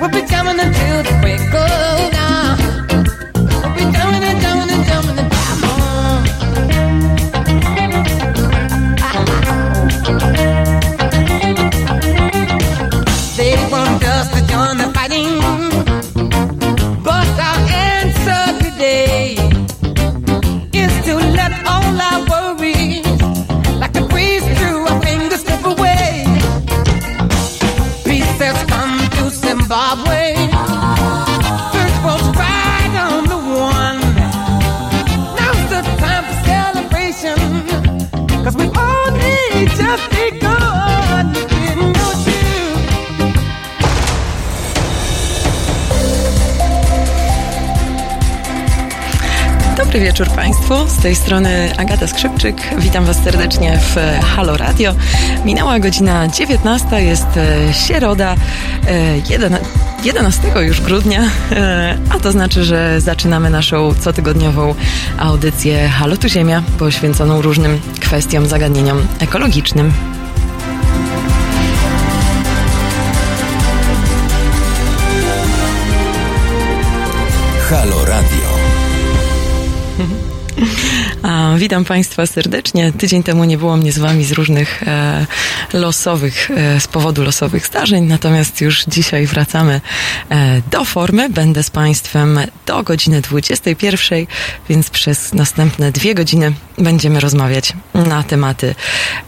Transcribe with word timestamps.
We're 0.00 0.08
becoming 0.10 0.56
the 0.56 0.64
dudes 0.64 1.10
we 1.24 1.50
go. 1.50 1.97
Z 50.98 51.02
tej 51.02 51.14
strony 51.14 51.72
Agata 51.76 52.06
Skrzypczyk. 52.06 52.56
Witam 52.78 53.04
Was 53.04 53.16
serdecznie 53.22 53.78
w 53.78 53.96
Halo 54.24 54.56
Radio. 54.56 54.94
Minęła 55.44 55.78
godzina 55.78 56.28
19, 56.28 57.02
jest 57.02 57.26
e, 57.36 57.74
środa, 57.74 58.36
e, 58.88 59.16
11 59.30 59.68
11 60.04 60.48
już 60.60 60.80
grudnia, 60.80 61.22
e, 61.52 61.98
a 62.10 62.18
to 62.18 62.32
znaczy, 62.32 62.64
że 62.64 63.00
zaczynamy 63.00 63.50
naszą 63.50 63.94
cotygodniową 63.94 64.74
audycję 65.18 65.88
Halo 65.88 66.16
tu 66.16 66.28
Ziemia, 66.28 66.62
poświęconą 66.78 67.42
różnym 67.42 67.80
kwestiom, 68.00 68.46
zagadnieniom 68.46 69.06
ekologicznym. 69.20 69.92
Halo 77.70 78.04
Radio. 78.04 78.47
Witam 81.56 81.84
Państwa 81.84 82.26
serdecznie. 82.26 82.92
Tydzień 82.92 83.22
temu 83.22 83.44
nie 83.44 83.58
było 83.58 83.76
mnie 83.76 83.92
z 83.92 83.98
Wami 83.98 84.24
z 84.24 84.32
różnych 84.32 84.82
e, 84.82 85.26
losowych, 85.72 86.50
e, 86.50 86.80
z 86.80 86.88
powodu 86.88 87.24
losowych 87.24 87.66
zdarzeń, 87.66 88.04
natomiast 88.04 88.60
już 88.60 88.84
dzisiaj 88.84 89.26
wracamy 89.26 89.80
e, 90.30 90.62
do 90.70 90.84
formy. 90.84 91.30
Będę 91.30 91.62
z 91.62 91.70
Państwem 91.70 92.40
do 92.66 92.82
godziny 92.82 93.20
21, 93.20 94.26
więc 94.68 94.90
przez 94.90 95.34
następne 95.34 95.92
dwie 95.92 96.14
godziny 96.14 96.52
będziemy 96.78 97.20
rozmawiać 97.20 97.72
na 97.94 98.22
tematy 98.22 98.74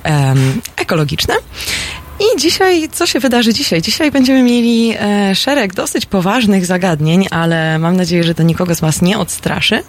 em, 0.03 0.61
ekologiczne. 0.77 1.35
I 2.21 2.39
dzisiaj, 2.39 2.89
co 2.93 3.07
się 3.07 3.21
wydarzy 3.21 3.55
dzisiaj? 3.55 3.83
Dzisiaj 3.83 4.11
będziemy 4.11 4.43
mieli 4.43 4.95
e, 4.99 5.35
szereg 5.35 5.75
dosyć 5.75 6.07
poważnych 6.07 6.67
zagadnień, 6.67 7.27
ale 7.31 7.79
mam 7.79 7.97
nadzieję, 7.97 8.25
że 8.25 8.35
to 8.35 8.43
nikogo 8.43 8.75
z 8.75 8.81
Was 8.81 9.03
nie 9.03 9.19
odstraszy. 9.19 9.83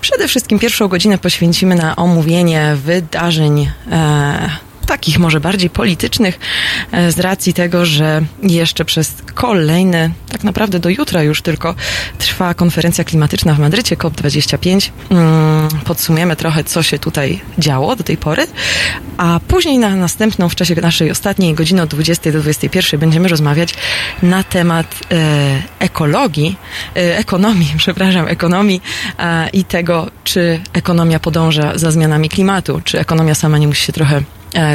Przede 0.00 0.28
wszystkim 0.28 0.58
pierwszą 0.58 0.88
godzinę 0.88 1.18
poświęcimy 1.18 1.74
na 1.74 1.96
omówienie 1.96 2.76
wydarzeń. 2.84 3.70
E, 3.90 4.69
takich 4.90 5.18
może 5.18 5.40
bardziej 5.40 5.70
politycznych, 5.70 6.38
e, 6.92 7.12
z 7.12 7.18
racji 7.18 7.54
tego, 7.54 7.86
że 7.86 8.22
jeszcze 8.42 8.84
przez 8.84 9.14
kolejny, 9.34 10.10
tak 10.32 10.44
naprawdę 10.44 10.78
do 10.78 10.88
jutra 10.88 11.22
już 11.22 11.42
tylko, 11.42 11.74
trwa 12.18 12.54
konferencja 12.54 13.04
klimatyczna 13.04 13.54
w 13.54 13.58
Madrycie, 13.58 13.96
COP25. 13.96 14.90
Mm, 15.10 15.68
Podsumujemy 15.84 16.36
trochę, 16.36 16.64
co 16.64 16.82
się 16.82 16.98
tutaj 16.98 17.40
działo 17.58 17.96
do 17.96 18.04
tej 18.04 18.16
pory, 18.16 18.46
a 19.16 19.40
później 19.48 19.78
na 19.78 19.96
następną, 19.96 20.48
w 20.48 20.54
czasie 20.54 20.74
naszej 20.74 21.10
ostatniej 21.10 21.54
godziny 21.54 21.82
od 21.82 21.90
20 21.90 22.32
do 22.32 22.40
21 22.40 23.00
będziemy 23.00 23.28
rozmawiać 23.28 23.74
na 24.22 24.42
temat 24.42 24.86
e, 25.12 25.62
ekologii, 25.78 26.56
e, 26.96 27.18
ekonomii, 27.18 27.72
przepraszam, 27.84 28.28
ekonomii 28.28 28.82
e, 29.18 29.48
i 29.52 29.64
tego, 29.64 30.10
czy 30.24 30.60
ekonomia 30.72 31.20
podąża 31.20 31.78
za 31.78 31.90
zmianami 31.90 32.28
klimatu, 32.28 32.80
czy 32.84 33.00
ekonomia 33.00 33.34
sama 33.34 33.58
nie 33.58 33.68
musi 33.68 33.84
się 33.84 33.92
trochę 33.92 34.22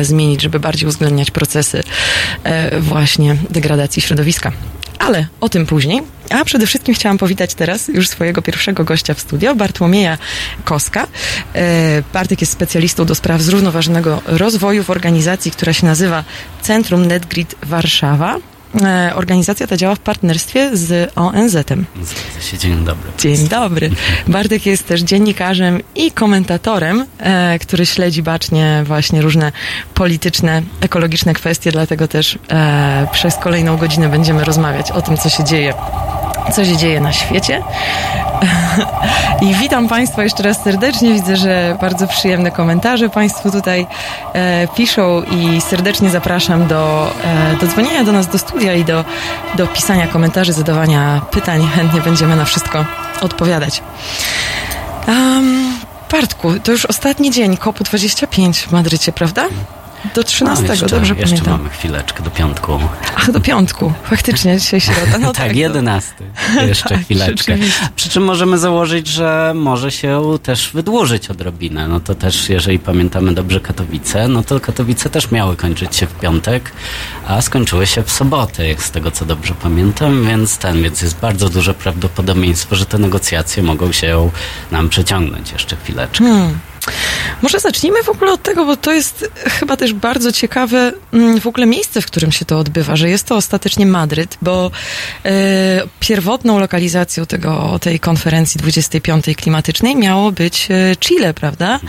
zmienić, 0.01 0.41
żeby 0.41 0.59
bardziej 0.59 0.87
uwzględniać 0.87 1.31
procesy 1.31 1.83
e, 2.43 2.79
właśnie 2.79 3.35
degradacji 3.49 4.01
środowiska. 4.01 4.51
Ale 4.99 5.27
o 5.41 5.49
tym 5.49 5.65
później. 5.65 6.01
A 6.29 6.45
przede 6.45 6.67
wszystkim 6.67 6.95
chciałam 6.95 7.17
powitać 7.17 7.53
teraz 7.53 7.87
już 7.87 8.09
swojego 8.09 8.41
pierwszego 8.41 8.83
gościa 8.83 9.13
w 9.13 9.19
studio, 9.19 9.55
Bartłomieja 9.55 10.17
Koska. 10.63 11.07
E, 11.55 12.03
Bartek 12.13 12.41
jest 12.41 12.53
specjalistą 12.53 13.05
do 13.05 13.15
spraw 13.15 13.41
zrównoważonego 13.41 14.21
rozwoju 14.25 14.83
w 14.83 14.89
organizacji, 14.89 15.51
która 15.51 15.73
się 15.73 15.85
nazywa 15.85 16.23
Centrum 16.61 17.05
NetGrid 17.05 17.55
Warszawa. 17.63 18.37
E, 18.83 19.15
Organizacja 19.15 19.67
ta 19.67 19.77
działa 19.77 19.95
w 19.95 19.99
partnerstwie 19.99 20.77
z 20.77 21.11
ONZ-em. 21.15 21.85
Zgadza 22.01 22.41
się, 22.41 22.57
dzień 22.57 22.85
dobry. 22.85 23.11
Dzień 23.19 23.47
dobry. 23.47 23.89
Bartek 24.27 24.65
jest 24.65 24.87
też 24.87 25.01
dziennikarzem 25.01 25.81
i 25.95 26.11
komentatorem, 26.11 27.05
e, 27.19 27.59
który 27.59 27.85
śledzi 27.85 28.23
bacznie 28.23 28.83
właśnie 28.85 29.21
różne 29.21 29.51
polityczne, 29.93 30.61
ekologiczne 30.81 31.33
kwestie, 31.33 31.71
dlatego 31.71 32.07
też 32.07 32.39
e, 32.51 33.07
przez 33.11 33.35
kolejną 33.35 33.77
godzinę 33.77 34.09
będziemy 34.09 34.43
rozmawiać 34.43 34.91
o 34.91 35.01
tym, 35.01 35.17
co 35.17 35.29
się 35.29 35.43
dzieje. 35.43 35.73
Co 36.53 36.65
się 36.65 36.77
dzieje 36.77 37.01
na 37.01 37.11
świecie. 37.11 37.63
I 39.41 39.53
witam 39.53 39.87
Państwa 39.87 40.23
jeszcze 40.23 40.43
raz 40.43 40.63
serdecznie. 40.63 41.13
Widzę, 41.13 41.37
że 41.37 41.77
bardzo 41.81 42.07
przyjemne 42.07 42.51
komentarze 42.51 43.09
Państwo 43.09 43.51
tutaj 43.51 43.87
e, 44.33 44.67
piszą 44.67 45.23
i 45.23 45.61
serdecznie 45.61 46.09
zapraszam 46.09 46.67
do, 46.67 47.11
e, 47.23 47.57
do 47.57 47.67
dzwonienia 47.67 48.03
do 48.03 48.11
nas 48.11 48.27
do 48.27 48.37
studia 48.37 48.73
i 48.73 48.85
do, 48.85 49.05
do 49.55 49.67
pisania 49.67 50.07
komentarzy, 50.07 50.53
zadawania 50.53 51.21
pytań. 51.31 51.67
Chętnie 51.75 52.01
będziemy 52.01 52.35
na 52.35 52.45
wszystko 52.45 52.85
odpowiadać. 53.21 53.83
Um, 55.07 55.79
Bartku, 56.11 56.59
to 56.59 56.71
już 56.71 56.85
ostatni 56.85 57.31
dzień 57.31 57.55
COP25 57.55 58.53
w 58.53 58.71
Madrycie, 58.71 59.11
prawda? 59.11 59.45
Do 60.15 60.23
13, 60.23 60.63
No, 60.63 60.69
jeszcze, 60.73 60.85
dobrze 60.87 61.13
jeszcze 61.13 61.35
pamiętam. 61.35 61.57
mamy 61.57 61.69
chwileczkę 61.69 62.23
do 62.23 62.31
piątku. 62.31 62.79
Ach, 63.17 63.31
do 63.31 63.39
piątku. 63.41 63.93
Faktycznie, 64.03 64.57
dzisiaj 64.59 64.81
środa. 64.81 65.17
No 65.19 65.33
tak, 65.33 65.47
to- 65.51 65.57
jedenasty. 65.57 66.23
Jeszcze 66.67 66.89
Tak, 66.95 66.99
chwileczkę. 67.01 67.57
Przy 67.95 68.09
czym 68.09 68.23
możemy 68.23 68.57
założyć, 68.57 69.07
że 69.07 69.53
może 69.55 69.91
się 69.91 70.21
też 70.43 70.71
wydłużyć 70.73 71.29
odrobinę. 71.29 71.87
No 71.87 71.99
to 71.99 72.15
też, 72.15 72.49
jeżeli 72.49 72.79
pamiętamy 72.79 73.33
dobrze 73.33 73.59
Katowice, 73.59 74.27
no 74.27 74.43
to 74.43 74.59
Katowice 74.59 75.09
też 75.09 75.31
miały 75.31 75.55
kończyć 75.55 75.95
się 75.95 76.05
w 76.07 76.13
piątek, 76.19 76.71
a 77.27 77.41
skończyły 77.41 77.87
się 77.87 78.03
w 78.03 78.11
sobotę, 78.11 78.67
jak 78.67 78.83
z 78.83 78.91
tego 78.91 79.11
co 79.11 79.25
dobrze 79.25 79.53
pamiętam, 79.63 80.25
więc 80.27 80.57
ten, 80.57 80.83
więc 80.83 81.01
jest 81.01 81.19
bardzo 81.19 81.49
duże 81.49 81.73
prawdopodobieństwo, 81.73 82.75
że 82.75 82.85
te 82.85 82.97
negocjacje 82.97 83.63
mogą 83.63 83.91
się 83.91 84.29
nam 84.71 84.89
przeciągnąć 84.89 85.51
jeszcze 85.51 85.75
chwileczkę. 85.75 86.25
Hmm. 86.25 86.59
Może 87.41 87.59
zacznijmy 87.59 88.03
w 88.03 88.09
ogóle 88.09 88.31
od 88.31 88.43
tego, 88.43 88.65
bo 88.65 88.77
to 88.77 88.93
jest 88.93 89.31
chyba 89.45 89.77
też 89.77 89.93
bardzo 89.93 90.31
ciekawe 90.31 90.91
mm, 91.13 91.41
w 91.41 91.47
ogóle 91.47 91.65
miejsce, 91.65 92.01
w 92.01 92.05
którym 92.05 92.31
się 92.31 92.45
to 92.45 92.59
odbywa, 92.59 92.95
że 92.95 93.09
jest 93.09 93.27
to 93.27 93.35
ostatecznie 93.35 93.85
Madryt, 93.85 94.37
bo 94.41 94.71
e, 95.25 95.31
pierwotną 95.99 96.59
lokalizacją 96.59 97.25
tego, 97.25 97.79
tej 97.81 97.99
konferencji 97.99 98.59
25. 98.59 99.25
klimatycznej 99.37 99.95
miało 99.95 100.31
być 100.31 100.67
e, 100.71 100.95
Chile, 100.99 101.33
prawda? 101.33 101.79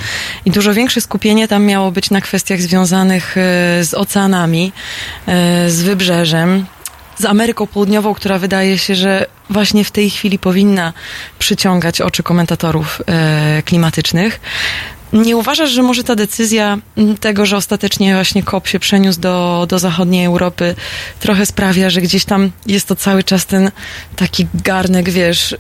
I 0.44 0.50
dużo 0.50 0.74
większe 0.74 1.00
skupienie 1.00 1.48
tam 1.48 1.64
miało 1.64 1.92
być 1.92 2.10
na 2.10 2.20
kwestiach 2.20 2.62
związanych 2.62 3.36
e, 3.36 3.40
z 3.84 3.94
oceanami, 3.94 4.72
z 5.68 5.82
wybrzeżem 5.82 6.66
z 7.18 7.24
Ameryką 7.24 7.66
Południową, 7.66 8.14
która 8.14 8.38
wydaje 8.38 8.78
się, 8.78 8.94
że 8.94 9.26
właśnie 9.50 9.84
w 9.84 9.90
tej 9.90 10.10
chwili 10.10 10.38
powinna 10.38 10.92
przyciągać 11.38 12.00
oczy 12.00 12.22
komentatorów 12.22 13.02
e, 13.06 13.62
klimatycznych. 13.62 14.40
Nie 15.12 15.36
uważasz, 15.36 15.70
że 15.70 15.82
może 15.82 16.04
ta 16.04 16.14
decyzja 16.14 16.78
tego, 17.20 17.46
że 17.46 17.56
ostatecznie 17.56 18.14
właśnie 18.14 18.42
COP 18.42 18.68
się 18.68 18.78
przeniósł 18.78 19.20
do, 19.20 19.66
do 19.68 19.78
zachodniej 19.78 20.24
Europy, 20.24 20.74
trochę 21.20 21.46
sprawia, 21.46 21.90
że 21.90 22.00
gdzieś 22.00 22.24
tam 22.24 22.50
jest 22.66 22.88
to 22.88 22.96
cały 22.96 23.24
czas 23.24 23.46
ten 23.46 23.70
taki 24.16 24.46
garnek, 24.54 25.10
wiesz, 25.10 25.56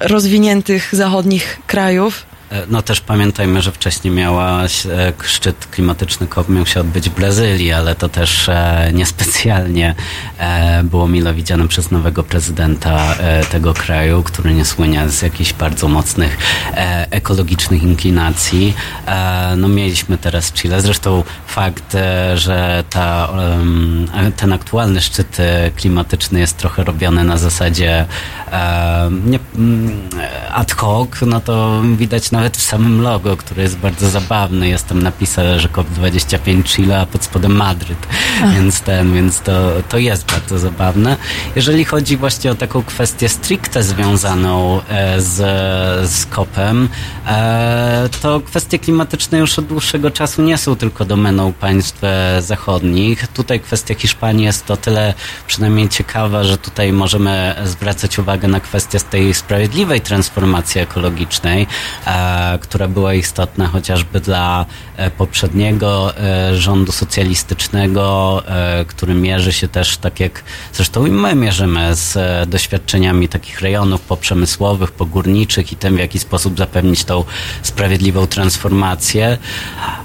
rozwiniętych 0.00 0.88
zachodnich 0.92 1.58
krajów? 1.66 2.26
E, 2.50 2.66
no 2.68 2.82
też 2.82 3.00
pamiętajmy, 3.00 3.62
że 3.62 3.72
wcześniej 3.72 4.14
miała 4.14 4.68
się, 4.68 5.12
szczyt 5.24 5.66
klimatyczny 5.70 6.26
COP 6.26 6.48
miał 6.48 6.66
się 6.66 6.80
odbyć 6.80 7.10
w 7.10 7.14
Brazylii, 7.14 7.72
ale 7.72 7.94
to 7.94 8.08
też 8.08 8.48
e, 8.48 8.90
niespecjalnie 8.94 9.94
e, 10.38 10.82
było 10.84 11.08
mile 11.08 11.34
widziane 11.34 11.68
przez 11.68 11.90
nowego 11.90 12.22
prezydenta 12.22 13.14
e, 13.14 13.44
tego 13.44 13.74
kraju, 13.74 14.22
który 14.22 14.54
nie 14.54 14.64
słynie 14.64 15.08
z 15.08 15.22
jakichś 15.22 15.52
bardzo 15.52 15.88
mocnych 15.88 16.38
e, 16.74 17.06
ekologicznych 17.10 17.82
inklinacji. 17.82 18.74
E, 19.06 19.54
no 19.56 19.68
mieliśmy 19.68 20.18
teraz 20.18 20.52
Chile. 20.52 20.80
Zresztą 20.80 21.24
fakt, 21.46 21.94
e, 21.94 22.38
że 22.38 22.84
ta, 22.90 23.28
ten 24.36 24.52
aktualny 24.52 25.00
szczyt 25.00 25.40
e, 25.40 25.70
klimatyczny 25.70 26.40
jest 26.40 26.56
trochę 26.56 26.84
robiony 26.84 27.24
na 27.24 27.36
zasadzie 27.36 28.04
e, 28.52 29.06
mm, 29.06 29.38
ad 30.52 30.72
hoc, 30.72 31.10
no 31.26 31.40
to 31.40 31.82
widać 31.96 32.30
nawet 32.36 32.56
w 32.56 32.62
samym 32.62 33.02
logo, 33.02 33.36
które 33.36 33.62
jest 33.62 33.78
bardzo 33.78 34.10
zabawne. 34.10 34.68
Jest 34.68 34.86
tam 34.86 35.02
napisane, 35.02 35.60
że 35.60 35.68
COP25 35.68 36.64
Chile, 36.64 37.00
a 37.00 37.06
pod 37.06 37.24
spodem 37.24 37.56
Madryt. 37.56 38.06
Więc 38.54 38.80
ten, 38.80 39.14
więc 39.14 39.40
to, 39.40 39.72
to 39.88 39.98
jest 39.98 40.32
bardzo 40.32 40.58
zabawne. 40.58 41.16
Jeżeli 41.56 41.84
chodzi 41.84 42.16
właśnie 42.16 42.50
o 42.50 42.54
taką 42.54 42.82
kwestię 42.82 43.28
stricte 43.28 43.82
związaną 43.82 44.80
e, 44.88 45.20
z, 45.20 45.34
z 46.10 46.26
COP-em, 46.26 46.88
e, 47.26 48.08
to 48.22 48.40
kwestie 48.40 48.78
klimatyczne 48.78 49.38
już 49.38 49.58
od 49.58 49.66
dłuższego 49.66 50.10
czasu 50.10 50.42
nie 50.42 50.58
są 50.58 50.76
tylko 50.76 51.04
domeną 51.04 51.52
państw 51.52 52.04
e, 52.04 52.42
zachodnich. 52.42 53.26
Tutaj 53.26 53.60
kwestia 53.60 53.94
Hiszpanii 53.94 54.44
jest 54.44 54.66
to 54.66 54.76
tyle 54.76 55.14
przynajmniej 55.46 55.88
ciekawa, 55.88 56.44
że 56.44 56.58
tutaj 56.58 56.92
możemy 56.92 57.54
zwracać 57.64 58.18
uwagę 58.18 58.48
na 58.48 58.60
kwestię 58.60 59.00
tej 59.00 59.34
sprawiedliwej 59.34 60.00
transformacji 60.00 60.80
ekologicznej, 60.80 61.66
która 62.60 62.88
była 62.88 63.14
istotna 63.14 63.68
chociażby 63.68 64.20
dla 64.20 64.66
e, 64.96 65.10
poprzedniego 65.10 66.16
e, 66.16 66.56
rządu 66.56 66.92
socjalistycznego, 66.92 68.42
e, 68.46 68.84
który 68.84 69.14
mierzy 69.14 69.52
się 69.52 69.68
też 69.68 69.96
tak 69.96 70.20
jak 70.20 70.42
zresztą 70.72 71.06
i 71.06 71.10
my 71.10 71.34
mierzymy 71.34 71.94
z 71.94 72.16
e, 72.16 72.46
doświadczeniami 72.46 73.28
takich 73.28 73.60
rejonów 73.60 74.00
poprzemysłowych, 74.00 74.92
pogórniczych 74.92 75.72
i 75.72 75.76
tym, 75.76 75.96
w 75.96 75.98
jaki 75.98 76.18
sposób 76.18 76.58
zapewnić 76.58 77.04
tą 77.04 77.24
sprawiedliwą 77.62 78.26
transformację. 78.26 79.38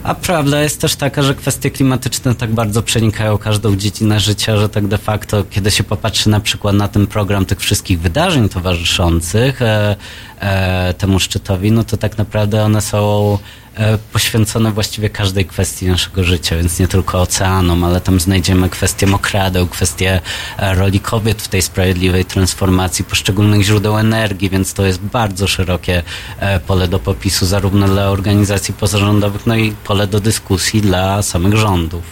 A 0.04 0.16
prawda 0.16 0.62
jest 0.62 0.82
też 0.82 0.96
taka, 0.96 1.22
że 1.22 1.36
kwestie 1.36 1.72
klimatyczne 1.72 2.36
tak 2.36 2.54
bardzo 2.54 2.84
przenikają 2.84 3.38
każdą 3.38 3.76
dziedzinę 3.76 4.20
życia, 4.20 4.58
że 4.58 4.70
tak 4.70 4.88
de 4.88 4.98
facto, 4.98 5.44
kiedy 5.50 5.72
się 5.72 5.84
popatrzy 5.84 6.30
na 6.30 6.40
przykład 6.40 6.76
na 6.76 6.88
ten 6.88 7.08
program 7.08 7.46
tych 7.46 7.60
wszystkich 7.60 8.00
wydarzeń 8.00 8.50
towarzyszących 8.50 9.62
e, 9.62 9.96
e, 10.40 10.94
temu 10.94 11.20
szczytowi, 11.20 11.72
no 11.72 11.84
to 11.84 11.98
tak 11.98 12.11
naprawdę 12.18 12.64
one 12.64 12.82
są 12.82 13.38
e, 13.76 13.98
poświęcone 13.98 14.72
właściwie 14.72 15.10
każdej 15.10 15.46
kwestii 15.46 15.88
naszego 15.88 16.24
życia, 16.24 16.56
więc 16.56 16.80
nie 16.80 16.88
tylko 16.88 17.22
oceanom, 17.22 17.84
ale 17.84 18.02
tam 18.02 18.20
znajdziemy 18.20 18.70
kwestię 18.70 19.08
mokradeł, 19.08 19.68
kwestię 19.68 20.22
e, 20.58 20.76
roli 20.76 21.00
kobiet 21.00 21.42
w 21.42 21.48
tej 21.48 21.62
sprawiedliwej 21.62 22.26
transformacji, 22.26 23.06
poszczególnych 23.06 23.64
źródeł 23.64 23.98
energii, 23.98 24.50
więc 24.50 24.74
to 24.74 24.86
jest 24.86 25.00
bardzo 25.00 25.48
szerokie 25.48 26.04
e, 26.40 26.60
pole 26.60 26.88
do 26.88 27.00
popisu 27.00 27.46
zarówno 27.46 27.88
dla 27.88 28.10
organizacji 28.10 28.74
pozarządowych, 28.74 29.46
no 29.46 29.56
i 29.56 29.72
pole 29.72 30.08
do 30.08 30.20
dyskusji 30.20 30.82
dla 30.82 31.22
samych 31.22 31.58
rządów. 31.58 32.04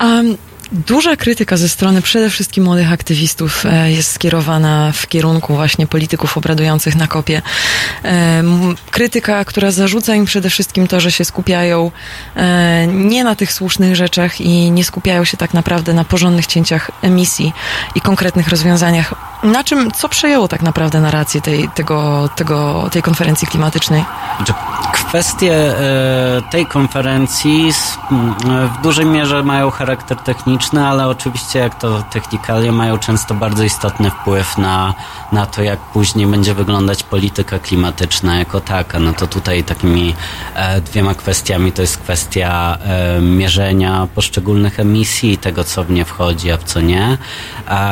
Um, 0.00 0.36
Duża 0.72 1.16
krytyka 1.16 1.56
ze 1.56 1.68
strony 1.68 2.02
przede 2.02 2.30
wszystkim 2.30 2.64
młodych 2.64 2.92
aktywistów 2.92 3.66
e, 3.66 3.92
jest 3.92 4.12
skierowana 4.12 4.92
w 4.92 5.06
kierunku 5.06 5.54
właśnie 5.54 5.86
polityków 5.86 6.38
obradujących 6.38 6.96
na 6.96 7.06
kopie. 7.06 7.42
E, 8.04 8.42
Krytyka, 8.90 9.44
która 9.44 9.70
zarzuca 9.70 10.14
im 10.14 10.24
przede 10.24 10.50
wszystkim 10.50 10.86
to, 10.86 11.00
że 11.00 11.12
się 11.12 11.24
skupiają 11.24 11.90
e, 12.36 12.86
nie 12.86 13.24
na 13.24 13.36
tych 13.36 13.52
słusznych 13.52 13.96
rzeczach 13.96 14.40
i 14.40 14.70
nie 14.70 14.84
skupiają 14.84 15.24
się 15.24 15.36
tak 15.36 15.54
naprawdę 15.54 15.94
na 15.94 16.04
porządnych 16.04 16.46
cięciach 16.46 16.90
emisji 17.02 17.52
i 17.94 18.00
konkretnych 18.00 18.48
rozwiązaniach. 18.48 19.14
Na 19.42 19.64
czym, 19.64 19.90
co 19.92 20.08
przejęło 20.08 20.48
tak 20.48 20.62
naprawdę 20.62 21.00
narrację 21.00 21.40
tej, 21.40 21.68
tego, 21.68 22.28
tego, 22.36 22.88
tej 22.92 23.02
konferencji 23.02 23.48
klimatycznej? 23.48 24.04
Znaczy, 24.36 24.52
Kwestie 24.92 25.52
e, 25.78 26.42
tej 26.50 26.66
konferencji 26.66 27.68
s- 27.68 27.98
m, 28.10 28.34
e, 28.50 28.68
w 28.68 28.82
dużej 28.82 29.06
mierze 29.06 29.42
mają 29.42 29.70
charakter 29.70 30.16
techniczny, 30.18 30.86
ale 30.86 31.06
oczywiście 31.08 31.58
jak 31.58 31.74
to 31.78 32.02
technikalia 32.02 32.72
mają 32.72 32.98
często 32.98 33.34
bardzo 33.34 33.64
istotny 33.64 34.10
wpływ 34.10 34.58
na, 34.58 34.94
na 35.32 35.46
to, 35.46 35.62
jak 35.62 35.78
później 35.78 36.26
będzie 36.26 36.54
wyglądać 36.54 37.02
polityka 37.02 37.58
klimatyczna 37.58 38.36
jako 38.38 38.60
taka. 38.60 38.98
No 38.98 39.12
to 39.12 39.26
tutaj 39.26 39.64
takimi 39.64 40.14
e, 40.54 40.80
dwiema 40.80 41.14
kwestiami 41.14 41.72
to 41.72 41.82
jest 41.82 41.98
kwestia 41.98 42.78
e, 42.84 43.20
mierzenia 43.20 44.06
poszczególnych 44.14 44.80
emisji 44.80 45.38
tego, 45.38 45.64
co 45.64 45.84
w 45.84 45.90
nie 45.90 46.04
wchodzi, 46.04 46.50
a 46.52 46.56
w 46.56 46.64
co 46.64 46.80
nie, 46.80 47.18
a 47.66 47.88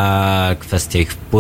kwestia 0.61 0.99
ich 0.99 1.13
wpływu, 1.13 1.36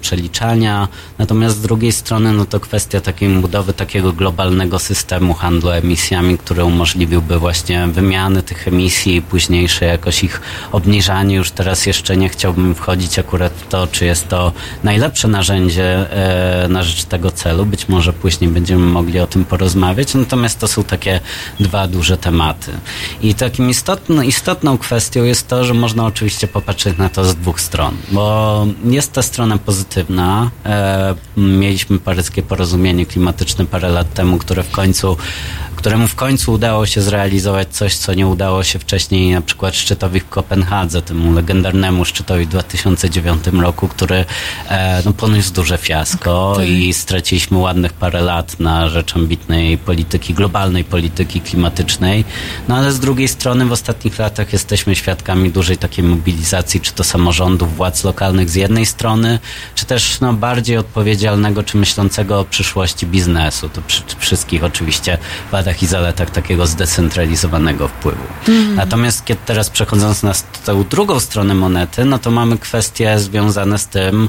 przeliczania. 0.00 0.88
Natomiast 1.18 1.56
z 1.56 1.60
drugiej 1.60 1.92
strony, 1.92 2.32
no 2.32 2.44
to 2.44 2.60
kwestia 2.60 3.00
takiej 3.00 3.28
budowy 3.28 3.72
takiego 3.72 4.12
globalnego 4.12 4.78
systemu 4.78 5.34
handlu 5.34 5.70
emisjami, 5.70 6.38
który 6.38 6.64
umożliwiłby 6.64 7.38
właśnie 7.38 7.86
wymianę 7.86 8.42
tych 8.42 8.68
emisji 8.68 9.16
i 9.16 9.22
późniejsze 9.22 9.84
jakoś 9.84 10.24
ich 10.24 10.40
obniżanie. 10.72 11.36
Już 11.36 11.50
teraz 11.50 11.86
jeszcze 11.86 12.16
nie 12.16 12.28
chciałbym 12.28 12.74
wchodzić 12.74 13.18
akurat 13.18 13.52
w 13.52 13.68
to, 13.68 13.86
czy 13.86 14.04
jest 14.04 14.28
to 14.28 14.52
najlepsze 14.84 15.28
narzędzie 15.28 16.12
e, 16.64 16.68
na 16.68 16.82
rzecz 16.82 17.04
tego 17.04 17.30
celu. 17.30 17.66
Być 17.66 17.88
może 17.88 18.12
później 18.12 18.50
będziemy 18.50 18.86
mogli 18.86 19.20
o 19.20 19.26
tym 19.26 19.44
porozmawiać. 19.44 20.14
Natomiast 20.14 20.58
to 20.58 20.68
są 20.68 20.84
takie 20.84 21.20
dwa 21.60 21.86
duże 21.86 22.16
tematy. 22.16 22.72
I 23.22 23.34
takim 23.34 23.70
istotną, 23.70 24.22
istotną 24.22 24.78
kwestią 24.78 25.24
jest 25.24 25.48
to, 25.48 25.64
że 25.64 25.74
można 25.74 26.06
oczywiście 26.06 26.48
popatrzeć 26.48 26.98
na 26.98 27.08
to 27.08 27.24
z 27.24 27.36
dwóch 27.36 27.60
stron, 27.60 27.96
bo 28.12 28.66
jest 28.84 29.07
ta 29.08 29.22
strona 29.22 29.58
pozytywna. 29.58 30.50
E, 30.64 31.14
mieliśmy 31.36 31.98
paryskie 31.98 32.42
porozumienie 32.42 33.06
klimatyczne 33.06 33.66
parę 33.66 33.88
lat 33.88 34.14
temu, 34.14 34.38
które 34.38 34.62
w 34.62 34.70
końcu 34.70 35.16
któremu 35.78 36.08
w 36.08 36.14
końcu 36.14 36.52
udało 36.52 36.86
się 36.86 37.00
zrealizować 37.00 37.68
coś, 37.68 37.96
co 37.96 38.14
nie 38.14 38.26
udało 38.26 38.64
się 38.64 38.78
wcześniej 38.78 39.32
na 39.32 39.40
przykład 39.40 39.76
szczytowi 39.76 40.20
w 40.20 40.28
Kopenhadze, 40.28 41.02
temu 41.02 41.32
legendarnemu 41.32 42.04
szczytowi 42.04 42.44
w 42.44 42.48
2009 42.48 43.46
roku, 43.46 43.88
który 43.88 44.24
e, 44.68 45.02
no, 45.04 45.12
poniósł 45.12 45.52
duże 45.52 45.78
fiasko 45.78 46.54
Tak. 46.56 46.68
i 46.68 46.94
straciliśmy 46.94 47.58
ładnych 47.58 47.92
parę 47.92 48.20
lat 48.20 48.60
na 48.60 48.88
rzecz 48.88 49.16
ambitnej 49.16 49.78
polityki, 49.78 50.34
globalnej 50.34 50.84
polityki 50.84 51.40
klimatycznej. 51.40 52.24
No 52.68 52.76
ale 52.76 52.92
z 52.92 53.00
drugiej 53.00 53.28
strony 53.28 53.66
w 53.66 53.72
ostatnich 53.72 54.18
latach 54.18 54.52
jesteśmy 54.52 54.94
świadkami 54.94 55.50
dużej 55.50 55.76
takiej 55.76 56.04
mobilizacji, 56.04 56.80
czy 56.80 56.92
to 56.92 57.04
samorządów, 57.04 57.76
władz 57.76 58.04
lokalnych 58.04 58.50
z 58.50 58.54
jednej 58.54 58.86
strony, 58.86 59.38
czy 59.74 59.86
też 59.86 60.20
no, 60.20 60.32
bardziej 60.32 60.76
odpowiedzialnego, 60.76 61.62
czy 61.62 61.76
myślącego 61.76 62.40
o 62.40 62.44
przyszłości 62.44 63.06
biznesu. 63.06 63.68
To 63.68 63.82
przy 63.82 64.02
wszystkich 64.18 64.64
oczywiście 64.64 65.18
wadach 65.68 65.82
i 65.82 65.86
zaletach 65.86 66.30
takiego 66.30 66.66
zdecentralizowanego 66.66 67.88
wpływu. 67.88 68.24
Natomiast 68.76 69.24
kiedy 69.24 69.40
teraz 69.46 69.70
przechodząc 69.70 70.22
na 70.22 70.32
tę 70.64 70.84
drugą 70.90 71.20
stronę 71.20 71.54
monety, 71.54 72.04
no 72.04 72.18
to 72.18 72.30
mamy 72.30 72.58
kwestie 72.58 73.18
związane 73.18 73.78
z 73.78 73.86
tym, 73.86 74.28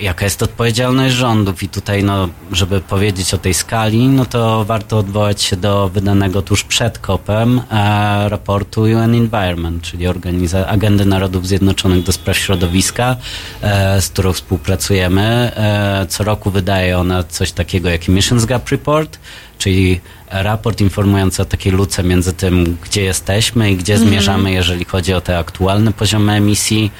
jaka 0.00 0.24
jest 0.24 0.42
odpowiedzialność 0.42 1.14
rządów 1.14 1.62
i 1.62 1.68
tutaj, 1.68 2.04
no, 2.04 2.28
żeby 2.52 2.80
powiedzieć 2.80 3.34
o 3.34 3.38
tej 3.38 3.54
skali, 3.54 4.08
no 4.08 4.24
to 4.24 4.64
warto 4.64 4.98
odwołać 4.98 5.42
się 5.42 5.56
do 5.56 5.88
wydanego 5.88 6.42
tuż 6.42 6.64
przed 6.64 6.98
COP-em 6.98 7.60
e, 7.70 8.28
raportu 8.28 8.82
UN 8.82 9.14
Environment, 9.14 9.82
czyli 9.82 10.06
Organiza- 10.06 10.64
Agendy 10.66 11.04
Narodów 11.04 11.46
Zjednoczonych 11.46 12.02
do 12.02 12.12
spraw 12.12 12.38
środowiska, 12.38 13.16
e, 13.62 14.02
z 14.02 14.08
którą 14.08 14.32
współpracujemy. 14.32 15.22
E, 15.56 16.06
co 16.08 16.24
roku 16.24 16.50
wydaje 16.50 16.98
ona 16.98 17.24
coś 17.24 17.52
takiego 17.52 17.88
jak 17.88 18.08
Emissions 18.08 18.44
Gap 18.44 18.68
Report, 18.68 19.18
czyli 19.60 20.00
raport 20.30 20.80
informujący 20.80 21.42
o 21.42 21.44
takiej 21.44 21.72
luce 21.72 22.02
między 22.02 22.32
tym, 22.32 22.76
gdzie 22.84 23.02
jesteśmy 23.02 23.70
i 23.70 23.76
gdzie 23.76 23.98
zmierzamy, 23.98 24.52
jeżeli 24.52 24.84
chodzi 24.84 25.14
o 25.14 25.20
te 25.20 25.38
aktualne 25.38 25.92
poziomy 25.92 26.32
emisji 26.32 26.90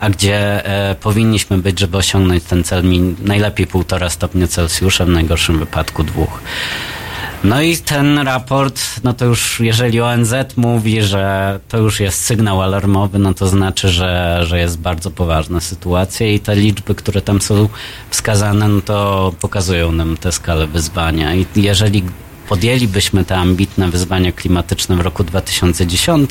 a 0.00 0.10
gdzie 0.10 0.66
e, 0.66 0.94
powinniśmy 0.94 1.58
być, 1.58 1.78
żeby 1.78 1.96
osiągnąć 1.96 2.44
ten 2.44 2.64
cel 2.64 2.82
najlepiej 3.22 3.66
1,5 3.66 4.10
stopnia 4.10 4.46
Celsjusza, 4.46 5.04
w 5.04 5.08
najgorszym 5.08 5.58
wypadku 5.58 6.04
dwóch. 6.04 6.40
No 7.44 7.62
i 7.62 7.76
ten 7.76 8.18
raport, 8.18 8.80
no 9.04 9.12
to 9.12 9.24
już 9.24 9.60
jeżeli 9.60 10.00
ONZ 10.00 10.34
mówi, 10.56 11.02
że 11.02 11.60
to 11.68 11.78
już 11.78 12.00
jest 12.00 12.24
sygnał 12.24 12.62
alarmowy, 12.62 13.18
no 13.18 13.34
to 13.34 13.48
znaczy, 13.48 13.88
że, 13.88 14.40
że 14.46 14.58
jest 14.58 14.78
bardzo 14.78 15.10
poważna 15.10 15.60
sytuacja 15.60 16.26
i 16.26 16.40
te 16.40 16.56
liczby, 16.56 16.94
które 16.94 17.22
tam 17.22 17.40
są 17.40 17.68
wskazane, 18.10 18.68
no 18.68 18.80
to 18.80 19.32
pokazują 19.40 19.92
nam 19.92 20.16
tę 20.16 20.32
skalę 20.32 20.66
wyzwania. 20.66 21.34
I 21.34 21.46
jeżeli 21.56 22.02
podjęlibyśmy 22.48 23.24
te 23.24 23.36
ambitne 23.36 23.90
wyzwania 23.90 24.32
klimatyczne 24.32 24.96
w 24.96 25.00
roku 25.00 25.24
2010, 25.24 26.30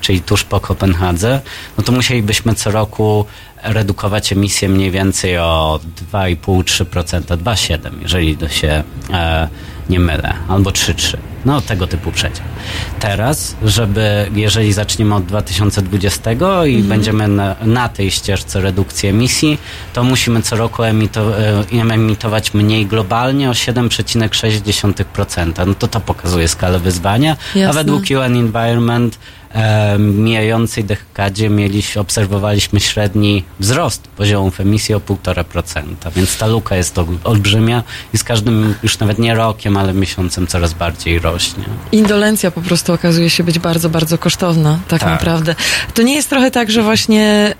czyli 0.00 0.20
tuż 0.20 0.44
po 0.44 0.60
Kopenhadze, 0.60 1.40
no 1.78 1.84
to 1.84 1.92
musielibyśmy 1.92 2.54
co 2.54 2.70
roku 2.70 3.24
redukować 3.62 4.32
emisję 4.32 4.68
mniej 4.68 4.90
więcej 4.90 5.38
o 5.38 5.80
2,5-3%, 6.12 7.20
2,7%, 7.20 7.90
jeżeli 8.02 8.36
to 8.36 8.48
się 8.48 8.82
e, 9.12 9.48
nie 9.88 10.00
mylę, 10.00 10.34
albo 10.48 10.70
3-3. 10.70 11.16
No, 11.44 11.60
tego 11.60 11.86
typu 11.86 12.12
przedział. 12.12 12.46
Teraz, 13.00 13.56
żeby, 13.64 14.30
jeżeli 14.34 14.72
zaczniemy 14.72 15.14
od 15.14 15.24
2020 15.24 16.32
i 16.32 16.34
mhm. 16.34 16.82
będziemy 16.88 17.28
na, 17.28 17.56
na, 17.62 17.88
tej 17.88 18.10
ścieżce 18.10 18.60
redukcji 18.60 19.08
emisji, 19.08 19.58
to 19.92 20.04
musimy 20.04 20.42
co 20.42 20.56
roku 20.56 20.82
emito, 20.82 21.40
e, 21.40 21.64
emitować 21.72 22.54
mniej 22.54 22.86
globalnie 22.86 23.50
o 23.50 23.52
7,6%. 23.52 25.66
No 25.66 25.74
to 25.74 25.88
to 25.88 26.00
pokazuje 26.00 26.48
skalę 26.48 26.78
wyzwania, 26.78 27.36
Jasne. 27.54 27.70
a 27.70 27.72
według 27.72 28.02
UN 28.10 28.36
Environment 28.36 29.18
mijającej 29.98 30.84
dekadzie 30.84 31.50
mieliśmy, 31.50 32.00
obserwowaliśmy 32.00 32.80
średni 32.80 33.44
wzrost 33.60 34.08
poziomów 34.08 34.60
emisji 34.60 34.94
o 34.94 35.00
1,5%, 35.00 35.82
więc 36.16 36.36
ta 36.36 36.46
luka 36.46 36.76
jest 36.76 36.98
olbrzymia 37.24 37.82
i 38.14 38.18
z 38.18 38.24
każdym 38.24 38.74
już 38.82 38.98
nawet 38.98 39.18
nie 39.18 39.34
rokiem, 39.34 39.76
ale 39.76 39.94
miesiącem 39.94 40.46
coraz 40.46 40.74
bardziej 40.74 41.18
rośnie. 41.18 41.64
Indolencja 41.92 42.50
po 42.50 42.60
prostu 42.60 42.92
okazuje 42.92 43.30
się 43.30 43.44
być 43.44 43.58
bardzo, 43.58 43.90
bardzo 43.90 44.18
kosztowna, 44.18 44.78
tak, 44.88 45.00
tak. 45.00 45.10
naprawdę. 45.10 45.54
To 45.94 46.02
nie 46.02 46.14
jest 46.14 46.30
trochę 46.30 46.50
tak, 46.50 46.70
że 46.70 46.82
właśnie 46.82 47.54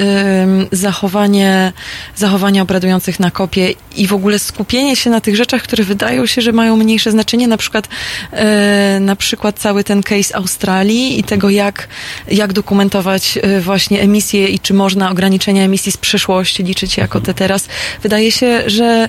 y, 0.73 0.76
zachowanie, 0.76 1.73
zachowanie 2.16 2.62
obradujących 2.62 3.21
na 3.21 3.30
kopie 3.30 3.75
i 3.97 4.07
w 4.07 4.12
ogóle 4.12 4.38
skupienie 4.38 4.97
się 4.97 5.11
na 5.11 5.21
tych 5.21 5.37
rzeczach, 5.37 5.62
które 5.62 5.85
wydają 5.85 6.26
się, 6.26 6.42
że 6.42 6.52
mają 6.52 6.76
mniejsze 6.76 7.11
znaczenie, 7.11 7.49
na 7.49 7.57
przykład, 7.57 7.88
y, 7.88 9.00
na 9.00 9.16
przykład 9.16 9.59
cały 9.59 9.85
ten 9.85 10.02
case 10.02 10.37
Australii 10.37 11.18
i 11.18 11.25
tego, 11.25 11.50
jak, 11.50 11.88
jak 12.30 12.52
dokumentować 12.52 13.38
y, 13.45 13.61
właśnie 13.61 14.00
emisje 14.00 14.49
i 14.49 14.59
czy 14.59 14.75
można 14.75 15.11
ograniczenia 15.11 15.62
emisji 15.62 15.92
z 15.92 15.97
przeszłości 15.97 16.62
liczyć 16.62 16.97
jako 16.97 17.21
te 17.21 17.35
teraz. 17.35 17.68
Wydaje 18.02 18.33
się, 18.33 18.71
że 18.71 19.09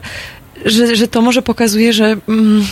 że, 0.65 0.95
że 0.95 1.07
to 1.07 1.21
może 1.21 1.41
pokazuje, 1.41 1.93
że, 1.93 2.17
mm, 2.27 2.65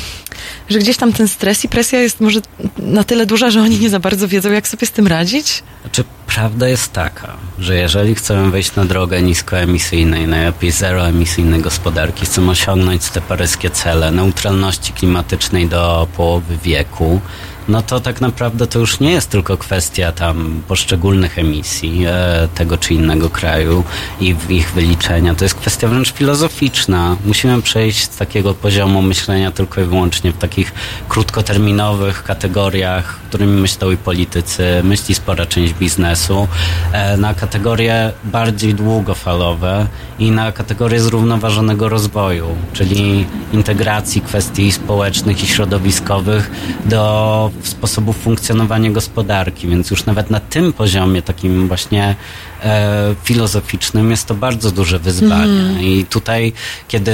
że 0.70 0.80
gdzieś 0.80 0.98
tam 0.98 1.14
ten 1.14 1.28
stres 1.28 1.66
i 1.66 1.70
presja 1.70 2.02
jest 2.02 2.22
może 2.22 2.40
na 2.78 3.04
tyle 3.04 3.26
duża, 3.26 3.50
że 3.50 3.62
oni 3.62 3.80
nie 3.80 3.90
za 3.90 4.00
bardzo 4.00 4.28
wiedzą, 4.28 4.52
jak 4.52 4.68
sobie 4.68 4.88
z 4.88 4.92
tym 4.92 5.08
radzić? 5.08 5.64
Znaczy, 5.82 6.04
prawda 6.28 6.68
jest 6.68 6.94
taka, 6.94 7.38
że 7.60 7.76
jeżeli 7.76 8.16
chcemy 8.16 8.52
wejść 8.52 8.76
na 8.76 8.86
drogę 8.86 9.22
niskoemisyjnej, 9.22 10.28
najlepiej 10.28 10.72
zeroemisyjnej 10.72 11.62
gospodarki, 11.62 12.26
chcemy 12.26 12.52
osiągnąć 12.52 13.10
te 13.10 13.22
paryskie 13.22 13.70
cele 13.70 14.12
neutralności 14.12 14.94
klimatycznej 14.94 15.68
do 15.68 16.08
połowy 16.18 16.58
wieku, 16.64 17.22
no 17.68 17.82
to 17.82 18.00
tak 18.00 18.22
naprawdę 18.22 18.68
to 18.68 18.80
już 18.80 19.00
nie 19.00 19.12
jest 19.12 19.30
tylko 19.30 19.58
kwestia 19.58 20.12
tam 20.12 20.62
poszczególnych 20.68 21.40
emisji 21.40 22.06
e, 22.08 22.48
tego 22.56 22.78
czy 22.78 22.94
innego 22.94 23.30
kraju 23.30 23.84
i 24.22 24.36
ich 24.50 24.72
wyliczenia. 24.72 25.36
To 25.36 25.46
jest 25.46 25.56
kwestia 25.56 25.88
wręcz 25.88 26.14
filozoficzna. 26.14 27.16
Musimy 27.26 27.62
przejść 27.62 28.12
z 28.12 28.18
takiego 28.18 28.54
poziomu 28.54 29.02
myślenia 29.02 29.52
tylko 29.52 29.82
i 29.82 29.86
wyłącznie 29.86 30.32
w 30.32 30.38
takich 30.38 30.74
krótkoterminowych 31.10 32.24
kategoriach, 32.24 33.20
którymi 33.30 33.62
myślą 33.62 33.92
i 33.92 33.98
politycy, 33.98 34.82
myśli 34.84 35.16
spora 35.16 35.46
część 35.46 35.74
biznesu, 35.74 36.48
e, 36.92 37.18
na 37.18 37.34
kategorie 37.34 38.12
bardziej 38.24 38.74
długofalowe 38.74 39.88
i 40.20 40.32
na 40.32 40.52
kategorie 40.52 41.00
zrównoważonego 41.00 41.90
rozwoju, 41.90 42.48
czyli 42.74 43.26
integracji 43.54 44.22
kwestii 44.22 44.72
społecznych 44.72 45.44
i 45.44 45.48
środowiskowych 45.48 46.52
do 46.86 47.52
sposobów 47.64 48.18
funkcjonowania 48.18 48.92
gospodarki, 48.92 49.68
więc 49.68 49.92
już 49.92 50.06
nawet 50.06 50.30
na 50.30 50.40
tym 50.40 50.74
poziomie 50.74 51.22
takim 51.22 51.68
właśnie 51.68 52.16
e, 52.64 53.16
filozoficznym 53.24 54.12
jest 54.12 54.26
to 54.26 54.34
bardzo 54.34 54.72
duże 54.72 55.00
wyzwanie. 55.00 55.62
Mm. 55.62 55.82
I 55.82 56.06
tutaj, 56.10 56.54
kiedy 56.88 57.12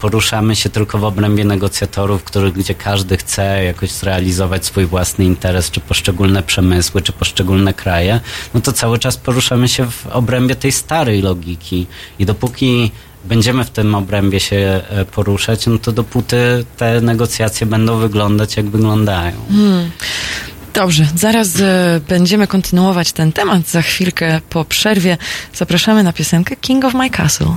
poruszamy 0.00 0.56
się 0.56 0.70
tylko 0.70 0.98
w 0.98 1.04
obrębie 1.04 1.44
negocjatorów, 1.44 2.24
który, 2.24 2.52
gdzie 2.52 2.74
każdy 2.74 3.16
chce 3.16 3.64
jakoś 3.64 3.90
zrealizować 3.90 4.66
swój 4.66 4.86
własny 4.86 5.24
interes, 5.24 5.70
czy 5.70 5.80
poszczególne 5.80 6.42
przemysły, 6.42 7.02
czy 7.02 7.12
poszczególne 7.12 7.74
kraje, 7.74 8.20
no 8.54 8.60
to 8.60 8.72
cały 8.72 8.98
czas 8.98 9.16
poruszamy 9.16 9.68
się 9.68 9.90
w 9.90 10.06
obrębie 10.06 10.54
tej 10.54 10.72
starej 10.72 11.22
logiki. 11.22 11.86
I 12.18 12.26
dopóki 12.26 12.90
będziemy 13.24 13.64
w 13.64 13.70
tym 13.70 13.94
obrębie 13.94 14.40
się 14.40 14.56
e, 14.88 15.04
poruszać, 15.04 15.66
no 15.66 15.78
to 15.78 15.92
dopóty 15.92 16.64
te 16.76 17.00
negocjacje 17.00 17.66
będą 17.66 17.96
wyglądać, 17.96 18.56
jak 18.56 18.66
wyglądają. 18.66 19.36
Hmm. 19.48 19.90
Dobrze, 20.74 21.06
zaraz 21.16 21.60
e, 21.60 22.00
będziemy 22.08 22.46
kontynuować 22.46 23.12
ten 23.12 23.32
temat. 23.32 23.68
Za 23.68 23.82
chwilkę 23.82 24.40
po 24.50 24.64
przerwie 24.64 25.18
zapraszamy 25.54 26.02
na 26.02 26.12
piosenkę 26.12 26.56
King 26.56 26.84
of 26.84 26.94
My 26.94 27.10
Castle. 27.10 27.56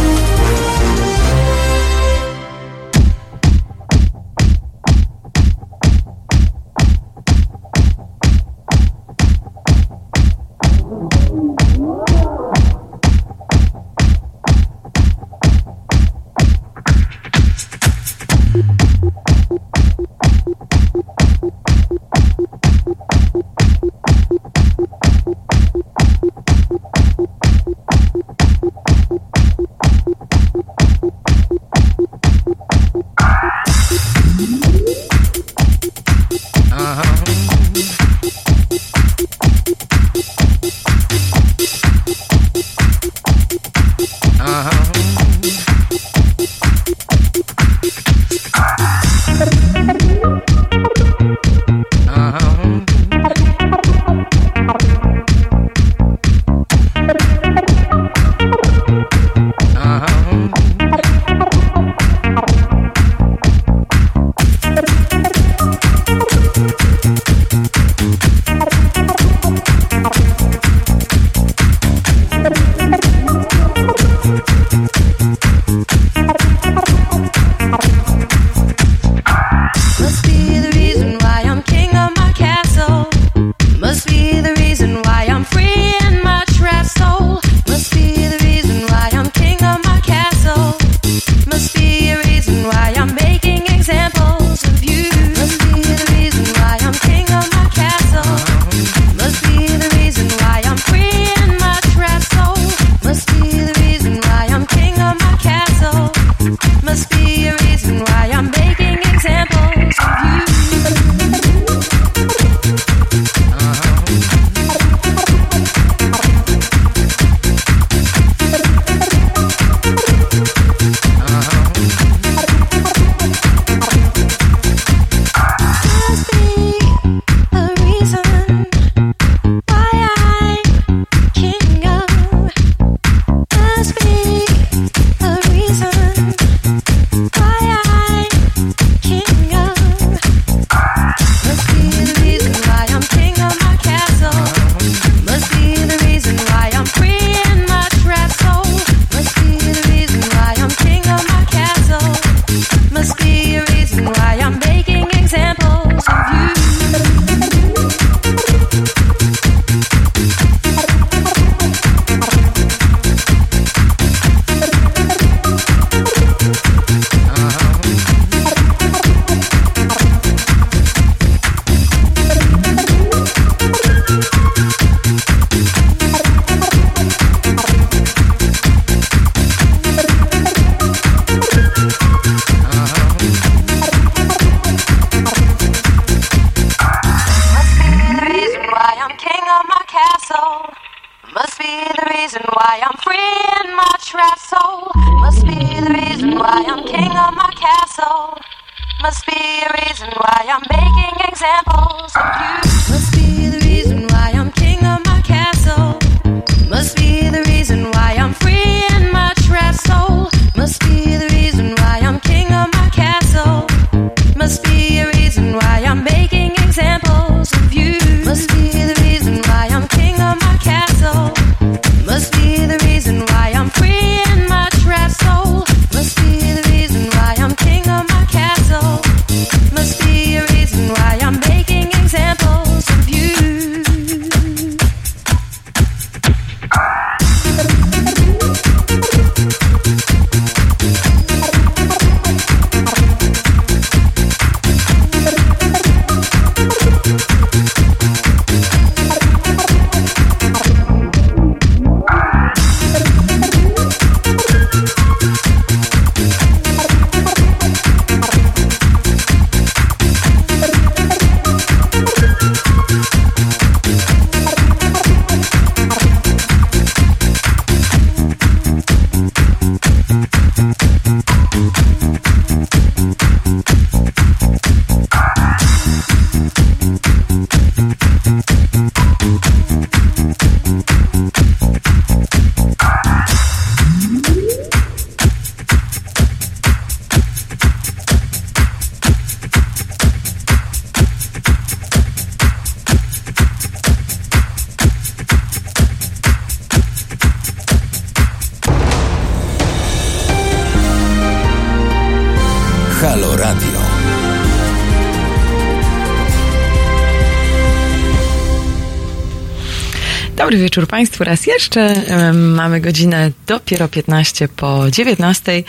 Wieczór 310.61 310.87
Państwu 310.87 311.23
raz 311.23 311.47
jeszcze. 311.47 311.95
Mamy 312.33 312.81
godzinę 312.81 313.31
dopiero 313.47 313.87
15 313.87 314.47
po 314.47 314.91
19. 314.91 315.63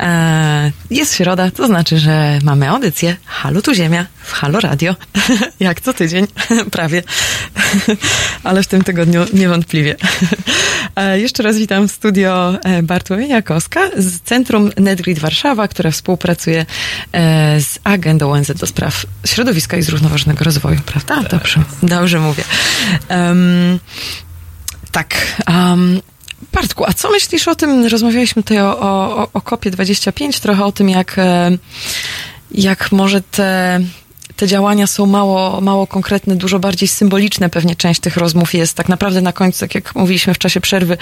E, 0.00 0.72
Jest 0.90 1.14
środa, 1.14 1.50
to 1.50 1.66
znaczy, 1.66 1.98
że 1.98 2.38
mamy 2.44 2.70
audycję 2.70 3.16
Halo 3.24 3.62
tu 3.62 3.74
Ziemia 3.74 4.06
w 4.22 4.32
Halo 4.32 4.60
Radio. 4.60 4.94
Jak 5.60 5.80
co 5.80 5.92
tydzień, 5.92 6.26
prawie. 6.70 7.02
Ale 8.44 8.62
w 8.62 8.66
tym 8.66 8.84
tygodniu 8.84 9.24
niewątpliwie. 9.32 9.96
E, 10.96 11.20
Jeszcze 11.20 11.42
raz 11.42 11.56
witam 11.58 11.88
w 11.88 11.92
studio 11.92 12.58
e, 12.64 12.82
Bartłomieja 12.82 13.42
Koska 13.42 13.80
z 13.96 14.20
Centrum 14.20 14.70
NetGrid 14.76 15.18
Warszawa, 15.18 15.68
która 15.68 15.90
współpracuje 15.90 16.66
z 17.60 17.78
Agendą 17.84 18.32
ONZ 18.32 18.52
do 18.52 18.66
spraw 18.66 19.06
środowiska 19.26 19.76
i 19.76 19.82
zrównoważonego 19.82 20.44
rozwoju, 20.44 20.80
prawda? 20.86 21.28
Dobrze, 21.28 21.60
dobrze 21.82 22.20
mówię. 22.20 22.44
Tak. 24.92 25.14
Um, 25.48 26.00
Bartku, 26.52 26.84
a 26.84 26.92
co 26.92 27.10
myślisz 27.10 27.48
o 27.48 27.54
tym? 27.54 27.86
Rozmawialiśmy 27.86 28.42
tutaj 28.42 28.60
o, 28.60 28.80
o, 28.80 29.28
o- 29.32 29.40
kopie 29.40 29.70
25, 29.70 30.40
trochę 30.40 30.64
o 30.64 30.72
tym, 30.72 30.88
jak, 30.88 31.16
jak 32.50 32.92
może 32.92 33.20
te, 33.20 33.80
te 34.36 34.46
działania 34.46 34.86
są 34.86 35.06
mało, 35.06 35.60
mało 35.60 35.86
konkretne, 35.86 36.36
dużo 36.36 36.58
bardziej 36.58 36.88
symboliczne. 36.88 37.50
Pewnie 37.50 37.76
część 37.76 38.00
tych 38.00 38.16
rozmów 38.16 38.54
jest 38.54 38.74
tak 38.74 38.88
naprawdę 38.88 39.20
na 39.20 39.32
końcu, 39.32 39.60
tak 39.60 39.74
jak 39.74 39.94
mówiliśmy 39.94 40.34
w 40.34 40.38
czasie 40.38 40.60
przerwy, 40.60 40.96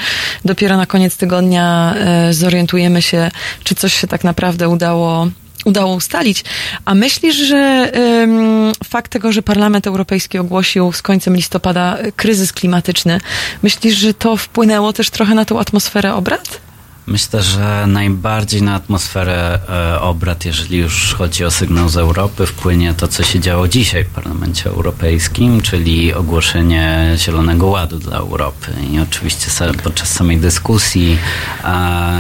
dopiero 0.44 0.77
na 0.77 0.87
koniec 0.87 1.16
tygodnia 1.16 1.94
e, 1.96 2.33
zorientujemy 2.35 3.03
się, 3.03 3.31
czy 3.64 3.75
coś 3.75 3.94
się 3.94 4.07
tak 4.07 4.25
naprawdę 4.25 4.68
udało 4.68 5.29
udało 5.66 5.94
ustalić. 5.94 6.44
A 6.85 6.94
myślisz, 6.94 7.37
że 7.37 7.92
ym, 8.22 8.72
fakt 8.85 9.12
tego, 9.12 9.33
że 9.33 9.42
Parlament 9.42 9.87
Europejski 9.87 10.38
ogłosił 10.38 10.92
z 10.92 11.02
końcem 11.02 11.37
listopada 11.37 11.98
y, 11.98 12.12
kryzys 12.12 12.52
klimatyczny, 12.52 13.20
myślisz, 13.62 13.94
że 13.94 14.14
to 14.14 14.37
wpłynęło 14.37 14.92
też 14.92 15.11
trochę 15.11 15.35
na 15.35 15.44
tą 15.44 15.61
atmosferę 15.61 16.14
obrad? 16.14 16.65
Myślę, 17.09 17.42
że 17.42 17.85
najbardziej 17.87 18.62
na 18.62 18.75
atmosferę 18.75 19.59
e, 19.69 20.01
obrad, 20.01 20.45
jeżeli 20.45 20.79
już 20.79 21.14
chodzi 21.14 21.45
o 21.45 21.51
sygnał 21.51 21.88
z 21.88 21.97
Europy, 21.97 22.47
wpłynie 22.47 22.95
to, 22.95 23.09
co 23.09 23.23
się 23.23 23.40
działo 23.40 23.69
dzisiaj 23.69 24.05
w 24.05 24.09
Parlamencie 24.09 24.71
Europejskim, 24.71 25.61
czyli 25.61 26.14
ogłoszenie 26.14 27.14
Zielonego 27.16 27.66
Ładu 27.66 27.99
dla 27.99 28.16
Europy. 28.16 28.73
I 28.92 28.99
oczywiście 29.01 29.51
podczas 29.85 30.12
samej 30.12 30.38
dyskusji 30.38 31.19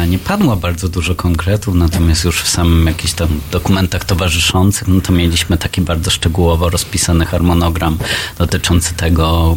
nie 0.08 0.18
padło 0.18 0.56
bardzo 0.56 0.88
dużo 0.88 1.14
konkretów, 1.14 1.74
natomiast 1.74 2.24
już 2.24 2.42
w 2.42 2.48
samym 2.48 2.86
jakichś 2.86 3.12
tam 3.12 3.28
dokumentach 3.50 4.04
towarzyszących, 4.04 4.88
no 4.88 5.00
to 5.00 5.12
mieliśmy 5.12 5.58
taki 5.58 5.80
bardzo 5.80 6.10
szczegółowo 6.10 6.70
rozpisany 6.70 7.26
harmonogram 7.26 7.98
dotyczący 8.38 8.94
tego, 8.94 9.56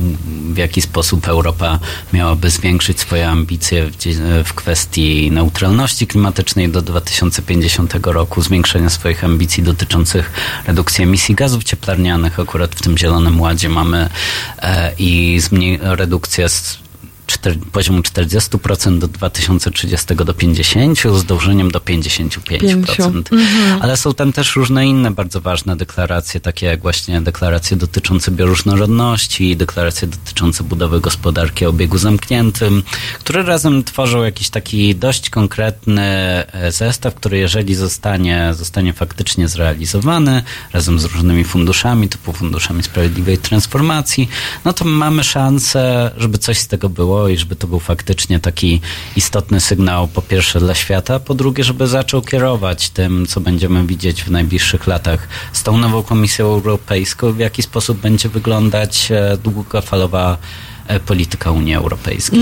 w 0.54 0.58
jaki 0.58 0.82
sposób 0.82 1.28
Europa 1.28 1.80
miałaby 2.13 2.50
zwiększyć 2.50 3.00
swoje 3.00 3.30
ambicje 3.30 3.86
w, 3.86 3.98
dzie- 3.98 4.44
neutralności 5.32 6.08
klimatycznej 6.08 6.69
do 6.69 6.82
2050 6.82 7.93
roku, 8.05 8.41
zwiększenia 8.41 8.89
swoich 8.89 9.23
ambicji 9.23 9.63
dotyczących 9.63 10.32
redukcji 10.67 11.03
emisji 11.03 11.36
gazów 11.36 11.63
cieplarnianych. 11.63 12.39
Akurat 12.39 12.75
w 12.75 12.82
tym 12.82 12.97
Zielonym 12.97 13.41
Ładzie 13.41 13.69
mamy 13.69 14.10
e, 14.62 14.91
i 14.99 15.39
redukcję 15.82 16.49
z 16.49 16.88
czter, 17.30 17.58
poziomu 17.72 18.02
40% 18.02 19.00
do 19.00 19.08
2030 19.08 20.15
do 20.15 20.34
50%, 20.34 21.18
z 21.18 21.26
dążeniem 21.26 21.72
do 21.72 21.80
55%. 21.80 23.24
Ale 23.82 23.98
są 23.98 24.13
tam 24.13 24.34
też 24.34 24.56
różne 24.56 24.88
inne 24.88 25.12
bardzo 25.12 25.42
ważne 25.42 25.76
deklaracje, 25.76 26.39
takie 26.39 26.65
jak 26.65 26.82
właśnie 26.82 27.22
deklaracje 27.22 27.78
dotyczące 27.78 28.32
bioróżnorodności, 28.32 29.58
deklaracje 29.58 30.08
dotyczące 30.08 30.63
budowy 30.63 31.02
gospodarki 31.02 31.65
o 31.65 31.70
obiegu 31.70 31.98
zamkniętym, 31.98 32.84
które 33.20 33.44
razem 33.44 33.84
tworzą 33.84 34.24
jakiś 34.24 34.50
taki 34.50 34.96
dość 34.96 35.30
konkretny 35.30 36.02
e, 36.02 36.72
zestaw, 36.72 37.15
który 37.15 37.38
jeżeli 37.38 37.76
zostanie, 37.76 38.52
zostanie 38.54 38.94
faktycznie 38.94 39.48
zrealizowany 39.48 40.44
razem 40.74 41.00
z 41.00 41.06
różnymi 41.06 41.44
funduszami, 41.44 42.10
typu 42.10 42.34
funduszami 42.34 42.84
sprawiedliwej 42.84 43.38
transformacji, 43.38 44.30
no 44.65 44.74
to 44.74 44.86
mamy 44.86 45.24
szansę, 45.24 46.12
żeby 46.18 46.38
coś 46.38 46.58
z 46.58 46.68
tego 46.68 46.89
było 46.89 47.18
i 47.27 47.38
żeby 47.38 47.55
to 47.55 47.67
był 47.67 47.79
faktycznie 47.79 48.39
taki 48.39 48.82
istotny 49.15 49.60
sygnał 49.60 50.08
po 50.08 50.21
pierwsze 50.21 50.60
dla 50.60 50.75
świata, 50.75 51.19
po 51.19 51.34
drugie, 51.34 51.63
żeby 51.63 51.88
zaczął 51.88 52.21
kierować 52.21 52.89
tym, 52.89 53.25
co 53.27 53.41
będziemy 53.41 53.88
widzieć 53.88 54.23
w 54.23 54.32
najbliższych 54.32 54.88
latach 54.88 55.27
z 55.53 55.63
tą 55.63 55.77
nową 55.77 56.03
Komisją 56.03 56.45
Europejską, 56.45 57.34
w 57.34 57.39
jaki 57.39 57.62
sposób 57.62 57.97
będzie 57.97 58.29
wyglądać 58.29 59.12
e, 59.12 59.38
długofalowa 59.38 60.38
polityka 61.06 61.52
Unii 61.52 61.75
Europejskiej. 61.75 62.39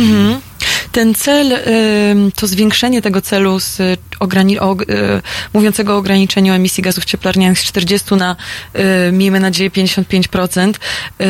Ten 0.91 1.13
cel, 1.15 1.59
to 2.35 2.47
zwiększenie 2.47 3.01
tego 3.01 3.21
celu 3.21 3.59
z 3.59 3.79
ograni- 4.19 4.59
o, 4.59 4.73
y, 4.81 5.21
mówiącego 5.53 5.93
o 5.93 5.97
ograniczeniu 5.97 6.53
emisji 6.53 6.83
gazów 6.83 7.05
cieplarnianych 7.05 7.59
z 7.59 7.63
40 7.63 8.15
na, 8.15 8.35
y, 9.09 9.11
miejmy 9.11 9.39
nadzieję, 9.39 9.69
55%, 9.71 10.79
y, 11.21 11.25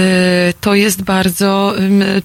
to 0.62 0.76
jest 0.76 1.02
bardzo, 1.02 1.74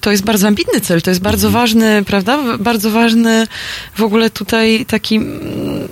to 0.01 0.11
jest 0.11 0.23
bardzo 0.23 0.47
ambitny 0.47 0.81
cel, 0.81 1.01
to 1.01 1.09
jest 1.11 1.21
bardzo 1.21 1.49
ważny, 1.51 2.03
prawda? 2.03 2.57
Bardzo 2.59 2.91
ważny 2.91 3.47
w 3.95 4.03
ogóle 4.03 4.29
tutaj 4.29 4.85
taki 4.85 5.15
mm, 5.15 5.87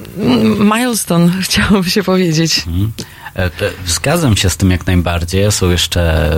milestone, 0.78 1.32
chciałoby 1.44 1.90
się 1.90 2.04
powiedzieć. 2.04 2.64
Mhm. 2.68 2.92
E, 3.36 3.50
zgadzam 3.86 4.38
się 4.38 4.50
z 4.50 4.58
tym 4.58 4.72
jak 4.72 4.88
najbardziej. 4.88 5.52
Są 5.52 5.70
jeszcze 5.70 6.32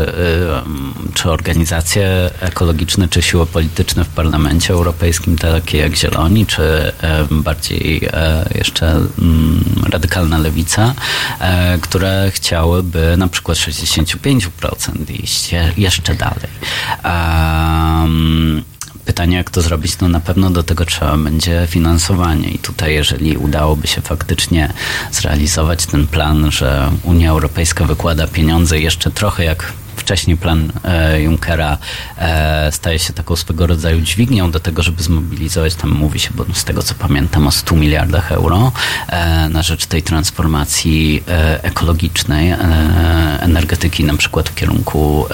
czy 1.13 1.31
organizacje 1.31 2.29
ekologiczne, 2.39 3.07
czy 3.07 3.21
siły 3.21 3.45
polityczne 3.45 4.03
w 4.03 4.07
Parlamencie 4.07 4.73
Europejskim, 4.73 5.37
takie 5.37 5.77
jak 5.77 5.95
Zieloni, 5.95 6.45
czy 6.45 6.91
bardziej 7.31 8.09
jeszcze 8.55 8.87
mm, 8.91 9.63
radykalna 9.89 10.37
lewica, 10.37 10.93
które 11.81 12.31
chciałyby 12.33 13.17
na 13.17 13.27
przykład 13.27 13.57
65% 13.57 15.11
iść 15.23 15.55
jeszcze 15.77 16.15
dalej. 16.15 16.49
Um, 17.03 18.63
pytanie, 19.05 19.37
jak 19.37 19.49
to 19.49 19.61
zrobić, 19.61 19.99
no 20.01 20.07
na 20.07 20.19
pewno 20.19 20.49
do 20.49 20.63
tego 20.63 20.85
trzeba 20.85 21.17
będzie 21.17 21.67
finansowanie. 21.69 22.49
I 22.49 22.59
tutaj, 22.59 22.93
jeżeli 22.93 23.37
udałoby 23.37 23.87
się 23.87 24.01
faktycznie 24.01 24.73
zrealizować 25.11 25.85
ten 25.85 26.07
plan, 26.07 26.51
że 26.51 26.91
Unia 27.03 27.29
Europejska 27.29 27.85
wykłada 27.85 28.27
pieniądze 28.27 28.79
jeszcze 28.79 29.11
trochę 29.11 29.43
jak 29.43 29.73
wcześniej 29.95 30.37
plan 30.37 30.71
e, 30.83 31.21
Junckera 31.21 31.77
e, 32.17 32.71
staje 32.71 32.99
się 32.99 33.13
taką 33.13 33.35
swego 33.35 33.67
rodzaju 33.67 34.01
dźwignią 34.01 34.51
do 34.51 34.59
tego, 34.59 34.83
żeby 34.83 35.03
zmobilizować, 35.03 35.75
tam 35.75 35.89
mówi 35.89 36.19
się, 36.19 36.29
bo 36.35 36.45
z 36.53 36.63
tego 36.63 36.83
co 36.83 36.93
pamiętam, 36.93 37.47
o 37.47 37.51
100 37.51 37.75
miliardach 37.75 38.31
euro 38.31 38.71
e, 39.07 39.49
na 39.49 39.61
rzecz 39.61 39.85
tej 39.85 40.03
transformacji 40.03 41.23
ekologicznej 41.61 42.53
energetyki, 43.39 44.03
na 44.03 44.17
przykład 44.17 44.49
w 44.49 44.55
kierunku 44.55 45.25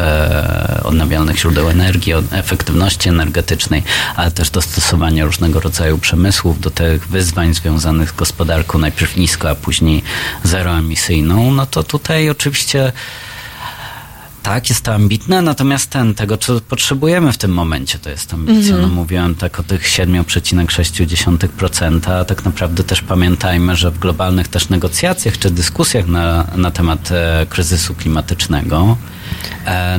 odnawialnych 0.84 1.40
źródeł 1.40 1.70
energii, 1.70 2.14
efektywności 2.32 3.10
energetycznej, 3.10 3.84
ale 4.16 4.32
też 4.32 4.50
dostosowania 4.50 5.26
różnego 5.26 5.60
rodzaju 5.60 5.98
przemysłów 5.98 6.60
do 6.60 6.70
tych 6.70 7.08
wyzwań 7.08 7.54
związanych 7.54 8.10
z 8.10 8.16
gospodarką, 8.16 8.78
najpierw 8.78 9.18
nisko, 9.18 9.50
a 9.50 9.56
później 9.56 10.04
zeroemisyjną, 10.44 11.52
no 11.52 11.66
to 11.66 11.84
tutaj 11.84 12.30
oczywiście 12.30 12.92
tak, 14.44 14.70
jest 14.70 14.82
to 14.82 14.94
ambitne, 14.94 15.42
natomiast 15.42 15.90
ten, 15.90 16.16
tego, 16.16 16.38
co 16.38 16.62
potrzebujemy 16.62 17.32
w 17.32 17.38
tym 17.38 17.52
momencie, 17.52 18.00
to 18.00 18.10
jest 18.10 18.34
ambicja. 18.34 18.76
Mm 18.76 18.86
-hmm. 18.86 18.90
No, 18.90 18.96
mówiłem 18.96 19.36
tak 19.36 19.60
o 19.60 19.64
tych 19.64 19.84
7,6%, 19.84 22.12
a 22.12 22.26
tak 22.26 22.46
naprawdę 22.46 22.84
też 22.84 23.02
pamiętajmy, 23.02 23.76
że 23.76 23.92
w 23.92 24.00
globalnych 24.00 24.48
też 24.48 24.70
negocjacjach 24.70 25.38
czy 25.38 25.52
dyskusjach 25.52 26.08
na, 26.08 26.48
na 26.56 26.72
temat 26.72 27.12
e, 27.12 27.46
kryzysu 27.50 27.96
klimatycznego, 27.96 28.98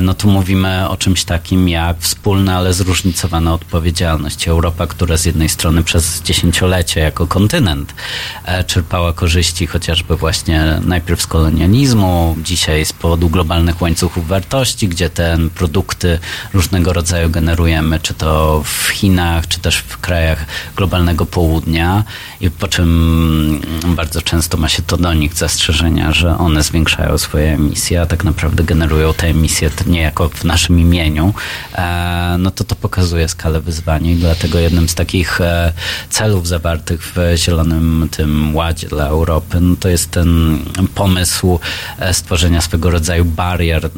no 0.01 0.13
tu 0.13 0.27
mówimy 0.27 0.89
o 0.89 0.97
czymś 0.97 1.23
takim 1.23 1.69
jak 1.69 1.97
wspólna, 1.99 2.57
ale 2.57 2.73
zróżnicowana 2.73 3.53
odpowiedzialność. 3.53 4.47
Europa, 4.47 4.87
która 4.87 5.17
z 5.17 5.25
jednej 5.25 5.49
strony 5.49 5.83
przez 5.83 6.21
dziesięciolecie 6.21 6.99
jako 6.99 7.27
kontynent 7.27 7.93
e, 8.45 8.63
czerpała 8.63 9.13
korzyści 9.13 9.67
chociażby 9.67 10.15
właśnie 10.15 10.79
najpierw 10.85 11.21
z 11.21 11.27
kolonializmu, 11.27 12.35
dzisiaj 12.43 12.85
z 12.85 12.93
powodu 12.93 13.29
globalnych 13.29 13.81
łańcuchów 13.81 14.27
wartości, 14.27 14.87
gdzie 14.87 15.09
te 15.09 15.37
produkty 15.55 16.19
różnego 16.53 16.93
rodzaju 16.93 17.29
generujemy, 17.29 17.99
czy 17.99 18.13
to 18.13 18.61
w 18.65 18.87
Chinach, 18.87 19.47
czy 19.47 19.59
też 19.59 19.77
w 19.77 19.97
krajach 19.97 20.45
globalnego 20.75 21.25
południa 21.25 22.03
i 22.41 22.49
po 22.49 22.67
czym 22.67 23.61
bardzo 23.85 24.21
często 24.21 24.57
ma 24.57 24.69
się 24.69 24.81
to 24.81 24.97
do 24.97 25.13
nich 25.13 25.33
zastrzeżenia, 25.33 26.11
że 26.11 26.37
one 26.37 26.63
zwiększają 26.63 27.17
swoje 27.17 27.53
emisje, 27.53 28.01
a 28.01 28.05
tak 28.05 28.23
naprawdę 28.23 28.63
generują 28.63 29.13
te 29.21 29.27
emisje 29.27 29.69
niejako 29.85 30.29
w 30.29 30.43
naszym 30.43 30.79
imieniu, 30.79 31.33
e, 31.75 32.35
no 32.39 32.51
to 32.51 32.63
to 32.63 32.75
pokazuje 32.75 33.27
skalę 33.27 33.61
wyzwania 33.61 34.11
i 34.11 34.15
dlatego 34.15 34.59
jednym 34.59 34.89
z 34.89 34.95
takich 34.95 35.41
e, 35.41 35.73
celów 36.09 36.47
zawartych 36.47 37.03
w 37.03 37.15
Zielonym 37.35 38.07
tym 38.11 38.55
Ładzie 38.55 38.87
dla 38.87 39.07
Europy, 39.07 39.61
no 39.61 39.75
to 39.75 39.89
jest 39.89 40.11
ten 40.11 40.59
pomysł 40.95 41.59
e, 41.99 42.13
stworzenia 42.13 42.61
swego 42.61 42.91
rodzaju 42.91 43.25
barier, 43.25 43.89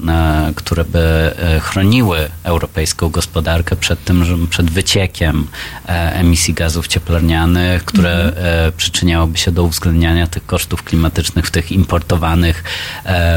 które 0.55 0.85
by 0.85 1.31
chroniły 1.61 2.29
europejską 2.43 3.09
gospodarkę 3.09 3.75
przed 3.75 4.03
tym, 4.03 4.47
przed 4.49 4.71
wyciekiem 4.71 5.47
emisji 5.87 6.53
gazów 6.53 6.87
cieplarnianych, 6.87 7.85
które 7.85 8.23
mhm. 8.23 8.73
przyczyniałoby 8.77 9.37
się 9.37 9.51
do 9.51 9.63
uwzględniania 9.63 10.27
tych 10.27 10.45
kosztów 10.45 10.83
klimatycznych 10.83 11.47
w 11.47 11.51
tych 11.51 11.71
importowanych 11.71 12.63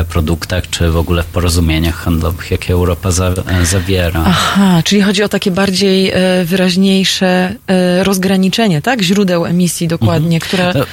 produktach, 0.08 0.70
czy 0.70 0.90
w 0.90 0.96
ogóle 0.96 1.22
w 1.22 1.26
porozumieniach 1.26 1.75
porozumieniach 1.76 2.04
handlowych, 2.04 2.50
jakie 2.50 2.72
Europa 2.72 3.10
za, 3.10 3.28
e, 3.28 3.66
zawiera. 3.66 4.24
Aha, 4.26 4.82
czyli 4.84 5.02
chodzi 5.02 5.22
o 5.22 5.28
takie 5.28 5.50
bardziej 5.50 6.10
e, 6.10 6.44
wyraźniejsze 6.44 7.54
e, 7.66 8.04
rozgraniczenie, 8.04 8.82
tak? 8.82 9.02
Źródeł 9.02 9.46
emisji 9.46 9.88
dokładnie, 9.88 10.36
mhm. 10.36 10.40
które... 10.40 10.72
To, 10.72 10.86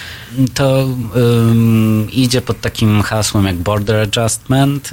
to 0.54 0.88
um, 1.15 2.08
idzie 2.12 2.41
pod 2.41 2.62
takim 2.62 3.02
hasłem 3.02 3.46
jak 3.46 3.56
border 3.56 3.96
adjustment 3.96 4.91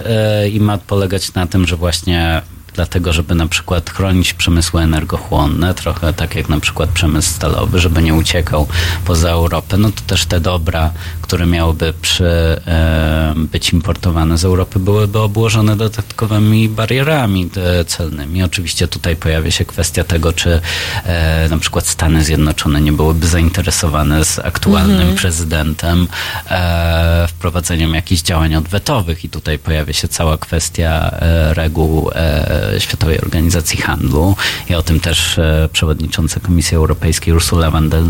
i 0.53 0.61
ma 0.61 0.79
polegać 0.79 1.35
na 1.35 1.47
tym, 1.47 1.67
że 1.67 1.77
właśnie 1.77 2.43
dlatego, 2.75 3.13
żeby 3.13 3.35
na 3.35 3.47
przykład 3.47 3.91
chronić 3.91 4.35
przemysły 4.35 4.83
energochłonne, 4.83 5.75
trochę 5.75 6.13
tak 6.13 6.35
jak 6.35 6.49
na 6.49 6.61
przykład 6.61 6.91
przemysł 6.91 7.31
stalowy, 7.31 7.79
żeby 7.79 8.03
nie 8.03 8.15
uciekał 8.15 8.67
poza 9.05 9.31
Europę, 9.31 9.77
no 9.77 9.91
to 9.91 10.01
też 10.07 10.27
te 10.27 10.41
dobra, 10.41 10.91
które 11.23 11.47
miałyby 11.47 11.93
przy, 12.03 12.25
e, 12.67 13.35
być 13.37 13.73
importowane 13.73 14.39
z 14.39 14.45
Europy, 14.45 14.79
byłyby 14.79 15.19
obłożone 15.19 15.77
dodatkowymi 15.77 16.69
barierami 16.69 17.51
e, 17.57 17.85
celnymi. 17.85 18.43
Oczywiście 18.43 18.89
tutaj 18.89 19.17
pojawia 19.17 19.51
się 19.51 19.65
kwestia 19.65 20.05
tego, 20.05 20.33
czy 20.33 20.61
e, 21.05 21.49
na 21.49 21.59
przykład 21.59 21.87
Stany 21.87 22.25
Zjednoczone 22.25 22.81
nie 22.81 22.93
byłyby 22.93 23.27
zainteresowane 23.27 24.25
z 24.25 24.39
aktualnym 24.39 25.01
mhm. 25.01 25.17
prezydentem 25.17 26.09
e, 26.51 27.27
wprowadzeniem 27.29 27.95
jakichś 27.95 28.23
działań 28.23 28.55
odwetowych 28.55 29.25
i 29.25 29.29
tutaj 29.29 29.59
pojawia 29.59 29.93
się 29.93 30.09
cała 30.09 30.39
kwestia 30.39 31.11
e, 31.11 31.55
reguł 31.55 32.11
e, 32.15 32.60
Światowej 32.79 33.21
Organizacji 33.21 33.79
Handlu 33.81 34.37
i 34.71 34.75
o 34.75 34.83
tym 34.83 35.01
też 35.01 35.39
e, 35.39 35.69
przewodnicząca 35.73 36.41
Komisji 36.41 36.77
Europejskiej 36.77 37.35
Ursula 37.35 37.71
von 37.71 37.89
der 37.89 38.03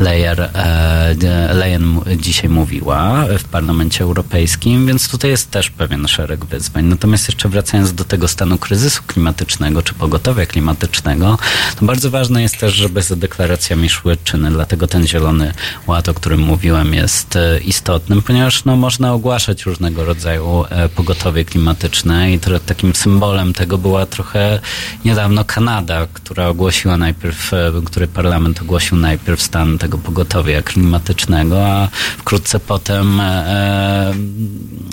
Leyen, 0.00 0.40
e, 0.40 1.54
Leyen 1.54 2.00
dzisiaj 2.16 2.50
mówiła 2.50 3.24
w 3.38 3.44
Parlamencie 3.44 4.04
Europejskim, 4.04 4.86
więc 4.86 5.08
tutaj 5.08 5.30
jest 5.30 5.50
też 5.50 5.70
pewien 5.70 6.08
szereg 6.08 6.44
wyzwań. 6.44 6.84
Natomiast 6.84 7.28
jeszcze 7.28 7.48
wracając 7.48 7.92
do 7.92 8.04
tego 8.04 8.28
stanu 8.28 8.58
kryzysu 8.58 9.02
klimatycznego 9.06 9.82
czy 9.82 9.94
pogotowia 9.94 10.46
klimatycznego, 10.46 11.38
to 11.80 11.86
bardzo 11.86 12.10
ważne 12.10 12.42
jest 12.42 12.58
też, 12.58 12.74
żeby 12.74 13.02
za 13.02 13.16
deklaracjami 13.16 13.88
szły 13.88 14.16
czyny. 14.24 14.50
Dlatego 14.50 14.86
ten 14.86 15.06
zielony 15.06 15.52
ład, 15.86 16.08
o 16.08 16.14
którym 16.14 16.40
mówiłem, 16.40 16.94
jest 16.94 17.36
e, 17.36 17.58
istotnym, 17.58 18.22
ponieważ 18.22 18.64
no, 18.64 18.76
można 18.76 19.12
ogłaszać 19.12 19.66
różnego 19.66 20.04
rodzaju 20.04 20.64
pogotowie 20.94 21.44
klimatyczne 21.44 22.32
i 22.32 22.38
takim 22.66 22.94
symbolem 22.94 23.52
tego 23.52 23.78
była 23.84 24.06
trochę 24.06 24.60
niedawno 25.04 25.44
Kanada, 25.44 26.06
która 26.12 26.48
ogłosiła 26.48 26.96
najpierw, 26.96 27.54
e, 27.54 27.72
który 27.84 28.06
parlament 28.08 28.62
ogłosił 28.62 28.96
najpierw 28.96 29.42
stan 29.42 29.78
tego 29.78 29.98
pogotowia 29.98 30.62
klimatycznego, 30.62 31.66
a 31.66 31.88
wkrótce 32.18 32.60
potem 32.60 33.20
e, 33.20 33.24
e 33.24 34.14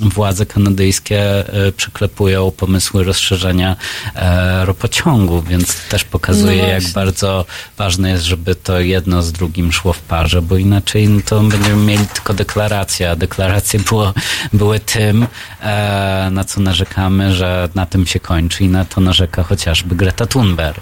władze 0.01 0.45
kanadyjskie 0.45 1.43
przyklepują 1.77 2.51
pomysły 2.51 3.03
rozszerzenia 3.03 3.75
ropociągu, 4.63 5.41
więc 5.41 5.87
też 5.89 6.03
pokazuje, 6.03 6.61
no 6.61 6.67
jak 6.67 6.83
bardzo 6.93 7.45
ważne 7.77 8.09
jest, 8.09 8.23
żeby 8.23 8.55
to 8.55 8.79
jedno 8.79 9.23
z 9.23 9.31
drugim 9.31 9.71
szło 9.71 9.93
w 9.93 9.99
parze, 9.99 10.41
bo 10.41 10.57
inaczej 10.57 11.07
no 11.09 11.21
to 11.25 11.41
będziemy 11.41 11.85
mieli 11.85 12.07
tylko 12.07 12.33
deklaracje, 12.33 13.11
a 13.11 13.15
deklaracje 13.15 13.79
było, 13.79 14.13
były 14.53 14.79
tym, 14.79 15.27
na 16.31 16.43
co 16.43 16.61
narzekamy, 16.61 17.33
że 17.33 17.69
na 17.75 17.85
tym 17.85 18.05
się 18.05 18.19
kończy 18.19 18.63
i 18.63 18.67
na 18.67 18.80
to 18.85 19.01
narzeka 19.01 19.43
chociażby 19.43 19.95
Greta 19.95 20.25
Thunberg. 20.25 20.81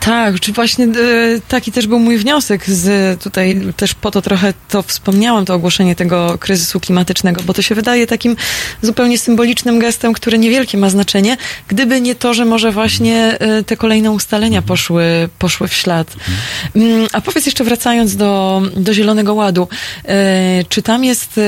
Tak, 0.00 0.40
czy 0.40 0.52
właśnie 0.52 0.84
e, 0.84 0.88
taki 1.48 1.72
też 1.72 1.86
był 1.86 1.98
mój 1.98 2.18
wniosek 2.18 2.70
z 2.70 3.20
tutaj 3.20 3.60
też 3.76 3.94
po 3.94 4.10
to 4.10 4.22
trochę 4.22 4.54
to 4.68 4.82
wspomniałam, 4.82 5.44
to 5.44 5.54
ogłoszenie 5.54 5.94
tego 5.94 6.38
kryzysu 6.38 6.80
klimatycznego, 6.80 7.42
bo 7.42 7.54
to 7.54 7.62
się 7.62 7.74
wydaje 7.74 8.06
takim 8.06 8.36
zupełnie 8.82 9.18
symbolicznym 9.18 9.78
gestem, 9.78 10.12
który 10.12 10.38
niewielkie 10.38 10.78
ma 10.78 10.90
znaczenie, 10.90 11.36
gdyby 11.68 12.00
nie 12.00 12.14
to, 12.14 12.34
że 12.34 12.44
może 12.44 12.72
właśnie 12.72 13.38
e, 13.38 13.62
te 13.62 13.76
kolejne 13.76 14.10
ustalenia 14.10 14.62
poszły, 14.62 15.28
poszły 15.38 15.68
w 15.68 15.74
ślad. 15.74 16.16
Mm, 16.76 17.06
a 17.12 17.20
powiedz 17.20 17.46
jeszcze 17.46 17.64
wracając 17.64 18.16
do, 18.16 18.62
do 18.76 18.94
Zielonego 18.94 19.34
Ładu, 19.34 19.68
e, 20.04 20.64
czy 20.68 20.82
tam 20.82 21.04
jest 21.04 21.40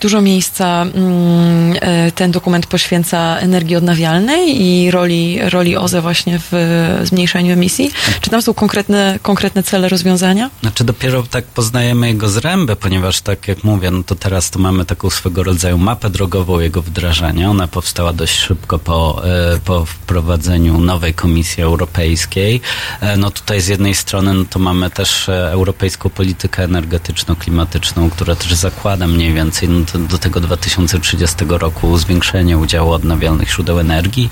dużo 0.00 0.20
miejsca, 0.20 0.82
mm, 0.82 1.74
ten 2.14 2.30
dokument 2.30 2.66
poświęca 2.66 3.38
energii 3.38 3.76
odnawialnej 3.76 4.62
i 4.62 4.90
roli, 4.90 5.38
roli 5.42 5.76
OZE 5.76 6.00
właśnie 6.00 6.40
w 6.50 7.00
zmniejszaniu 7.04 7.52
emisji? 7.52 7.71
Czy 8.20 8.30
tam 8.30 8.42
są 8.42 8.54
konkretne, 8.54 9.18
konkretne 9.22 9.62
cele 9.62 9.88
rozwiązania? 9.88 10.50
Znaczy 10.60 10.84
dopiero 10.84 11.22
tak 11.22 11.44
poznajemy 11.44 12.08
jego 12.08 12.28
zręby, 12.28 12.76
ponieważ 12.76 13.20
tak 13.20 13.48
jak 13.48 13.64
mówię, 13.64 13.90
no 13.90 14.02
to 14.02 14.14
teraz 14.14 14.50
to 14.50 14.58
mamy 14.58 14.84
taką 14.84 15.10
swego 15.10 15.42
rodzaju 15.42 15.78
mapę 15.78 16.10
drogową 16.10 16.60
jego 16.60 16.82
wdrażania. 16.82 17.50
Ona 17.50 17.68
powstała 17.68 18.12
dość 18.12 18.38
szybko 18.38 18.78
po, 18.78 19.22
e, 19.24 19.58
po 19.64 19.84
wprowadzeniu 19.84 20.80
nowej 20.80 21.14
Komisji 21.14 21.62
Europejskiej. 21.62 22.60
E, 23.00 23.16
no 23.16 23.30
tutaj 23.30 23.60
z 23.60 23.68
jednej 23.68 23.94
strony 23.94 24.34
no 24.34 24.44
to 24.50 24.58
mamy 24.58 24.90
też 24.90 25.28
e, 25.28 25.52
europejską 25.52 26.10
politykę 26.10 26.64
energetyczno-klimatyczną, 26.64 28.10
która 28.10 28.34
też 28.36 28.54
zakłada 28.54 29.06
mniej 29.06 29.32
więcej 29.32 29.68
no 29.68 30.00
do 30.08 30.18
tego 30.18 30.40
2030 30.40 31.36
roku 31.48 31.98
zwiększenie 31.98 32.58
udziału 32.58 32.92
odnawialnych 32.92 33.50
źródeł 33.50 33.78
energii, 33.78 34.30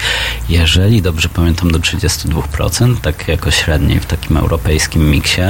jeżeli 0.48 1.02
dobrze 1.02 1.28
pamiętam 1.28 1.70
do 1.70 1.78
32%, 1.78 2.96
tak 3.00 3.28
jako 3.30 3.50
średniej 3.50 4.00
w 4.00 4.06
takim 4.06 4.36
europejskim 4.36 5.10
miksie. 5.10 5.40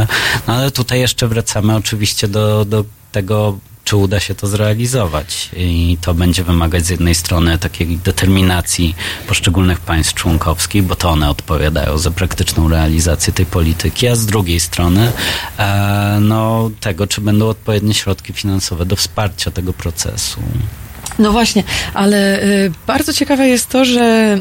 No 0.46 0.54
ale 0.54 0.70
tutaj 0.70 1.00
jeszcze 1.00 1.28
wracamy 1.28 1.76
oczywiście 1.76 2.28
do, 2.28 2.64
do 2.64 2.84
tego 3.12 3.58
czy 3.84 3.96
uda 3.96 4.20
się 4.20 4.34
to 4.34 4.46
zrealizować. 4.46 5.50
I 5.56 5.98
to 6.00 6.14
będzie 6.14 6.44
wymagać 6.44 6.86
z 6.86 6.88
jednej 6.88 7.14
strony 7.14 7.58
takiej 7.58 7.98
determinacji 7.98 8.94
poszczególnych 9.28 9.80
państw 9.80 10.14
członkowskich, 10.14 10.82
bo 10.82 10.96
to 10.96 11.10
one 11.10 11.30
odpowiadają 11.30 11.98
za 11.98 12.10
praktyczną 12.10 12.68
realizację 12.68 13.32
tej 13.32 13.46
polityki, 13.46 14.08
a 14.08 14.16
z 14.16 14.26
drugiej 14.26 14.60
strony 14.60 15.12
e, 15.58 16.18
no, 16.20 16.70
tego, 16.80 17.06
czy 17.06 17.20
będą 17.20 17.48
odpowiednie 17.48 17.94
środki 17.94 18.32
finansowe 18.32 18.86
do 18.86 18.96
wsparcia 18.96 19.50
tego 19.50 19.72
procesu. 19.72 20.40
No 21.18 21.32
właśnie, 21.32 21.64
ale 21.94 22.42
y, 22.42 22.72
bardzo 22.86 23.12
ciekawe 23.12 23.48
jest 23.48 23.68
to, 23.68 23.84
że 23.84 24.38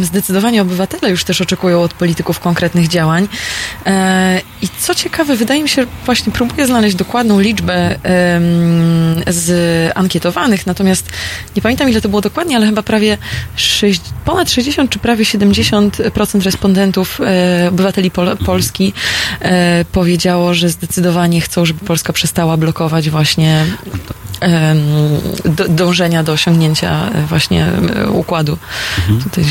y, 0.00 0.04
zdecydowanie 0.04 0.62
obywatele 0.62 1.10
już 1.10 1.24
też 1.24 1.40
oczekują 1.40 1.82
od 1.82 1.94
polityków 1.94 2.40
konkretnych 2.40 2.88
działań. 2.88 3.28
E, 3.86 4.40
I 4.62 4.68
co 4.78 4.94
ciekawe, 4.94 5.36
wydaje 5.36 5.62
mi 5.62 5.68
się, 5.68 5.86
właśnie 6.06 6.32
próbuję 6.32 6.66
znaleźć 6.66 6.96
dokładną 6.96 7.40
liczbę 7.40 7.98
z 9.26 9.92
ankietowanych, 9.96 10.66
natomiast 10.66 11.10
nie 11.56 11.62
pamiętam 11.62 11.90
ile 11.90 12.00
to 12.00 12.08
było 12.08 12.20
dokładnie, 12.20 12.56
ale 12.56 12.66
chyba 12.66 12.82
prawie 12.82 13.18
6, 13.56 14.00
ponad 14.24 14.50
60 14.50 14.90
czy 14.90 14.98
prawie 14.98 15.24
70% 15.24 16.42
respondentów 16.42 17.20
e, 17.20 17.68
obywateli 17.68 18.10
Pol 18.10 18.36
Polski 18.36 18.92
e, 19.40 19.84
powiedziało, 19.92 20.54
że 20.54 20.68
zdecydowanie 20.68 21.40
chcą, 21.40 21.64
żeby 21.64 21.86
Polska 21.86 22.12
przestała 22.12 22.56
blokować 22.56 23.10
właśnie 23.10 23.64
do, 25.44 25.68
dążenia 26.12 26.22
do 26.22 26.32
osiągnięcia 26.32 27.10
e, 27.10 27.26
właśnie 27.26 27.66
e, 27.66 28.10
układu. 28.10 28.58
Mhm. 28.98 29.22
Tutaj... 29.22 29.44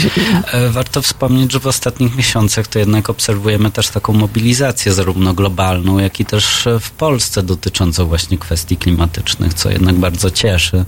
E, 0.53 0.69
warto 0.69 1.01
wspomnieć, 1.01 1.51
że 1.51 1.59
w 1.59 1.67
ostatnich 1.67 2.15
miesiącach 2.15 2.67
to 2.67 2.79
jednak 2.79 3.09
obserwujemy 3.09 3.71
też 3.71 3.89
taką 3.89 4.13
mobilizację 4.13 4.93
zarówno 4.93 5.33
globalną, 5.33 5.99
jak 5.99 6.19
i 6.19 6.25
też 6.25 6.67
w 6.79 6.91
Polsce 6.91 7.43
dotyczącą 7.43 8.05
właśnie 8.05 8.37
kwestii 8.37 8.77
klimatycznych, 8.77 9.53
co 9.53 9.69
jednak 9.69 9.95
bardzo 9.95 10.31
cieszy 10.31 10.85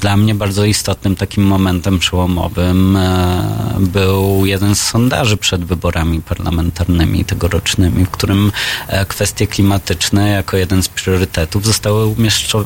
dla 0.00 0.16
mnie 0.16 0.34
bardzo 0.34 0.64
istotnym 0.64 1.16
takim 1.16 1.44
momentem 1.44 1.98
przełomowym 1.98 2.96
e, 2.96 3.76
był 3.78 4.46
jeden 4.46 4.74
z 4.74 4.82
sondaży 4.82 5.36
przed 5.36 5.64
wyborami 5.64 6.22
parlamentarnymi 6.22 7.24
tegorocznymi, 7.24 8.04
w 8.04 8.10
którym 8.10 8.52
e, 8.88 9.06
kwestie 9.06 9.46
klimatyczne 9.46 10.28
jako 10.28 10.56
jeden 10.56 10.82
z 10.82 10.88
priorytetów 10.88 11.66
zostały 11.66 12.14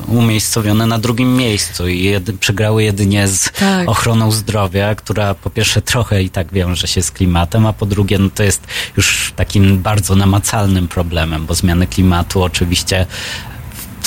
umiejscowione 0.07 0.87
na 0.87 0.99
drugim 0.99 1.37
miejscu 1.37 1.89
i 1.89 2.03
jedy, 2.03 2.33
przegrały 2.33 2.85
jedynie 2.85 3.29
z 3.29 3.51
tak. 3.51 3.89
ochroną 3.89 4.31
zdrowia, 4.31 4.95
która 4.95 5.35
po 5.35 5.51
pierwsze 5.51 5.83
trochę 5.83 6.23
i 6.23 6.31
tak 6.31 6.53
wiąże 6.53 6.87
się 6.87 7.03
z 7.03 7.11
klimatem, 7.11 7.67
a 7.67 7.73
po 7.73 7.87
drugie 7.87 8.19
no 8.19 8.31
to 8.35 8.43
jest 8.43 8.67
już 8.97 9.33
takim 9.37 9.83
bardzo 9.83 10.17
namacalnym 10.17 10.89
problemem, 10.89 11.47
bo 11.47 11.55
zmiany 11.55 11.87
klimatu 11.87 12.43
oczywiście 12.43 13.07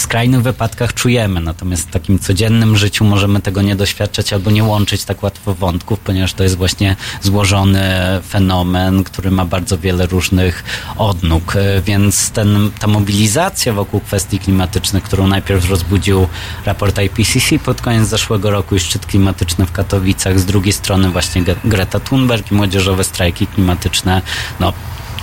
skrajnych 0.08 0.42
wypadkach 0.42 0.94
czujemy, 0.94 1.42
natomiast 1.42 1.88
w 1.88 1.92
takim 1.92 2.20
codziennym 2.20 2.78
życiu 2.78 3.06
możemy 3.06 3.42
tego 3.42 3.62
nie 3.62 3.76
doświadczać 3.76 4.34
albo 4.34 4.52
nie 4.52 4.64
łączyć 4.64 5.06
tak 5.06 5.24
łatwo 5.24 5.54
wątków, 5.54 6.00
ponieważ 6.00 6.34
to 6.34 6.44
jest 6.44 6.58
właśnie 6.58 6.96
złożony 7.22 7.84
fenomen, 8.30 9.04
który 9.04 9.32
ma 9.32 9.46
bardzo 9.46 9.78
wiele 9.78 10.06
różnych 10.06 10.64
odnóg, 10.98 11.56
e, 11.56 11.82
więc 11.82 12.32
ten, 12.32 12.72
ta 12.80 12.88
mobilizacja 12.88 13.74
wokół 13.74 14.00
kwestii 14.00 14.40
klimatycznych, 14.40 15.04
którą 15.04 15.28
najpierw 15.28 15.70
rozbudził 15.70 16.28
raport 16.66 17.00
IPCC 17.00 17.60
pod 17.60 17.82
koniec 17.82 18.08
zeszłego 18.08 18.52
roku 18.52 18.76
i 18.76 18.80
szczyt 18.80 19.06
klimatyczny 19.06 19.66
w 19.66 19.72
Katowicach, 19.72 20.40
z 20.40 20.46
drugiej 20.46 20.74
strony 20.74 21.10
właśnie 21.10 21.44
Greta 21.66 22.00
Thunberg 22.00 22.52
i 22.52 22.56
młodzieżowe 22.56 23.04
strajki 23.04 23.48
klimatyczne, 23.48 24.22
no 24.60 24.74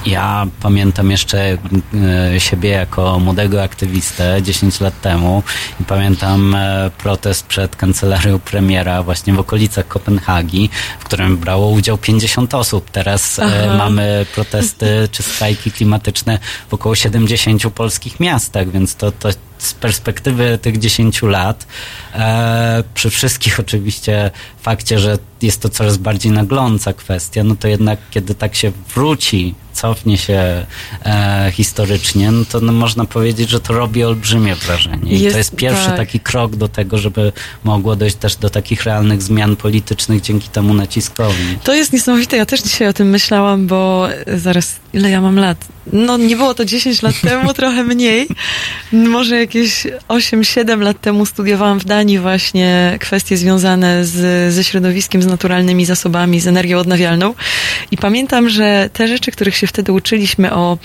ja 0.06 0.46
pamiętam 0.60 1.10
jeszcze 1.10 1.58
e, 2.34 2.40
siebie 2.40 2.70
jako 2.70 3.18
młodego 3.18 3.62
aktywistę 3.62 4.42
10 4.42 4.80
lat 4.80 5.00
temu 5.00 5.42
i 5.80 5.84
pamiętam 5.84 6.54
e, 6.54 6.90
protest 6.98 7.46
przed 7.46 7.76
kancelarią 7.76 8.38
premiera 8.38 9.02
właśnie 9.02 9.32
w 9.34 9.38
okolicach 9.38 9.88
Kopenhagi, 9.88 10.70
w 11.00 11.04
którym 11.04 11.36
brało 11.36 11.68
udział 11.68 11.98
50 11.98 12.54
osób. 12.54 12.90
Teraz 12.90 13.38
e, 13.38 13.42
Aha. 13.44 13.76
mamy 13.78 14.26
protesty 14.34 14.86
czy 15.12 15.22
strajki 15.22 15.72
klimatyczne 15.72 16.38
w 16.68 16.74
około 16.74 16.94
70 16.94 17.62
polskich 17.74 18.20
miastach, 18.20 18.70
więc 18.70 18.96
to, 18.96 19.12
to 19.12 19.28
z 19.58 19.74
perspektywy 19.74 20.58
tych 20.62 20.78
10 20.78 21.22
lat, 21.22 21.66
e, 22.14 22.84
przy 22.94 23.10
wszystkich 23.10 23.60
oczywiście 23.60 24.30
fakcie, 24.62 24.98
że 24.98 25.18
jest 25.42 25.60
to 25.60 25.68
coraz 25.68 25.96
bardziej 25.96 26.32
nagląca 26.32 26.92
kwestia, 26.92 27.44
no 27.44 27.56
to 27.56 27.68
jednak 27.68 27.98
kiedy 28.10 28.34
tak 28.34 28.54
się 28.54 28.72
wróci, 28.94 29.54
cofnie 29.74 30.18
się 30.18 30.66
e, 31.04 31.52
historycznie, 31.52 32.30
no 32.30 32.44
to 32.44 32.60
no, 32.60 32.72
można 32.72 33.04
powiedzieć, 33.04 33.50
że 33.50 33.60
to 33.60 33.72
robi 33.72 34.04
olbrzymie 34.04 34.54
wrażenie. 34.54 35.12
I 35.12 35.20
jest, 35.20 35.34
to 35.34 35.38
jest 35.38 35.56
pierwszy 35.56 35.86
tak. 35.86 35.96
taki 35.96 36.20
krok 36.20 36.56
do 36.56 36.68
tego, 36.68 36.98
żeby 36.98 37.32
mogło 37.64 37.96
dojść 37.96 38.16
też 38.16 38.36
do 38.36 38.50
takich 38.50 38.82
realnych 38.84 39.22
zmian 39.22 39.56
politycznych 39.56 40.20
dzięki 40.20 40.48
temu 40.48 40.74
naciskowi. 40.74 41.58
To 41.64 41.74
jest 41.74 41.92
niesamowite. 41.92 42.36
Ja 42.36 42.46
też 42.46 42.62
dzisiaj 42.62 42.88
o 42.88 42.92
tym 42.92 43.10
myślałam, 43.10 43.66
bo 43.66 44.08
zaraz, 44.36 44.76
ile 44.94 45.10
ja 45.10 45.20
mam 45.20 45.36
lat? 45.36 45.58
No 45.92 46.16
nie 46.16 46.36
było 46.36 46.54
to 46.54 46.64
10 46.64 47.02
lat 47.02 47.20
temu, 47.30 47.54
trochę 47.54 47.84
mniej. 47.84 48.28
Może 48.92 49.36
jakieś 49.36 49.86
8-7 50.08 50.80
lat 50.80 51.00
temu 51.00 51.26
studiowałam 51.26 51.80
w 51.80 51.84
Danii 51.84 52.18
właśnie 52.18 52.96
kwestie 53.00 53.36
związane 53.36 54.04
z, 54.04 54.54
ze 54.54 54.64
środowiskiem, 54.64 55.22
z 55.22 55.26
naturalnymi 55.26 55.84
zasobami, 55.84 56.40
z 56.40 56.46
energią 56.46 56.78
odnawialną. 56.78 57.34
I 57.90 57.96
pamiętam, 57.96 58.48
że 58.48 58.90
te 58.92 59.08
rzeczy, 59.08 59.30
których 59.30 59.56
się 59.56 59.66
wtedy 59.66 59.92
uczyliśmy 59.92 60.54
o 60.54 60.78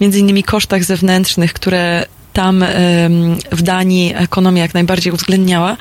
między 0.00 0.18
innymi 0.18 0.42
kosztach 0.42 0.84
zewnętrznych, 0.84 1.52
które 1.52 2.06
tam 2.36 2.64
w 3.52 3.62
Danii 3.62 4.12
ekonomia 4.16 4.62
jak 4.62 4.74
najbardziej 4.74 5.12
uwzględniała, 5.12 5.76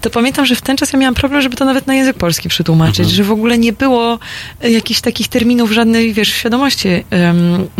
to 0.00 0.10
pamiętam, 0.10 0.46
że 0.46 0.54
w 0.54 0.62
ten 0.62 0.76
czas 0.76 0.92
ja 0.92 0.98
miałam 0.98 1.14
problem, 1.14 1.42
żeby 1.42 1.56
to 1.56 1.64
nawet 1.64 1.86
na 1.86 1.94
język 1.94 2.16
polski 2.16 2.48
przetłumaczyć, 2.48 2.98
mhm. 2.98 3.16
że 3.16 3.24
w 3.24 3.30
ogóle 3.30 3.58
nie 3.58 3.72
było 3.72 4.18
jakichś 4.62 5.00
takich 5.00 5.28
terminów, 5.28 5.72
żadnej, 5.72 6.12
wiesz, 6.12 6.28
świadomości 6.28 6.88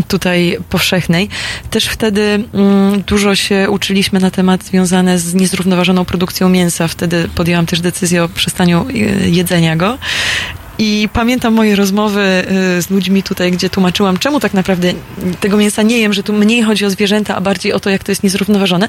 tutaj 0.09 0.59
powszechnej. 0.69 1.29
Też 1.71 1.85
wtedy 1.85 2.45
mm, 2.55 3.03
dużo 3.03 3.35
się 3.37 3.71
uczyliśmy 3.71 4.21
na 4.21 4.31
temat 4.31 4.65
związane 4.65 5.19
z 5.19 5.35
niezrównoważoną 5.35 6.05
produkcją 6.05 6.49
mięsa. 6.49 6.89
Wtedy 6.89 7.29
podjęłam 7.35 7.67
też 7.67 7.81
decyzję 7.81 8.25
o 8.25 8.29
przestaniu 8.29 8.87
e, 8.89 8.93
jedzenia 9.29 9.77
go. 9.77 9.99
I 10.83 11.09
pamiętam 11.13 11.55
moje 11.55 11.77
rozmowy 11.77 12.21
y, 12.79 12.83
z 12.83 12.91
ludźmi 12.91 13.23
tutaj, 13.23 13.53
gdzie 13.53 13.71
tłumaczyłam, 13.71 14.19
czemu 14.19 14.41
tak 14.41 14.55
naprawdę 14.55 14.93
tego 15.41 15.57
mięsa 15.57 15.83
nie 15.83 15.99
jem, 15.99 16.13
że 16.13 16.23
tu 16.23 16.33
mniej 16.33 16.63
chodzi 16.63 16.85
o 16.85 16.91
zwierzęta, 16.91 17.37
a 17.37 17.41
bardziej 17.41 17.73
o 17.73 17.81
to, 17.81 17.91
jak 17.91 18.05
to 18.05 18.13
jest 18.13 18.23
niezrównoważone. 18.23 18.89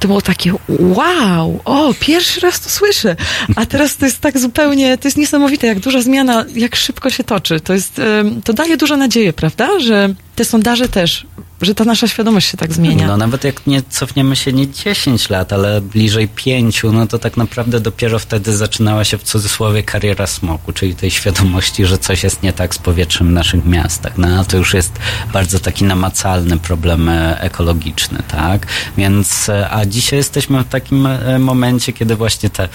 To 0.00 0.08
było 0.08 0.20
takie, 0.20 0.52
wow, 0.68 1.60
o, 1.64 1.94
pierwszy 2.00 2.40
raz 2.40 2.60
to 2.60 2.68
słyszę. 2.68 3.16
A 3.56 3.66
teraz 3.66 3.96
to 3.96 4.06
jest 4.06 4.20
tak 4.20 4.38
zupełnie, 4.38 4.98
to 4.98 5.08
jest 5.08 5.16
niesamowite, 5.16 5.66
jak 5.66 5.80
duża 5.80 6.02
zmiana, 6.02 6.44
jak 6.54 6.76
szybko 6.76 7.10
się 7.10 7.24
toczy. 7.24 7.60
To 7.60 7.72
jest, 7.72 8.00
to 8.44 8.52
daje 8.52 8.76
dużo 8.76 8.96
nadzieję, 8.96 9.32
prawda, 9.32 9.80
że 9.80 10.14
te 10.36 10.44
sondaże 10.44 10.88
też, 10.88 11.26
że 11.60 11.74
ta 11.74 11.84
nasza 11.84 12.08
świadomość 12.08 12.50
się 12.50 12.56
tak 12.56 12.72
zmienia. 12.72 13.06
No 13.06 13.16
nawet 13.16 13.44
jak 13.44 13.66
nie 13.66 13.82
cofniemy 13.82 14.36
się 14.36 14.52
nie 14.52 14.68
10 14.68 15.30
lat, 15.30 15.52
ale 15.52 15.80
bliżej 15.80 16.28
5, 16.28 16.82
no 16.92 17.06
to 17.06 17.18
tak 17.18 17.36
naprawdę 17.36 17.80
dopiero 17.80 18.18
wtedy 18.18 18.56
zaczynała 18.56 19.04
się 19.04 19.18
w 19.18 19.22
cudzysłowie 19.22 19.82
kariera 19.82 20.26
smoku, 20.26 20.72
czyli 20.72 20.94
tej 20.94 21.10
świadomości, 21.10 21.86
że 21.86 21.98
coś 21.98 22.22
jest 22.22 22.42
nie 22.42 22.52
tak 22.52 22.74
z 22.74 22.78
powietrzem 22.78 23.28
w 23.28 23.30
naszych 23.30 23.64
miastach. 23.64 24.18
No 24.18 24.44
to 24.44 24.56
już 24.56 24.74
jest 24.74 24.92
bardzo 25.32 25.58
taki 25.58 25.84
namacalny 25.84 26.58
problem 26.58 27.08
e, 27.08 27.40
ekologiczny, 27.40 28.18
tak? 28.28 28.66
Więc, 28.96 29.48
e, 29.48 29.70
a 29.70 29.86
dzisiaj 29.86 30.18
jesteśmy 30.18 30.64
w 30.64 30.68
takim 30.68 31.06
e, 31.06 31.38
momencie, 31.38 31.92
kiedy 31.92 32.16
właśnie 32.16 32.50
te 32.50 32.68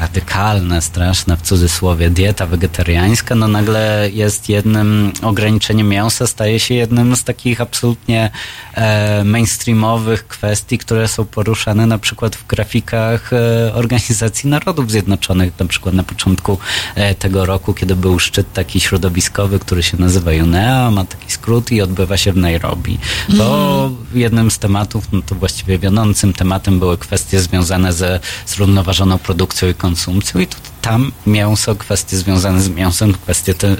radykalne, 0.00 0.82
straszne 0.82 1.36
w 1.36 1.42
cudzysłowie 1.42 2.10
dieta 2.10 2.46
wegetariańska, 2.46 3.34
no 3.34 3.48
nagle 3.48 4.08
jest 4.12 4.48
jednym 4.48 5.12
ograniczeniem 5.22 5.88
mięsa, 5.88 6.26
staje 6.26 6.60
się 6.60 6.74
jednym 6.74 7.03
z 7.12 7.24
takich 7.24 7.60
absolutnie 7.60 8.30
e, 8.74 9.24
mainstreamowych 9.24 10.28
kwestii, 10.28 10.78
które 10.78 11.08
są 11.08 11.24
poruszane 11.24 11.86
na 11.86 11.98
przykład 11.98 12.36
w 12.36 12.46
grafikach 12.46 13.32
e, 13.32 13.74
Organizacji 13.74 14.50
Narodów 14.50 14.90
Zjednoczonych, 14.90 15.58
na 15.58 15.66
przykład 15.66 15.94
na 15.94 16.02
początku 16.02 16.58
e, 16.94 17.14
tego 17.14 17.46
roku, 17.46 17.74
kiedy 17.74 17.96
był 17.96 18.18
szczyt 18.18 18.52
taki 18.52 18.80
środowiskowy, 18.80 19.58
który 19.58 19.82
się 19.82 19.96
nazywa 19.96 20.30
UNEA, 20.30 20.90
ma 20.90 21.04
taki 21.04 21.32
skrót 21.32 21.72
i 21.72 21.82
odbywa 21.82 22.16
się 22.16 22.32
w 22.32 22.36
Nairobi. 22.36 22.98
To 23.36 23.90
jednym 24.14 24.50
z 24.50 24.58
tematów, 24.58 25.04
no 25.12 25.22
to 25.26 25.34
właściwie 25.34 25.78
wiodącym 25.78 26.32
tematem 26.32 26.78
były 26.78 26.98
kwestie 26.98 27.40
związane 27.40 27.92
ze 27.92 28.20
zrównoważoną 28.46 29.18
produkcją 29.18 29.68
i 29.68 29.74
konsumpcją 29.74 30.40
i 30.40 30.46
to 30.46 30.56
tam 30.84 31.12
mięso, 31.26 31.74
kwestie 31.74 32.16
związane 32.16 32.60
z 32.60 32.68
mięsem, 32.68 33.12
kwestie 33.12 33.54
te, 33.54 33.76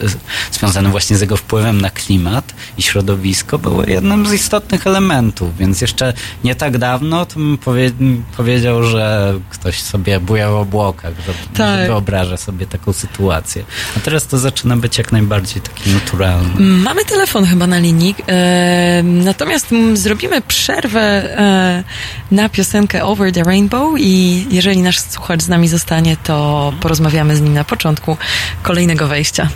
związane 0.52 0.88
właśnie 0.88 1.16
z 1.16 1.20
jego 1.20 1.36
wpływem 1.36 1.80
na 1.80 1.90
klimat 1.90 2.54
i 2.78 2.82
środowisko 2.82 3.58
były 3.58 3.86
jednym 3.90 4.26
z 4.26 4.32
istotnych 4.32 4.86
elementów, 4.86 5.56
więc 5.56 5.80
jeszcze 5.80 6.12
nie 6.44 6.54
tak 6.54 6.78
dawno 6.78 7.26
to 7.26 7.34
bym 7.34 7.58
powie, 7.58 7.90
powiedział, 8.36 8.82
że 8.82 9.34
ktoś 9.50 9.80
sobie 9.82 10.20
bujał 10.20 10.52
w 10.52 10.60
obłokach, 10.60 11.12
że, 11.26 11.32
Tak. 11.54 11.80
że 11.80 11.86
wyobraża 11.86 12.36
sobie 12.36 12.66
taką 12.66 12.92
sytuację. 12.92 13.64
A 13.96 14.00
teraz 14.00 14.26
to 14.26 14.38
zaczyna 14.38 14.76
być 14.76 14.98
jak 14.98 15.12
najbardziej 15.12 15.62
takie 15.62 15.90
naturalne. 15.90 16.60
Mamy 16.60 17.04
telefon 17.04 17.44
chyba 17.46 17.66
na 17.66 17.78
linii, 17.78 18.14
e, 18.28 19.02
natomiast 19.02 19.66
zrobimy 19.94 20.40
przerwę 20.40 21.00
e, 21.00 21.84
na 22.30 22.48
piosenkę 22.48 23.04
Over 23.04 23.32
the 23.32 23.42
Rainbow 23.42 23.94
i 23.98 24.44
jeżeli 24.50 24.82
nasz 24.82 25.00
słuchacz 25.00 25.42
z 25.42 25.48
nami 25.48 25.68
zostanie, 25.68 26.16
to 26.16 26.72
porozmawiamy 26.80 26.93
z 26.94 27.40
nim 27.40 27.54
na 27.54 27.64
początku 27.64 28.16
kolejnego 28.62 29.06
wejścia. 29.06 29.48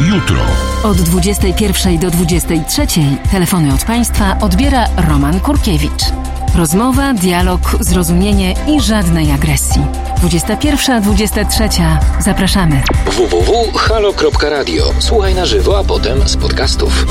Jutro. 0.00 0.36
Od 0.82 1.00
21 1.00 1.98
do 1.98 2.10
23 2.10 2.86
telefony 3.30 3.74
od 3.74 3.84
Państwa 3.84 4.36
odbiera 4.40 4.86
Roman 5.08 5.40
Kurkiewicz. 5.40 6.02
Rozmowa, 6.54 7.14
dialog, 7.14 7.60
zrozumienie 7.80 8.54
i 8.68 8.80
żadnej 8.80 9.32
agresji. 9.32 9.82
21-23. 10.22 11.98
Zapraszamy. 12.20 12.82
www.halo.radio. 13.06 14.92
Słuchaj 14.98 15.34
na 15.34 15.46
żywo, 15.46 15.78
a 15.78 15.84
potem 15.84 16.28
z 16.28 16.36
podcastów. 16.36 17.06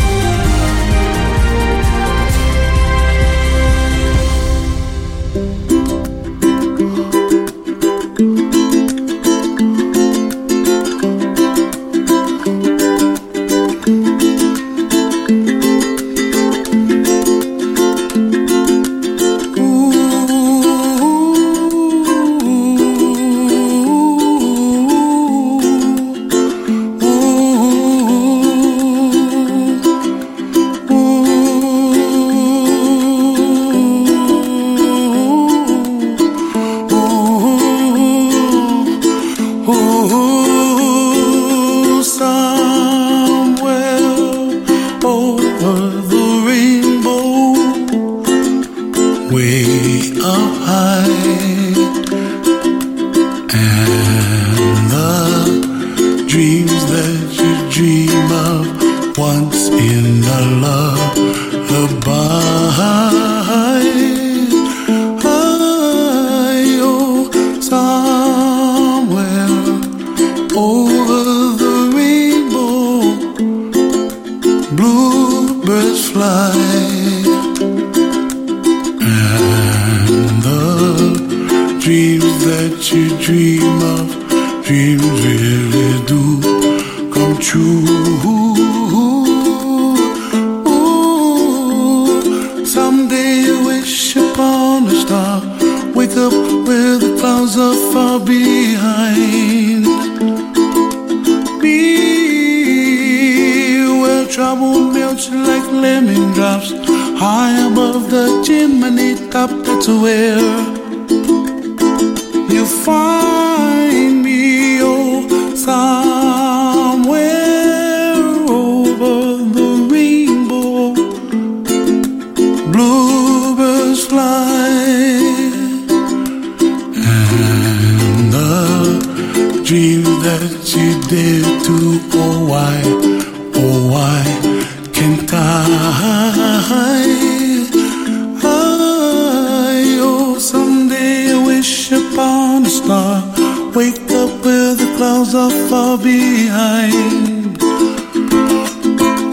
Behind 146.29 147.57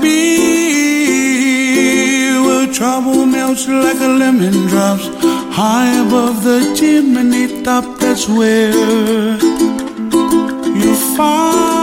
be 0.03 0.23
where 2.45 2.67
trouble 2.73 3.27
melts 3.27 3.69
like 3.69 4.01
a 4.01 4.11
lemon 4.23 4.57
drops 4.73 5.07
high 5.59 5.93
above 6.07 6.43
the 6.43 6.61
chimney 6.79 7.63
top. 7.63 7.85
That's 8.01 8.29
where 8.29 8.73
you 10.83 10.93
find 11.17 11.76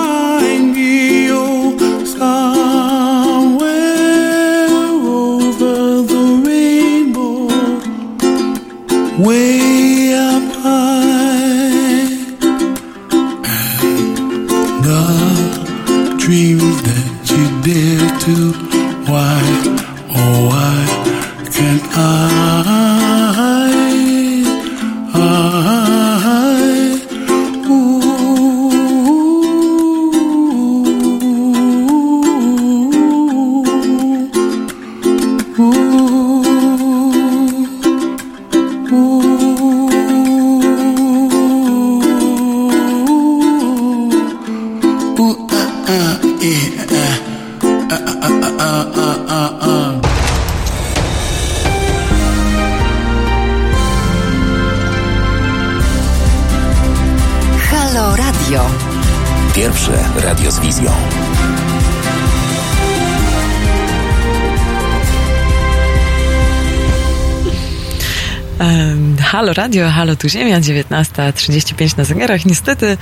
Halo 69.53 69.62
Radio, 69.73 69.89
halo 69.89 70.15
tu 70.15 70.29
Ziemia, 70.29 70.61
19.35 70.61 71.97
na 71.97 72.03
zegarach. 72.03 72.45
Niestety 72.45 72.97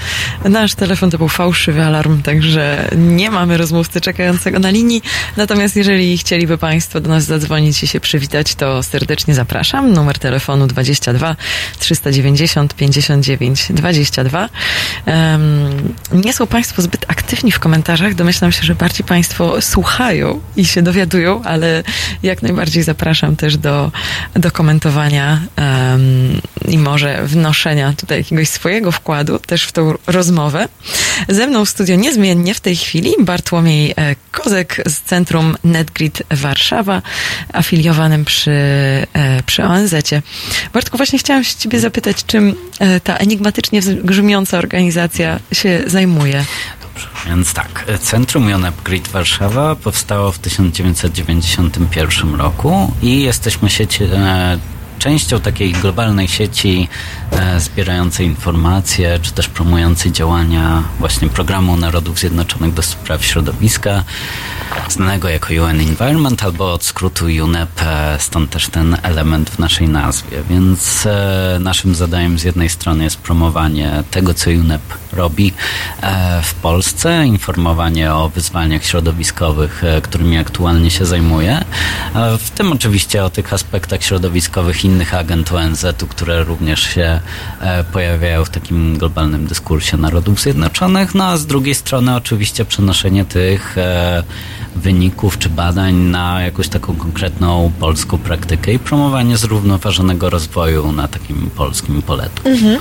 nasz 0.50 0.76
telefon 0.76 1.12
to 1.12 1.18
był 1.18 1.28
fałszywy 1.28 1.84
alarm, 1.84 2.22
także 2.22 2.90
nie 2.98 3.32
mamy 3.32 3.58
rozmówcy 3.58 4.02
czekającego 4.02 4.60
na 4.60 4.70
linii. 4.70 5.02
Natomiast 5.38 5.76
jeżeli 5.76 6.18
chcieliby 6.18 6.58
Państwo 6.58 7.02
do 7.02 7.10
nas 7.10 7.24
zadzwonić 7.24 7.84
i 7.84 7.88
się 7.88 8.00
przywitać, 8.00 8.56
to 8.56 8.84
serdecznie 8.84 9.36
zapraszam. 9.36 9.94
Numer 9.94 10.20
telefonu 10.20 10.68
22 10.68 11.36
390 11.80 12.76
59 12.76 13.68
22. 13.70 14.50
Um, 15.06 15.94
nie 16.14 16.34
są 16.34 16.48
Państwo 16.48 16.82
zbyt 16.82 17.06
aktywni 17.08 17.52
w 17.52 17.60
komentarzach. 17.60 18.16
Domyślam 18.16 18.52
się, 18.52 18.64
że 18.64 18.76
bardziej 18.76 19.06
Państwo 19.06 19.62
słuchają 19.62 20.40
i 20.56 20.66
się 20.66 20.82
dowiadują, 20.82 21.44
ale 21.44 21.84
jak 22.24 22.42
najbardziej 22.42 22.84
zapraszam 22.84 23.36
też 23.36 23.58
do, 23.58 23.92
do 24.34 24.52
komentowania 24.52 25.42
um, 25.58 26.42
i 26.68 26.78
może 26.78 27.24
wnoszenia 27.24 27.94
tutaj 27.98 28.18
jakiegoś 28.18 28.50
swojego 28.50 28.92
wkładu 28.92 29.40
też 29.40 29.64
w 29.64 29.72
tą 29.72 29.94
rozmowę. 30.08 30.68
Ze 31.30 31.48
mną 31.48 31.66
w 31.66 31.70
studio 31.70 31.96
niezmiennie 31.96 32.54
w 32.54 32.60
tej 32.60 32.76
chwili 32.76 33.14
Bartłomiej 33.20 33.94
e, 33.98 34.16
Kozek 34.32 34.82
z 34.88 35.02
Centrum 35.02 35.56
NetGrid 35.64 36.24
Warszawa, 36.32 37.02
afiliowanym 37.54 38.26
przy, 38.26 38.52
e, 38.52 39.44
przy 39.46 39.64
ONZ-cie. 39.64 40.22
Bartku, 40.74 40.98
właśnie 40.98 41.20
chciałam 41.20 41.44
się 41.44 41.56
ciebie 41.56 41.80
zapytać, 41.80 42.26
czym 42.26 42.56
e, 42.80 43.00
ta 43.00 43.18
enigmatycznie 43.18 43.82
grzmiąca 44.04 44.58
organizacja 44.58 45.40
się 45.52 45.84
zajmuje? 45.88 46.46
Więc 47.26 47.54
tak, 47.54 47.86
Centrum 48.02 48.54
UNEP 48.54 48.76
Warszawa 49.12 49.76
powstało 49.76 50.32
w 50.32 50.40
1991 50.40 52.36
roku 52.36 52.94
i 53.02 53.22
jesteśmy 53.22 53.70
sieci, 53.70 54.04
częścią 55.02 55.40
takiej 55.40 55.72
globalnej 55.72 56.28
sieci 56.28 56.88
e, 57.32 57.60
zbierającej 57.60 58.26
informacje, 58.26 59.20
czy 59.22 59.34
też 59.34 59.48
promującej 59.48 60.12
działania 60.12 60.84
właśnie 61.00 61.30
Programu 61.30 61.78
Narodów 61.78 62.20
Zjednoczonych 62.20 62.74
do 62.74 62.82
spraw 62.82 63.26
środowiska, 63.26 64.04
znanego 64.90 65.30
jako 65.30 65.54
UN 65.54 65.80
Environment 65.80 66.44
albo 66.44 66.74
od 66.74 66.84
skrótu 66.84 67.26
UNEP, 67.26 67.82
stąd 68.20 68.50
też 68.50 68.68
ten 68.68 68.98
element 69.04 69.50
w 69.50 69.60
naszej 69.60 69.90
nazwie. 69.90 70.38
Więc 70.50 71.06
e, 71.06 71.58
naszym 71.60 71.96
zadaniem 71.96 72.40
z 72.40 72.44
jednej 72.44 72.70
strony 72.70 73.04
jest 73.04 73.18
promowanie 73.18 74.04
tego, 74.12 74.34
co 74.34 74.50
UNEP 74.50 74.82
robi 75.14 75.54
e, 76.02 76.42
w 76.44 76.54
Polsce, 76.54 77.26
informowanie 77.26 78.14
o 78.14 78.30
wyzwaniach 78.30 78.86
środowiskowych, 78.86 79.84
e, 79.84 80.02
którymi 80.02 80.38
aktualnie 80.38 80.92
się 80.92 81.06
zajmuje, 81.06 81.66
w 82.40 82.50
tym 82.50 82.72
oczywiście 82.72 83.24
o 83.24 83.30
tych 83.30 83.54
aspektach 83.54 84.04
środowiskowych 84.04 84.86
innych 84.86 85.14
agent 85.14 85.52
ONZ-u, 85.52 86.08
które 86.08 86.44
również 86.44 86.82
się 86.82 87.20
pojawiają 87.92 88.46
w 88.46 88.50
takim 88.50 88.98
globalnym 88.98 89.48
dyskursie 89.48 89.98
Narodów 89.98 90.42
Zjednoczonych, 90.42 91.16
no 91.16 91.24
a 91.24 91.38
z 91.38 91.46
drugiej 91.46 91.76
strony 91.76 92.16
oczywiście 92.16 92.66
przenoszenie 92.66 93.26
tych 93.26 93.76
wyników 94.76 95.38
czy 95.38 95.50
badań 95.50 95.96
na 95.96 96.42
jakąś 96.42 96.68
taką 96.68 96.96
konkretną 96.96 97.72
polską 97.80 98.18
praktykę 98.18 98.74
i 98.74 98.80
promowanie 98.80 99.38
zrównoważonego 99.38 100.30
rozwoju 100.30 100.92
na 100.92 101.08
takim 101.08 101.50
polskim 101.56 102.02
poletku. 102.02 102.50
Mhm. 102.50 102.80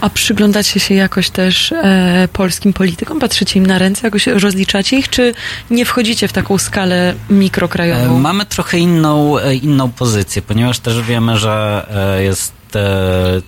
A 0.00 0.10
przyglądacie 0.10 0.80
się 0.80 0.94
jakoś 0.94 1.30
też 1.30 1.72
e, 1.72 2.28
polskim 2.32 2.72
politykom? 2.72 3.20
Patrzycie 3.20 3.58
im 3.58 3.66
na 3.66 3.78
ręce, 3.78 4.06
jakoś 4.06 4.26
rozliczacie 4.26 4.98
ich, 4.98 5.08
czy 5.08 5.34
nie 5.70 5.84
wchodzicie 5.84 6.28
w 6.28 6.32
taką 6.32 6.58
skalę 6.58 7.14
mikrokrajową? 7.30 8.16
E, 8.16 8.20
mamy 8.20 8.46
trochę 8.46 8.78
inną, 8.78 9.38
e, 9.38 9.54
inną 9.54 9.90
pozycję, 9.90 10.42
ponieważ 10.42 10.78
też 10.78 11.02
wiemy, 11.02 11.38
że 11.38 11.86
e, 12.18 12.22
jest 12.22 12.61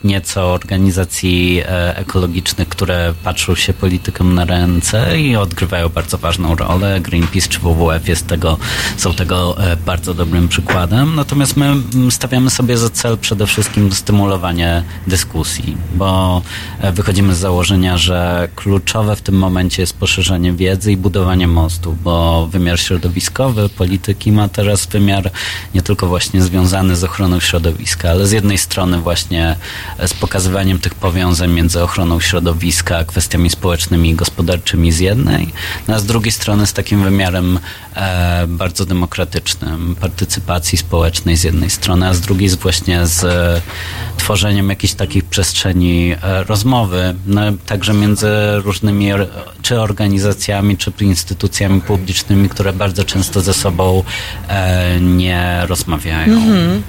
nieco 0.05 0.53
organizacji 0.53 1.61
e, 1.61 1.97
ekologicznych, 1.97 2.68
które 2.68 3.14
patrzą 3.25 3.55
się 3.55 3.72
politykom 3.72 4.35
na 4.35 4.45
ręce 4.45 5.20
i 5.20 5.37
odgrywają 5.37 5.89
bardzo 5.89 6.18
ważną 6.18 6.55
rolę. 6.55 7.01
Greenpeace 7.01 7.49
czy 7.49 7.59
WWF 7.59 8.09
jest 8.09 8.27
tego, 8.27 8.57
są 8.97 9.14
tego 9.14 9.59
e, 9.59 9.77
bardzo 9.77 10.14
dobrym 10.14 10.49
przykładem. 10.49 11.14
Natomiast 11.14 11.57
my 11.57 11.75
stawiamy 12.11 12.51
sobie 12.51 12.77
za 12.77 12.91
cel 12.91 13.18
przede 13.18 13.47
wszystkim 13.47 13.93
stymulowanie 13.93 14.83
dyskusji, 15.07 15.77
bo 15.95 16.43
wychodzimy 16.93 17.35
z 17.35 17.39
założenia, 17.39 17.99
że 17.99 18.49
kluczowe 18.57 19.16
w 19.16 19.22
tym 19.22 19.35
momencie 19.35 19.83
jest 19.83 19.97
poszerzenie 19.97 20.53
wiedzy 20.53 20.93
i 20.93 20.97
budowanie 20.97 21.49
mostu, 21.49 21.97
bo 22.05 22.47
wymiar 22.47 22.81
środowiskowy 22.81 23.68
polityki 23.68 24.33
ma 24.33 24.49
teraz 24.49 24.87
wymiar 24.87 25.31
nie 25.75 25.83
tylko 25.83 26.07
właśnie 26.07 26.43
związany 26.43 26.97
z 26.97 27.05
ochroną 27.05 27.41
środowiska, 27.41 28.11
ale 28.11 28.27
z 28.27 28.33
jednej 28.33 28.59
strony 28.59 28.99
właśnie 28.99 29.13
właśnie 29.14 29.56
z 30.06 30.14
pokazywaniem 30.14 30.78
tych 30.78 30.94
powiązań 30.94 31.52
między 31.52 31.82
ochroną 31.82 32.20
środowiska, 32.20 33.04
kwestiami 33.04 33.50
społecznymi 33.50 34.10
i 34.10 34.14
gospodarczymi 34.14 34.92
z 34.92 34.98
jednej, 34.98 35.52
no 35.88 35.94
a 35.94 35.98
z 35.98 36.06
drugiej 36.06 36.32
strony 36.32 36.66
z 36.66 36.72
takim 36.72 37.02
wymiarem 37.02 37.58
e, 37.96 38.46
bardzo 38.48 38.84
demokratycznym, 38.84 39.96
partycypacji 40.00 40.78
społecznej 40.78 41.36
z 41.36 41.44
jednej 41.44 41.70
strony, 41.70 42.08
a 42.08 42.14
z 42.14 42.20
drugiej 42.20 42.48
z 42.48 42.54
właśnie 42.54 43.06
z 43.06 43.24
e, 43.24 43.62
tworzeniem 44.16 44.68
jakichś 44.68 44.94
takich 44.94 45.24
przestrzeni 45.24 46.12
e, 46.22 46.44
rozmowy, 46.44 47.14
no, 47.26 47.40
także 47.66 47.94
między 47.94 48.28
różnymi 48.64 49.08
czy 49.62 49.80
organizacjami, 49.80 50.76
czy 50.76 50.92
instytucjami 51.00 51.80
publicznymi, 51.80 52.48
które 52.48 52.72
bardzo 52.72 53.04
często 53.04 53.40
ze 53.40 53.54
sobą 53.54 54.02
e, 54.48 55.00
nie 55.00 55.62
rozmawiają. 55.66 56.36
Mm 56.36 56.82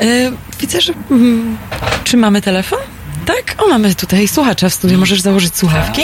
-hmm. 0.00 0.38
Widzę, 0.60 0.80
że. 0.80 0.92
Mm, 1.10 1.58
czy 2.04 2.16
mamy 2.16 2.42
telefon? 2.42 2.78
Tak? 3.26 3.62
O, 3.62 3.68
mamy 3.68 3.94
tutaj 3.94 4.28
słuchacza 4.28 4.68
w 4.68 4.74
studiu. 4.74 4.98
Możesz 4.98 5.20
założyć 5.20 5.56
słuchawki? 5.56 6.02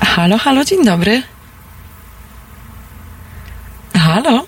Tak, 0.00 0.08
halo, 0.08 0.38
halo, 0.38 0.64
dzień 0.64 0.84
dobry. 0.84 1.22
Halo? 3.96 4.46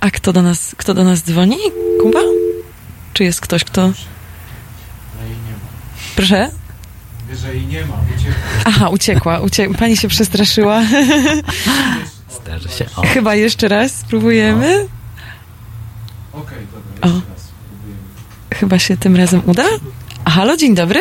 A 0.00 0.10
kto 0.10 0.32
do 0.32 0.42
nas, 0.42 0.74
kto 0.76 0.94
do 0.94 1.04
nas 1.04 1.22
dzwoni? 1.22 1.58
Kuba? 2.02 2.20
Czy 3.12 3.24
jest 3.24 3.40
ktoś, 3.40 3.64
kto... 3.64 3.92
Proszę? 6.16 6.50
że 7.36 7.54
jej 7.54 7.66
nie 7.66 7.86
ma, 7.86 7.94
uciekła. 8.16 8.34
Aha, 8.64 8.88
uciekła. 8.88 9.40
Uciek... 9.40 9.78
Pani 9.78 9.96
się 9.96 10.08
przestraszyła. 10.08 10.82
Zdarzy 12.42 12.68
się. 12.68 12.86
O. 12.96 13.02
Chyba 13.02 13.34
jeszcze 13.34 13.68
raz 13.68 13.92
spróbujemy. 13.92 14.78
No. 14.82 14.99
Okej, 16.32 16.42
okay, 16.42 16.66
dobra, 16.72 17.18
jeszcze 17.18 17.30
raz 17.30 17.50
Chyba 18.54 18.78
się 18.78 18.96
tym 18.96 19.16
razem 19.16 19.42
uda. 19.46 19.64
Halo, 20.26 20.56
dzień 20.56 20.74
dobry. 20.74 21.00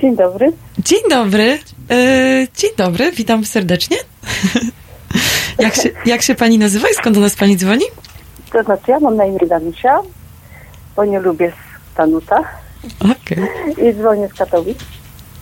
Dzień 0.00 0.16
dobry. 0.16 0.52
Dzień 0.78 0.98
dobry. 1.10 1.58
E, 1.90 2.46
dzień 2.56 2.70
dobry, 2.76 3.12
witam 3.12 3.44
serdecznie. 3.44 3.96
jak, 5.58 5.74
się, 5.74 5.90
jak 6.06 6.22
się 6.22 6.34
pani 6.34 6.58
nazywa 6.58 6.88
i 6.88 6.94
skąd 6.94 7.16
do 7.16 7.20
nas 7.20 7.36
pani 7.36 7.56
dzwoni? 7.56 7.84
To 8.52 8.62
znaczy, 8.62 8.90
ja 8.90 9.00
mam 9.00 9.16
na 9.16 9.24
imię 9.24 9.46
Danusia, 9.48 9.98
bo 10.96 11.04
nie 11.04 11.20
lubię 11.20 11.52
Stanuta. 11.92 12.44
Okej. 13.00 13.38
Okay. 13.38 13.90
I 13.90 13.94
dzwonię 13.94 14.28
z 14.28 14.34
Katowic. 14.34 14.78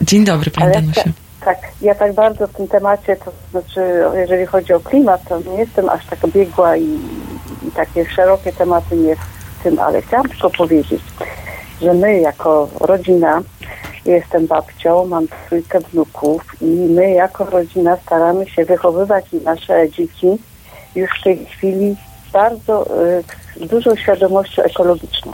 Dzień 0.01 0.25
dobry, 0.25 0.51
pani 0.51 0.73
Danusia. 0.73 1.05
Tak, 1.45 1.59
ja 1.83 1.95
tak 1.95 2.13
bardzo 2.13 2.47
w 2.47 2.53
tym 2.53 2.69
temacie, 2.69 3.17
to 3.17 3.33
znaczy, 3.51 4.05
jeżeli 4.15 4.47
chodzi 4.47 4.73
o 4.73 4.81
klimat, 4.81 5.21
to 5.29 5.41
nie 5.41 5.57
jestem 5.57 5.89
aż 5.89 6.07
tak 6.07 6.31
biegła 6.31 6.77
i 6.77 6.99
i 7.63 7.71
takie 7.71 8.11
szerokie 8.11 8.53
tematy 8.53 8.97
nie 8.97 9.17
w 9.17 9.63
tym, 9.63 9.79
ale 9.79 10.03
chciałam 10.03 10.29
tylko 10.29 10.51
powiedzieć, 10.51 11.03
że 11.83 11.95
my 11.95 12.21
jako 12.21 12.69
rodzina, 12.81 13.43
jestem 14.05 14.47
babcią, 14.47 15.07
mam 15.07 15.27
trójkę 15.49 15.81
wnuków 15.81 16.43
i 16.61 16.65
my 16.65 17.11
jako 17.11 17.45
rodzina 17.45 17.97
staramy 17.97 18.49
się 18.49 18.65
wychowywać 18.65 19.25
nasze 19.45 19.91
dzieci 19.91 20.29
już 20.95 21.11
w 21.21 21.25
tej 21.25 21.47
chwili 21.47 21.97
bardzo 22.33 22.87
y, 23.57 23.67
dużą 23.67 23.97
świadomością 23.97 24.63
ekologiczną. 24.63 25.33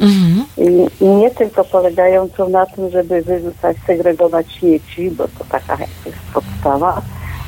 Mhm. 0.00 0.46
I, 0.56 1.04
I, 1.04 1.08
nie 1.08 1.30
tylko 1.30 1.64
polegającą 1.64 2.48
na 2.48 2.66
tym, 2.66 2.90
żeby 2.90 3.22
wyrzucać, 3.22 3.76
segregować 3.86 4.52
śmieci, 4.52 5.10
bo 5.10 5.28
to 5.28 5.44
taka 5.50 5.76
jest 6.06 6.18
podstawa, 6.34 7.02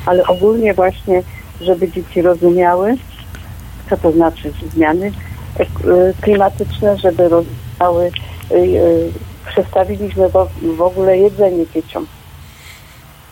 ale 0.05 0.27
ogólnie 0.27 0.73
właśnie, 0.73 1.23
żeby 1.61 1.91
dzieci 1.91 2.21
rozumiały, 2.21 2.97
co 3.89 3.97
to 3.97 4.11
znaczy 4.11 4.53
zmiany 4.73 5.11
e, 5.59 5.65
klimatyczne, 6.21 6.97
żeby 6.97 7.29
rozwijały, 7.29 8.11
e, 8.51 8.55
e, 8.55 8.61
przestawiliśmy 9.47 10.29
w 10.75 10.81
ogóle 10.81 11.17
jedzenie 11.17 11.65
dzieciom. 11.73 12.07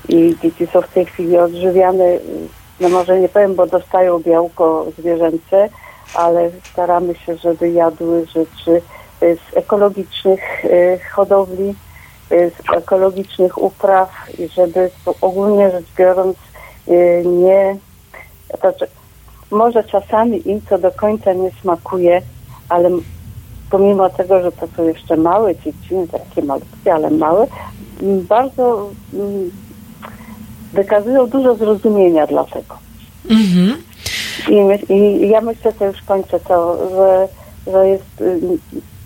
I 0.10 0.36
dzieci 0.44 0.68
są 0.74 0.82
w 0.82 0.88
tej 0.88 1.06
chwili 1.06 1.38
odżywiane, 1.38 2.06
no 2.80 2.90
może 2.90 3.20
nie 3.20 3.30
powiem, 3.30 3.56
bo 3.56 3.68
dostają 3.68 4.20
białko 4.20 4.86
zwierzęce, 5.00 5.70
ale 6.14 6.50
staramy 6.72 7.16
się, 7.16 7.38
żeby 7.38 7.72
jadły 7.72 8.26
rzeczy 8.26 8.82
z 9.22 9.58
ekologicznych 9.58 10.40
hodowli, 11.16 11.76
y, 12.32 12.52
z 12.52 12.78
ekologicznych 12.78 13.62
upraw 13.62 14.10
i 14.40 14.48
żeby 14.48 14.90
ogólnie 15.22 15.72
rzecz 15.72 15.86
biorąc 15.98 16.38
y, 16.88 17.24
nie, 17.26 17.78
to, 18.52 18.58
znaczy, 18.58 18.88
może 19.52 19.84
czasami 19.84 20.50
im 20.50 20.62
to 20.62 20.78
do 20.78 20.92
końca 20.92 21.34
nie 21.34 21.52
smakuje, 21.62 22.22
ale 22.70 22.90
pomimo 23.70 24.10
tego, 24.10 24.42
że 24.42 24.52
to 24.52 24.68
są 24.78 24.88
jeszcze 24.88 25.18
małe 25.18 25.56
dzieci, 25.56 25.96
takie 26.12 26.42
malutkie, 26.42 26.94
ale 26.94 27.10
małe, 27.10 27.48
bardzo 28.02 28.90
wykazują 30.74 31.28
dużo 31.28 31.56
zrozumienia 31.56 32.28
dla 32.28 32.44
tego. 32.44 32.78
Mhm. 33.30 33.82
I, 34.50 34.62
my, 34.62 34.76
I, 34.76 35.30
ja 35.30 35.42
myślę, 35.42 35.74
to 35.74 35.86
już 35.86 36.02
kończę 36.02 36.40
to, 36.40 36.78
że, 36.90 37.28
że 37.72 37.88
jest 37.88 38.22
y, 38.22 38.40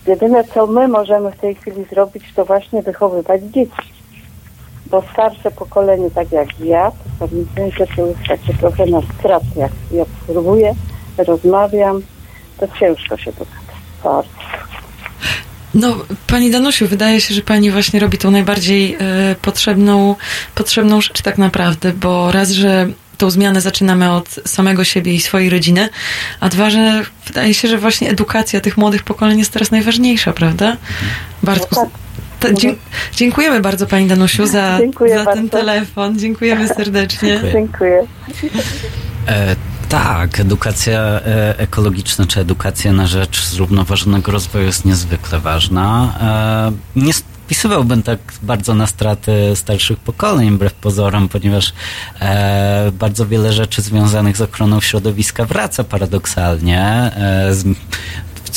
jedyne, 0.07 0.43
co 0.43 0.67
my 0.67 0.87
możemy 0.87 1.31
w 1.31 1.37
tej 1.39 1.55
chwili 1.55 1.83
zrobić, 1.83 2.23
to 2.35 2.45
właśnie 2.45 2.81
wychowywać 2.81 3.41
dzieci. 3.43 3.97
Bo 4.85 5.03
starsze 5.13 5.51
pokolenie, 5.51 6.11
tak 6.11 6.31
jak 6.31 6.59
ja, 6.59 6.91
to 7.19 7.27
że 7.77 7.87
to 7.95 8.05
jest 8.05 8.19
takie 8.27 8.53
trochę 8.53 8.85
na 8.85 9.01
strat, 9.19 9.43
jak 9.55 9.71
ja 9.91 10.01
obserwuję, 10.01 10.75
rozmawiam, 11.17 12.01
to 12.57 12.67
ciężko 12.79 13.17
się 13.17 13.31
dogada. 13.31 13.73
Bardzo. 14.03 14.29
No, 15.73 15.95
pani 16.27 16.51
Danusiu, 16.51 16.87
wydaje 16.87 17.21
się, 17.21 17.33
że 17.33 17.41
pani 17.41 17.71
właśnie 17.71 17.99
robi 17.99 18.17
tą 18.17 18.31
najbardziej 18.31 18.97
e, 18.99 19.35
potrzebną, 19.41 20.15
potrzebną 20.55 21.01
rzecz 21.01 21.21
tak 21.21 21.37
naprawdę, 21.37 21.93
bo 21.93 22.31
raz, 22.31 22.49
że 22.49 22.87
tą 23.17 23.29
zmianę 23.29 23.61
zaczynamy 23.61 24.11
od 24.11 24.29
samego 24.45 24.83
siebie 24.83 25.13
i 25.13 25.21
swojej 25.21 25.49
rodziny, 25.49 25.89
a 26.39 26.49
dwa, 26.49 26.69
że 26.69 27.03
wydaje 27.27 27.53
się, 27.53 27.67
że 27.67 27.77
właśnie 27.77 28.09
edukacja 28.09 28.61
tych 28.61 28.77
młodych 28.77 29.03
pokoleń 29.03 29.39
jest 29.39 29.51
teraz 29.51 29.71
najważniejsza, 29.71 30.33
prawda? 30.33 30.77
Bardzo. 31.43 31.67
No 31.73 31.89
tak. 32.39 32.53
dzie 32.53 32.75
dziękujemy 33.15 33.59
bardzo 33.59 33.87
Pani 33.87 34.07
Danusiu 34.07 34.45
za, 34.45 34.79
za 35.15 35.25
ten 35.25 35.49
telefon. 35.49 36.19
Dziękujemy 36.19 36.67
serdecznie. 36.67 37.41
Dziękuję. 37.51 38.07
E, 39.27 39.55
tak, 39.89 40.39
edukacja 40.39 40.99
e, 40.99 41.59
ekologiczna 41.59 42.25
czy 42.25 42.39
edukacja 42.39 42.93
na 42.93 43.07
rzecz 43.07 43.45
zrównoważonego 43.45 44.31
rozwoju 44.31 44.65
jest 44.65 44.85
niezwykle 44.85 45.39
ważna. 45.39 46.13
E, 46.95 46.99
nie 47.01 47.13
wpisywałbym 47.47 48.03
tak 48.03 48.19
bardzo 48.41 48.75
na 48.75 48.87
straty 48.87 49.55
starszych 49.55 49.99
pokoleń, 49.99 50.55
wbrew 50.55 50.73
pozorom, 50.73 51.29
ponieważ 51.29 51.73
e, 52.21 52.91
bardzo 52.91 53.27
wiele 53.27 53.53
rzeczy 53.53 53.81
związanych 53.81 54.37
z 54.37 54.41
ochroną 54.41 54.81
środowiska 54.81 55.45
wraca 55.45 55.83
paradoksalnie. 55.83 56.81
E, 56.81 57.53
z, 57.53 57.65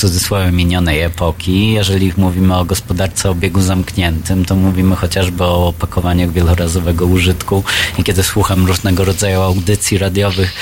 cudzysłowie 0.01 0.53
minionej 0.53 1.01
epoki. 1.01 1.73
Jeżeli 1.73 2.13
mówimy 2.17 2.57
o 2.57 2.65
gospodarce 2.65 3.31
obiegu 3.31 3.61
zamkniętym, 3.61 4.45
to 4.45 4.57
mówimy 4.57 4.97
chociażby 4.97 5.45
o 5.45 5.69
opakowaniach 5.69 6.33
wielorazowego 6.33 7.07
użytku 7.07 7.65
i 7.99 8.05
kiedy 8.05 8.23
słucham 8.23 8.67
różnego 8.67 9.05
rodzaju 9.05 9.41
audycji 9.41 9.99
radiowych, 9.99 10.55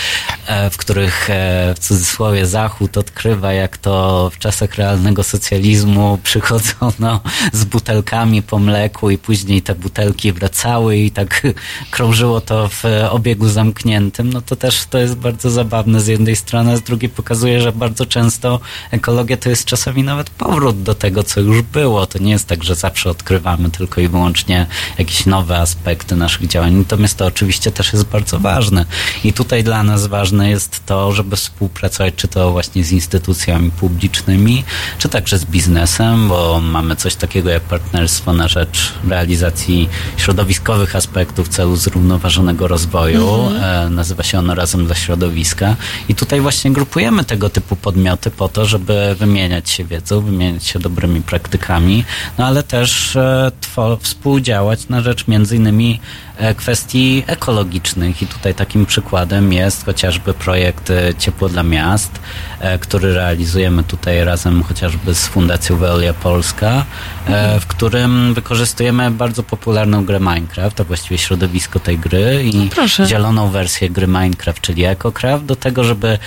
e, 0.46 0.70
w 0.70 0.76
których 0.76 1.30
e, 1.30 1.74
w 1.76 1.78
cudzysłowie 1.78 2.46
Zachód 2.46 2.98
odkrywa, 2.98 3.52
jak 3.52 3.78
to 3.78 4.30
w 4.34 4.38
czasach 4.38 4.74
realnego 4.74 5.22
socjalizmu 5.22 6.18
przychodzono 6.28 7.20
z 7.52 7.64
butelkami 7.64 8.42
po 8.42 8.58
mleku 8.58 9.10
i 9.10 9.18
później 9.18 9.62
te 9.62 9.74
butelki 9.74 10.32
wracały 10.32 10.96
i 10.96 11.10
tak 11.10 11.42
krążyło 11.94 12.40
to 12.40 12.68
w 12.68 12.84
obiegu 13.10 13.48
zamkniętym, 13.48 14.32
no 14.32 14.40
to 14.40 14.56
też 14.56 14.84
to 14.90 14.98
jest 14.98 15.14
bardzo 15.14 15.50
zabawne 15.50 16.00
z 16.00 16.06
jednej 16.06 16.36
strony, 16.36 16.72
a 16.72 16.76
z 16.76 16.82
drugiej 16.82 17.10
pokazuje, 17.10 17.60
że 17.60 17.72
bardzo 17.72 18.06
często 18.06 18.60
ekologia 18.90 19.27
technologia 19.28 19.36
to 19.36 19.50
jest 19.50 19.64
czasami 19.64 20.02
nawet 20.02 20.30
powrót 20.30 20.82
do 20.82 20.94
tego, 20.94 21.22
co 21.22 21.40
już 21.40 21.62
było. 21.62 22.06
To 22.06 22.18
nie 22.18 22.30
jest 22.30 22.46
tak, 22.46 22.64
że 22.64 22.74
zawsze 22.74 23.10
odkrywamy 23.10 23.70
tylko 23.70 24.00
i 24.00 24.08
wyłącznie 24.08 24.66
jakieś 24.98 25.26
nowe 25.26 25.58
aspekty 25.58 26.16
naszych 26.16 26.46
działań. 26.46 26.74
Natomiast 26.74 27.16
to 27.16 27.26
oczywiście 27.26 27.70
też 27.72 27.92
jest 27.92 28.04
bardzo 28.04 28.38
ważne. 28.38 28.86
I 29.24 29.32
tutaj 29.32 29.64
dla 29.64 29.82
nas 29.82 30.06
ważne 30.06 30.50
jest 30.50 30.86
to, 30.86 31.12
żeby 31.12 31.36
współpracować 31.36 32.14
czy 32.16 32.28
to 32.28 32.52
właśnie 32.52 32.84
z 32.84 32.92
instytucjami 32.92 33.70
publicznymi, 33.70 34.64
czy 34.98 35.08
także 35.08 35.38
z 35.38 35.44
biznesem, 35.44 36.28
bo 36.28 36.60
mamy 36.60 36.96
coś 36.96 37.14
takiego 37.14 37.50
jak 37.50 37.62
partnerstwo 37.62 38.32
na 38.32 38.48
rzecz 38.48 38.92
realizacji 39.08 39.88
środowiskowych 40.16 40.96
aspektów 40.96 41.48
celu 41.48 41.76
zrównoważonego 41.76 42.68
rozwoju. 42.68 43.46
Mhm. 43.46 43.86
E, 43.86 43.90
nazywa 43.90 44.22
się 44.22 44.38
ono 44.38 44.54
Razem 44.54 44.86
dla 44.86 44.94
Środowiska. 44.94 45.76
I 46.08 46.14
tutaj 46.14 46.40
właśnie 46.40 46.70
grupujemy 46.70 47.24
tego 47.24 47.50
typu 47.50 47.76
podmioty 47.76 48.30
po 48.30 48.48
to, 48.48 48.66
żeby 48.66 49.16
wymieniać 49.18 49.70
się 49.70 49.84
wiedzą, 49.84 50.20
wymieniać 50.20 50.64
się 50.64 50.78
dobrymi 50.78 51.22
praktykami, 51.22 52.04
no 52.38 52.46
ale 52.46 52.62
też 52.62 53.16
e, 53.16 53.50
współdziałać 54.00 54.88
na 54.88 55.00
rzecz 55.00 55.28
między 55.28 55.56
innymi 55.56 56.00
kwestii 56.56 57.24
ekologicznych. 57.26 58.22
I 58.22 58.26
tutaj 58.26 58.54
takim 58.54 58.86
przykładem 58.86 59.52
jest 59.52 59.84
chociażby 59.84 60.34
projekt 60.34 60.90
e, 60.90 61.14
Ciepło 61.14 61.48
dla 61.48 61.62
Miast, 61.62 62.10
e, 62.60 62.78
który 62.78 63.14
realizujemy 63.14 63.84
tutaj 63.84 64.24
razem 64.24 64.62
chociażby 64.62 65.14
z 65.14 65.26
Fundacją 65.26 65.76
Veolia 65.76 66.14
Polska, 66.14 66.84
w 67.60 67.66
którym 67.66 68.34
wykorzystujemy 68.34 69.10
bardzo 69.10 69.42
popularną 69.42 70.04
grę 70.04 70.20
Minecraft, 70.20 70.80
a 70.80 70.84
właściwie 70.84 71.18
środowisko 71.18 71.80
tej 71.80 71.98
gry 71.98 72.44
i 72.44 72.70
no 72.98 73.06
zieloną 73.06 73.50
wersję 73.50 73.90
gry 73.90 74.06
Minecraft, 74.06 74.60
czyli 74.60 74.84
EcoCraft, 74.84 75.44
do 75.44 75.56
tego, 75.56 75.84
żeby 75.84 76.18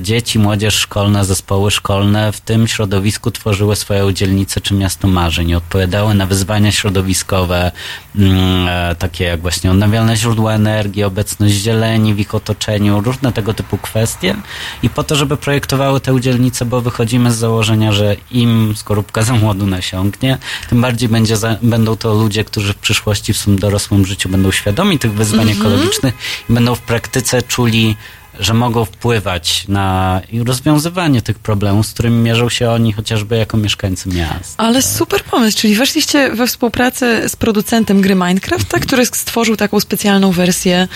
dzieci, 0.00 0.38
młodzież 0.38 0.74
szkolna, 0.74 1.24
zespoły 1.24 1.70
szkolne 1.70 2.32
w 2.32 2.40
tym 2.40 2.68
środowisku 2.68 3.30
tworzyły 3.30 3.76
swoją 3.76 4.12
dzielnicę 4.12 4.60
czy 4.60 4.74
miasto 4.74 5.08
marzeń, 5.08 5.54
odpowiadały 5.54 6.14
na 6.14 6.26
wyzwania 6.26 6.72
środowiskowe, 6.72 7.72
mm, 8.16 8.68
takie 8.96 9.37
jak 9.38 9.42
właśnie 9.42 9.70
odnawialne 9.70 10.16
źródła 10.16 10.52
energii, 10.52 11.04
obecność 11.04 11.54
zieleni 11.54 12.14
w 12.14 12.20
ich 12.20 12.34
otoczeniu, 12.34 13.00
różne 13.00 13.32
tego 13.32 13.54
typu 13.54 13.78
kwestie 13.78 14.36
i 14.82 14.90
po 14.90 15.04
to, 15.04 15.16
żeby 15.16 15.36
projektowały 15.36 16.00
te 16.00 16.14
udzielnice, 16.14 16.64
bo 16.64 16.80
wychodzimy 16.80 17.32
z 17.32 17.36
założenia, 17.36 17.92
że 17.92 18.16
im 18.30 18.74
skorupka 18.76 19.22
za 19.22 19.34
młodu 19.34 19.66
nasiąknie, 19.66 20.38
tym 20.68 20.80
bardziej 20.80 21.08
będzie 21.08 21.36
za, 21.36 21.56
będą 21.62 21.96
to 21.96 22.14
ludzie, 22.14 22.44
którzy 22.44 22.72
w 22.72 22.76
przyszłości 22.76 23.32
w 23.32 23.36
swym 23.38 23.58
dorosłym 23.58 24.06
życiu 24.06 24.28
będą 24.28 24.50
świadomi 24.50 24.98
tych 24.98 25.12
wyzwań 25.12 25.50
mhm. 25.50 25.58
ekologicznych 25.60 26.14
i 26.50 26.52
będą 26.52 26.74
w 26.74 26.80
praktyce 26.80 27.42
czuli 27.42 27.96
że 28.40 28.54
mogą 28.54 28.84
wpływać 28.84 29.68
na 29.68 30.20
rozwiązywanie 30.46 31.22
tych 31.22 31.38
problemów, 31.38 31.86
z 31.86 31.92
którymi 31.92 32.16
mierzą 32.16 32.48
się 32.48 32.70
oni 32.70 32.92
chociażby 32.92 33.36
jako 33.36 33.56
mieszkańcy 33.56 34.08
miast. 34.08 34.54
Ale 34.56 34.82
super 34.82 35.24
pomysł, 35.24 35.58
czyli 35.58 35.76
weszliście 35.76 36.30
we 36.30 36.46
współpracę 36.46 37.28
z 37.28 37.36
producentem 37.36 38.00
gry 38.00 38.14
Minecraft, 38.14 38.68
tak, 38.68 38.82
który 38.82 39.06
stworzył 39.06 39.56
taką 39.56 39.80
specjalną 39.80 40.30
wersję 40.32 40.88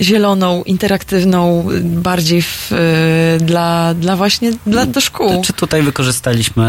zieloną, 0.00 0.62
interaktywną, 0.62 1.68
bardziej 1.82 2.42
w, 2.42 2.72
y, 2.72 3.44
dla, 3.44 3.94
dla 3.94 4.16
właśnie 4.16 4.52
dla, 4.66 4.86
do 4.86 5.00
szkół. 5.00 5.42
Czy 5.44 5.52
tutaj 5.52 5.82
wykorzystaliśmy 5.82 6.64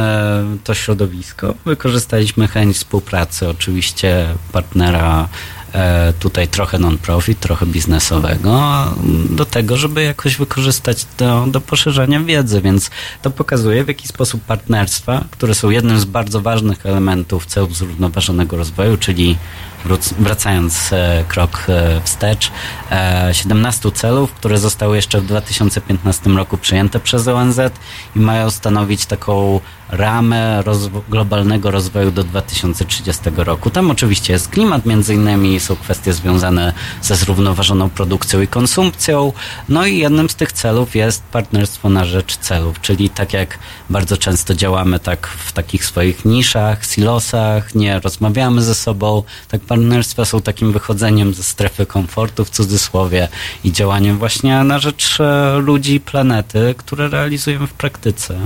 to 0.63 0.73
środowisko, 0.73 1.53
wykorzystaliśmy 1.65 2.47
chęć 2.47 2.78
współpracy 2.78 3.49
oczywiście 3.49 4.28
partnera 4.51 5.28
tutaj 6.19 6.47
trochę 6.47 6.80
non-profit, 6.80 7.39
trochę 7.39 7.65
biznesowego, 7.65 8.84
do 9.30 9.45
tego, 9.45 9.78
żeby 9.78 10.03
jakoś 10.03 10.38
wykorzystać 10.38 11.05
to 11.17 11.47
do 11.47 11.61
poszerzania 11.61 12.19
wiedzy, 12.19 12.61
więc 12.61 12.89
to 13.21 13.32
pokazuje, 13.32 13.84
w 13.84 13.88
jaki 13.88 14.07
sposób 14.07 14.41
partnerstwa, 14.41 15.23
które 15.32 15.55
są 15.55 15.69
jednym 15.69 15.99
z 15.99 16.05
bardzo 16.05 16.41
ważnych 16.41 16.86
elementów 16.86 17.45
celów 17.45 17.78
zrównoważonego 17.78 18.57
rozwoju, 18.57 18.97
czyli 18.97 19.38
wracając 20.19 20.93
e, 20.93 21.23
krok 21.28 21.65
e, 21.69 22.01
wstecz, 22.03 22.51
17 23.32 23.91
celów, 23.91 24.32
które 24.32 24.57
zostały 24.57 24.95
jeszcze 24.95 25.21
w 25.21 25.26
2015 25.26 26.30
roku 26.30 26.57
przyjęte 26.57 26.99
przez 26.99 27.28
ONZ 27.28 27.59
i 28.15 28.19
mają 28.19 28.51
stanowić 28.51 29.05
taką 29.05 29.59
ramę 29.90 30.64
globalnego 31.10 31.72
rozwoju 31.72 32.12
do 32.12 32.24
2030 32.24 33.24
roku. 33.38 33.70
Tam 33.70 33.92
oczywiście 33.92 34.34
jest 34.34 34.48
klimat, 34.48 34.86
między 34.86 35.14
innymi 35.14 35.60
są 35.60 35.76
kwestie 35.76 36.14
związane 36.14 36.74
ze 37.02 37.16
zrównoważoną 37.16 37.90
produkcją 37.90 38.42
i 38.42 38.48
konsumpcją. 38.48 39.34
No 39.70 39.86
i 39.86 39.98
jednym 39.98 40.30
z 40.30 40.36
tych 40.36 40.52
celów 40.52 40.96
jest 40.96 41.24
partnerstwo 41.24 41.90
na 41.90 42.06
rzecz 42.06 42.38
celów, 42.38 42.82
czyli 42.82 43.10
tak 43.10 43.34
jak 43.34 43.60
bardzo 43.90 44.18
często 44.18 44.56
działamy 44.56 45.00
tak 45.00 45.28
w 45.28 45.52
takich 45.52 45.86
swoich 45.86 46.26
niszach, 46.26 46.86
silosach, 46.86 47.76
nie 47.76 48.00
rozmawiamy 48.00 48.62
ze 48.62 48.76
sobą, 48.76 49.24
tak 49.48 49.62
partnerstwa 49.62 50.26
są 50.26 50.42
takim 50.42 50.72
wychodzeniem 50.72 51.34
ze 51.34 51.44
strefy 51.44 51.86
komfortu 51.86 52.46
w 52.46 52.50
cudzysłowie 52.50 53.28
i 53.64 53.72
działaniem 53.72 54.18
właśnie 54.18 54.64
na 54.64 54.80
rzecz 54.80 55.20
e, 55.20 55.58
ludzi 55.60 56.00
planety, 56.00 56.76
które 56.78 57.10
realizujemy 57.10 57.68
w 57.68 57.74
praktyce. 57.74 58.40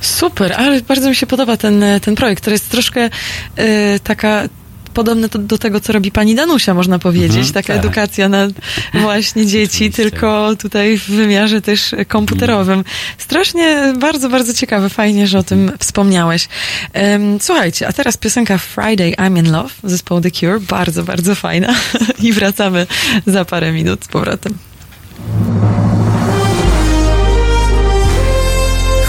Super, 0.00 0.52
ale 0.52 0.79
bardzo 0.82 1.08
mi 1.08 1.16
się 1.16 1.26
podoba 1.26 1.56
ten, 1.56 1.84
ten 2.02 2.14
projekt, 2.14 2.40
który 2.40 2.54
jest 2.54 2.70
troszkę 2.70 3.10
y, 3.58 4.00
taka 4.04 4.48
podobne 4.94 5.28
to, 5.28 5.38
do 5.38 5.58
tego, 5.58 5.80
co 5.80 5.92
robi 5.92 6.10
pani 6.10 6.34
Danusia, 6.34 6.74
można 6.74 6.98
powiedzieć. 6.98 7.36
Mhm, 7.36 7.52
Taka 7.52 7.74
tak. 7.74 7.84
edukacja 7.84 8.28
na 8.28 8.48
właśnie 8.94 9.46
dzieci, 9.54 9.90
tylko 9.90 10.56
tutaj 10.56 10.98
w 10.98 11.10
wymiarze 11.10 11.62
też 11.62 11.94
komputerowym. 12.08 12.84
Strasznie, 13.18 13.92
bardzo, 13.98 14.28
bardzo 14.28 14.54
ciekawe. 14.54 14.88
Fajnie, 14.88 15.26
że 15.26 15.38
o 15.38 15.42
tym 15.42 15.72
wspomniałeś. 15.78 16.48
Em, 16.92 17.38
słuchajcie, 17.40 17.88
a 17.88 17.92
teraz 17.92 18.16
piosenka 18.16 18.58
Friday 18.58 19.12
I'm 19.12 19.38
in 19.38 19.52
Love 19.52 19.70
zespołu 19.84 20.20
The 20.20 20.30
Cure. 20.30 20.60
Bardzo, 20.60 21.02
bardzo 21.02 21.34
fajna. 21.34 21.74
I 22.22 22.32
wracamy 22.32 22.86
za 23.26 23.44
parę 23.44 23.72
minut 23.72 24.04
z 24.04 24.08
powrotem. 24.08 24.54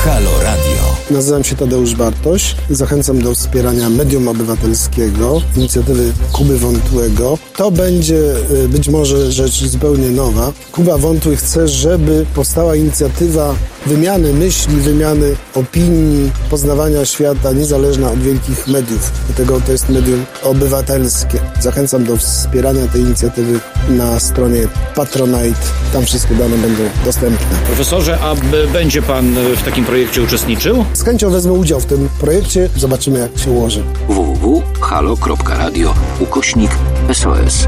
Halo 0.05 0.43
Radio. 0.43 0.70
Nazywam 1.11 1.43
się 1.43 1.55
Tadeusz 1.55 1.95
Bartoś. 1.95 2.55
Zachęcam 2.69 3.21
do 3.21 3.35
wspierania 3.35 3.89
medium 3.89 4.27
obywatelskiego, 4.27 5.41
inicjatywy 5.57 6.13
Kuby 6.31 6.57
Wątłego. 6.57 7.37
To 7.57 7.71
będzie 7.71 8.35
y, 8.63 8.69
być 8.69 8.89
może 8.89 9.31
rzecz 9.31 9.65
zupełnie 9.65 10.09
nowa. 10.09 10.51
Kuba 10.71 10.97
Wątły 10.97 11.35
chce, 11.35 11.67
żeby 11.67 12.25
powstała 12.35 12.75
inicjatywa 12.75 13.55
wymiany 13.85 14.33
myśli, 14.33 14.75
wymiany 14.75 15.35
opinii, 15.55 16.31
poznawania 16.49 17.05
świata, 17.05 17.51
niezależna 17.51 18.11
od 18.11 18.19
wielkich 18.19 18.67
mediów. 18.67 19.11
Dlatego 19.27 19.61
to 19.61 19.71
jest 19.71 19.89
medium 19.89 20.25
obywatelskie. 20.43 21.39
Zachęcam 21.59 22.03
do 22.03 22.17
wspierania 22.17 22.87
tej 22.87 23.01
inicjatywy 23.01 23.59
na 23.89 24.19
stronie 24.19 24.67
Patronite. 24.95 25.59
Tam 25.93 26.05
wszystkie 26.05 26.35
dane 26.35 26.57
będą 26.57 26.83
dostępne. 27.05 27.57
Profesorze, 27.65 28.19
a 28.19 28.35
będzie 28.73 29.01
pan 29.01 29.37
e, 29.37 29.55
w 29.55 29.63
takim 29.63 29.85
projekcie 29.85 30.21
uczestniczył? 30.21 30.85
Z 31.01 31.03
chęcią 31.03 31.29
wezmę 31.29 31.53
udział 31.53 31.79
w 31.79 31.85
tym 31.85 32.09
projekcie. 32.19 32.69
Zobaczymy, 32.77 33.19
jak 33.19 33.37
się 33.37 33.51
ułoży. 33.51 33.83
www.halo.radio 34.09 35.93
ukośnik 36.19 36.71
SOS. 37.13 37.67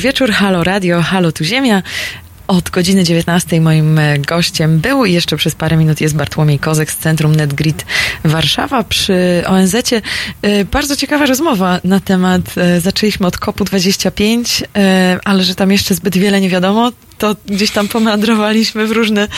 Wieczór, 0.00 0.32
halo 0.32 0.64
radio, 0.64 1.02
halo 1.02 1.32
tu 1.32 1.44
ziemia. 1.44 1.82
Od 2.48 2.70
godziny 2.70 3.04
19 3.04 3.60
moim 3.60 3.98
e, 3.98 4.18
gościem 4.18 4.78
był 4.78 5.04
i 5.04 5.12
jeszcze 5.12 5.36
przez 5.36 5.54
parę 5.54 5.76
minut 5.76 6.00
jest 6.00 6.16
Bartłomiej 6.16 6.58
Kozek 6.58 6.92
z 6.92 6.96
Centrum 6.96 7.34
NetGrid 7.34 7.84
Warszawa 8.24 8.84
przy 8.84 9.42
ONZ-cie. 9.46 10.02
E, 10.42 10.64
Bardzo 10.64 10.96
ciekawa 10.96 11.26
rozmowa 11.26 11.80
na 11.84 12.00
temat, 12.00 12.42
e, 12.56 12.80
zaczęliśmy 12.80 13.26
od 13.26 13.38
kopu 13.38 13.64
25, 13.64 14.64
e, 14.76 15.18
ale 15.24 15.44
że 15.44 15.54
tam 15.54 15.72
jeszcze 15.72 15.94
zbyt 15.94 16.16
wiele 16.18 16.40
nie 16.40 16.48
wiadomo, 16.50 16.92
to 17.20 17.36
gdzieś 17.46 17.70
tam 17.70 17.88
pomandrowaliśmy 17.88 18.86
w 18.86 18.90
różne 18.90 19.28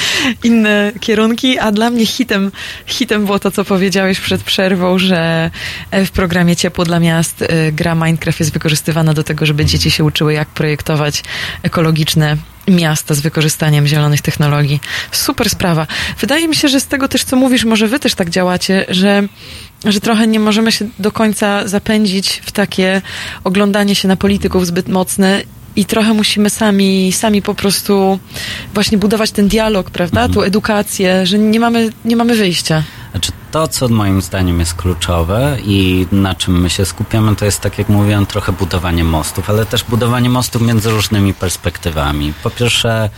inne 0.44 0.92
kierunki, 1.00 1.58
a 1.58 1.72
dla 1.72 1.90
mnie 1.90 2.06
hitem, 2.06 2.52
hitem 2.86 3.24
było 3.24 3.38
to, 3.38 3.50
co 3.50 3.64
powiedziałeś 3.64 4.20
przed 4.20 4.42
przerwą, 4.42 4.98
że 4.98 5.50
w 5.92 6.10
programie 6.10 6.56
Ciepło 6.56 6.84
dla 6.84 7.00
Miast 7.00 7.42
e, 7.42 7.72
gra 7.72 7.94
Minecraft 7.94 8.40
jest 8.40 8.52
wykorzystywana 8.52 9.14
do 9.14 9.24
tego, 9.24 9.46
żeby 9.46 9.64
dzieci 9.64 9.90
się 9.90 10.04
uczyły, 10.04 10.32
jak 10.32 10.48
projektować 10.48 11.24
ekologiczne 11.62 12.36
miasta 12.68 13.14
z 13.14 13.20
wykorzystaniem 13.20 13.86
zielonych 13.86 14.20
technologii. 14.20 14.80
Super 15.12 15.50
sprawa. 15.50 15.86
Wydaje 16.20 16.48
mi 16.48 16.56
się, 16.56 16.68
że 16.68 16.80
z 16.80 16.86
tego 16.86 17.08
też, 17.08 17.24
co 17.24 17.36
mówisz, 17.36 17.64
może 17.64 17.88
wy 17.88 17.98
też 17.98 18.14
tak 18.14 18.30
działacie, 18.30 18.84
że, 18.88 19.22
że 19.84 20.00
trochę 20.00 20.26
nie 20.26 20.40
możemy 20.40 20.72
się 20.72 20.88
do 20.98 21.12
końca 21.12 21.68
zapędzić 21.68 22.42
w 22.44 22.52
takie 22.52 23.02
oglądanie 23.44 23.94
się 23.94 24.08
na 24.08 24.16
polityków 24.16 24.66
zbyt 24.66 24.88
mocne 24.88 25.42
i 25.76 25.84
trochę 25.84 26.14
musimy 26.14 26.50
sami, 26.50 27.12
sami 27.12 27.42
po 27.42 27.54
prostu 27.54 28.18
właśnie 28.74 28.98
budować 28.98 29.30
ten 29.30 29.48
dialog, 29.48 29.90
prawda? 29.90 30.28
Tu 30.28 30.42
edukację, 30.42 31.26
że 31.26 31.38
nie 31.38 31.60
mamy, 31.60 31.92
nie 32.04 32.16
mamy 32.16 32.34
wyjścia. 32.34 32.82
Znaczy 33.10 33.32
to, 33.50 33.68
co 33.68 33.88
moim 33.88 34.22
zdaniem 34.22 34.60
jest 34.60 34.74
kluczowe 34.74 35.56
i 35.64 36.06
na 36.12 36.34
czym 36.34 36.60
my 36.60 36.70
się 36.70 36.84
skupiamy, 36.84 37.36
to 37.36 37.44
jest, 37.44 37.60
tak 37.60 37.78
jak 37.78 37.88
mówiłem, 37.88 38.26
trochę 38.26 38.52
budowanie 38.52 39.04
mostów, 39.04 39.50
ale 39.50 39.66
też 39.66 39.84
budowanie 39.84 40.30
mostów 40.30 40.62
między 40.62 40.90
różnymi 40.90 41.34
perspektywami. 41.34 42.32
Po 42.42 42.50
pierwsze, 42.50 43.10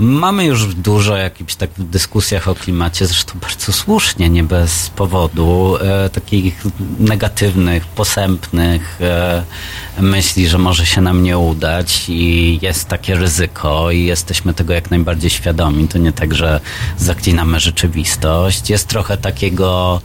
mamy 0.00 0.44
już 0.44 0.74
dużo 0.74 1.16
jakichś 1.16 1.54
tak 1.54 1.70
w 1.70 1.90
dyskusjach 1.90 2.48
o 2.48 2.54
klimacie, 2.54 3.06
zresztą 3.06 3.38
bardzo 3.40 3.72
słusznie, 3.72 4.30
nie 4.30 4.42
bez 4.42 4.90
powodu, 4.90 5.76
e, 5.80 6.10
takich 6.10 6.62
negatywnych, 6.98 7.86
posępnych 7.86 8.98
e, 9.00 9.42
myśli, 9.98 10.48
że 10.48 10.58
może 10.58 10.86
się 10.86 11.00
nam 11.00 11.22
nie 11.22 11.38
udać 11.38 12.04
i 12.08 12.58
jest 12.62 12.88
takie 12.88 13.14
ryzyko 13.14 13.90
i 13.90 14.04
jesteśmy 14.04 14.54
tego 14.54 14.72
jak 14.72 14.90
najbardziej 14.90 15.30
świadomi. 15.30 15.88
To 15.88 15.98
nie 15.98 16.12
tak, 16.12 16.34
że 16.34 16.60
zaklinamy 16.98 17.60
rzeczywistość. 17.60 18.70
Jest 18.70 18.88
trochę 18.88 19.16
takiego 19.16 20.00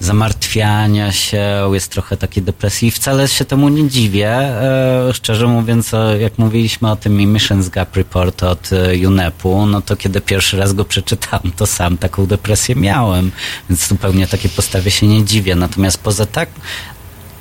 zamartwiania 0.00 1.12
się, 1.12 1.70
jest 1.72 1.92
trochę 1.92 2.16
takiej 2.16 2.42
depresji 2.42 2.88
i 2.88 2.90
wcale 2.90 3.28
się 3.28 3.44
temu 3.44 3.68
nie 3.68 3.88
dziwię. 3.88 4.30
E, 4.30 5.10
szczerze 5.14 5.46
mówiąc, 5.46 5.92
jak 6.20 6.38
mówiliśmy 6.38 6.90
o 6.90 6.96
tym 6.96 7.20
Emissions 7.20 7.68
Gap 7.68 7.96
Report 7.96 8.42
od 8.42 8.70
e, 8.72 9.08
UNEP-u, 9.08 9.66
no 9.66 9.82
to 9.82 9.96
kiedy 9.96 10.20
pierwszy 10.20 10.56
raz 10.56 10.72
go 10.72 10.84
przeczytałem, 10.84 11.52
to 11.56 11.66
sam 11.66 11.98
taką 11.98 12.26
depresję 12.26 12.76
miałem, 12.76 13.30
więc 13.70 13.88
zupełnie 13.88 14.26
takiej 14.26 14.50
postawie 14.50 14.90
się 14.90 15.06
nie 15.06 15.24
dziwię. 15.24 15.54
Natomiast 15.54 15.98
poza 15.98 16.26
tak, 16.26 16.48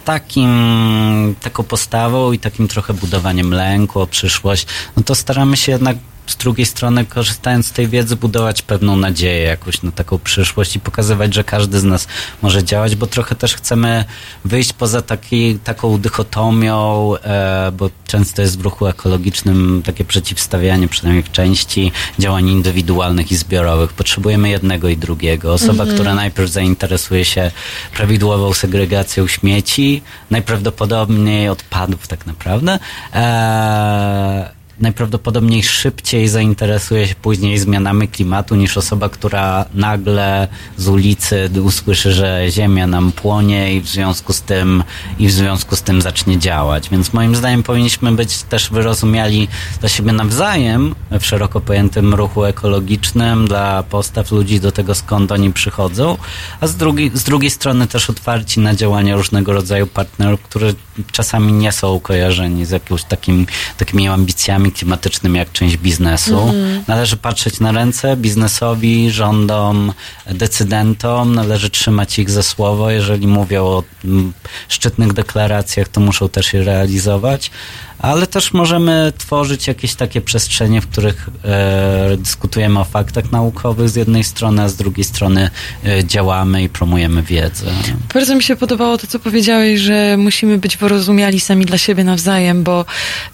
takim, 0.05 1.35
taką 1.41 1.63
postawą 1.63 2.31
i 2.31 2.39
takim 2.39 2.67
trochę 2.67 2.93
budowaniem 2.93 3.51
lęku 3.53 4.01
o 4.01 4.07
przyszłość, 4.07 4.67
no 4.97 5.03
to 5.03 5.15
staramy 5.15 5.57
się 5.57 5.71
jednak 5.71 5.97
z 6.31 6.35
drugiej 6.35 6.65
strony, 6.65 7.05
korzystając 7.05 7.67
z 7.67 7.71
tej 7.71 7.87
wiedzy, 7.87 8.15
budować 8.15 8.61
pewną 8.61 8.95
nadzieję 8.95 9.41
jakąś 9.43 9.81
na 9.83 9.91
taką 9.91 10.19
przyszłość 10.19 10.75
i 10.75 10.79
pokazywać, 10.79 11.33
że 11.33 11.43
każdy 11.43 11.79
z 11.79 11.83
nas 11.83 12.07
może 12.41 12.63
działać, 12.63 12.95
bo 12.95 13.07
trochę 13.07 13.35
też 13.35 13.55
chcemy 13.55 14.05
wyjść 14.45 14.73
poza 14.73 15.01
taki, 15.01 15.59
taką 15.63 15.97
dychotomią, 15.97 17.11
e, 17.15 17.71
bo 17.77 17.89
często 18.07 18.41
jest 18.41 18.59
w 18.59 18.61
ruchu 18.61 18.87
ekologicznym 18.87 19.81
takie 19.85 20.05
przeciwstawianie, 20.05 20.87
przynajmniej 20.87 21.23
w 21.23 21.31
części 21.31 21.91
działań 22.19 22.49
indywidualnych 22.49 23.31
i 23.31 23.35
zbiorowych. 23.35 23.93
Potrzebujemy 23.93 24.49
jednego 24.49 24.89
i 24.89 24.97
drugiego. 24.97 25.53
Osoba, 25.53 25.83
Mhm. 25.83 25.95
która 25.95 26.15
najpierw 26.15 26.49
zainteresuje 26.51 27.25
się 27.25 27.51
prawidłową 27.93 28.53
segregacją 28.53 29.27
śmieci, 29.27 30.01
najprawdopodobniej 30.31 31.49
odpadów 31.49 32.07
tak 32.07 32.25
naprawdę, 32.25 32.79
e, 33.13 34.58
najprawdopodobniej 34.81 35.63
szybciej 35.63 36.27
zainteresuje 36.27 37.07
się 37.07 37.15
później 37.15 37.59
zmianami 37.59 38.07
klimatu 38.07 38.55
niż 38.55 38.77
osoba, 38.77 39.09
która 39.09 39.65
nagle 39.73 40.47
z 40.77 40.87
ulicy 40.87 41.49
usłyszy, 41.63 42.13
że 42.13 42.45
ziemia 42.49 42.87
nam 42.87 43.11
płonie 43.11 43.73
i 43.73 43.81
w 43.81 43.87
związku 43.87 44.33
z 44.33 44.41
tym 44.41 44.83
i 45.19 45.27
w 45.27 45.31
związku 45.31 45.75
z 45.75 45.81
tym 45.81 46.01
zacznie 46.01 46.39
działać. 46.39 46.89
Więc 46.89 47.13
moim 47.13 47.35
zdaniem 47.35 47.63
powinniśmy 47.63 48.11
być 48.11 48.43
też 48.43 48.69
wyrozumiali 48.69 49.47
dla 49.79 49.89
siebie 49.89 50.11
nawzajem 50.11 50.95
w 51.19 51.25
szeroko 51.25 51.61
pojętym 51.61 52.13
ruchu 52.13 52.45
ekologicznym, 52.45 53.47
dla 53.47 53.83
postaw 53.83 54.31
ludzi 54.31 54.59
do 54.59 54.71
tego 54.71 54.95
skąd 54.95 55.31
oni 55.31 55.53
przychodzą, 55.53 56.17
a 56.61 56.67
z 56.67 56.75
drugiej, 56.75 57.11
z 57.13 57.23
drugiej 57.23 57.49
strony 57.49 57.87
też 57.87 58.09
otwarci 58.09 58.59
na 58.59 58.75
działania 58.75 59.15
różnego 59.15 59.53
rodzaju 59.53 59.87
partnerów, 59.87 60.41
którzy 60.41 60.75
czasami 61.11 61.53
nie 61.53 61.71
są 61.71 61.99
kojarzeni 61.99 62.65
z 62.65 62.71
jakimiś 62.71 63.03
takim, 63.03 63.45
takimi 63.77 64.07
ambicjami 64.07 64.68
klimatycznymi 64.71 65.37
jak 65.37 65.51
część 65.51 65.77
biznesu. 65.77 66.39
Mhm. 66.39 66.83
Należy 66.87 67.17
patrzeć 67.17 67.59
na 67.59 67.71
ręce 67.71 68.17
biznesowi, 68.17 69.11
rządom, 69.11 69.93
decydentom, 70.25 71.35
należy 71.35 71.69
trzymać 71.69 72.19
ich 72.19 72.29
za 72.29 72.43
słowo. 72.43 72.91
Jeżeli 72.91 73.27
mówią 73.27 73.65
o 73.65 73.83
mm, 74.05 74.33
szczytnych 74.69 75.13
deklaracjach, 75.13 75.87
to 75.87 76.01
muszą 76.01 76.29
też 76.29 76.53
je 76.53 76.63
realizować. 76.63 77.51
Ale 77.99 78.27
też 78.27 78.53
możemy 78.53 79.13
tworzyć 79.17 79.67
jakieś 79.67 79.95
takie 79.95 80.21
przestrzenie, 80.21 80.81
w 80.81 80.87
których 80.87 81.29
e, 81.45 82.17
dyskutujemy 82.17 82.79
o 82.79 82.83
faktach 82.83 83.31
naukowych 83.31 83.89
z 83.89 83.95
jednej 83.95 84.23
strony, 84.23 84.61
a 84.61 84.69
z 84.69 84.75
drugiej 84.75 85.03
strony 85.03 85.49
e, 85.85 86.05
działamy 86.05 86.63
i 86.63 86.69
promujemy 86.69 87.23
wiedzę. 87.23 87.65
Bardzo 88.13 88.35
mi 88.35 88.43
się 88.43 88.55
podobało 88.55 88.97
to, 88.97 89.07
co 89.07 89.19
powiedziałeś, 89.19 89.79
że 89.79 90.17
musimy 90.17 90.57
być 90.57 90.77
wyrozumiali 90.77 91.39
sami 91.39 91.65
dla 91.65 91.77
siebie 91.77 92.03
nawzajem, 92.03 92.63
bo 92.63 92.85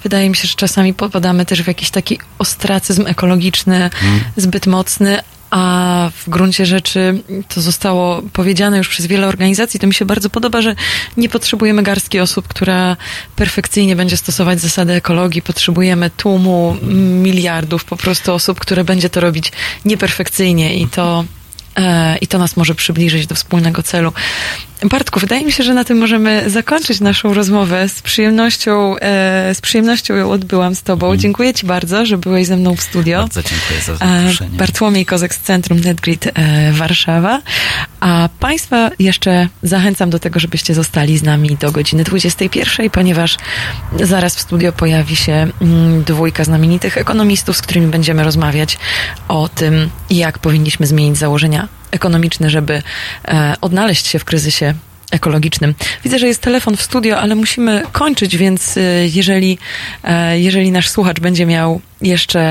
wydaje 0.03 0.29
mi 0.29 0.35
się, 0.35 0.47
że 0.47 0.55
czasami 0.55 0.93
popadamy 0.93 1.45
też 1.45 1.63
w 1.63 1.67
jakiś 1.67 1.89
taki 1.89 2.19
ostracyzm 2.39 3.07
ekologiczny, 3.07 3.89
zbyt 4.37 4.67
mocny, 4.67 5.19
a 5.55 6.09
w 6.15 6.29
gruncie 6.29 6.65
rzeczy 6.65 7.23
to 7.53 7.61
zostało 7.61 8.21
powiedziane 8.33 8.77
już 8.77 8.89
przez 8.89 9.05
wiele 9.05 9.27
organizacji. 9.27 9.79
To 9.79 9.87
mi 9.87 9.93
się 9.93 10.05
bardzo 10.05 10.29
podoba, 10.29 10.61
że 10.61 10.75
nie 11.17 11.29
potrzebujemy 11.29 11.83
garstki 11.83 12.19
osób, 12.19 12.47
która 12.47 12.97
perfekcyjnie 13.35 13.95
będzie 13.95 14.17
stosować 14.17 14.59
zasady 14.59 14.93
ekologii. 14.93 15.41
Potrzebujemy 15.41 16.09
tłumu 16.09 16.77
miliardów 17.23 17.85
po 17.85 17.97
prostu 17.97 18.33
osób, 18.33 18.59
które 18.59 18.83
będzie 18.83 19.09
to 19.09 19.19
robić 19.19 19.51
nieperfekcyjnie 19.85 20.75
i 20.77 20.87
to, 20.87 21.25
e, 21.75 22.17
i 22.17 22.27
to 22.27 22.37
nas 22.37 22.57
może 22.57 22.75
przybliżyć 22.75 23.27
do 23.27 23.35
wspólnego 23.35 23.83
celu. 23.83 24.13
Bartku, 24.83 25.19
wydaje 25.19 25.45
mi 25.45 25.51
się, 25.51 25.63
że 25.63 25.73
na 25.73 25.83
tym 25.83 25.97
możemy 25.97 26.49
zakończyć 26.49 26.99
naszą 26.99 27.33
rozmowę. 27.33 27.89
Z 27.89 28.01
przyjemnością, 28.01 28.95
e, 28.97 29.55
z 29.55 29.61
przyjemnością 29.61 30.15
ją 30.15 30.31
odbyłam 30.31 30.75
z 30.75 30.83
Tobą. 30.83 31.17
Dziękuję 31.17 31.53
Ci 31.53 31.65
bardzo, 31.65 32.05
że 32.05 32.17
byłeś 32.17 32.47
ze 32.47 32.57
mną 32.57 32.75
w 32.75 32.81
studio. 32.81 33.17
Bardzo 33.17 33.43
dziękuję 33.43 33.81
za 33.81 33.93
E, 33.93 33.97
zaproszenie. 33.97 34.57
Bartłomiej 34.57 35.05
Kozek 35.05 35.35
z 35.35 35.39
Centrum 35.39 35.79
NetGrid 35.79 36.27
e, 36.27 36.71
Warszawa. 36.71 37.41
A 37.99 38.29
Państwa 38.39 38.91
jeszcze 38.99 39.47
zachęcam 39.63 40.09
do 40.09 40.19
tego, 40.19 40.39
żebyście 40.39 40.73
zostali 40.73 41.17
z 41.17 41.23
nami 41.23 41.57
do 41.59 41.71
godziny 41.71 42.03
21, 42.03 42.89
ponieważ 42.89 43.37
zaraz 44.03 44.35
w 44.35 44.39
studio 44.39 44.71
pojawi 44.71 45.15
się 45.15 45.47
mm, 45.61 46.03
dwójka 46.03 46.43
znamienitych 46.43 46.97
ekonomistów, 46.97 47.57
z 47.57 47.61
którymi 47.61 47.87
będziemy 47.87 48.23
rozmawiać 48.23 48.77
o 49.27 49.49
tym, 49.49 49.89
jak 50.09 50.39
powinniśmy 50.39 50.87
zmienić 50.87 51.17
założenia 51.17 51.67
ekonomiczne, 51.95 52.49
żeby 52.49 52.81
e, 53.27 53.55
odnaleźć 53.61 54.07
się 54.07 54.19
w 54.19 54.25
kryzysie 54.25 54.73
ekologicznym. 55.11 55.73
Widzę, 56.03 56.19
że 56.19 56.27
jest 56.27 56.41
telefon 56.41 56.77
w 56.77 56.81
studio, 56.81 57.19
ale 57.19 57.35
musimy 57.35 57.83
kończyć, 57.91 58.37
więc 58.37 58.77
e, 58.77 58.81
jeżeli, 59.07 59.57
e, 60.03 60.39
jeżeli 60.39 60.71
nasz 60.71 60.89
słuchacz 60.89 61.19
będzie 61.19 61.45
miał 61.45 61.81
jeszcze 62.01 62.45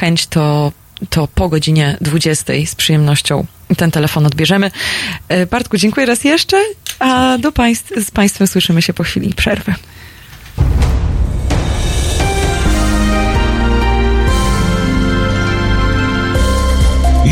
chęć, 0.00 0.26
to, 0.26 0.72
to 1.10 1.28
po 1.34 1.48
godzinie 1.48 1.96
20 2.00 2.52
z 2.66 2.74
przyjemnością 2.74 3.46
ten 3.76 3.90
telefon 3.90 4.26
odbierzemy. 4.26 4.70
Bartku, 5.50 5.76
dziękuję 5.76 6.06
raz 6.06 6.24
jeszcze, 6.24 6.56
a 6.98 7.38
do 7.38 7.52
państw, 7.52 8.04
z 8.04 8.10
Państwem 8.10 8.46
słyszymy 8.46 8.82
się 8.82 8.92
po 8.92 9.02
chwili 9.02 9.34
przerwy. 9.34 9.74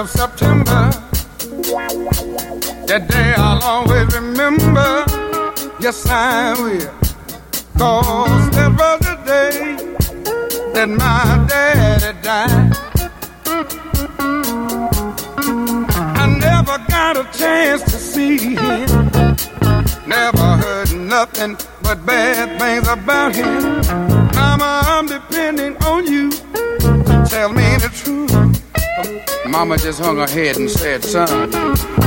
Of 0.00 0.08
September. 0.08 0.49
Hung 30.00 30.16
her 30.16 30.26
head 30.26 30.56
and 30.56 30.70
said, 30.70 31.04
son, 31.04 31.99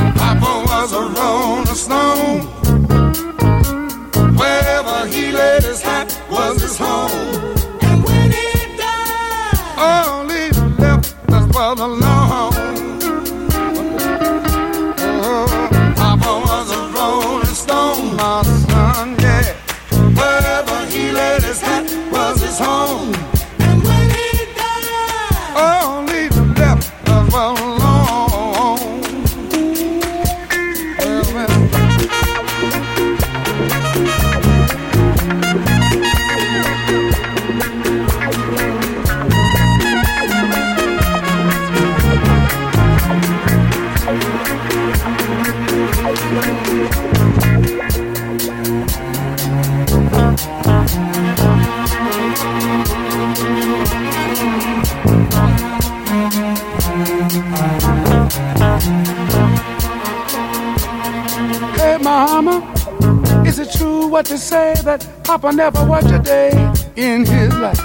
Papa 65.43 65.55
never 65.55 65.85
worked 65.85 66.11
a 66.11 66.19
day 66.19 66.51
in 66.95 67.25
his 67.25 67.53
life? 67.59 67.83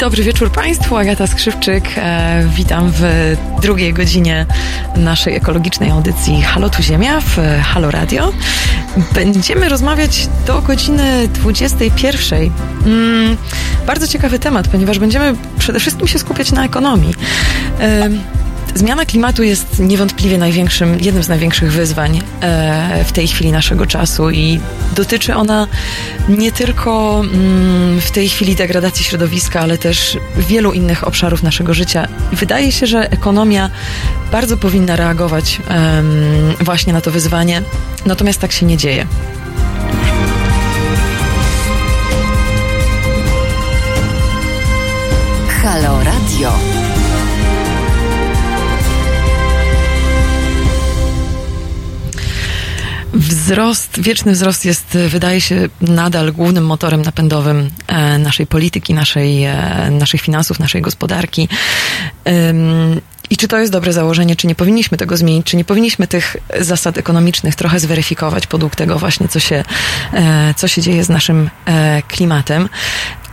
Dobry 0.00 0.22
wieczór 0.22 0.52
Państwu, 0.52 0.96
Agata 0.96 1.26
Skrzypczyk. 1.26 1.84
E, 1.96 2.44
witam 2.56 2.92
w 2.94 3.02
drugiej 3.62 3.92
godzinie 3.92 4.46
naszej 4.96 5.34
ekologicznej 5.34 5.90
audycji 5.90 6.42
Halo 6.42 6.70
Tu 6.70 6.82
Ziemia 6.82 7.20
w 7.20 7.36
Halo 7.62 7.90
Radio. 7.90 8.32
Będziemy 9.14 9.68
rozmawiać 9.68 10.28
do 10.46 10.62
godziny 10.62 11.28
21. 11.28 12.50
Mm, 12.86 13.36
bardzo 13.86 14.08
ciekawy 14.08 14.38
temat, 14.38 14.68
ponieważ 14.68 14.98
będziemy 14.98 15.34
przede 15.58 15.80
wszystkim 15.80 16.08
się 16.08 16.18
skupiać 16.18 16.52
na 16.52 16.64
ekonomii. 16.64 17.14
E, 17.80 18.08
Zmiana 18.78 19.04
klimatu 19.04 19.42
jest 19.42 19.80
niewątpliwie 19.80 20.38
największym, 20.38 21.00
jednym 21.00 21.22
z 21.22 21.28
największych 21.28 21.72
wyzwań 21.72 22.22
e, 22.40 23.04
w 23.04 23.12
tej 23.12 23.28
chwili 23.28 23.52
naszego 23.52 23.86
czasu 23.86 24.30
i 24.30 24.60
dotyczy 24.96 25.34
ona 25.34 25.66
nie 26.28 26.52
tylko 26.52 27.20
mm, 27.20 28.00
w 28.00 28.10
tej 28.10 28.28
chwili 28.28 28.56
degradacji 28.56 29.04
środowiska, 29.04 29.60
ale 29.60 29.78
też 29.78 30.18
wielu 30.36 30.72
innych 30.72 31.06
obszarów 31.06 31.42
naszego 31.42 31.74
życia. 31.74 32.08
Wydaje 32.32 32.72
się, 32.72 32.86
że 32.86 33.10
ekonomia 33.10 33.70
bardzo 34.32 34.56
powinna 34.56 34.96
reagować 34.96 35.60
właśnie 36.60 36.92
na 36.92 37.00
to 37.00 37.10
wyzwanie, 37.10 37.62
natomiast 38.06 38.40
tak 38.40 38.52
się 38.52 38.66
nie 38.66 38.76
dzieje. 38.76 39.06
Halo 45.62 45.98
Radio. 46.04 46.67
Wzrost, 53.18 54.00
wieczny 54.00 54.32
wzrost 54.32 54.64
jest, 54.64 54.96
e, 54.96 55.08
wydaje 55.08 55.40
się, 55.40 55.68
nadal 55.80 56.32
głównym 56.32 56.66
motorem 56.66 57.02
napędowym 57.02 57.70
e, 57.86 58.18
naszej 58.18 58.46
polityki, 58.46 58.94
naszej, 58.94 59.44
e, 59.44 59.88
naszych 59.90 60.20
finansów, 60.20 60.58
naszej 60.58 60.82
gospodarki. 60.82 61.48
I 63.30 63.36
czy 63.36 63.48
to 63.48 63.58
jest 63.58 63.72
dobre 63.72 63.92
założenie, 63.92 64.36
czy 64.36 64.46
nie 64.46 64.54
powinniśmy 64.54 64.98
tego 64.98 65.16
zmienić, 65.16 65.46
czy 65.46 65.56
nie 65.56 65.64
powinniśmy 65.64 66.06
tych 66.06 66.36
zasad 66.60 66.98
ekonomicznych 66.98 67.54
trochę 67.54 67.80
zweryfikować 67.80 68.46
podług 68.46 68.76
tego 68.76 68.98
właśnie, 68.98 69.28
co 69.28 69.40
się, 69.40 69.64
co 70.56 70.68
się 70.68 70.82
dzieje 70.82 71.04
z 71.04 71.08
naszym 71.08 71.50
klimatem. 72.08 72.68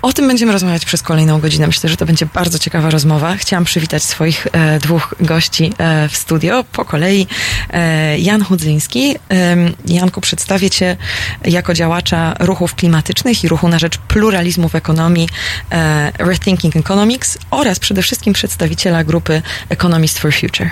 O 0.06 0.14
tym 0.14 0.28
będziemy 0.28 0.52
rozmawiać 0.52 0.86
przez 0.86 1.02
kolejną 1.02 1.40
godzinę. 1.40 1.68
Myślę, 1.68 1.90
że 1.90 1.98
to 1.98 2.06
będzie 2.06 2.26
bardzo 2.26 2.60
ciekawa 2.60 2.90
rozmowa. 2.90 3.36
Chciałam 3.36 3.66
przywitać 3.66 4.04
swoich 4.04 4.48
e, 4.52 4.80
dwóch 4.80 5.16
gości 5.20 5.74
e, 5.78 6.10
w 6.10 6.18
studio. 6.18 6.64
Po 6.72 6.86
kolei 6.86 7.28
e, 7.74 8.20
Jan 8.20 8.44
Hudzyński. 8.44 9.16
Em, 9.30 9.74
Janku, 9.86 10.22
przedstawię 10.22 10.70
Cię 10.70 10.98
jako 11.46 11.74
działacza 11.74 12.36
ruchów 12.40 12.76
klimatycznych 12.76 13.44
i 13.44 13.48
ruchu 13.48 13.68
na 13.68 13.80
rzecz 13.80 13.98
pluralizmu 13.98 14.70
w 14.70 14.76
ekonomii 14.76 15.30
e, 15.72 16.12
Rethinking 16.20 16.76
Economics 16.76 17.38
oraz 17.52 17.80
przede 17.80 18.02
wszystkim 18.02 18.34
przedstawiciela 18.34 19.04
grupy 19.04 19.42
Economist 19.70 20.20
for 20.20 20.34
Future. 20.34 20.72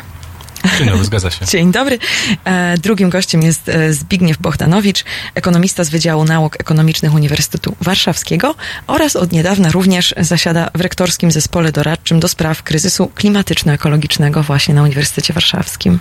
Dzień 0.77 0.89
dobry, 0.89 1.05
zgadza 1.05 1.31
się. 1.31 1.45
Dzień 1.45 1.71
dobry. 1.71 1.99
E, 2.45 2.77
Drugim 2.77 3.09
gościem 3.09 3.41
jest 3.41 3.69
e, 3.69 3.93
Zbigniew 3.93 4.37
Bohdanowicz, 4.37 5.03
ekonomista 5.35 5.83
z 5.83 5.89
Wydziału 5.89 6.25
Nauk 6.25 6.55
Ekonomicznych 6.59 7.13
Uniwersytetu 7.13 7.75
Warszawskiego 7.81 8.55
oraz 8.87 9.15
od 9.15 9.31
niedawna 9.31 9.71
również 9.71 10.15
zasiada 10.17 10.69
w 10.75 10.81
rektorskim 10.81 11.31
zespole 11.31 11.71
doradczym 11.71 12.19
do 12.19 12.27
spraw 12.27 12.63
kryzysu 12.63 13.11
klimatyczno-ekologicznego 13.15 14.43
właśnie 14.43 14.73
na 14.73 14.83
Uniwersytecie 14.83 15.33
Warszawskim. 15.33 15.99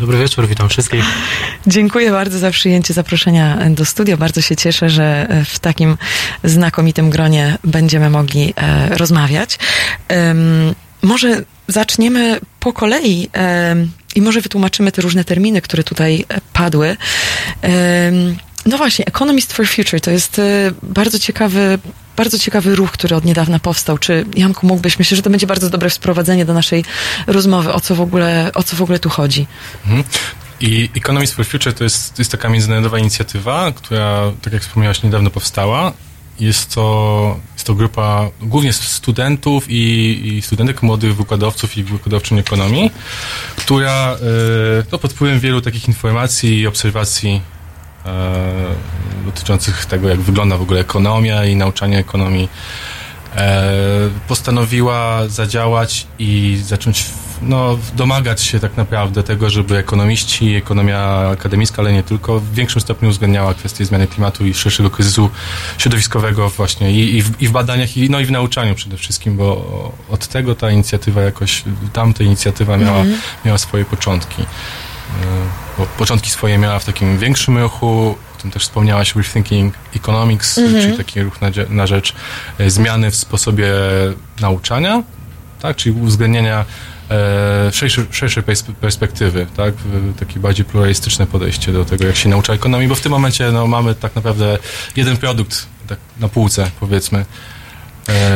Dobry 0.00 0.18
wieczór, 0.18 0.48
witam 0.48 0.68
wszystkich. 0.68 1.04
Dziękuję 1.66 2.10
bardzo 2.10 2.38
za 2.38 2.50
przyjęcie 2.50 2.94
zaproszenia 2.94 3.58
do 3.70 3.84
studia. 3.84 4.16
Bardzo 4.16 4.40
się 4.40 4.56
cieszę, 4.56 4.90
że 4.90 5.28
w 5.46 5.58
takim 5.58 5.96
znakomitym 6.44 7.10
gronie 7.10 7.58
będziemy 7.64 8.10
mogli 8.10 8.54
e, 8.56 8.88
rozmawiać. 8.98 9.58
Może 11.02 11.42
zaczniemy 11.68 12.40
po 12.62 12.72
kolei 12.72 13.28
i 14.14 14.22
może 14.22 14.40
wytłumaczymy 14.40 14.92
te 14.92 15.02
różne 15.02 15.24
terminy, 15.24 15.62
które 15.62 15.84
tutaj 15.84 16.24
e, 16.28 16.40
padły. 16.52 16.96
No 18.66 18.76
właśnie, 18.76 19.04
Economist 19.06 19.52
for 19.52 19.68
Future 19.68 20.00
to 20.00 20.10
jest 20.10 20.38
e, 20.38 20.72
bardzo 20.82 21.18
ciekawy, 21.18 21.78
bardzo 22.16 22.38
ciekawy 22.38 22.76
ruch, 22.76 22.90
który 22.90 23.16
od 23.16 23.24
niedawna 23.24 23.58
powstał. 23.58 23.98
Czy 23.98 24.24
Janku 24.36 24.66
mógłbyś, 24.66 24.98
myślę, 24.98 25.16
że 25.16 25.22
to 25.22 25.30
będzie 25.30 25.46
bardzo 25.46 25.70
dobre 25.70 25.90
wprowadzenie 25.90 26.44
do 26.44 26.54
naszej 26.54 26.84
rozmowy, 27.26 27.72
o 27.72 27.80
co 27.80 27.94
w 27.94 28.00
ogóle, 28.00 28.50
o 28.54 28.62
co 28.62 28.76
w 28.76 28.82
ogóle 28.82 28.98
tu 28.98 29.10
chodzi. 29.10 29.46
Mhm. 29.86 30.04
I 30.60 30.90
Economist 30.96 31.34
for 31.34 31.46
Future 31.46 31.74
to 31.74 31.84
jest, 31.84 32.14
to 32.14 32.20
jest 32.20 32.30
taka 32.30 32.48
międzynarodowa 32.48 32.98
inicjatywa, 32.98 33.72
która, 33.72 34.32
tak 34.42 34.52
jak 34.52 34.62
wspomniałaś, 34.62 35.02
niedawno 35.02 35.30
powstała. 35.30 35.92
Jest 36.42 36.74
to, 36.74 37.36
jest 37.52 37.66
to 37.66 37.74
grupa 37.74 38.30
głównie 38.40 38.72
studentów 38.72 39.66
i, 39.68 40.20
i 40.24 40.42
studentek, 40.42 40.82
młodych 40.82 41.16
wykładowców 41.16 41.76
i 41.76 41.84
wykładowczyń 41.84 42.38
ekonomii, 42.38 42.90
która 43.56 44.12
e, 44.12 44.18
no, 44.92 44.98
pod 44.98 45.12
wpływem 45.12 45.40
wielu 45.40 45.60
takich 45.60 45.88
informacji 45.88 46.60
i 46.60 46.66
obserwacji 46.66 47.40
e, 48.06 48.44
dotyczących 49.24 49.86
tego, 49.86 50.08
jak 50.08 50.20
wygląda 50.20 50.56
w 50.56 50.62
ogóle 50.62 50.80
ekonomia 50.80 51.44
i 51.44 51.56
nauczanie 51.56 51.98
ekonomii, 51.98 52.48
e, 53.36 54.10
postanowiła 54.28 55.28
zadziałać 55.28 56.06
i 56.18 56.60
zacząć 56.64 57.04
no, 57.42 57.78
domagać 57.94 58.42
się 58.42 58.60
tak 58.60 58.76
naprawdę 58.76 59.22
tego, 59.22 59.50
żeby 59.50 59.76
ekonomiści, 59.76 60.54
ekonomia 60.54 61.28
akademicka, 61.32 61.82
ale 61.82 61.92
nie 61.92 62.02
tylko, 62.02 62.40
w 62.40 62.54
większym 62.54 62.80
stopniu 62.80 63.08
uwzględniała 63.08 63.54
kwestie 63.54 63.84
zmiany 63.84 64.06
klimatu 64.06 64.46
i 64.46 64.54
szerszego 64.54 64.90
kryzysu 64.90 65.30
środowiskowego 65.78 66.50
właśnie 66.50 66.92
i, 66.92 67.16
i, 67.16 67.22
w, 67.22 67.42
i 67.42 67.48
w 67.48 67.50
badaniach, 67.50 67.96
i, 67.96 68.10
no 68.10 68.20
i 68.20 68.24
w 68.24 68.30
nauczaniu 68.30 68.74
przede 68.74 68.96
wszystkim, 68.96 69.36
bo 69.36 69.92
od 70.10 70.26
tego 70.26 70.54
ta 70.54 70.70
inicjatywa 70.70 71.22
jakoś, 71.22 71.62
tamta 71.92 72.24
inicjatywa 72.24 72.76
miała, 72.76 72.98
Mhm. 72.98 73.20
miała 73.44 73.58
swoje 73.58 73.84
początki. 73.84 74.42
E, 74.42 74.46
Bo 75.78 75.86
początki 75.86 76.30
swoje 76.30 76.58
miała 76.58 76.78
w 76.78 76.84
takim 76.84 77.18
większym 77.18 77.58
ruchu, 77.58 78.16
o 78.38 78.42
tym 78.42 78.50
też 78.50 78.62
wspomniałaś, 78.62 79.16
Rethinking 79.16 79.74
Economics, 79.96 80.58
Mhm. 80.58 80.82
czyli 80.84 80.96
taki 80.96 81.22
ruch 81.22 81.40
na, 81.40 81.48
na 81.68 81.86
rzecz 81.86 82.14
e, 82.58 82.70
zmiany 82.70 83.10
w 83.10 83.16
sposobie 83.16 83.66
nauczania, 84.40 85.02
tak, 85.62 85.76
czyli 85.76 86.00
uwzględnienia 86.00 86.64
szerszej, 87.72 88.06
szerszej 88.10 88.42
pers- 88.42 88.72
perspektywy, 88.80 89.46
tak, 89.56 89.74
takie 90.18 90.40
bardziej 90.40 90.64
pluralistyczne 90.64 91.26
podejście 91.26 91.72
do 91.72 91.84
tego, 91.84 92.06
jak 92.06 92.16
się 92.16 92.28
naucza 92.28 92.52
ekonomii, 92.52 92.88
bo 92.88 92.94
w 92.94 93.00
tym 93.00 93.12
momencie 93.12 93.52
no, 93.52 93.66
mamy 93.66 93.94
tak 93.94 94.14
naprawdę 94.14 94.58
jeden 94.96 95.16
produkt 95.16 95.66
tak, 95.86 95.98
na 96.20 96.28
półce, 96.28 96.70
powiedzmy. 96.80 97.24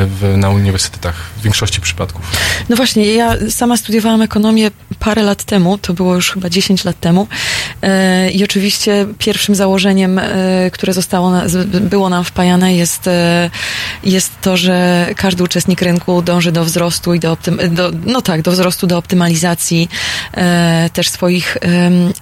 W, 0.06 0.34
na 0.36 0.50
uniwersytetach 0.50 1.14
w 1.36 1.42
większości 1.42 1.80
przypadków. 1.80 2.30
No 2.68 2.76
właśnie, 2.76 3.06
ja 3.14 3.36
sama 3.50 3.76
studiowałam 3.76 4.22
ekonomię 4.22 4.70
parę 4.98 5.22
lat 5.22 5.44
temu, 5.44 5.78
to 5.78 5.94
było 5.94 6.14
już 6.14 6.30
chyba 6.30 6.50
10 6.50 6.84
lat 6.84 7.00
temu 7.00 7.28
e, 7.82 8.30
i 8.30 8.44
oczywiście 8.44 9.06
pierwszym 9.18 9.54
założeniem, 9.54 10.18
e, 10.18 10.70
które 10.72 10.92
zostało, 10.92 11.30
na, 11.30 11.44
było 11.80 12.08
nam 12.08 12.24
wpajane 12.24 12.74
jest, 12.74 13.08
e, 13.08 13.50
jest 14.04 14.32
to, 14.40 14.56
że 14.56 15.06
każdy 15.16 15.44
uczestnik 15.44 15.82
rynku 15.82 16.22
dąży 16.22 16.52
do 16.52 16.64
wzrostu 16.64 17.14
i 17.14 17.20
do, 17.20 17.32
optym, 17.32 17.58
do 17.70 17.92
no 18.06 18.22
tak, 18.22 18.42
do 18.42 18.50
wzrostu, 18.50 18.86
do 18.86 18.98
optymalizacji 18.98 19.88
e, 20.34 20.90
też 20.92 21.08
swoich 21.08 21.56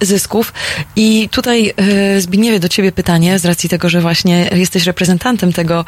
zysków 0.00 0.52
i 0.96 1.28
tutaj 1.28 1.74
e, 1.76 2.20
Zbigniewie 2.20 2.60
do 2.60 2.68
ciebie 2.68 2.92
pytanie, 2.92 3.38
z 3.38 3.44
racji 3.44 3.68
tego, 3.68 3.88
że 3.88 4.00
właśnie 4.00 4.48
jesteś 4.52 4.84
reprezentantem 4.84 5.52
tego 5.52 5.84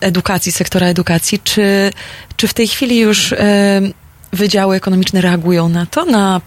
edukacji, 0.00 0.52
sektora 0.52 0.86
edukacji, 0.86 1.40
czy, 1.44 1.92
czy 2.36 2.48
w 2.48 2.54
tej 2.54 2.68
chwili 2.68 2.98
już 2.98 3.32
em, 3.32 3.92
wydziały 4.32 4.76
ekonomiczne 4.76 5.20
reagują 5.20 5.68
na 5.68 5.86
to, 5.86 6.04
na 6.04 6.40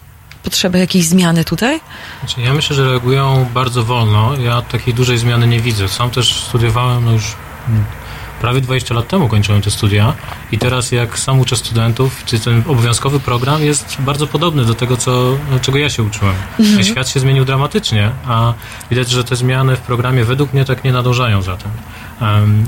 potrzebę 0.43 0.79
jakiejś 0.79 1.05
zmiany 1.05 1.43
tutaj? 1.43 1.79
Znaczy, 2.19 2.41
ja 2.41 2.53
myślę, 2.53 2.75
że 2.75 2.89
reagują 2.89 3.47
bardzo 3.53 3.83
wolno. 3.83 4.37
Ja 4.37 4.61
takiej 4.61 4.93
dużej 4.93 5.17
zmiany 5.17 5.47
nie 5.47 5.59
widzę. 5.59 5.87
Sam 5.87 6.09
też 6.09 6.43
studiowałem 6.43 7.05
no 7.05 7.11
już 7.11 7.35
mm, 7.69 7.83
prawie 8.41 8.61
20 8.61 8.95
lat 8.95 9.07
temu 9.07 9.27
kończyłem 9.27 9.61
te 9.61 9.71
studia 9.71 10.13
i 10.51 10.57
teraz 10.57 10.91
jak 10.91 11.19
sam 11.19 11.39
uczę 11.39 11.55
studentów, 11.55 12.23
czy 12.25 12.39
ten 12.39 12.63
obowiązkowy 12.67 13.19
program 13.19 13.63
jest 13.63 13.97
bardzo 13.99 14.27
podobny 14.27 14.65
do 14.65 14.73
tego, 14.73 14.97
co, 14.97 15.37
no, 15.51 15.59
czego 15.59 15.77
ja 15.77 15.89
się 15.89 16.03
uczyłem. 16.03 16.35
Mhm. 16.59 16.83
Świat 16.83 17.09
się 17.09 17.19
zmienił 17.19 17.45
dramatycznie, 17.45 18.11
a 18.27 18.53
widać, 18.89 19.09
że 19.09 19.23
te 19.23 19.35
zmiany 19.35 19.75
w 19.75 19.79
programie 19.79 20.25
według 20.25 20.53
mnie 20.53 20.65
tak 20.65 20.83
nie 20.83 20.91
nadążają 20.91 21.41
za 21.41 21.57
tym. 21.57 21.71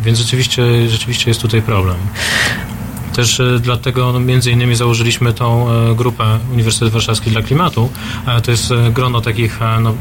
Więc 0.03 0.17
rzeczywiście, 0.17 0.89
rzeczywiście 0.89 1.29
jest 1.29 1.41
tutaj 1.41 1.61
problem. 1.61 1.95
Też 3.15 3.39
e, 3.39 3.59
dlatego 3.59 4.11
no, 4.11 4.19
między 4.19 4.51
innymi 4.51 4.75
założyliśmy 4.75 5.33
tą 5.33 5.71
e, 5.71 5.95
grupę 5.95 6.39
Uniwersytet 6.53 6.89
Warszawski 6.89 7.31
dla 7.31 7.41
Klimatu. 7.41 7.89
To 8.43 8.51
jest 8.51 8.71
e, 8.71 8.91
grono 8.91 9.21
takich 9.21 9.59
no, 9.81 9.93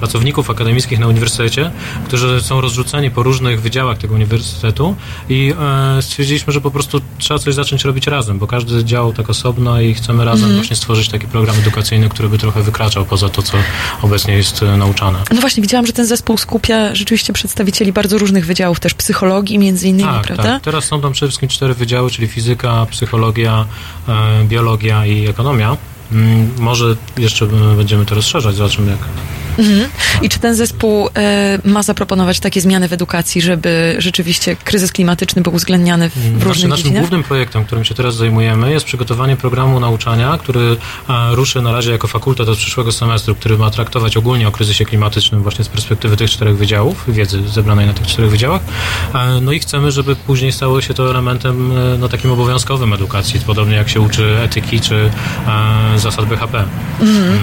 pracowników 0.00 0.50
akademickich 0.50 0.98
na 0.98 1.06
uniwersytecie, 1.06 1.70
którzy 2.06 2.40
są 2.40 2.60
rozrzuceni 2.60 3.10
po 3.10 3.22
różnych 3.22 3.60
wydziałach 3.62 3.98
tego 3.98 4.14
uniwersytetu 4.14 4.96
i 5.28 5.52
e, 5.98 6.02
stwierdziliśmy, 6.02 6.52
że 6.52 6.60
po 6.60 6.70
prostu 6.70 7.00
trzeba 7.18 7.38
coś 7.40 7.54
zacząć 7.54 7.84
robić 7.84 8.06
razem, 8.06 8.38
bo 8.38 8.46
każdy 8.46 8.84
dział 8.84 9.12
tak 9.12 9.30
osobno 9.30 9.80
i 9.80 9.94
chcemy 9.94 10.24
razem 10.24 10.40
Mhm. 10.40 10.54
właśnie 10.56 10.76
stworzyć 10.76 11.08
taki 11.08 11.26
program 11.26 11.56
edukacyjny, 11.58 12.08
który 12.08 12.28
by 12.28 12.38
trochę 12.38 12.62
wykraczał 12.62 13.04
poza 13.04 13.28
to, 13.28 13.42
co 13.42 13.56
obecnie 14.02 14.34
jest 14.34 14.62
e, 14.62 14.76
nauczane. 14.76 15.18
No 15.34 15.40
właśnie, 15.40 15.60
widziałam, 15.62 15.86
że 15.86 15.92
ten 15.92 16.06
zespół 16.06 16.36
skupia 16.38 16.94
rzeczywiście 16.94 17.32
przedstawicieli 17.32 17.92
bardzo 17.92 18.18
różnych 18.18 18.46
wydziałów, 18.46 18.80
też 18.80 18.94
psychologii 18.94 19.58
między 19.58 19.88
innymi, 19.88 20.08
Tak, 20.10 20.22
prawda? 20.26 20.42
tak. 20.42 20.62
Teraz 20.62 20.84
są 20.84 21.00
tam 21.00 21.12
przede 21.12 21.28
wszystkim 21.28 21.48
cztery 21.48 21.74
wydziały, 21.74 22.10
czyli 22.10 22.28
fizyka, 22.28 22.86
psychologia, 22.90 23.64
e, 24.08 24.44
biologia 24.44 25.06
i 25.06 25.26
ekonomia. 25.28 25.76
Mm, 26.12 26.50
może 26.58 26.96
jeszcze 27.18 27.44
e, 27.44 27.76
będziemy 27.76 28.06
to 28.06 28.14
rozszerzać, 28.14 28.54
zobaczymy 28.54 28.90
jak. 28.90 29.00
Mhm. 29.58 29.88
I 30.22 30.28
czy 30.28 30.38
ten 30.38 30.54
zespół 30.54 31.08
e, 31.16 31.58
ma 31.64 31.82
zaproponować 31.82 32.40
takie 32.40 32.60
zmiany 32.60 32.88
w 32.88 32.92
edukacji, 32.92 33.40
żeby 33.40 33.94
rzeczywiście 33.98 34.56
kryzys 34.56 34.92
klimatyczny 34.92 35.42
był 35.42 35.54
uwzględniany 35.54 36.10
w, 36.10 36.14
Znaczy, 36.14 36.44
różnych 36.44 36.70
naszym 36.70 36.84
dziedzinach? 36.84 37.02
głównym 37.02 37.22
projektem, 37.22 37.64
którym 37.64 37.84
się 37.84 37.94
teraz 37.94 38.16
zajmujemy, 38.16 38.70
jest 38.70 38.86
przygotowanie 38.86 39.36
programu 39.36 39.80
nauczania, 39.80 40.38
który 40.38 40.76
e, 41.08 41.34
ruszy 41.34 41.62
na 41.62 41.72
razie 41.72 41.92
jako 41.92 42.08
fakultet 42.08 42.48
od 42.48 42.58
przyszłego 42.58 42.92
semestru, 42.92 43.34
który 43.34 43.58
ma 43.58 43.70
traktować 43.70 44.16
ogólnie 44.16 44.48
o 44.48 44.52
kryzysie 44.52 44.84
klimatycznym 44.84 45.42
właśnie 45.42 45.64
z 45.64 45.68
perspektywy 45.68 46.16
tych 46.16 46.30
czterech 46.30 46.56
wydziałów, 46.56 47.04
wiedzy 47.08 47.48
zebranej 47.48 47.86
na 47.86 47.92
tych 47.92 48.06
czterech 48.06 48.30
wydziałach. 48.30 48.62
No 49.42 49.52
i 49.52 49.58
chcemy, 49.58 49.92
żeby 49.92 50.16
później 50.16 50.52
stało 50.52 50.80
się 50.80 50.94
to 50.94 51.10
elementem 51.10 51.72
no, 51.98 52.08
takim 52.08 52.30
obowiązkowym 52.30 52.92
edukacji, 52.92 53.40
podobnie 53.46 53.76
jak 53.76 53.88
się 53.88 54.00
uczy 54.00 54.38
etyki 54.44 54.80
czy 54.80 55.10
e, 56.00 56.02
zasad 56.02 56.24
BHP. 56.26 56.64
Mhm. 57.00 57.40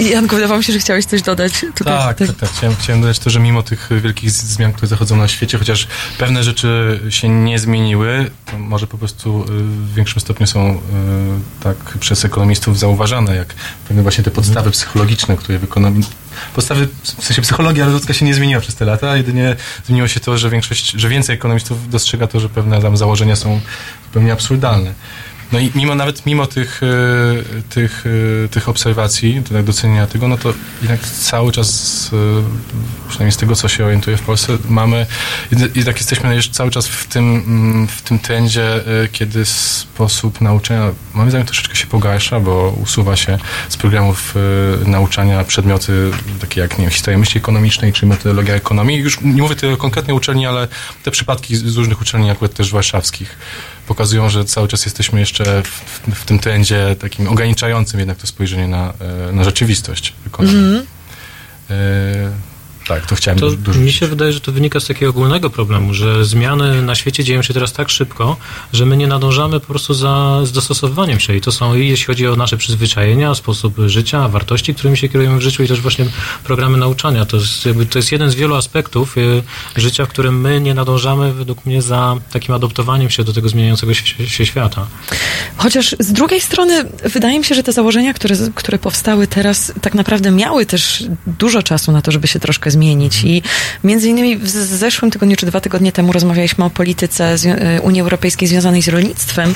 Janku, 0.00 0.34
wydawało 0.34 0.58
mi 0.58 0.64
się, 0.64 0.72
że 0.72 0.78
chciałeś 0.78 1.04
coś 1.04 1.22
dodać. 1.22 1.52
Tutaj, 1.74 1.92
Tak, 1.98 2.18
tak, 2.18 2.36
tak. 2.36 2.50
Chciałem, 2.50 2.76
chciałem 2.76 3.00
dodać 3.02 3.18
to, 3.18 3.30
że 3.30 3.40
mimo 3.40 3.62
tych 3.62 3.90
wielkich 4.02 4.30
z- 4.30 4.44
zmian, 4.44 4.72
które 4.72 4.88
zachodzą 4.88 5.16
na 5.16 5.28
świecie, 5.28 5.58
chociaż 5.58 5.86
pewne 6.18 6.44
rzeczy 6.44 7.00
się 7.10 7.28
nie 7.28 7.58
zmieniły, 7.58 8.30
to 8.50 8.58
może 8.58 8.86
po 8.86 8.98
prostu 8.98 9.42
y, 9.42 9.46
w 9.62 9.94
większym 9.94 10.20
stopniu 10.20 10.46
są 10.46 10.74
y, 10.74 10.78
tak 11.62 11.76
przez 12.00 12.24
ekonomistów 12.24 12.78
zauważane, 12.78 13.36
jak 13.36 13.54
pewne 13.88 14.02
właśnie 14.02 14.24
te 14.24 14.30
podstawy 14.30 14.70
psychologiczne, 14.70 15.36
które 15.36 15.58
w 15.58 15.64
ekonomii... 15.64 16.04
Podstawy, 16.54 16.88
w 17.02 17.24
sensie 17.24 17.42
psychologia 17.42 17.86
ludzka 17.86 18.12
się 18.14 18.24
nie 18.24 18.34
zmieniła 18.34 18.60
przez 18.60 18.74
te 18.74 18.84
lata, 18.84 19.16
jedynie 19.16 19.56
zmieniło 19.86 20.08
się 20.08 20.20
to, 20.20 20.38
że 20.38 20.50
większość, 20.50 20.90
że 20.90 21.08
więcej 21.08 21.34
ekonomistów 21.34 21.90
dostrzega 21.90 22.26
to, 22.26 22.40
że 22.40 22.48
pewne 22.48 22.82
tam 22.82 22.96
założenia 22.96 23.36
są 23.36 23.60
zupełnie 24.04 24.32
absurdalne. 24.32 24.94
No 25.54 25.60
i 25.60 25.70
mimo 25.74 25.94
nawet 25.94 26.26
mimo 26.26 26.46
tych, 26.46 26.80
e, 26.82 27.62
tych, 27.62 28.04
e, 28.44 28.48
tych 28.48 28.68
obserwacji, 28.68 29.42
tak 29.52 29.64
docenienia 29.64 30.06
tego, 30.06 30.28
no 30.28 30.36
to 30.36 30.54
jednak 30.82 31.00
cały 31.00 31.52
czas, 31.52 32.10
e, 32.12 33.08
przynajmniej 33.08 33.32
z 33.32 33.36
tego, 33.36 33.56
co 33.56 33.68
się 33.68 33.84
orientuję 33.84 34.16
w 34.16 34.22
Polsce, 34.22 34.58
mamy, 34.68 35.06
jed- 35.52 35.76
jednak 35.76 35.96
jesteśmy 35.96 36.34
jeszcze 36.34 36.52
cały 36.52 36.70
czas 36.70 36.86
w 36.86 37.06
tym, 37.06 37.36
mm, 37.36 37.88
w 37.88 38.02
tym 38.02 38.18
trendzie, 38.18 38.84
kiedy 39.12 39.44
sposób 39.44 40.40
nauczania, 40.40 40.90
moim 41.14 41.30
zdaniem, 41.30 41.46
troszeczkę 41.46 41.76
się 41.76 41.86
pogarsza, 41.86 42.40
bo 42.40 42.74
usuwa 42.82 43.16
się 43.16 43.38
z 43.68 43.76
programów 43.76 44.34
nauczania 44.86 45.44
przedmioty 45.44 46.10
takie 46.40 46.60
jak, 46.60 46.78
nie 46.78 46.84
wiem, 46.84 46.90
historia 46.90 47.18
myśli 47.18 47.38
ekonomicznej, 47.38 47.92
czy 47.92 48.06
metodologia 48.06 48.54
ekonomii. 48.54 48.98
Już 48.98 49.20
nie 49.20 49.42
mówię 49.42 49.54
tutaj 49.54 49.72
o 49.72 49.76
konkretnej 49.76 50.16
uczelni, 50.16 50.46
ale 50.46 50.68
te 51.02 51.10
przypadki 51.10 51.56
z 51.56 51.76
różnych 51.76 52.00
uczelni, 52.00 52.30
akurat 52.30 52.54
też 52.54 52.72
warszawskich, 52.72 53.36
pokazują, 53.86 54.28
że 54.28 54.44
cały 54.44 54.68
czas 54.68 54.84
jesteśmy 54.84 55.20
jeszcze 55.20 55.62
w, 55.62 56.00
w, 56.14 56.24
tym 56.24 56.38
trendzie 56.38 56.96
takim 57.00 57.28
ograniczającym 57.28 58.00
jednak 58.00 58.18
to 58.18 58.26
spojrzenie 58.26 58.68
na, 58.68 58.92
e, 59.28 59.32
na 59.32 59.44
rzeczywistość. 59.44 60.12
Tak, 62.86 63.06
to 63.06 63.14
chciałem 63.14 63.38
To 63.40 63.50
dorzucić. 63.50 63.82
mi 63.82 63.92
się 63.92 64.06
wydaje, 64.06 64.32
że 64.32 64.40
to 64.40 64.52
wynika 64.52 64.80
z 64.80 64.86
takiego 64.86 65.10
ogólnego 65.10 65.50
problemu, 65.50 65.94
że 65.94 66.24
zmiany 66.24 66.82
na 66.82 66.94
świecie 66.94 67.24
dzieją 67.24 67.42
się 67.42 67.54
teraz 67.54 67.72
tak 67.72 67.90
szybko, 67.90 68.36
że 68.72 68.86
my 68.86 68.96
nie 68.96 69.06
nadążamy 69.06 69.60
po 69.60 69.66
prostu 69.66 69.94
za 69.94 70.40
z 70.44 70.52
dostosowywaniem 70.52 71.20
się. 71.20 71.36
I 71.36 71.40
to 71.40 71.52
są 71.52 71.74
i 71.74 71.88
jeśli 71.88 72.06
chodzi 72.06 72.26
o 72.28 72.36
nasze 72.36 72.56
przyzwyczajenia, 72.56 73.34
sposób 73.34 73.74
życia, 73.86 74.28
wartości, 74.28 74.74
którymi 74.74 74.96
się 74.96 75.08
kierujemy 75.08 75.38
w 75.38 75.42
życiu 75.42 75.62
i 75.62 75.68
też 75.68 75.80
właśnie 75.80 76.06
programy 76.44 76.78
nauczania. 76.78 77.24
To 77.26 77.36
jest, 77.36 77.66
jakby, 77.66 77.86
to 77.86 77.98
jest 77.98 78.12
jeden 78.12 78.30
z 78.30 78.34
wielu 78.34 78.54
aspektów 78.54 79.18
y, 79.18 79.42
życia, 79.76 80.06
w 80.06 80.08
którym 80.08 80.40
my 80.40 80.60
nie 80.60 80.74
nadążamy 80.74 81.32
według 81.32 81.66
mnie 81.66 81.82
za 81.82 82.16
takim 82.32 82.54
adoptowaniem 82.54 83.10
się 83.10 83.24
do 83.24 83.32
tego 83.32 83.48
zmieniającego 83.48 83.94
się, 83.94 84.28
się 84.28 84.46
świata. 84.46 84.86
Chociaż 85.56 85.96
z 85.98 86.12
drugiej 86.12 86.40
strony 86.40 86.84
wydaje 87.14 87.38
mi 87.38 87.44
się, 87.44 87.54
że 87.54 87.62
te 87.62 87.72
założenia, 87.72 88.14
które, 88.14 88.36
które 88.54 88.78
powstały 88.78 89.26
teraz, 89.26 89.72
tak 89.80 89.94
naprawdę 89.94 90.30
miały 90.30 90.66
też 90.66 91.04
dużo 91.26 91.62
czasu 91.62 91.92
na 91.92 92.02
to, 92.02 92.10
żeby 92.10 92.26
się 92.28 92.40
troszkę 92.40 92.70
zmienić. 92.74 93.24
I 93.24 93.42
między 93.84 94.08
innymi 94.08 94.36
w 94.36 94.48
zeszłym 94.48 95.10
tygodniu 95.10 95.36
czy 95.36 95.46
dwa 95.46 95.60
tygodnie 95.60 95.92
temu 95.92 96.12
rozmawialiśmy 96.12 96.64
o 96.64 96.70
polityce 96.70 97.34
y, 97.76 97.82
Unii 97.82 98.00
Europejskiej 98.00 98.48
związanej 98.48 98.82
z 98.82 98.88
rolnictwem. 98.88 99.54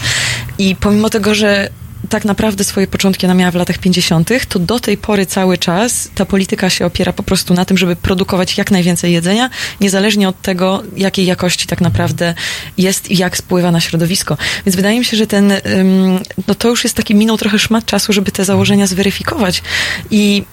I 0.59 0.77
pomimo 0.77 1.11
tego, 1.11 1.35
że 1.35 1.71
tak 2.09 2.25
naprawdę 2.25 2.65
swoje 2.65 2.87
początki 2.87 3.27
ona 3.27 3.35
miała 3.35 3.51
w 3.51 3.55
latach 3.55 3.79
50., 3.79 4.31
to 4.49 4.59
do 4.59 4.81
tej 4.81 4.97
pory 4.97 5.27
cały 5.27 5.59
czas 5.59 6.11
ta 6.15 6.25
polityka 6.25 6.71
się 6.71 6.87
opiera 6.87 7.13
po 7.13 7.23
prostu 7.23 7.55
na 7.55 7.65
tym, 7.65 7.79
żeby 7.79 7.97
produkować 7.97 8.59
jak 8.59 8.71
najwięcej 8.71 9.13
jedzenia, 9.13 9.51
niezależnie 9.81 10.29
od 10.29 10.43
tego, 10.43 10.83
jakiej 10.97 11.27
jakości 11.27 11.67
tak 11.67 11.81
naprawdę 11.81 12.35
jest 12.79 13.11
i 13.11 13.17
jak 13.17 13.37
spływa 13.37 13.71
na 13.73 13.81
środowisko. 13.81 14.37
Więc 14.67 14.77
wydaje 14.77 14.99
mi 14.99 15.05
się, 15.05 15.17
że 15.17 15.27
ten, 15.27 15.53
no 16.49 16.55
to 16.55 16.69
już 16.69 16.85
jest 16.85 16.97
taki 16.97 17.15
minął 17.15 17.37
trochę 17.39 17.59
szmat 17.59 17.85
czasu, 17.85 18.13
żeby 18.13 18.33
te 18.33 18.45
założenia 18.45 18.87
zweryfikować. 18.87 19.63
I 20.11 20.45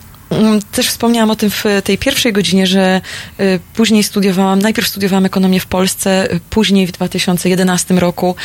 też 0.72 0.88
wspomniałam 0.88 1.30
o 1.30 1.36
tym 1.36 1.50
w 1.50 1.64
tej 1.84 1.98
pierwszej 1.98 2.34
godzinie, 2.34 2.68
że 2.68 3.02
y, 3.40 3.60
później 3.74 4.04
studiowałam, 4.04 4.60
najpierw 4.60 4.88
studiowałam 4.88 5.26
ekonomię 5.26 5.60
w 5.60 5.66
Polsce, 5.66 6.34
y, 6.34 6.40
później 6.50 6.88
w 6.88 6.92
2011 6.92 8.00
roku 8.00 8.36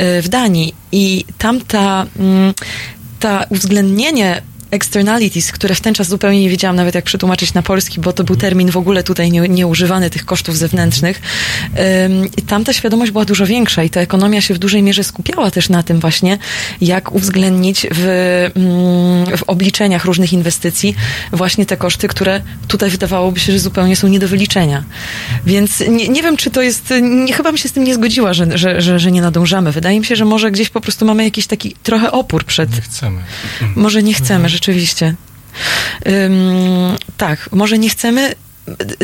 y, 0.00 0.22
w 0.22 0.28
Danii. 0.28 0.74
I 0.92 1.24
tamta, 1.38 2.06
mm, 2.18 2.54
ta 3.20 3.44
uwzględnienie 3.48 4.42
externalities, 4.70 5.52
które 5.52 5.74
w 5.74 5.80
ten 5.80 5.94
czas 5.94 6.08
zupełnie 6.08 6.40
nie 6.40 6.50
wiedziałam 6.50 6.76
nawet 6.76 6.94
jak 6.94 7.04
przetłumaczyć 7.04 7.54
na 7.54 7.62
polski, 7.62 8.00
bo 8.00 8.12
to 8.12 8.24
był 8.24 8.36
termin 8.36 8.70
w 8.70 8.76
ogóle 8.76 9.02
tutaj 9.02 9.30
nie, 9.30 9.40
nieużywany, 9.40 10.10
tych 10.10 10.24
kosztów 10.24 10.56
zewnętrznych. 10.58 11.20
I 12.36 12.42
tam 12.42 12.64
ta 12.64 12.72
świadomość 12.72 13.12
była 13.12 13.24
dużo 13.24 13.46
większa 13.46 13.82
i 13.82 13.90
ta 13.90 14.00
ekonomia 14.00 14.40
się 14.40 14.54
w 14.54 14.58
dużej 14.58 14.82
mierze 14.82 15.04
skupiała 15.04 15.50
też 15.50 15.68
na 15.68 15.82
tym 15.82 16.00
właśnie, 16.00 16.38
jak 16.80 17.12
uwzględnić 17.12 17.86
w, 17.90 18.04
mm, 18.54 19.36
w 19.36 19.42
obliczeniach 19.46 20.04
różnych 20.04 20.32
inwestycji 20.32 20.94
właśnie 21.32 21.66
te 21.66 21.76
koszty, 21.76 22.08
które 22.08 22.40
tutaj 22.68 22.90
wydawałoby 22.90 23.40
się, 23.40 23.52
że 23.52 23.58
zupełnie 23.58 23.96
są 23.96 24.08
nie 24.08 24.18
do 24.18 24.28
wyliczenia. 24.28 24.84
Więc 25.46 25.80
nie, 25.88 26.08
nie 26.08 26.22
wiem, 26.22 26.36
czy 26.36 26.50
to 26.50 26.62
jest, 26.62 26.94
nie, 27.02 27.32
chyba 27.32 27.50
bym 27.50 27.58
się 27.58 27.68
z 27.68 27.72
tym 27.72 27.84
nie 27.84 27.94
zgodziła, 27.94 28.34
że, 28.34 28.58
że, 28.58 28.80
że, 28.82 28.98
że 28.98 29.12
nie 29.12 29.22
nadążamy. 29.22 29.72
Wydaje 29.72 30.00
mi 30.00 30.06
się, 30.06 30.16
że 30.16 30.24
może 30.24 30.50
gdzieś 30.50 30.70
po 30.70 30.80
prostu 30.80 31.04
mamy 31.06 31.24
jakiś 31.24 31.46
taki 31.46 31.74
trochę 31.82 32.12
opór 32.12 32.44
przed... 32.44 32.76
Nie 32.76 32.80
chcemy. 32.80 33.20
Może 33.76 34.02
nie 34.02 34.14
chcemy, 34.14 34.48
rzeczywiście. 34.60 35.14
Ym, 36.06 36.96
tak, 37.16 37.48
może 37.52 37.78
nie 37.78 37.90
chcemy, 37.90 38.34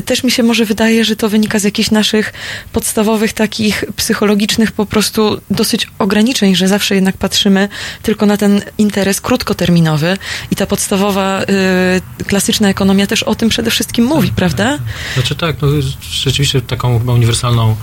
też 0.05 0.25
mi 0.25 0.31
się 0.31 0.43
może 0.43 0.65
wydaje, 0.65 1.05
że 1.05 1.17
to 1.17 1.29
wynika 1.29 1.59
z 1.59 1.65
jakichś 1.65 1.91
naszych 1.91 2.33
podstawowych 2.73 3.33
takich 3.33 3.85
psychologicznych 3.97 4.73
po 4.73 4.87
prostu 4.87 5.41
dosyć 5.51 5.87
ograniczeń, 5.99 6.57
że 6.57 6.69
zawsze 6.69 6.95
jednak 6.95 7.17
patrzymy 7.17 7.69
tylko 8.03 8.27
na 8.27 8.37
ten 8.37 8.63
interes 8.79 9.21
krótkoterminowy 9.21 10.17
i 10.51 10.57
ta 10.57 10.67
podstawowa 10.67 11.43
y, 11.43 12.25
klasyczna 12.25 12.69
ekonomia 12.69 13.07
też 13.07 13.23
o 13.23 13.35
tym 13.35 13.49
przede 13.49 13.71
wszystkim 13.71 14.05
mówi, 14.05 14.33
prawda? 14.37 14.79
Znaczy 15.15 15.35
tak, 15.35 15.57
no, 15.63 15.69
rzeczywiście 16.11 16.61
taką 16.61 16.99
chyba 16.99 17.13
uniwersalną 17.13 17.77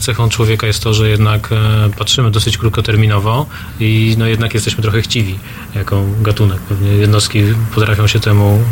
cechą 0.00 0.28
człowieka 0.28 0.66
jest 0.66 0.82
to, 0.82 0.94
że 0.94 1.08
jednak 1.08 1.52
e, 1.52 1.90
patrzymy 1.98 2.30
dosyć 2.30 2.58
krótkoterminowo 2.58 3.46
i 3.80 4.14
no 4.18 4.26
jednak 4.26 4.54
jesteśmy 4.54 4.82
trochę 4.82 5.02
chciwi 5.02 5.38
jako 5.74 6.04
gatunek. 6.20 6.60
Pewnie 6.60 6.90
jednostki 6.90 7.42
potrafią 7.74 8.06
się 8.06 8.20
temu, 8.20 8.64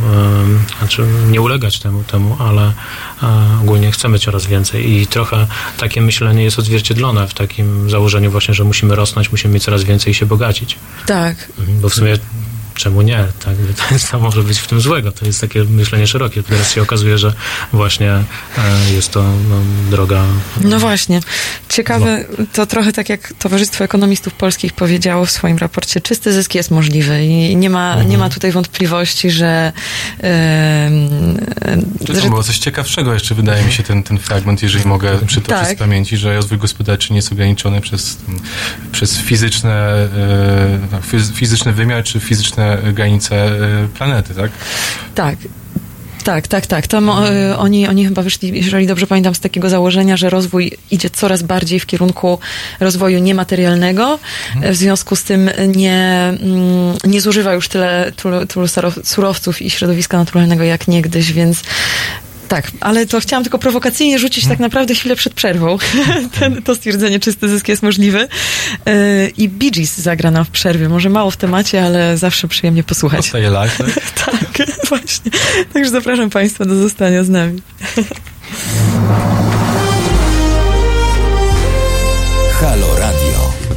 znaczy 0.79 1.07
nie 1.31 1.41
ulegać 1.41 1.79
temu, 1.79 2.05
temu 2.05 2.37
ale 2.39 2.73
e, 3.23 3.27
ogólnie 3.63 3.93
chcemy 3.93 4.19
coraz 4.19 4.47
więcej 4.47 4.91
i 4.93 5.07
trochę 5.07 5.47
takie 5.79 6.01
myślenie 6.01 6.45
jest 6.45 6.59
odzwierciedlone 6.59 7.29
w 7.29 7.35
takim 7.35 7.91
założeniu 7.91 8.31
właśnie, 8.31 8.55
że 8.55 8.65
musimy 8.65 8.97
rosnąć, 8.97 9.33
musimy 9.33 9.55
mieć 9.55 9.65
coraz 9.65 9.85
więcej 9.85 10.11
i 10.11 10.15
się 10.15 10.27
bogacić. 10.27 10.79
Tak. 11.07 11.49
Bo 11.81 11.89
w 11.89 11.95
sumie 11.95 12.19
czemu 12.75 13.03
nie? 13.03 13.25
Tak, 13.45 13.55
to 13.89 13.95
jest, 13.95 14.09
co 14.11 14.21
może 14.21 14.43
być 14.43 14.59
w 14.59 14.67
tym 14.67 14.81
złego. 14.81 15.13
To 15.13 15.27
jest 15.27 15.41
takie 15.41 15.65
myślenie 15.65 16.07
szerokie. 16.07 16.43
Teraz 16.43 16.73
się 16.73 16.83
okazuje, 16.83 17.19
że 17.19 17.35
właśnie 17.73 18.11
e, 18.13 18.25
jest 18.95 19.11
to 19.11 19.23
no, 19.23 19.57
droga. 19.91 20.25
No 20.65 20.79
właśnie. 20.79 21.21
Ciekawe, 21.69 22.25
to 22.53 22.67
trochę 22.67 22.93
tak 22.93 23.09
jak 23.09 23.33
Towarzystwo 23.39 23.85
Ekonomistów 23.85 24.35
Polskich 24.35 24.73
powiedziało 24.73 25.25
w 25.27 25.31
swoim 25.31 25.59
raporcie, 25.59 26.01
czysty 26.01 26.33
zysk 26.33 26.55
jest 26.55 26.71
możliwy 26.71 27.25
i 27.25 27.57
nie 27.57 27.71
ma, 27.71 28.03
nie 28.03 28.19
ma 28.19 28.31
tutaj 28.31 28.53
wątpliwości, 28.53 29.31
że... 29.31 29.73
em, 30.19 31.37
To 32.23 32.29
było 32.29 32.43
coś 32.43 32.59
ciekawszego 32.59 33.15
jeszcze, 33.15 33.35
wydaje 33.35 33.65
mi 33.65 33.73
się, 33.73 33.83
ten, 33.83 34.03
ten 34.03 34.19
fragment, 34.19 34.63
jeżeli 34.63 34.85
mogę 34.89 35.19
przytoczyć 35.27 35.67
Tak. 35.69 35.77
z 35.77 35.79
pamięci, 35.79 36.17
że 36.17 36.35
rozwój 36.37 36.59
gospodarczy 36.59 37.13
nie 37.13 37.17
jest 37.19 37.33
ograniczony 37.33 37.81
przez, 37.81 38.19
przez 38.93 39.19
fizyczne, 39.19 40.09
fiz- 41.13 41.33
fizyczny 41.35 41.73
wymiar 41.73 42.05
czy 42.05 42.21
fizyczne 42.21 42.70
granice 42.93 43.37
e, 43.37 43.89
planety, 43.99 44.35
tak? 44.35 44.51
Tak. 45.15 45.37
Tak, 46.25 46.49
tak, 46.49 46.67
tak. 46.67 46.87
Tam 46.87 47.09
e, 47.11 47.59
oni, 47.59 47.89
oni 47.89 48.05
chyba 48.05 48.23
wyszli, 48.23 48.57
jeżeli 48.65 48.87
dobrze 48.87 49.07
pamiętam, 49.07 49.35
z 49.35 49.41
takiego 49.41 49.69
założenia, 49.71 50.17
że 50.17 50.31
rozwój 50.31 50.73
idzie 50.91 51.11
coraz 51.11 51.43
bardziej 51.43 51.81
w 51.81 51.87
kierunku 51.87 52.39
rozwoju 52.81 53.19
niematerialnego. 53.19 54.19
E, 54.63 54.73
W 54.73 54.77
związku 54.77 55.17
z 55.17 55.23
tym 55.23 55.51
nie, 55.77 56.33
mm, 56.43 56.97
nie 57.05 57.21
zużywa 57.21 57.53
już 57.55 57.69
tyle, 57.69 58.13
saro- 58.67 59.05
surowców 59.05 59.63
i 59.63 59.71
środowiska 59.71 60.19
naturalnego 60.19 60.65
jak 60.65 60.89
niegdyś, 60.89 61.33
więc 61.33 61.63
tak, 62.51 62.71
ale 62.81 63.07
to 63.07 63.21
chciałam 63.21 63.45
tylko 63.45 63.59
prowokacyjnie 63.59 64.19
rzucić 64.19 64.47
tak 64.47 64.59
naprawdę 64.59 64.95
chwilę 64.95 65.17
przed 65.17 65.35
przerwą. 65.35 65.79
Ten, 66.41 66.63
to 66.63 66.75
stwierdzenie, 66.75 67.21
czysty 67.21 67.49
zysk 67.49 67.69
jest 67.69 67.83
możliwy. 67.83 68.29
E, 68.87 69.29
I 69.29 69.49
Bee 69.49 69.71
Gees 69.71 69.99
zagra 69.99 70.31
nam 70.31 70.45
w 70.45 70.51
przerwie. 70.51 70.89
Może 70.89 71.11
mało 71.11 71.31
w 71.31 71.37
temacie, 71.37 71.85
ale 71.85 72.19
zawsze 72.19 72.49
przyjemnie 72.49 72.83
posłuchać. 72.83 73.23
Zostaje 73.25 73.51
live, 73.51 73.79
tak? 73.79 73.89
Tak, 74.27 74.69
właśnie. 74.89 75.31
Także 75.73 75.91
zapraszam 75.91 76.31
Państwa 76.31 76.65
do 76.65 76.75
zostania 76.75 77.25
z 77.25 77.29
nami. 77.29 77.63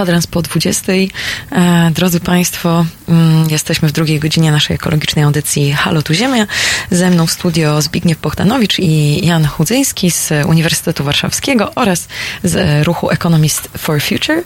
Kwadrans 0.00 0.26
po 0.26 0.42
20. 0.42 0.92
E, 1.52 1.90
Drodzy 1.94 2.20
Państwo, 2.20 2.86
mm, 3.08 3.50
jesteśmy 3.50 3.88
w 3.88 3.92
drugiej 3.92 4.20
godzinie 4.20 4.52
naszej 4.52 4.74
ekologicznej 4.74 5.24
audycji 5.24 5.72
Halo 5.72 6.02
tu 6.02 6.14
Ziemia. 6.14 6.46
Ze 6.90 7.10
mną 7.10 7.26
w 7.26 7.30
studio 7.30 7.82
Zbigniew 7.82 8.18
Pochtanowicz 8.18 8.78
i 8.78 9.26
Jan 9.26 9.46
Chudzyński 9.46 10.10
z 10.10 10.32
Uniwersytetu 10.46 11.04
Warszawskiego 11.04 11.74
oraz 11.74 12.08
z 12.44 12.86
ruchu 12.86 13.10
Economist 13.10 13.68
for 13.78 14.02
Future. 14.02 14.42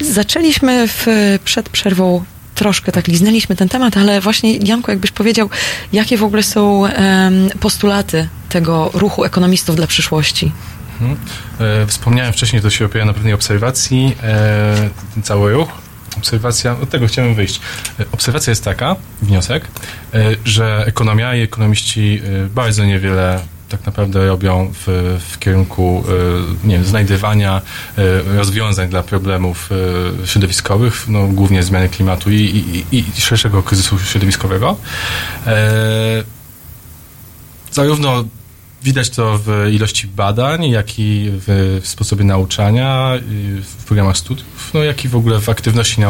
Zaczęliśmy 0.00 0.88
w, 0.88 1.06
przed 1.44 1.68
przerwą 1.68 2.24
troszkę 2.54 2.92
tak 2.92 3.08
liznęliśmy 3.08 3.56
ten 3.56 3.68
temat, 3.68 3.96
ale 3.96 4.20
właśnie 4.20 4.56
Janku, 4.56 4.90
jakbyś 4.90 5.10
powiedział, 5.10 5.50
jakie 5.92 6.18
w 6.18 6.24
ogóle 6.24 6.42
są 6.42 6.86
em, 6.86 7.50
postulaty 7.60 8.28
tego 8.48 8.90
ruchu 8.94 9.24
ekonomistów 9.24 9.76
dla 9.76 9.86
przyszłości? 9.86 10.52
Mhm. 11.00 11.16
E, 11.60 11.86
Wspomniałem 11.86 12.32
wcześniej, 12.32 12.62
to 12.62 12.70
się 12.70 12.84
opiera 12.84 13.04
na 13.04 13.12
pewnej 13.12 13.32
obserwacji, 13.32 14.16
e, 14.22 14.90
cały 15.22 15.52
ruch. 15.52 15.68
Obserwacja, 16.16 16.72
od 16.72 16.90
tego 16.90 17.06
chciałem 17.06 17.34
wyjść. 17.34 17.60
E, 18.00 18.04
Obserwacja 18.12 18.50
jest 18.50 18.64
taka, 18.64 18.96
wniosek, 19.22 19.64
e, 20.14 20.24
że 20.44 20.84
ekonomia 20.86 21.34
i 21.34 21.40
ekonomiści 21.40 22.22
bardzo 22.50 22.84
niewiele 22.84 23.40
tak 23.68 23.86
naprawdę 23.86 24.26
robią 24.26 24.72
w, 24.74 25.18
w 25.30 25.38
kierunku 25.38 26.04
nie 26.64 26.74
wiem, 26.74 26.84
znajdywania 26.84 27.62
rozwiązań 28.36 28.88
dla 28.88 29.02
problemów 29.02 29.70
środowiskowych, 30.24 31.08
no, 31.08 31.26
głównie 31.26 31.62
zmiany 31.62 31.88
klimatu 31.88 32.30
i, 32.30 32.36
i, 32.92 32.98
i, 32.98 33.20
szerszego 33.20 33.62
kryzysu 33.62 33.98
środowiskowego. 33.98 34.76
Zarówno 37.72 38.24
Widać 38.82 39.10
to 39.10 39.40
w 39.44 39.68
ilości 39.72 40.06
badań, 40.06 40.70
jak 40.70 40.98
i 40.98 41.30
w, 41.32 41.80
sposobie 41.84 42.24
nauczania, 42.24 43.12
w 43.62 43.84
programach 43.84 44.16
studiów, 44.16 44.70
no 44.74 44.84
jak 44.84 45.04
i 45.04 45.08
w 45.08 45.16
ogóle 45.16 45.40
w 45.40 45.48
aktywności 45.48 46.00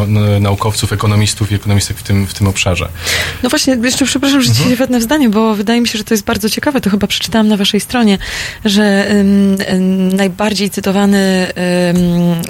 naukowców, 0.40 0.92
ekonomistów 0.92 1.52
i 1.52 1.54
ekonomistek 1.54 1.96
w 1.96 2.02
tym, 2.02 2.26
w 2.26 2.34
tym 2.34 2.46
obszarze. 2.46 2.88
No 3.42 3.48
właśnie, 3.48 3.76
jeszcze 3.82 4.04
przepraszam, 4.04 4.42
że 4.42 4.52
ci 4.52 4.76
wetnę 4.76 4.98
w 4.98 5.02
zdanie, 5.02 5.28
bo 5.28 5.54
wydaje 5.54 5.80
mi 5.80 5.88
się, 5.88 5.98
że 5.98 6.04
to 6.04 6.14
jest 6.14 6.24
bardzo 6.24 6.50
ciekawe. 6.50 6.80
To 6.80 6.90
chyba 6.90 7.06
przeczytałam 7.06 7.48
na 7.48 7.56
waszej 7.56 7.80
stronie, 7.80 8.18
że 8.64 9.10
ym, 9.10 10.16
najbardziej 10.16 10.70
cytowany 10.70 11.52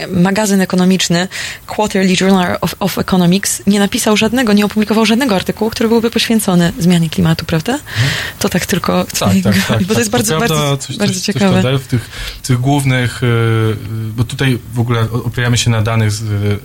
ym, 0.08 0.22
magazyn 0.22 0.60
ekonomiczny 0.60 1.28
Quarterly 1.66 2.14
Journal 2.20 2.56
of, 2.60 2.74
of 2.80 2.98
Economics 2.98 3.62
nie 3.66 3.78
napisał 3.78 4.16
żadnego, 4.16 4.52
nie 4.52 4.64
opublikował 4.64 5.06
żadnego 5.06 5.36
artykułu, 5.36 5.70
który 5.70 5.88
byłby 5.88 6.10
poświęcony 6.10 6.72
zmianie 6.78 7.10
klimatu, 7.10 7.44
prawda? 7.44 7.78
To 8.38 8.48
tak 8.48 8.66
tylko... 8.66 9.04
Tak, 9.18 9.32
tak, 9.44 9.54
tak. 9.68 9.84
Bo 9.88 9.94
to 9.94 10.00
jest 10.00 10.07
bardzo, 10.08 10.36
prawda, 10.38 10.54
bardzo, 10.54 10.76
coś, 10.76 10.96
bardzo 10.96 11.14
coś, 11.14 11.22
ciekawe. 11.22 11.62
Coś 11.62 11.80
w 11.82 11.86
tych, 11.86 12.10
tych 12.42 12.60
głównych, 12.60 13.22
y, 13.22 13.76
bo 14.16 14.24
tutaj 14.24 14.58
w 14.74 14.80
ogóle 14.80 15.00
opieramy 15.10 15.58
się 15.58 15.70
na 15.70 15.82
danych, 15.82 16.12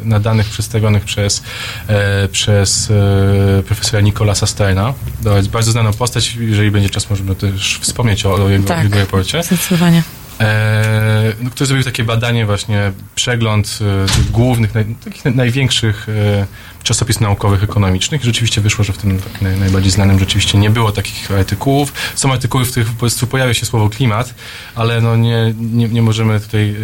na 0.04 0.20
danych 0.20 0.48
przedstawionych 0.48 1.04
przez, 1.04 1.44
e, 1.88 2.28
przez 2.28 2.92
e, 2.92 3.64
profesora 3.64 4.02
Nikolasa 4.02 4.48
Sterna. 4.48 4.94
To 5.24 5.38
jest 5.38 5.50
bardzo 5.50 5.72
znaną 5.72 5.94
postać, 5.94 6.36
jeżeli 6.36 6.72
będzie 6.72 6.90
czas, 6.90 7.10
możemy 7.10 7.36
też 7.36 7.80
wspomnieć 7.82 8.26
o, 8.26 8.34
o 8.34 8.50
jego, 8.50 8.68
Tak. 8.68 8.84
jego 8.84 9.00
raporcie. 9.00 9.44
Zdecydowanie. 9.44 10.04
E, 10.40 11.34
no, 11.42 11.50
który 11.50 11.68
zrobił 11.68 11.84
takie 11.84 12.04
badanie, 12.04 12.46
właśnie 12.46 12.92
przegląd 13.16 13.80
e, 14.04 14.06
tych 14.06 14.32
głównych, 14.32 14.74
naj, 14.76 14.86
takich 15.04 15.24
naj- 15.24 15.36
największych 15.36 16.10
e, 16.10 16.48
czasopism 16.84 17.24
naukowych, 17.24 17.64
ekonomicznych. 17.64 18.24
Rzeczywiście 18.24 18.62
wyszło, 18.62 18.84
że 18.84 18.94
w 18.94 18.98
tym 18.98 19.20
tak 19.20 19.42
naj, 19.42 19.60
najbardziej 19.60 19.92
znanym 19.92 20.20
rzeczywiście 20.20 20.58
nie 20.58 20.70
było 20.70 20.92
takich 20.92 21.32
artykułów. 21.32 21.94
Są 22.16 22.34
artykuły, 22.34 22.66
w 22.66 22.72
których 22.72 22.90
po 22.90 23.00
prostu 23.00 23.28
pojawia 23.28 23.54
się 23.54 23.66
słowo 23.66 23.90
klimat, 23.90 24.34
ale 24.76 25.02
no 25.02 25.16
nie, 25.16 25.54
nie, 25.60 25.88
nie 25.88 26.02
możemy 26.02 26.40
tutaj 26.40 26.70
e, 26.70 26.76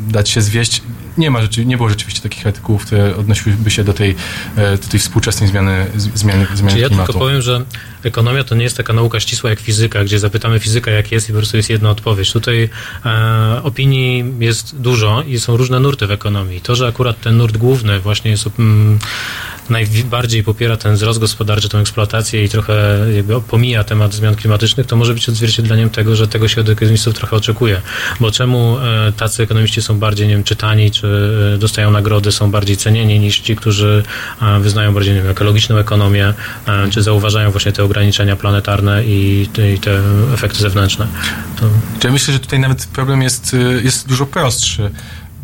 dać 0.00 0.30
się 0.30 0.40
zwieść. 0.40 0.82
Nie, 1.18 1.30
ma 1.30 1.42
rzeczy, 1.42 1.66
nie 1.66 1.76
było 1.76 1.88
rzeczywiście 1.88 2.20
takich 2.20 2.46
artykułów, 2.46 2.86
które 2.86 3.16
odnosiłyby 3.16 3.70
się 3.70 3.84
do 3.84 3.92
tej, 3.92 4.14
e, 4.56 4.78
do 4.78 4.88
tej 4.88 5.00
współczesnej 5.00 5.48
zmiany, 5.50 5.86
zmiany, 6.14 6.46
zmiany 6.54 6.70
Czyli 6.70 6.82
ja 6.82 6.88
klimatu. 6.88 7.12
tylko 7.12 7.26
powiem, 7.26 7.42
że 7.42 7.64
ekonomia 8.02 8.44
to 8.44 8.54
nie 8.54 8.64
jest 8.64 8.76
taka 8.76 8.92
nauka 8.92 9.20
ścisła 9.20 9.50
jak 9.50 9.60
fizyka, 9.60 10.04
gdzie 10.04 10.18
zapytamy 10.18 10.60
fizyka 10.60 10.90
jak 10.90 11.12
jest 11.12 11.28
i 11.28 11.32
po 11.32 11.38
prostu 11.38 11.56
jest 11.56 11.70
jedna 11.70 11.90
odpowiedź. 11.90 12.32
Tutaj 12.32 12.70
e, 13.06 13.60
opinii 13.62 14.24
jest 14.40 14.80
dużo 14.80 15.22
i 15.22 15.40
są 15.40 15.56
różne 15.56 15.80
nurty 15.80 16.06
w 16.06 16.10
ekonomii. 16.10 16.60
To, 16.60 16.76
że 16.76 16.86
akurat 16.86 17.20
ten 17.20 17.36
nurt 17.36 17.56
główny 17.56 18.00
właśnie 18.00 18.30
jest 18.30 18.48
mm, 18.58 18.98
najbardziej 19.70 20.44
popiera 20.44 20.76
ten 20.76 20.94
wzrost 20.94 21.18
gospodarczy, 21.18 21.68
tą 21.68 21.78
eksploatację 21.78 22.44
i 22.44 22.48
trochę 22.48 22.98
jakby 23.16 23.40
pomija 23.40 23.84
temat 23.84 24.14
zmian 24.14 24.34
klimatycznych, 24.34 24.86
to 24.86 24.96
może 24.96 25.14
być 25.14 25.28
odzwierciedleniem 25.28 25.90
tego, 25.90 26.16
że 26.16 26.28
tego 26.28 26.48
się 26.48 26.60
od 26.60 26.68
ekonomistów 26.68 27.14
trochę 27.14 27.36
oczekuje. 27.36 27.82
Bo 28.20 28.30
czemu 28.30 28.78
e, 28.78 29.12
tacy 29.12 29.42
ekonomiści 29.42 29.82
są 29.82 29.98
bardziej, 29.98 30.28
nie 30.28 30.34
wiem, 30.34 30.44
czytani, 30.44 30.90
czy 30.90 31.06
e, 31.54 31.58
dostają 31.58 31.90
nagrody, 31.90 32.32
są 32.32 32.50
bardziej 32.50 32.76
cenieni 32.76 33.20
niż 33.20 33.40
ci, 33.40 33.56
którzy 33.56 34.02
e, 34.42 34.60
wyznają 34.60 34.94
bardziej, 34.94 35.14
nie 35.14 35.22
wiem, 35.22 35.30
ekologiczną 35.30 35.76
ekonomię, 35.76 36.34
czy 36.90 37.02
zauważają 37.02 37.50
właśnie 37.50 37.72
te 37.72 37.84
ograniczenia 37.84 38.36
planetarne 38.36 39.04
i, 39.04 39.48
te- 39.52 39.72
i 39.72 39.78
te 39.78 40.00
efekty 40.34 40.58
zewnętrzne. 40.58 41.06
To... 41.60 41.66
Ja 42.04 42.12
myślę, 42.12 42.34
że 42.34 42.40
tutaj 42.40 42.58
nawet 42.58 42.86
problem 42.86 43.22
jest, 43.22 43.56
jest 43.82 44.08
dużo 44.08 44.26
prostszy, 44.26 44.90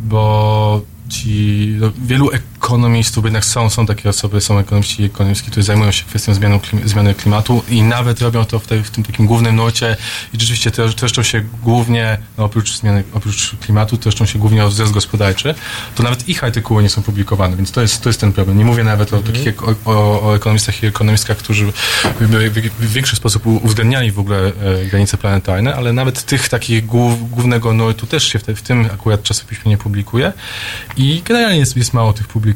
bo 0.00 0.82
ci, 1.08 1.76
no, 1.80 1.92
wielu 2.06 2.30
ekonomistów, 2.64 3.24
jednak 3.24 3.44
są, 3.44 3.70
są 3.70 3.86
takie 3.86 4.08
osoby, 4.08 4.40
są 4.40 4.58
ekonomiści 4.58 5.02
i 5.02 5.06
ekonomistki, 5.06 5.50
którzy 5.50 5.64
zajmują 5.64 5.92
się 5.92 6.04
kwestią 6.04 6.34
zmianą, 6.34 6.60
klim, 6.60 6.88
zmiany 6.88 7.14
klimatu 7.14 7.62
i 7.68 7.82
nawet 7.82 8.20
robią 8.20 8.44
to 8.44 8.58
w, 8.58 8.66
tej, 8.66 8.82
w 8.82 8.90
tym 8.90 9.04
takim 9.04 9.26
głównym 9.26 9.56
nurcie 9.56 9.96
i 10.34 10.40
rzeczywiście 10.40 10.70
to, 10.70 10.88
troszczą 10.88 11.22
się 11.22 11.42
głównie, 11.62 12.18
no, 12.38 12.44
oprócz 12.44 12.76
zmiany, 12.76 13.04
oprócz 13.14 13.56
klimatu, 13.56 13.96
troszczą 13.96 14.26
się 14.26 14.38
głównie 14.38 14.64
o 14.64 14.68
wzrost 14.68 14.92
gospodarczy, 14.92 15.54
to 15.94 16.02
nawet 16.02 16.28
ich 16.28 16.44
artykuły 16.44 16.82
nie 16.82 16.88
są 16.88 17.02
publikowane, 17.02 17.56
więc 17.56 17.72
to 17.72 17.80
jest, 17.80 18.02
to 18.02 18.08
jest 18.08 18.20
ten 18.20 18.32
problem. 18.32 18.58
Nie 18.58 18.64
mówię 18.64 18.84
nawet 18.84 19.12
o 19.12 19.18
takich 19.18 19.46
ek- 19.46 19.62
o, 19.62 20.22
o, 20.22 20.36
ekonomistach 20.36 20.82
i 20.82 20.86
ekonomistkach, 20.86 21.36
którzy 21.36 21.72
w, 22.20 22.92
większy 22.92 23.16
sposób 23.16 23.46
uwzględniali 23.46 24.10
w 24.10 24.18
ogóle 24.18 24.38
e, 24.46 24.86
granice 24.86 25.16
planetarne, 25.16 25.74
ale 25.74 25.92
nawet 25.92 26.22
tych 26.24 26.48
takich 26.48 26.86
głów, 26.86 27.30
głównego 27.30 27.72
nurtu 27.72 28.06
też 28.06 28.24
się 28.24 28.38
w, 28.38 28.42
te, 28.44 28.54
w 28.54 28.62
tym 28.62 28.88
akurat 28.94 29.22
czasopiśmie 29.22 29.70
nie 29.70 29.78
publikuje 29.78 30.32
i 30.96 31.22
generalnie 31.24 31.58
jest, 31.58 31.76
jest 31.76 31.92
mało 31.92 32.12
tych 32.12 32.28
publikacji. 32.28 32.53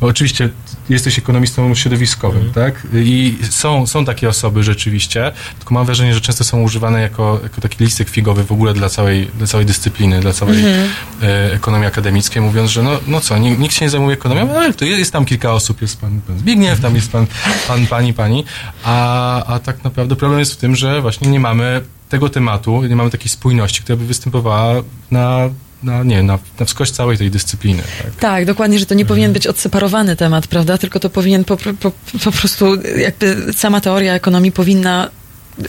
Bo 0.00 0.06
oczywiście 0.06 0.48
jesteś 0.88 1.18
ekonomistą 1.18 1.74
środowiskowym, 1.74 2.52
tak? 2.54 2.86
I 2.94 3.38
są, 3.50 3.86
są 3.86 4.04
takie 4.04 4.28
osoby 4.28 4.62
rzeczywiście, 4.62 5.32
tylko 5.58 5.74
mam 5.74 5.86
wrażenie, 5.86 6.14
że 6.14 6.20
często 6.20 6.44
są 6.44 6.62
używane 6.62 7.00
jako, 7.00 7.40
jako 7.42 7.60
taki 7.60 7.84
listek 7.84 8.08
figowy 8.08 8.44
w 8.44 8.52
ogóle 8.52 8.74
dla 8.74 8.88
całej, 8.88 9.30
dla 9.38 9.46
całej 9.46 9.66
dyscypliny, 9.66 10.20
dla 10.20 10.32
całej 10.32 10.58
Mhm. 10.58 10.88
e, 11.22 11.52
ekonomii 11.52 11.86
akademickiej, 11.86 12.42
mówiąc, 12.42 12.70
że 12.70 12.82
no, 12.82 12.90
no 13.06 13.20
co, 13.20 13.38
nikt, 13.38 13.58
nikt 13.60 13.74
się 13.74 13.84
nie 13.84 13.90
zajmuje 13.90 14.14
ekonomią, 14.14 14.46
no 14.46 14.54
ale 14.54 14.74
to 14.74 14.84
jest, 14.84 14.98
jest 14.98 15.12
tam 15.12 15.24
kilka 15.24 15.52
osób, 15.52 15.82
jest 15.82 16.00
pan, 16.00 16.20
pan 16.20 16.38
Zbigniew, 16.38 16.80
tam 16.80 16.94
jest 16.94 17.12
pan, 17.12 17.26
pan 17.68 17.86
pani, 17.86 18.14
pani, 18.14 18.44
a, 18.84 19.44
a 19.44 19.58
tak 19.58 19.84
naprawdę 19.84 20.16
problem 20.16 20.40
jest 20.40 20.52
w 20.52 20.56
tym, 20.56 20.76
że 20.76 21.00
właśnie 21.02 21.30
nie 21.30 21.40
mamy 21.40 21.80
tego 22.08 22.28
tematu, 22.28 22.82
nie 22.82 22.96
mamy 22.96 23.10
takiej 23.10 23.28
spójności, 23.28 23.82
która 23.82 23.96
by 23.96 24.06
występowała 24.06 24.74
na, 25.10 25.38
na 25.82 26.02
nie, 26.02 26.22
na, 26.22 26.38
na 26.60 26.66
wskroś 26.66 26.90
całej 26.90 27.18
tej 27.18 27.30
dyscypliny. 27.30 27.82
Tak? 28.02 28.14
Tak, 28.14 28.44
dokładnie, 28.44 28.78
że 28.78 28.86
to 28.86 28.94
nie 28.94 29.04
powinien 29.04 29.32
być 29.32 29.46
odseparowany 29.46 30.16
temat, 30.16 30.46
prawda? 30.46 30.78
Tylko 30.78 31.00
to 31.00 31.10
powinien 31.10 31.44
po, 31.44 31.56
po, 31.56 31.92
po 32.24 32.32
prostu 32.32 32.82
jakby 32.98 33.52
sama 33.52 33.80
teoria 33.80 34.14
ekonomii 34.14 34.52
powinna 34.52 35.10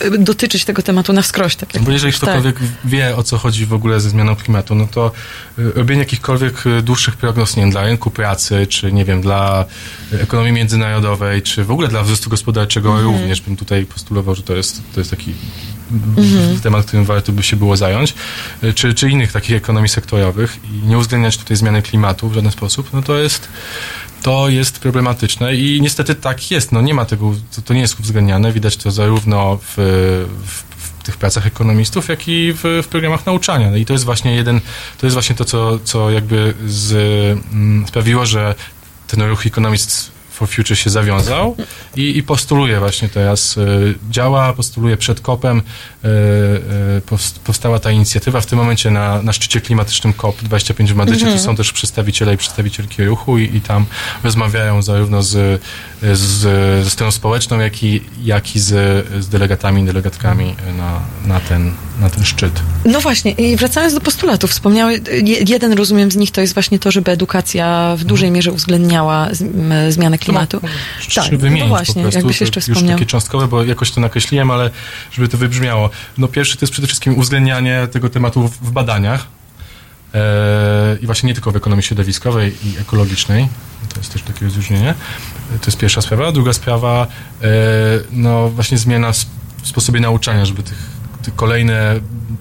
e, 0.01 0.17
dotyczyć 0.17 0.65
tego 0.65 0.81
tematu 0.81 1.13
na 1.13 1.21
wskroś. 1.21 1.55
Tak 1.55 1.73
jak 1.73 1.83
Bo 1.83 1.91
jeżeli 1.91 2.13
tak. 2.13 2.21
ktokolwiek 2.21 2.55
wie, 2.85 3.15
o 3.15 3.23
co 3.23 3.37
chodzi 3.37 3.65
w 3.65 3.73
ogóle 3.73 3.99
ze 3.99 4.09
zmianą 4.09 4.35
klimatu, 4.35 4.75
no 4.75 4.87
to 4.87 5.11
y, 5.59 5.71
robienie 5.71 5.99
jakichkolwiek 5.99 6.65
y, 6.65 6.81
dłuższych 6.81 7.17
prognoz, 7.17 7.55
nie 7.55 7.63
wiem, 7.63 7.71
dla 7.71 7.81
rynku 7.81 8.11
pracy, 8.11 8.67
czy 8.67 8.91
nie 8.91 9.05
wiem, 9.05 9.21
dla 9.21 9.65
ekonomii 10.13 10.51
międzynarodowej, 10.53 11.41
czy 11.41 11.63
w 11.63 11.71
ogóle 11.71 11.87
dla 11.87 12.03
wzrostu 12.03 12.29
gospodarczego 12.29 12.89
Mhm. 12.89 13.07
również 13.07 13.41
bym 13.41 13.57
tutaj 13.57 13.85
postulował, 13.85 14.35
że 14.35 14.43
to 14.43 14.55
jest, 14.55 14.81
to 14.93 14.99
jest 14.99 15.09
taki 15.11 15.33
Mhm. 15.91 16.59
temat, 16.59 16.85
którym 16.85 17.05
warto 17.05 17.31
by 17.31 17.43
się 17.43 17.55
było 17.55 17.77
zająć, 17.77 18.13
y, 18.63 18.73
czy, 18.73 18.93
czy 18.93 19.09
innych 19.09 19.31
takich 19.31 19.55
ekonomii 19.55 19.89
sektorowych 19.89 20.57
i 20.73 20.87
nie 20.87 20.97
uwzględniać 20.97 21.37
tutaj 21.37 21.57
zmiany 21.57 21.81
klimatu 21.81 22.29
w 22.29 22.33
żaden 22.33 22.51
sposób, 22.51 22.89
no 22.93 23.01
to 23.01 23.17
jest 23.17 23.49
to 24.21 24.49
jest 24.49 24.79
problematyczne 24.79 25.55
i 25.55 25.81
niestety 25.81 26.15
tak 26.15 26.51
jest. 26.51 26.71
No 26.71 26.81
nie 26.81 26.93
ma 26.93 27.05
tego, 27.05 27.33
to, 27.55 27.61
to 27.61 27.73
nie 27.73 27.81
jest 27.81 27.99
uwzględniane. 27.99 28.51
Widać 28.51 28.77
to 28.77 28.91
zarówno 28.91 29.57
w, 29.57 29.73
w, 30.45 30.63
w 30.77 31.03
tych 31.03 31.17
pracach 31.17 31.47
ekonomistów, 31.47 32.07
jak 32.07 32.27
i 32.27 32.53
w, 32.53 32.81
w 32.83 32.87
programach 32.87 33.25
nauczania. 33.25 33.71
No 33.71 33.77
i 33.77 33.85
to 33.85 33.93
jest 33.93 34.05
właśnie 34.05 34.35
jeden, 34.35 34.61
to 34.97 35.05
jest 35.05 35.13
właśnie 35.13 35.35
to, 35.35 35.45
co, 35.45 35.79
co 35.79 36.11
jakby 36.11 36.53
z, 36.67 36.93
mm, 37.53 37.87
sprawiło, 37.87 38.25
że 38.25 38.55
ten 39.07 39.21
ruch 39.21 39.45
Economists 39.45 40.11
for 40.39 40.47
Future 40.47 40.75
się 40.77 40.89
zawiązał 40.89 41.55
i, 41.95 42.17
i 42.17 42.23
postuluje 42.23 42.79
właśnie 42.79 43.09
teraz, 43.09 43.57
y, 43.57 43.95
działa, 44.09 44.53
postuluje 44.53 44.97
przed 44.97 45.21
kopem 45.21 45.57
y, 45.57 46.07
y, 46.97 47.01
powst- 47.01 47.39
powstała 47.39 47.79
ta 47.79 47.91
inicjatywa. 47.91 48.41
W 48.41 48.45
tym 48.45 48.59
momencie 48.59 48.91
na, 48.91 49.21
na 49.21 49.33
szczycie 49.33 49.61
klimatycznym 49.61 50.13
COP25 50.13 50.87
w 50.87 50.95
Madrycie 50.95 51.21
Mhm. 51.25 51.37
to 51.39 51.45
są 51.45 51.55
też 51.55 51.71
przedstawiciele 51.73 52.33
i 52.33 52.37
przedstawicielki 52.37 53.03
ruchu 53.05 53.37
i, 53.37 53.55
i 53.55 53.61
tam 53.61 53.85
rozmawiają 54.23 54.81
zarówno 54.81 55.23
z, 55.23 55.61
z, 56.13 56.83
ze 56.83 56.89
stroną 56.89 57.11
społeczną, 57.11 57.59
jak 57.59 57.83
i, 57.83 58.01
jak 58.23 58.55
i 58.55 58.59
z, 58.59 58.67
z 59.23 59.27
delegatami 59.29 59.81
i 59.81 59.85
delegatkami 59.85 60.55
na, 60.77 60.99
na, 61.25 61.39
ten, 61.39 61.71
na 61.99 62.09
ten 62.09 62.25
szczyt. 62.25 62.61
No 62.85 63.01
właśnie, 63.01 63.31
i 63.31 63.55
wracając 63.55 63.93
do 63.93 64.01
postulatów, 64.01 64.51
wspomniały, 64.51 64.93
je- 65.23 65.43
jeden 65.47 65.73
rozumiem 65.73 66.11
z 66.11 66.15
nich 66.15 66.31
to 66.31 66.41
jest 66.41 66.53
właśnie 66.53 66.79
to, 66.79 66.91
żeby 66.91 67.11
edukacja 67.11 67.95
w 67.97 68.03
dużej 68.03 68.31
mierze 68.31 68.51
uwzględniała 68.51 69.27
z, 69.33 69.41
m, 69.41 69.73
zmianę 69.89 70.17
klimatu. 70.17 70.61
Trzy 71.07 71.37
wymienić 71.37 71.63
no 71.63 71.67
właśnie, 71.69 72.01
prostu, 72.01 72.19
jakbyś 72.19 72.41
jeszcze 72.41 72.59
już 72.59 72.65
wspomniał. 72.65 72.97
takie 72.97 73.05
cząstkowe, 73.05 73.47
bo 73.47 73.63
jakoś 73.63 73.91
to 73.91 74.01
nakreśliłem, 74.01 74.51
ale 74.51 74.69
żeby 75.11 75.27
to 75.27 75.37
wybrzmiało. 75.37 75.89
No 76.17 76.27
pierwszy 76.27 76.57
to 76.57 76.63
jest 76.65 76.73
przede 76.73 76.87
wszystkim 76.87 77.17
uwzględnianie 77.17 77.87
tego 77.91 78.09
tematu 78.09 78.47
w, 78.47 78.57
w 78.61 78.71
badaniach 78.71 79.27
e, 80.13 80.19
i 81.01 81.05
właśnie 81.05 81.27
nie 81.27 81.33
tylko 81.33 81.51
w 81.51 81.55
ekonomii 81.55 81.83
środowiskowej 81.83 82.53
i 82.65 82.77
ekologicznej, 82.81 83.47
to 83.93 83.99
jest 83.99 84.13
też 84.13 84.23
takie 84.23 84.45
rozróżnienie. 84.45 84.93
To 85.49 85.65
jest 85.65 85.77
pierwsza 85.77 86.01
sprawa. 86.01 86.31
Druga 86.31 86.53
sprawa, 86.53 87.07
e, 87.41 87.47
no 88.11 88.49
właśnie 88.49 88.77
zmiana 88.77 89.11
w 89.61 89.67
sposobie 89.67 89.99
nauczania, 89.99 90.45
żeby 90.45 90.63
tych 90.63 90.98
kolejne 91.35 91.99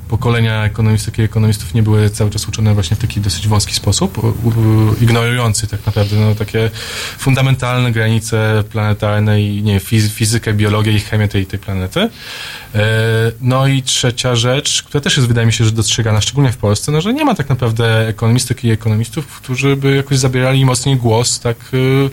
pokolenia 0.09 0.65
ekonomistek 0.65 1.19
i 1.19 1.23
ekonomistów 1.23 1.75
nie 1.75 1.83
były 1.83 2.11
cały 2.11 2.31
czas 2.31 2.49
uczone 2.49 2.75
właśnie 2.75 2.97
w 2.97 3.01
taki 3.01 3.21
dosyć 3.21 3.49
wąski 3.49 3.75
sposób, 3.75 4.19
ignorujący 5.01 5.67
tak 5.67 5.87
naprawdę 5.87 6.17
no, 6.17 6.35
takie 6.35 6.71
fundamentalne 7.19 7.93
granice 7.93 8.65
planetarne 8.71 9.43
i 9.43 9.63
nie, 9.63 9.81
fiz, 9.81 10.13
fizykę, 10.13 10.55
biologię 10.55 10.93
i 10.93 11.01
chemię 11.01 11.29
tej, 11.29 11.47
tej 11.47 11.59
planety. 11.59 12.01
E, 12.01 12.11
no 13.41 13.67
i 13.67 13.83
trzecia 13.83 14.37
rzecz, 14.37 14.83
która 14.83 15.01
też 15.01 15.17
jest 15.17 15.29
wydaje 15.29 15.47
mi 15.47 15.53
się, 15.53 15.65
że 15.65 15.71
dostrzegana 15.71 16.21
szczególnie 16.21 16.53
w 16.53 16.57
Polsce, 16.57 16.93
no, 16.93 17.01
że 17.01 17.15
nie 17.15 17.25
ma 17.25 17.35
tak 17.35 17.49
naprawdę 17.49 18.09
ekonomistek 18.09 18.65
i 18.65 18.71
ekonomistów, 18.71 19.27
którzy 19.27 19.77
by 19.77 19.97
jakoś 19.97 20.19
zabierali 20.19 20.65
mocniej 20.65 20.97
głos, 20.97 21.41
tak 21.41 21.57
y, 21.75 22.11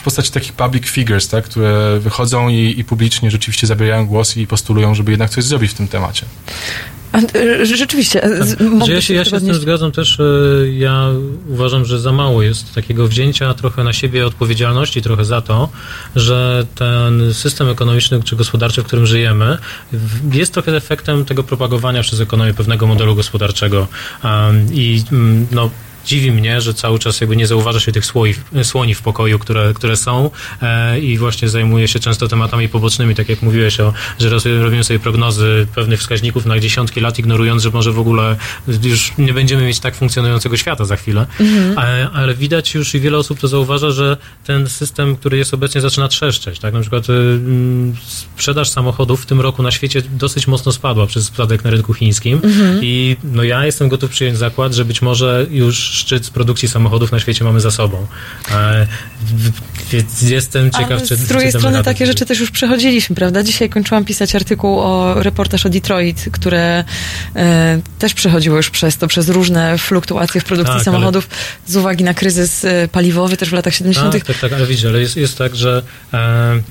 w 0.00 0.02
postaci 0.02 0.32
takich 0.32 0.52
public 0.52 0.86
figures, 0.86 1.28
tak, 1.28 1.44
które 1.44 1.98
wychodzą 1.98 2.48
i, 2.48 2.74
i 2.78 2.84
publicznie 2.84 3.30
rzeczywiście 3.30 3.66
zabierają 3.66 4.06
głos 4.06 4.36
i 4.36 4.46
postulują, 4.46 4.94
żeby 4.94 5.10
jednak 5.10 5.30
coś 5.30 5.44
zrobić 5.44 5.70
w 5.70 5.74
tym 5.74 5.88
temacie. 5.88 6.26
E, 7.12 7.66
Rzeczywiście. 7.66 8.24
e, 8.24 8.64
mógłbyś 8.64 8.88
ja 8.88 9.00
się, 9.00 9.14
ja 9.14 9.24
się 9.24 9.40
z 9.40 9.44
tym 9.44 9.54
zgadzam 9.54 9.92
też. 9.92 10.20
e, 10.20 10.24
Ja 10.68 11.06
uważam, 11.48 11.84
że 11.84 12.00
za 12.00 12.12
mało 12.12 12.42
jest 12.42 12.74
takiego 12.74 13.08
wzięcia 13.08 13.54
trochę 13.54 13.84
na 13.84 13.92
siebie 13.92 14.26
odpowiedzialności 14.26 15.02
trochę 15.02 15.24
za 15.24 15.40
to, 15.40 15.68
że 16.16 16.66
ten 16.74 17.34
system 17.34 17.68
ekonomiczny 17.68 18.22
czy 18.22 18.36
gospodarczy, 18.36 18.82
w 18.82 18.86
którym 18.86 19.06
żyjemy, 19.06 19.58
jest 20.32 20.52
trochę 20.52 20.76
efektem 20.76 21.24
tego 21.24 21.42
propagowania 21.42 22.02
przez 22.02 22.20
ekonomię 22.20 22.54
pewnego 22.54 22.86
modelu 22.86 23.14
gospodarczego. 23.14 23.88
I 24.72 25.02
mm, 25.12 25.46
no, 25.50 25.70
dziwi 26.06 26.32
mnie, 26.32 26.60
że 26.60 26.74
cały 26.74 26.98
czas 26.98 27.20
jakby 27.20 27.36
nie 27.36 27.46
zauważa 27.46 27.80
się 27.80 27.92
tych 27.92 28.06
słoi, 28.06 28.34
słoni 28.62 28.94
w 28.94 29.02
pokoju, 29.02 29.38
które, 29.38 29.74
które 29.74 29.96
są 29.96 30.30
e, 30.62 31.00
i 31.00 31.18
właśnie 31.18 31.48
zajmuje 31.48 31.88
się 31.88 31.98
często 31.98 32.28
tematami 32.28 32.68
pobocznymi, 32.68 33.14
tak 33.14 33.28
jak 33.28 33.42
mówiłeś, 33.42 33.80
o, 33.80 33.92
że 34.18 34.60
robimy 34.60 34.84
sobie 34.84 34.98
prognozy 34.98 35.66
pewnych 35.74 36.00
wskaźników 36.00 36.46
na 36.46 36.60
dziesiątki 36.60 37.00
lat, 37.00 37.18
ignorując, 37.18 37.62
że 37.62 37.70
może 37.70 37.92
w 37.92 37.98
ogóle 37.98 38.36
już 38.82 39.12
nie 39.18 39.32
będziemy 39.32 39.62
mieć 39.62 39.80
tak 39.80 39.94
funkcjonującego 39.94 40.56
świata 40.56 40.84
za 40.84 40.96
chwilę. 40.96 41.26
Mhm. 41.40 41.78
Ale, 41.78 42.10
ale 42.12 42.34
widać 42.34 42.74
już 42.74 42.94
i 42.94 43.00
wiele 43.00 43.18
osób 43.18 43.38
to 43.40 43.48
zauważa, 43.48 43.90
że 43.90 44.16
ten 44.44 44.68
system, 44.68 45.16
który 45.16 45.36
jest 45.36 45.54
obecnie, 45.54 45.80
zaczyna 45.80 46.08
trzeszczeć. 46.08 46.58
Tak? 46.58 46.74
Na 46.74 46.80
przykład 46.80 47.10
y, 47.10 47.38
sprzedaż 48.36 48.68
samochodów 48.68 49.22
w 49.22 49.26
tym 49.26 49.40
roku 49.40 49.62
na 49.62 49.70
świecie 49.70 50.02
dosyć 50.02 50.46
mocno 50.46 50.72
spadła 50.72 51.06
przez 51.06 51.24
spadek 51.24 51.64
na 51.64 51.70
rynku 51.70 51.94
chińskim 51.94 52.40
Mhm. 52.44 52.80
i 52.82 53.16
no 53.24 53.42
ja 53.42 53.66
jestem 53.66 53.88
gotów 53.88 54.10
przyjąć 54.10 54.38
zakład, 54.38 54.74
że 54.74 54.84
być 54.84 55.02
może 55.02 55.46
już 55.50 55.89
szczyt 55.90 56.30
produkcji 56.30 56.68
samochodów 56.68 57.12
na 57.12 57.20
świecie 57.20 57.44
mamy 57.44 57.60
za 57.60 57.70
sobą. 57.70 58.06
E, 58.52 58.86
jestem 60.22 60.70
ciekaw, 60.70 60.90
Ale 60.90 61.06
czy 61.06 61.16
z 61.16 61.26
drugiej 61.26 61.52
czy 61.52 61.58
strony 61.58 61.82
takie 61.82 62.06
rzeczy 62.06 62.26
też 62.26 62.40
już 62.40 62.50
przechodziliśmy, 62.50 63.16
prawda? 63.16 63.42
Dzisiaj 63.42 63.70
kończyłam 63.70 64.04
pisać 64.04 64.34
artykuł 64.34 64.80
o 64.80 65.14
reportaż 65.22 65.66
o 65.66 65.68
Detroit, 65.68 66.24
które 66.32 66.84
e, 67.36 67.80
też 67.98 68.14
przechodziło 68.14 68.56
już 68.56 68.70
przez 68.70 68.96
to, 68.96 69.06
przez 69.06 69.28
różne 69.28 69.78
fluktuacje 69.78 70.40
w 70.40 70.44
produkcji 70.44 70.78
Tak, 70.78 70.88
ale- 70.88 70.96
samochodów 70.96 71.28
z 71.66 71.76
uwagi 71.76 72.04
na 72.04 72.14
kryzys 72.14 72.64
e, 72.64 72.88
paliwowy 72.88 73.36
też 73.36 73.50
w 73.50 73.52
latach 73.52 73.74
70. 73.74 74.12
Tak, 74.12 74.24
tak, 74.24 74.38
tak, 74.38 74.52
ale 74.52 74.66
widzisz, 74.66 74.84
ale 74.84 75.00
jest, 75.00 75.16
jest 75.16 75.38
tak, 75.38 75.56
że 75.56 75.82
e, 76.12 76.62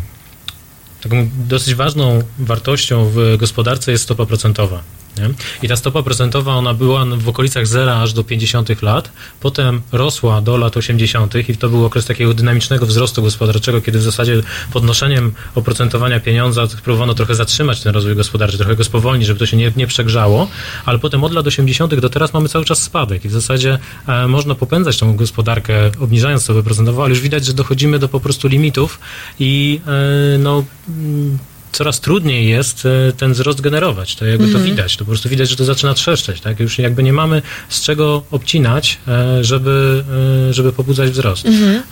taką 1.01 1.29
dosyć 1.47 1.75
ważną 1.75 2.21
wartością 2.39 3.09
w 3.13 3.37
gospodarce 3.37 3.91
jest 3.91 4.03
stopa 4.03 4.25
procentowa. 4.25 4.83
Nie? 5.17 5.29
I 5.63 5.67
ta 5.67 5.75
stopa 5.75 6.03
procentowa, 6.03 6.55
ona 6.55 6.73
była 6.73 7.05
w 7.05 7.29
okolicach 7.29 7.67
zera 7.67 8.01
aż 8.01 8.13
do 8.13 8.23
50 8.23 8.81
lat, 8.81 9.11
potem 9.39 9.81
rosła 9.91 10.41
do 10.41 10.57
lat 10.57 10.77
80. 10.77 11.49
i 11.49 11.57
to 11.57 11.69
był 11.69 11.85
okres 11.85 12.05
takiego 12.05 12.33
dynamicznego 12.33 12.85
wzrostu 12.85 13.21
gospodarczego, 13.21 13.81
kiedy 13.81 13.99
w 13.99 14.01
zasadzie 14.01 14.41
podnoszeniem 14.73 15.31
oprocentowania 15.55 16.19
pieniądza 16.19 16.67
próbowano 16.83 17.13
trochę 17.13 17.35
zatrzymać 17.35 17.81
ten 17.81 17.93
rozwój 17.93 18.15
gospodarczy, 18.15 18.57
trochę 18.57 18.75
go 18.75 18.83
spowolnić, 18.83 19.27
żeby 19.27 19.39
to 19.39 19.45
się 19.45 19.57
nie, 19.57 19.71
nie 19.75 19.87
przegrzało, 19.87 20.47
ale 20.85 20.99
potem 20.99 21.23
od 21.23 21.33
lat 21.33 21.47
80. 21.47 21.95
do 21.95 22.09
teraz 22.09 22.33
mamy 22.33 22.49
cały 22.49 22.65
czas 22.65 22.81
spadek 22.81 23.25
i 23.25 23.29
w 23.29 23.31
zasadzie 23.31 23.79
e, 24.07 24.27
można 24.27 24.55
popędzać 24.55 24.97
tą 24.97 25.15
gospodarkę, 25.15 25.91
obniżając 25.99 26.43
stopę 26.43 26.63
procentową, 26.63 27.03
ale 27.03 27.09
już 27.09 27.19
widać, 27.19 27.45
że 27.45 27.53
dochodzimy 27.53 27.99
do 27.99 28.09
po 28.09 28.19
prostu 28.19 28.47
limitów 28.47 28.99
i 29.39 29.81
e, 29.87 30.37
no 30.37 30.63
mm, 30.89 31.39
coraz 31.71 31.99
trudniej 31.99 32.49
jest 32.49 32.85
e, 32.85 33.11
ten 33.13 33.33
wzrost 33.33 33.61
generować. 33.61 34.15
To 34.15 34.25
jakby 34.25 34.43
to 34.43 34.49
Mhm. 34.57 34.65
widać. 34.65 34.97
To 34.97 35.05
po 35.05 35.09
prostu 35.09 35.29
widać, 35.29 35.49
że 35.49 35.55
to 35.55 35.65
zaczyna 35.65 35.93
trzeszczeć. 35.93 36.41
Tak? 36.41 36.59
Już 36.59 36.79
jakby 36.79 37.03
nie 37.03 37.13
mamy 37.13 37.41
z 37.69 37.81
czego 37.81 38.23
obcinać, 38.31 38.97
e, 39.07 39.43
żeby, 39.43 40.03
e, 40.49 40.53
żeby 40.53 40.71
pobudzać 40.73 41.11
wzrost. 41.11 41.45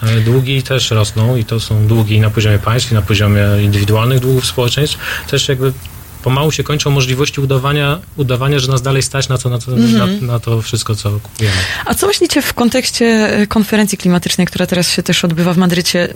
E, 0.04 0.22
Długi 0.22 0.64
też 0.64 0.92
rosną 0.92 1.36
i 1.36 1.46
to 1.46 1.60
są 1.60 1.88
długi 1.88 2.20
na 2.20 2.30
poziomie 2.30 2.60
państw 2.60 2.92
i 2.92 2.96
na 2.96 3.02
poziomie 3.02 3.44
indywidualnych 3.64 4.20
długów 4.20 4.46
społeczeństw. 4.46 4.98
Też 5.30 5.48
jakby 5.50 5.74
pomału 6.28 6.52
się 6.52 6.64
kończą 6.64 6.90
możliwości 6.92 7.42
udawania, 7.42 8.00
udawania 8.18 8.60
że 8.60 8.68
nas 8.68 8.82
dalej 8.82 9.02
stać 9.04 9.30
na 9.30 9.38
to, 9.38 9.50
na 9.50 9.60
to, 9.60 9.72
Mhm. 9.72 10.26
na, 10.26 10.34
na 10.34 10.40
to 10.40 10.62
wszystko, 10.62 10.96
co 10.96 11.12
kupujemy. 11.20 11.56
A 11.86 11.94
co 11.96 12.08
myślicie 12.08 12.42
w 12.42 12.54
kontekście 12.54 13.06
e, 13.06 13.48
konferencji 13.48 13.98
klimatycznej, 13.98 14.48
która 14.48 14.66
teraz 14.68 14.90
się 14.92 15.04
też 15.04 15.26
odbywa 15.26 15.54
w 15.54 15.58
Madrycie? 15.58 16.04
E, 16.04 16.16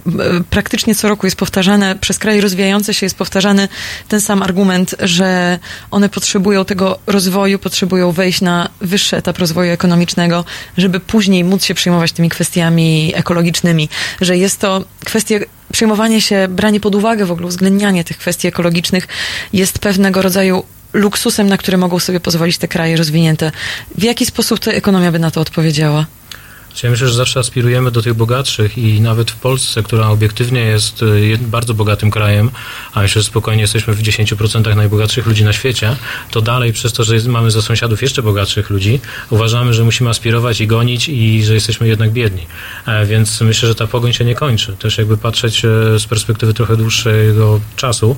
Praktycznie 0.50 0.96
co 0.96 1.10
roku 1.10 1.28
jest 1.28 1.38
powtarzane, 1.38 1.96
przez 2.02 2.18
kraje 2.20 2.42
rozwijające 2.42 2.94
się 2.94 3.06
jest 3.06 3.18
powtarzany 3.18 3.68
ten 4.08 4.22
sam 4.22 4.44
argument, 4.44 4.96
że 5.00 5.60
one 5.92 6.10
potrzebują 6.10 6.66
tego 6.66 7.00
rozwoju, 7.08 7.60
potrzebują 7.60 8.12
wejść 8.12 8.42
na 8.42 8.70
wyższy 8.82 9.18
etap 9.18 9.38
rozwoju 9.40 9.72
ekonomicznego, 9.72 10.46
żeby 10.78 11.00
później 11.00 11.44
móc 11.44 11.64
się 11.66 11.74
przejmować 11.74 12.12
tymi 12.12 12.30
kwestiami 12.30 13.12
ekologicznymi, 13.16 13.90
że 14.22 14.38
jest 14.38 14.60
to 14.60 14.84
kwestia 15.06 15.36
przejmowanie 15.72 16.22
się, 16.22 16.48
branie 16.50 16.80
pod 16.80 16.96
uwagę 16.96 17.26
w 17.26 17.32
ogóle, 17.32 17.48
uwzględnianie 17.48 18.04
tych 18.04 18.18
kwestii 18.18 18.48
ekologicznych 18.48 19.08
jest 19.54 19.80
pewnego 19.80 20.22
rodzaju 20.22 20.64
luksusem, 20.94 21.48
na 21.48 21.58
który 21.58 21.78
mogą 21.78 22.00
sobie 22.00 22.20
pozwolić 22.20 22.58
te 22.58 22.68
kraje 22.68 22.98
rozwinięte. 22.98 23.52
W 23.98 24.04
jaki 24.04 24.26
sposób 24.26 24.60
ta 24.60 24.72
ekonomia 24.72 25.12
by 25.12 25.20
na 25.20 25.32
to 25.32 25.42
odpowiedziała? 25.42 26.06
Ja 26.84 26.90
myślę, 26.90 27.08
że 27.08 27.14
zawsze 27.14 27.40
aspirujemy 27.40 27.92
do 27.92 28.02
tych 28.02 28.14
bogatszych 28.14 28.78
i 28.78 29.02
nawet 29.02 29.32
w 29.32 29.36
Polsce, 29.36 29.84
która 29.84 30.08
obiektywnie 30.08 30.60
jest 30.60 31.04
y, 31.04 31.38
bardzo 31.42 31.74
bogatym 31.74 32.12
krajem, 32.12 32.50
a 32.94 33.02
myślę, 33.02 33.22
że 33.22 33.28
spokojnie 33.28 33.62
jesteśmy 33.62 33.94
w 33.94 34.02
10% 34.02 34.76
najbogatszych 34.76 35.26
ludzi 35.26 35.44
na 35.44 35.54
świecie, 35.54 35.96
to 36.32 36.42
dalej 36.42 36.74
przez 36.74 36.94
to, 36.94 37.04
że 37.04 37.16
mamy 37.28 37.52
za 37.52 37.62
sąsiadów 37.62 38.02
jeszcze 38.02 38.24
bogatszych 38.24 38.70
ludzi, 38.70 39.00
uważamy, 39.30 39.74
że 39.74 39.84
musimy 39.84 40.10
aspirować 40.10 40.62
i 40.62 40.68
gonić 40.68 41.10
i 41.10 41.44
że 41.44 41.54
jesteśmy 41.54 41.88
jednak 41.88 42.12
biedni. 42.12 42.46
E, 42.88 43.06
Więc 43.06 43.42
myślę, 43.42 43.68
że 43.68 43.76
ta 43.76 43.88
pogoń 43.88 44.14
się 44.14 44.26
nie 44.26 44.36
kończy. 44.36 44.76
Też 44.80 44.98
jakby 44.98 45.18
patrzeć 45.18 45.66
e, 45.66 46.00
z 46.00 46.06
perspektywy 46.06 46.54
trochę 46.54 46.78
dłuższego 46.78 47.60
czasu, 47.76 48.18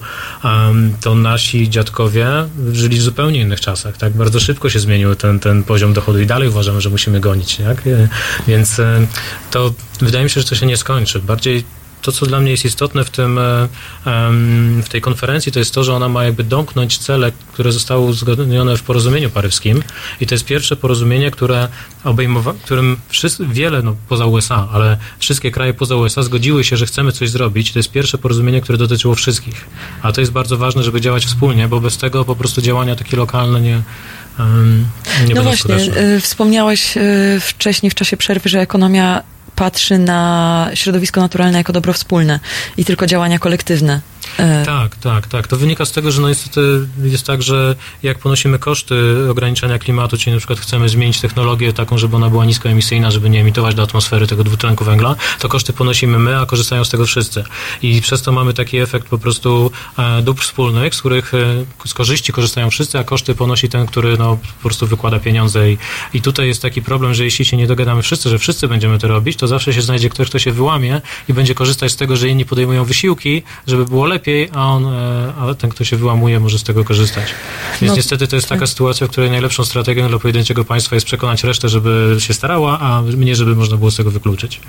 to 1.01 1.15
nasi 1.15 1.69
dziadkowie 1.69 2.27
żyli 2.71 2.97
w 2.97 3.01
zupełnie 3.01 3.39
innych 3.39 3.61
czasach. 3.61 3.97
Tak? 3.97 4.13
Bardzo 4.13 4.39
szybko 4.39 4.69
się 4.69 4.79
zmienił 4.79 5.15
ten, 5.15 5.39
ten 5.39 5.63
poziom 5.63 5.93
dochodu 5.93 6.19
i 6.19 6.25
dalej 6.25 6.49
uważamy, 6.49 6.81
że 6.81 6.89
musimy 6.89 7.19
gonić. 7.19 7.55
Tak? 7.55 7.83
Więc 8.47 8.79
e, 8.79 9.07
to 9.51 9.73
wydaje 9.99 10.23
mi 10.23 10.29
się, 10.29 10.41
że 10.41 10.47
to 10.47 10.55
się 10.55 10.65
nie 10.65 10.77
skończy. 10.77 11.19
Bardziej 11.19 11.63
to, 12.03 12.11
co 12.11 12.25
dla 12.25 12.39
mnie 12.39 12.51
jest 12.51 12.65
istotne 12.65 13.03
w, 13.03 13.09
tym, 13.09 13.37
e, 13.37 13.67
w 14.83 14.89
tej 14.89 15.01
konferencji, 15.01 15.51
to 15.51 15.59
jest 15.59 15.73
to, 15.73 15.83
że 15.83 15.93
ona 15.93 16.09
ma 16.09 16.23
jakby 16.23 16.43
domknąć 16.43 16.97
cele, 16.97 17.31
które 17.53 17.71
zostały 17.71 18.01
uzgodnione 18.01 18.77
w 18.77 18.83
porozumieniu 18.83 19.29
paryskim. 19.29 19.83
I 20.21 20.27
to 20.27 20.35
jest 20.35 20.45
pierwsze 20.45 20.75
porozumienie, 20.75 21.31
które 21.31 21.67
obejmowa, 22.03 22.53
którym 22.63 22.97
wszyscy, 23.09 23.47
wiele, 23.47 23.81
no 23.81 23.95
poza 24.09 24.25
USA, 24.25 24.67
ale 24.73 24.97
wszystkie 25.19 25.51
kraje 25.51 25.73
poza 25.73 25.95
USA 25.95 26.23
zgodziły 26.23 26.63
się, 26.63 26.77
że 26.77 26.85
chcemy 26.85 27.11
coś 27.11 27.29
zrobić. 27.29 27.73
To 27.73 27.79
jest 27.79 27.91
pierwsze 27.91 28.17
porozumienie, 28.17 28.61
które 28.61 28.77
dotyczyło 28.77 29.15
wszystkich. 29.15 29.65
A 30.01 30.11
to 30.11 30.21
jest 30.21 30.31
bardzo 30.31 30.57
ważne, 30.57 30.83
żeby 30.83 31.01
działać 31.01 31.25
wspólnie, 31.25 31.67
bo 31.67 31.79
bez 31.79 31.97
tego 31.97 32.25
po 32.25 32.35
prostu 32.35 32.61
działania 32.61 32.95
takie 32.95 33.17
lokalne 33.17 33.61
nie, 33.61 33.81
nie 35.27 35.35
no 35.35 35.43
właśnie, 35.43 35.79
skuteczne. 35.79 36.19
wspomniałeś 36.19 36.97
y, 36.97 37.39
wcześniej 37.41 37.89
w 37.89 37.95
czasie 37.95 38.17
przerwy, 38.17 38.49
że 38.49 38.61
ekonomia 38.61 39.23
patrzy 39.55 39.99
na 39.99 40.69
środowisko 40.73 41.21
naturalne 41.21 41.57
jako 41.57 41.73
dobro 41.73 41.93
wspólne 41.93 42.39
i 42.77 42.85
tylko 42.85 43.07
działania 43.07 43.39
kolektywne. 43.39 44.01
E, 44.37 44.65
Tak, 44.65 44.95
tak, 44.95 45.27
tak. 45.27 45.47
To 45.47 45.57
wynika 45.57 45.85
z 45.85 45.91
tego, 45.91 46.11
że 46.11 46.21
no 46.21 46.29
niestety 46.29 46.87
jest 47.03 47.27
tak, 47.27 47.41
że 47.41 47.75
jak 48.03 48.19
ponosimy 48.19 48.59
koszty 48.59 48.95
ograniczania 49.29 49.79
klimatu, 49.79 50.17
czyli 50.17 50.31
na 50.31 50.37
przykład 50.37 50.59
chcemy 50.59 50.89
zmienić 50.89 51.21
technologię 51.21 51.73
taką, 51.73 51.97
żeby 51.97 52.15
ona 52.15 52.29
była 52.29 52.45
niskoemisyjna, 52.45 53.11
żeby 53.11 53.29
nie 53.29 53.41
emitować 53.41 53.75
do 53.75 53.83
atmosfery 53.83 54.27
tego 54.27 54.43
dwutlenku 54.43 54.85
węgla, 54.85 55.15
to 55.39 55.49
koszty 55.49 55.73
ponosimy 55.73 56.19
my, 56.19 56.39
a 56.39 56.45
korzystają 56.45 56.85
z 56.85 56.89
tego 56.89 57.05
wszyscy. 57.05 57.43
I 57.81 58.01
przez 58.01 58.21
to 58.21 58.31
mamy 58.31 58.53
taki 58.53 58.77
efekt 58.77 59.07
po 59.07 59.17
prostu 59.17 59.71
e, 59.97 60.21
dóbr 60.21 60.43
wspólnych, 60.43 60.95
z 60.95 60.99
których 60.99 61.33
e, 61.33 61.37
z 61.85 61.93
korzyści 61.93 62.33
korzystają 62.33 62.69
wszyscy, 62.69 62.99
a 62.99 63.03
koszty 63.03 63.35
ponosi 63.35 63.69
ten, 63.69 63.85
który 63.85 64.17
no, 64.17 64.37
po 64.37 64.63
prostu 64.69 64.87
wykłada 64.87 65.19
pieniądze. 65.19 65.71
I, 65.71 65.77
I 66.13 66.21
tutaj 66.21 66.47
jest 66.47 66.61
taki 66.61 66.81
problem, 66.81 67.13
że 67.13 67.23
jeśli 67.23 67.45
się 67.45 67.57
nie 67.57 67.67
dogadamy 67.67 68.01
wszyscy, 68.01 68.29
że 68.29 68.39
wszyscy 68.39 68.67
będziemy 68.67 68.99
to 68.99 69.07
robić, 69.07 69.37
to 69.37 69.47
zawsze 69.47 69.73
się 69.73 69.81
znajdzie 69.81 70.09
ktoś, 70.09 70.29
kto 70.29 70.39
się 70.39 70.51
wyłamie 70.51 71.01
i 71.29 71.33
będzie 71.33 71.55
korzystać 71.55 71.91
z 71.91 71.95
tego, 71.95 72.15
że 72.15 72.27
inni 72.27 72.45
podejmują 72.45 72.85
wysiłki, 72.85 73.43
żeby 73.67 73.85
było 73.85 74.05
lepiej, 74.05 74.12
a 74.53 74.67
on, 74.67 74.85
e, 74.85 75.33
a 75.39 75.53
ten, 75.53 75.69
kto 75.69 75.83
się 75.83 75.97
wyłamuje, 75.97 76.39
może 76.39 76.59
z 76.59 76.63
tego 76.63 76.83
korzystać. 76.83 77.25
Więc 77.81 77.91
No, 77.91 77.95
niestety 77.97 78.27
to 78.27 78.35
jest 78.35 78.49
taka 78.49 78.67
sytuacja, 78.67 79.07
w 79.07 79.09
której 79.09 79.29
najlepszą 79.31 79.65
strategią 79.65 80.07
dla 80.09 80.19
pojedynczego 80.19 80.65
państwa 80.65 80.95
jest 80.95 81.05
przekonać 81.05 81.43
resztę, 81.43 81.69
żeby 81.69 82.15
się 82.19 82.33
starała, 82.33 82.79
a 82.79 83.01
mnie, 83.01 83.35
żeby 83.35 83.55
można 83.55 83.77
było 83.77 83.91
z 83.91 83.95
tego 83.95 84.11
wykluczyć. 84.11 84.59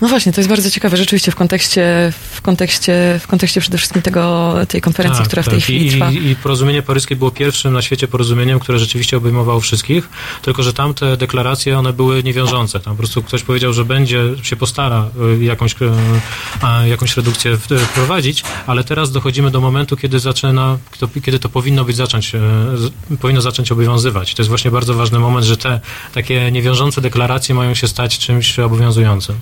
No 0.00 0.08
właśnie, 0.08 0.32
to 0.32 0.40
jest 0.40 0.48
bardzo 0.48 0.70
ciekawe 0.70 0.96
rzeczywiście 0.96 1.32
w 1.32 1.36
kontekście, 1.36 2.12
w 2.32 2.40
kontekście, 2.42 3.20
w 3.22 3.26
kontekście 3.26 3.60
przede 3.60 3.78
wszystkim 3.78 4.02
tego, 4.02 4.54
tej 4.68 4.80
konferencji, 4.80 5.18
Tak, 5.18 5.26
która 5.28 5.42
w 5.42 5.44
tak. 5.46 5.52
tej 5.54 5.60
chwili 5.60 5.86
I, 5.86 5.90
trwa. 5.90 6.10
I, 6.10 6.36
porozumienie 6.36 6.82
paryskie 6.82 7.16
było 7.16 7.30
pierwszym 7.30 7.72
na 7.72 7.82
świecie 7.82 8.08
porozumieniem, 8.08 8.58
które 8.58 8.78
rzeczywiście 8.78 9.16
obejmowało 9.16 9.60
wszystkich, 9.60 10.08
tylko 10.42 10.62
że 10.62 10.72
tamte 10.72 11.16
deklaracje, 11.16 11.78
one 11.78 11.92
były 11.92 12.22
niewiążące. 12.22 12.80
Tam 12.80 12.92
po 12.94 12.98
prostu 12.98 13.22
ktoś 13.22 13.42
powiedział, 13.42 13.72
że 13.72 13.84
będzie, 13.84 14.22
się 14.42 14.56
postara 14.56 15.08
y, 15.40 15.44
jakąś, 15.44 15.72
y, 15.72 16.88
jakąś 16.88 17.16
redukcję 17.16 17.56
w- 17.56 17.60
wprowadzić, 17.80 18.42
ale 18.66 18.81
teraz 18.84 19.10
dochodzimy 19.10 19.50
do 19.50 19.60
momentu, 19.60 19.96
kiedy 19.96 20.18
zaczyna, 20.20 20.78
kiedy 21.24 21.38
to 21.38 21.48
powinno 21.48 21.84
być 21.84 21.96
zacząć, 21.96 22.32
z- 22.74 23.16
powinno 23.20 23.40
zacząć 23.40 23.72
obowiązywać. 23.72 24.34
To 24.34 24.42
jest 24.42 24.48
właśnie 24.48 24.70
bardzo 24.70 24.94
ważny 24.94 25.18
moment, 25.18 25.46
że 25.46 25.56
te 25.56 25.80
takie 26.14 26.50
niewiążące 26.52 27.00
deklaracje 27.00 27.54
mają 27.54 27.74
się 27.74 27.88
stać 27.88 28.18
czymś 28.18 28.58
obowiązującym. 28.58 29.36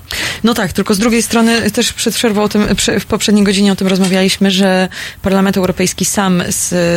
No 0.45 0.55
tak, 0.55 0.73
tylko 0.73 0.95
z 0.95 0.99
drugiej 0.99 1.23
strony 1.23 1.71
też 1.71 1.93
przed 1.93 2.15
przerwą 2.15 2.43
o 2.43 2.49
tym, 2.49 2.67
w 3.01 3.07
poprzedniej 3.07 3.45
godzinie 3.45 3.73
o 3.73 3.77
tym 3.77 3.87
rozmawialiśmy, 3.87 4.51
że 4.51 4.89
Parlament 5.23 5.57
Europejski 5.57 6.05
sam, 6.05 6.43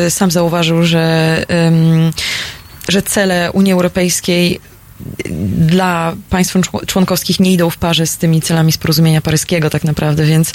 sam 0.09 0.31
zauważył, 0.31 0.83
że, 0.83 1.45
że 2.89 3.01
cele 3.01 3.51
Unii 3.51 3.73
Europejskiej 3.73 4.59
dla 5.57 6.13
państw 6.29 6.55
czł- 6.55 6.85
członkowskich 6.85 7.39
nie 7.39 7.53
idą 7.53 7.69
w 7.69 7.77
parze 7.77 8.07
z 8.07 8.17
tymi 8.17 8.41
celami 8.41 8.71
z 8.71 8.77
porozumienia 8.77 9.21
paryskiego 9.21 9.69
tak 9.69 9.83
naprawdę, 9.83 10.25
więc 10.25 10.51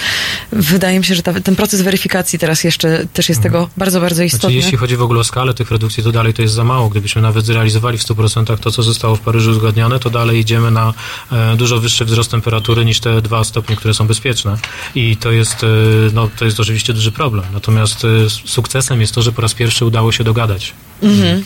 wydaje 0.53 0.99
mi 0.99 1.05
się, 1.05 1.15
że 1.15 1.23
ta, 1.23 1.41
ten 1.41 1.57
proces 1.57 1.83
weryfikacji 1.83 2.39
teraz 2.39 2.65
jeszcze 2.65 3.07
też 3.13 3.29
jest 3.29 3.43
tego 3.43 3.69
bardzo, 3.77 4.01
bardzo 4.01 4.23
istotny. 4.23 4.41
Znaczy, 4.51 4.57
jeśli 4.65 4.79
chodzi 4.79 4.97
w 4.97 5.03
ogóle 5.03 5.21
o 5.21 5.25
skalę 5.25 5.55
tych 5.55 5.71
redukcji, 5.71 6.03
to 6.03 6.13
dalej 6.13 6.35
to 6.35 6.43
jest 6.43 6.55
za 6.55 6.65
mało. 6.65 6.89
Gdybyśmy 6.89 7.23
nawet 7.23 7.47
zrealizowali 7.47 7.99
w 7.99 8.03
100% 8.03 8.59
to, 8.59 8.71
co 8.71 8.83
zostało 8.83 9.17
w 9.17 9.21
Paryżu 9.21 9.51
uzgadniane, 9.51 9.99
to 9.99 10.11
dalej 10.11 10.39
idziemy 10.39 10.71
na 10.71 10.95
e, 11.33 11.57
dużo 11.57 11.79
wyższy 11.81 12.05
wzrost 12.05 12.31
temperatury 12.31 12.85
niż 12.85 13.01
te 13.01 13.23
dwa 13.23 13.45
stopnie, 13.45 13.77
które 13.77 13.95
są 13.95 14.07
bezpieczne. 14.07 14.57
I 14.95 15.17
to 15.17 15.33
jest, 15.33 15.65
e, 15.65 15.67
no, 16.15 16.29
to 16.39 16.45
jest 16.45 16.61
oczywiście 16.61 16.93
duży 16.95 17.13
problem. 17.13 17.45
Natomiast 17.53 18.05
e, 18.05 18.09
sukcesem 18.45 19.01
jest 19.01 19.15
to, 19.15 19.23
że 19.23 19.33
po 19.33 19.43
raz 19.43 19.55
pierwszy 19.55 19.85
udało 19.85 20.13
się 20.13 20.25
dogadać. 20.25 20.73
Mhm. 21.03 21.45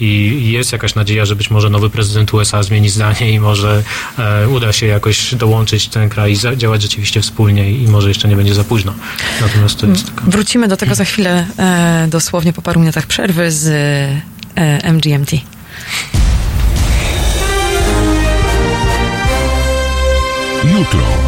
I 0.00 0.52
jest 0.52 0.72
jakaś 0.72 0.94
nadzieja, 0.94 1.24
że 1.24 1.36
być 1.36 1.50
może 1.50 1.70
nowy 1.70 1.90
prezydent 1.90 2.34
USA 2.34 2.62
zmieni 2.62 2.88
zdanie 2.88 3.30
i 3.30 3.40
może 3.40 3.82
e, 4.18 4.48
uda 4.48 4.72
się 4.72 4.86
jakoś 4.86 5.34
dołączyć 5.34 5.88
ten 5.88 6.08
kraj 6.08 6.32
i 6.32 6.36
za, 6.36 6.56
działać 6.56 6.82
rzeczywiście 6.82 7.20
wspólnie 7.20 7.72
i 7.72 7.88
może 7.88 8.08
jeszcze 8.08 8.28
nie 8.28 8.36
będzie 8.36 8.54
za 8.54 8.64
późno. 8.64 8.94
Natomiast 9.40 9.80
to 9.80 9.86
jest 9.86 10.06
taka... 10.06 10.30
Wrócimy 10.30 10.68
do 10.68 10.76
tego 10.76 10.94
za 10.94 11.04
chwilę, 11.04 11.46
e, 11.58 12.06
dosłownie 12.10 12.52
po 12.52 12.62
paru 12.62 12.80
minutach 12.80 13.06
przerwy 13.06 13.50
z 13.50 13.66
e, 14.56 14.92
MGMT. 14.92 15.32
Jutro. 20.78 21.27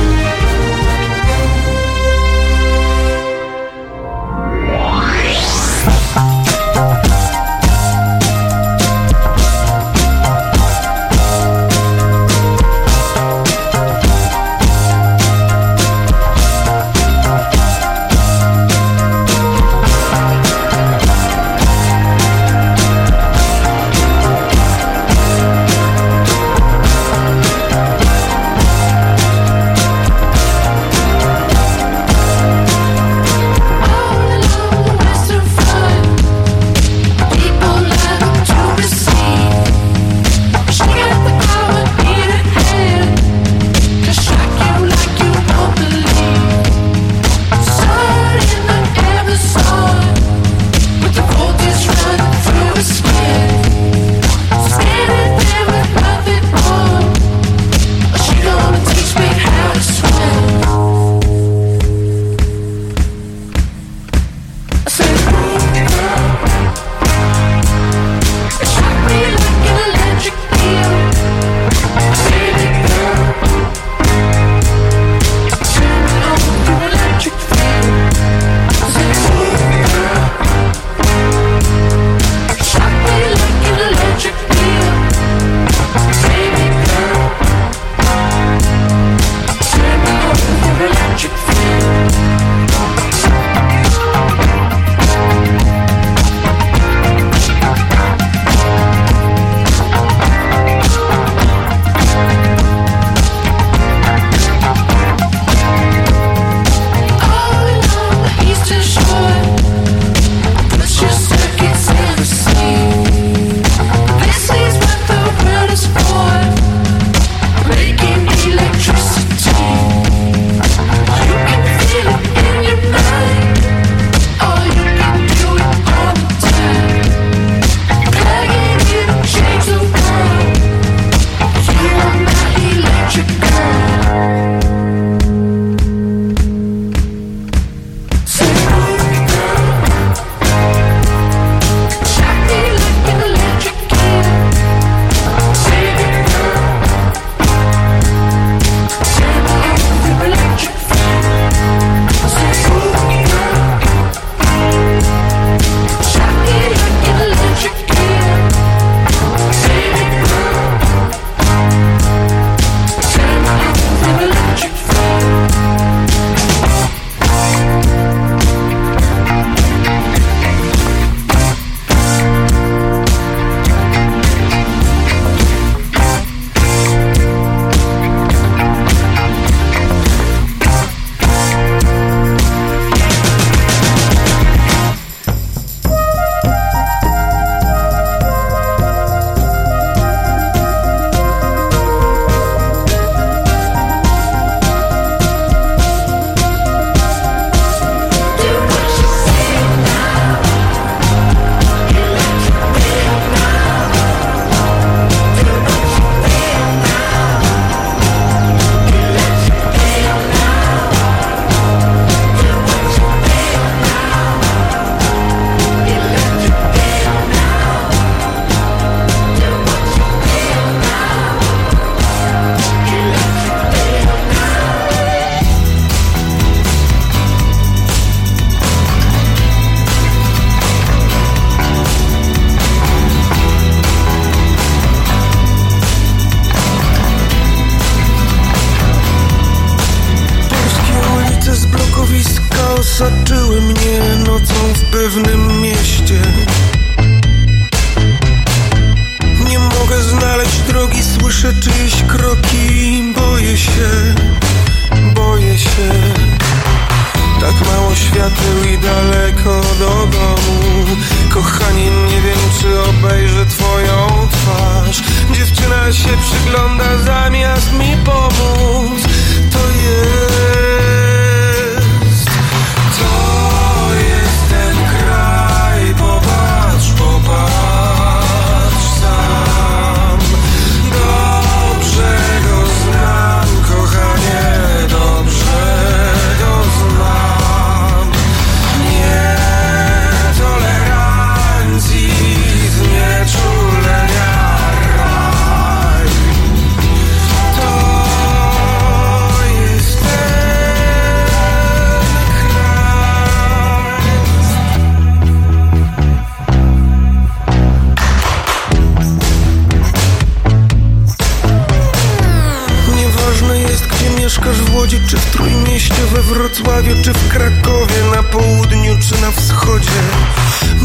Wrocławiu, 316.41 316.95
czy 317.03 317.13
w 317.13 317.27
Krakowie, 317.27 317.95
na 318.15 318.23
południu, 318.23 318.97
czy 319.09 319.21
na 319.21 319.31
wschodzie. 319.31 320.01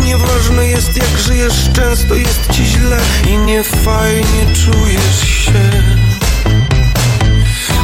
Nieważne 0.05 0.67
jest, 0.67 0.97
jak 0.97 1.19
żyjesz, 1.19 1.71
często 1.73 2.15
jest 2.15 2.53
ci 2.53 2.67
źle 2.67 3.01
i 3.29 3.39
niefajnie 3.39 4.47
czujesz 4.55 5.29
się. 5.29 5.53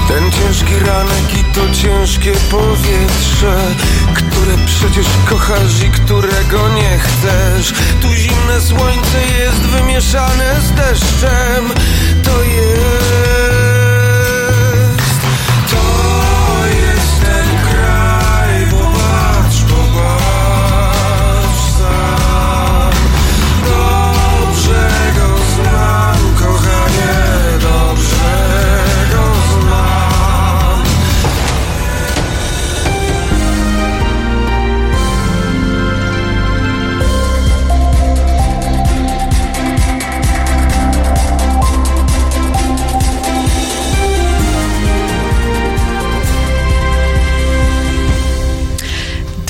Ten 0.09 0.31
ciężki 0.33 0.79
ranek 0.87 1.39
i 1.41 1.45
to 1.45 1.75
ciężkie 1.75 2.33
powietrze 2.51 3.57
Które 4.15 4.57
przecież 4.67 5.07
kochasz 5.31 5.83
i 5.87 5.91
którego 5.91 6.69
nie 6.69 6.99
chcesz 6.99 7.73
Tu 8.03 8.15
zimne 8.15 8.61
słońce 8.61 9.19
jest 9.39 9.61
wymieszane 9.61 10.61
z 10.61 10.73
deszczem 10.73 11.69
To 12.25 12.43
jest 12.43 13.62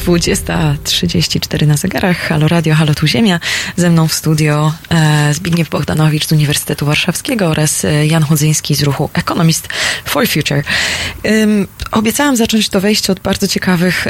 20.34 0.07 1.67
na 1.67 1.77
zegarach. 1.77 2.17
Halo 2.17 2.49
Radio, 2.49 2.75
Halo 2.75 2.95
Tu 2.95 3.07
Ziemia. 3.07 3.41
Ze 3.77 3.91
mną 3.91 4.09
w 4.09 4.15
studio 4.15 4.73
e, 4.91 5.35
Zbigniew 5.35 5.69
Bogdanowicz 5.69 6.27
z 6.27 6.33
Uniwersytetu 6.33 6.87
Warszawskiego 6.87 7.47
oraz 7.47 7.85
e, 7.85 8.07
Jan 8.07 8.23
Chudzyński 8.23 8.75
z 8.75 8.83
ruchu 8.83 9.11
Economist 9.15 9.69
for 10.05 10.29
Future. 10.29 10.63
Obiecałam 11.93 12.37
zacząć 12.37 12.69
to 12.69 12.81
wejście 12.81 13.13
od 13.13 13.21
bardzo 13.21 13.49
ciekawych, 13.49 14.07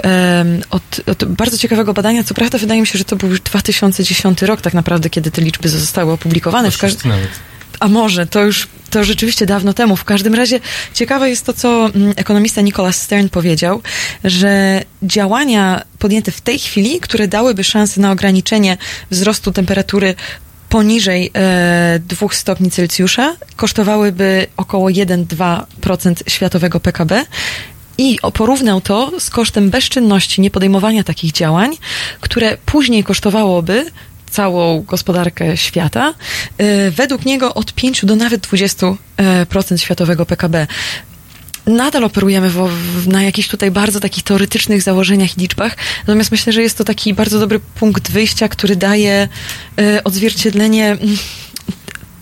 od, 0.71 1.01
od, 1.07 1.25
bardzo 1.25 1.59
ciekawego 1.59 1.95
badania. 1.95 2.25
Co 2.25 2.35
prawda 2.35 2.59
wydaje 2.59 2.81
mi 2.81 2.87
się, 2.87 2.99
że 2.99 3.05
to 3.05 3.17
był 3.17 3.29
już 3.29 3.41
2010 3.41 4.43
rok 4.43 4.61
tak 4.61 4.75
naprawdę, 4.75 5.11
kiedy 5.11 5.31
te 5.31 5.43
liczby 5.43 5.69
zostały 5.69 6.13
opublikowane. 6.13 6.71
W 6.71 6.79
każdym 6.79 7.13
a 7.83 7.89
może, 7.89 8.27
to 8.27 8.45
już 8.45 8.69
to 8.91 9.05
rzeczywiście 9.05 9.47
dawno 9.47 9.73
temu. 9.73 9.97
W 9.97 10.05
każdym 10.05 10.35
razie 10.35 10.61
ciekawe 10.95 11.31
jest 11.31 11.47
to, 11.47 11.53
co 11.53 11.87
mm, 11.87 12.13
ekonomista 12.17 12.61
Nicholas 12.61 13.03
Stern 13.03 13.29
powiedział, 13.29 13.83
że 14.25 14.83
działania 15.03 15.83
podjęte 15.99 16.33
w 16.33 16.41
tej 16.41 16.59
chwili, 16.59 17.01
które 17.01 17.29
dałyby 17.29 17.65
szansę 17.65 18.01
na 18.01 18.13
ograniczenie 18.13 18.77
wzrostu 19.11 19.53
temperatury 19.53 20.15
poniżej 20.69 21.31
e, 21.35 22.01
2 22.09 22.29
stopni 22.31 22.71
Celsjusza, 22.71 23.37
kosztowałyby 23.57 24.47
około 24.57 24.89
1-2% 24.89 26.15
światowego 26.27 26.81
PKB. 26.81 27.25
I 27.99 28.19
porównał 28.35 28.81
to 28.81 29.13
z 29.21 29.31
kosztem 29.31 29.71
bezczynności, 29.71 30.41
niepodejmowania 30.41 31.05
takich 31.05 31.33
działań, 31.33 31.77
które 32.21 32.57
później 32.67 33.05
kosztowałoby 33.05 33.87
całą 34.33 34.83
gospodarkę 34.83 35.57
świata, 35.57 36.15
e, 36.59 36.91
według 36.91 37.25
niego 37.25 37.55
od 37.55 37.73
5 37.73 38.05
do 38.05 38.17
nawet 38.17 38.47
20% 38.47 38.97
e, 39.75 39.79
światowego 39.79 40.27
PKB. 40.27 40.67
Nadal 41.67 42.05
operujemy 42.05 42.51
w, 42.51 42.69
w, 42.69 43.09
na 43.09 43.23
jakichś 43.23 43.49
tutaj 43.49 43.71
bardzo 43.71 44.01
takich 44.01 44.25
teoretycznych 44.25 44.83
założeniach 44.83 45.39
i 45.39 45.41
liczbach, 45.41 45.77
natomiast 46.07 46.31
myślę, 46.31 46.53
że 46.53 46.63
jest 46.63 46.79
to 46.79 46.85
taki 46.85 47.15
bardzo 47.15 47.39
dobry 47.39 47.61
punkt 47.61 48.11
wyjścia, 48.11 48.49
który 48.49 48.77
daje 48.77 49.29
e, 49.79 50.05
odzwierciedlenie 50.05 50.87
mm, 50.87 51.17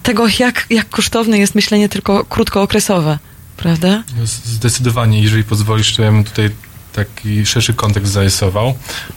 tego, 0.03 0.27
jak, 0.39 0.67
jak 0.71 0.89
kosztowne 0.89 1.39
jest 1.39 1.55
myślenie 1.55 1.89
tylko 1.89 2.25
krótkookresowe, 2.25 3.19
prawda? 3.57 4.03
No, 4.19 4.27
Zdecydowanie, 4.45 5.23
jeżeli 5.23 5.45
pozwolisz, 5.45 5.97
to 5.97 6.03
ja 6.03 6.13
bym 6.13 6.25
tutaj 6.25 6.51
taki 6.93 7.47
szerszy 7.47 7.75
kontekst 7.75 8.13
zarysował. 8.13 8.75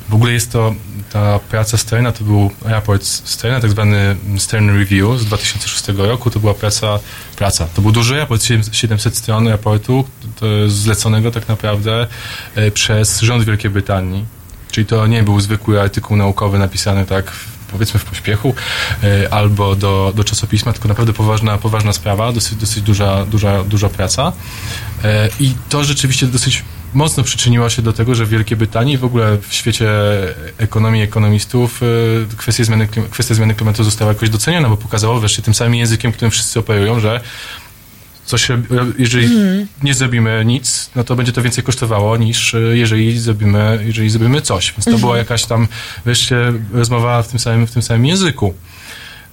W 0.09 0.13
ogóle 0.13 0.31
jest 0.33 0.51
to 0.51 0.75
ta 1.13 1.39
praca 1.39 1.77
Sterna, 1.77 2.11
to 2.11 2.23
był 2.23 2.51
raport 2.65 3.03
Sterna, 3.05 3.59
tak 3.59 3.71
zwany 3.71 4.15
Stern 4.37 4.69
Review 4.69 5.19
z 5.19 5.25
2006 5.25 5.87
roku. 5.87 6.29
To 6.29 6.39
była 6.39 6.53
praca, 6.53 6.99
praca. 7.35 7.67
To 7.75 7.81
był 7.81 7.91
duży 7.91 8.17
raport, 8.17 8.43
700 8.71 9.17
stron 9.17 9.47
raportu, 9.47 10.05
zleconego 10.67 11.31
tak 11.31 11.47
naprawdę 11.47 12.07
e, 12.55 12.71
przez 12.71 13.21
rząd 13.21 13.43
Wielkiej 13.43 13.71
Brytanii. 13.71 14.25
Czyli 14.71 14.85
to 14.85 15.07
nie 15.07 15.23
był 15.23 15.41
zwykły 15.41 15.81
artykuł 15.81 16.17
naukowy 16.17 16.59
napisany 16.59 17.05
tak 17.05 17.31
powiedzmy 17.71 17.99
w 17.99 18.05
pośpiechu 18.05 18.53
e, 19.03 19.33
albo 19.33 19.75
do, 19.75 20.13
do 20.15 20.23
czasopisma, 20.23 20.73
tylko 20.73 20.87
naprawdę 20.87 21.13
poważna, 21.13 21.57
poważna 21.57 21.93
sprawa, 21.93 22.31
dosyć, 22.31 22.55
dosyć 22.55 22.83
duża, 22.83 23.25
duża, 23.25 23.63
duża 23.63 23.89
praca. 23.89 24.33
E, 25.03 25.29
I 25.39 25.53
to 25.69 25.83
rzeczywiście 25.83 26.27
dosyć 26.27 26.63
mocno 26.93 27.23
przyczyniło 27.23 27.69
się 27.69 27.81
do 27.81 27.93
tego, 27.93 28.15
że 28.15 28.25
w 28.25 28.29
Wielkiej 28.29 28.57
Brytanii 28.57 28.93
i 28.93 28.97
w 28.97 29.03
ogóle 29.05 29.37
w 29.47 29.53
świecie 29.53 29.89
ekonomii 30.57 31.01
ekonomistów 31.01 31.81
e, 31.83 32.35
kwestia 32.37 32.63
zmiany, 32.63 32.87
kwestia 33.11 33.35
zmiany 33.35 33.55
klimatu 33.55 33.83
została 33.83 34.11
jakoś 34.13 34.29
doceniona, 34.29 34.69
bo 34.69 34.77
pokazało 34.77 35.19
wreszcie 35.19 35.41
tym 35.41 35.53
samym 35.53 35.75
językiem, 35.75 36.11
którym 36.11 36.31
wszyscy 36.31 36.59
operują, 36.59 36.99
że 36.99 37.21
coś, 38.25 38.47
jeżeli 38.97 39.25
Mhm. 39.25 39.67
nie 39.83 39.93
zrobimy 39.93 40.43
nic, 40.45 40.89
no 40.95 41.03
to 41.03 41.15
będzie 41.15 41.31
to 41.31 41.41
więcej 41.41 41.63
kosztowało 41.63 42.17
niż 42.17 42.53
e, 42.55 42.59
jeżeli 42.59 43.19
zrobimy, 43.19 43.79
jeżeli 43.85 44.09
zrobimy 44.09 44.41
coś. 44.41 44.71
Więc 44.71 44.85
to 44.85 44.91
Mhm. 44.91 45.01
była 45.01 45.17
jakaś 45.17 45.45
tam 45.45 45.67
wreszcie 46.05 46.53
rozmowa 46.73 47.23
w 47.23 47.27
tym 47.27 47.39
samym, 47.39 47.67
w 47.67 47.71
tym 47.71 47.81
samym 47.81 48.05
języku. 48.05 48.53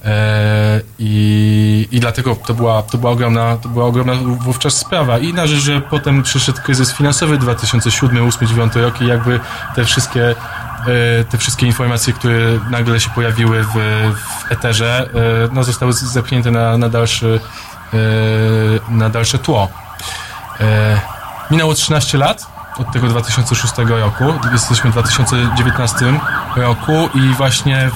E, 0.05 0.81
i, 0.99 1.89
I 1.91 2.01
dlatego 2.01 2.37
to 2.47 2.55
była, 2.55 2.83
to, 2.83 2.99
była 2.99 3.13
ogromna, 3.13 3.57
to 3.57 3.69
była 3.69 3.85
ogromna 3.85 4.13
wówczas 4.39 4.77
sprawa. 4.77 5.19
I 5.19 5.35
na 5.35 5.47
rzecz, 5.47 5.59
że 5.59 5.81
potem 5.81 6.23
przyszedł 6.23 6.63
kryzys 6.63 6.93
finansowy 6.93 7.39
2007, 7.39 8.11
2008, 8.11 8.47
2009 8.49 8.77
rok 8.77 9.01
i 9.01 9.07
jakby 9.07 9.41
te 9.75 9.85
wszystkie, 9.85 10.31
e, 10.31 10.35
te 11.25 11.39
wszystkie 11.39 11.67
informacje, 11.67 12.13
które 12.13 12.59
nagle 12.71 13.01
się 13.01 13.11
pojawiły 13.11 13.65
w, 13.65 13.75
w 13.75 14.53
eterze, 14.53 15.11
e, 15.15 15.55
no, 15.55 15.65
zostały 15.65 15.93
zepchnięte 15.93 16.51
na, 16.51 16.79
na, 16.79 16.89
dalszy, 16.89 17.41
na 18.89 19.09
dalsze 19.09 19.39
tło. 19.39 19.69
Minęło 21.51 21.75
13 21.75 22.19
lat 22.19 22.47
od 22.79 22.93
tego 22.93 23.09
2006 23.09 23.75
roku. 23.79 24.25
Jesteśmy 24.53 24.91
w 24.91 24.93
2019 24.93 25.97
roku 26.57 27.09
i 27.15 27.35
właśnie 27.35 27.91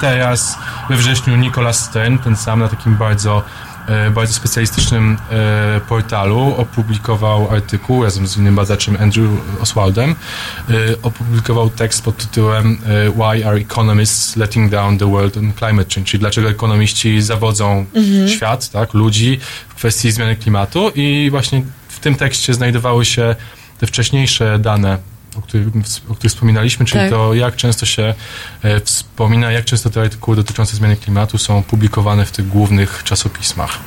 teraz 0.00 0.58
we 0.92 0.98
wrześniu 0.98 1.36
Nicholas 1.36 1.84
Stern, 1.84 2.18
ten 2.18 2.36
sam 2.36 2.60
na 2.60 2.68
takim 2.68 2.96
bardzo 2.96 3.42
e, 3.88 4.10
bardzo 4.10 4.34
specjalistycznym 4.34 5.18
e, 5.30 5.80
portalu 5.88 6.54
opublikował 6.56 7.50
artykuł 7.50 8.04
razem 8.04 8.26
z 8.26 8.36
innym 8.36 8.54
badaczem 8.54 8.96
Andrew 9.00 9.30
Oswaldem. 9.60 10.10
E, 10.10 10.74
opublikował 11.02 11.70
tekst 11.70 12.04
pod 12.04 12.16
tytułem 12.16 12.78
Why 13.14 13.46
are 13.46 13.56
economists 13.56 14.36
letting 14.36 14.70
down 14.70 14.98
the 14.98 15.10
world 15.10 15.36
on 15.36 15.52
climate 15.52 15.94
change? 15.94 16.10
Czyli 16.10 16.20
dlaczego 16.20 16.48
ekonomiści 16.50 17.22
zawodzą 17.22 17.84
Mhm. 17.94 18.28
świat, 18.28 18.70
tak, 18.70 18.94
ludzi 18.94 19.38
w 19.68 19.74
kwestii 19.74 20.12
zmiany 20.12 20.36
klimatu 20.36 20.90
i 20.94 21.28
właśnie 21.30 21.62
w 21.88 22.00
tym 22.00 22.14
tekście 22.14 22.54
znajdowały 22.54 23.04
się 23.04 23.36
te 23.78 23.86
wcześniejsze 23.86 24.58
dane, 24.58 24.98
o 25.36 25.42
których, 25.42 25.68
o 26.08 26.14
których 26.14 26.32
wspominaliśmy, 26.32 26.86
czyli 26.86 27.00
Tak. 27.00 27.10
to 27.10 27.34
jak 27.34 27.56
często 27.56 27.86
się 27.86 28.14
e, 28.62 28.80
wspomina, 28.80 29.52
jak 29.52 29.64
często 29.64 29.90
te 29.90 30.00
artykuły 30.00 30.36
dotyczące 30.36 30.76
zmiany 30.76 30.96
klimatu 30.96 31.38
są 31.38 31.62
publikowane 31.62 32.26
w 32.26 32.32
tych 32.32 32.48
głównych 32.48 33.02
czasopismach. 33.04 33.78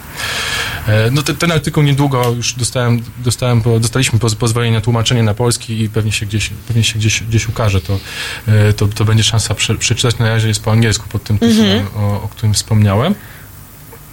E, 0.88 1.12
no 1.12 1.22
te, 1.24 1.34
ten 1.34 1.52
artykuł 1.52 1.84
niedługo 1.84 2.30
już 2.30 2.54
dostałem, 2.54 3.02
dostałem 3.18 3.62
dostaliśmy 3.80 4.20
poz, 4.20 4.36
pozwolenie 4.36 4.72
na 4.72 4.82
tłumaczenie 4.82 5.24
na 5.24 5.34
polski 5.34 5.82
i 5.82 5.90
pewnie 5.90 6.12
się 6.12 6.26
gdzieś, 6.26 6.50
pewnie 6.68 6.84
się 6.84 7.00
gdzieś, 7.00 7.24
gdzieś 7.24 7.50
ukaże. 7.50 7.82
To, 7.82 8.00
e, 8.48 8.74
to, 8.74 8.88
to 8.88 9.06
będzie 9.06 9.24
szansa 9.24 9.56
prze, 9.56 9.76
przeczytać. 9.76 10.18
Na 10.18 10.30
razie 10.30 10.48
jest 10.48 10.64
po 10.64 10.72
angielsku 10.72 11.10
pod 11.10 11.24
tym 11.24 11.38
tytułem, 11.40 11.72
Mhm. 11.72 12.04
o, 12.06 12.24
o 12.24 12.28
którym 12.28 12.54
wspomniałem. 12.54 13.16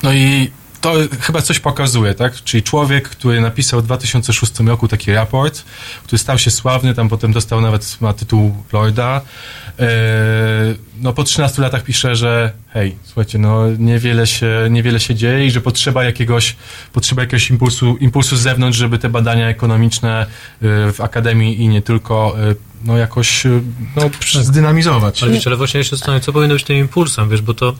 No 0.02 0.12
i 0.12 0.50
to 0.82 0.94
chyba 1.20 1.42
coś 1.42 1.58
pokazuje, 1.58 2.14
tak? 2.14 2.34
Czyli 2.34 2.62
człowiek, 2.62 3.08
który 3.08 3.40
napisał 3.40 3.80
w 3.80 3.84
2006 3.84 4.60
roku 4.60 4.88
taki 4.88 5.12
raport, 5.12 5.64
który 6.04 6.18
stał 6.18 6.38
się 6.38 6.50
sławny, 6.50 6.94
tam 6.94 7.08
potem 7.08 7.32
dostał 7.32 7.60
nawet 7.60 8.00
ma 8.00 8.12
tytuł 8.12 8.54
Lorda. 8.72 9.20
E, 9.78 10.74
no 11.00 11.12
po 11.12 11.24
13 11.24 11.62
latach 11.62 11.84
pisze, 11.84 12.16
że 12.16 12.52
hej, 12.68 12.96
słuchajcie, 13.04 13.38
no 13.38 13.66
niewiele 13.78 14.26
się, 14.26 14.68
niewiele 14.70 15.00
się 15.00 15.14
dzieje 15.14 15.46
i 15.46 15.50
że 15.50 15.60
potrzeba 15.60 16.04
jakiegoś, 16.04 16.56
potrzeba 16.92 17.22
jakiegoś 17.22 17.50
impulsu, 17.50 17.96
impulsu 17.96 18.36
z 18.36 18.40
zewnątrz, 18.40 18.78
żeby 18.78 18.98
te 18.98 19.08
badania 19.08 19.48
ekonomiczne 19.48 20.20
e, 20.22 20.26
w 20.92 21.00
akademii 21.00 21.60
i 21.60 21.68
nie 21.68 21.82
tylko 21.82 22.36
e, 22.38 22.54
no 22.84 22.96
jakoś 22.96 23.44
no, 23.96 24.10
zdynamizować. 24.42 25.22
Ale 25.22 25.32
wiesz, 25.32 25.46
ale 25.46 25.56
właśnie 25.56 25.78
ja 25.78 25.84
się 25.84 25.90
zastanawiam, 25.90 26.20
co 26.20 26.32
powinno 26.32 26.54
być 26.54 26.64
tym 26.64 26.76
impulsem, 26.76 27.28
wiesz, 27.28 27.42
bo 27.42 27.54
to 27.54 27.74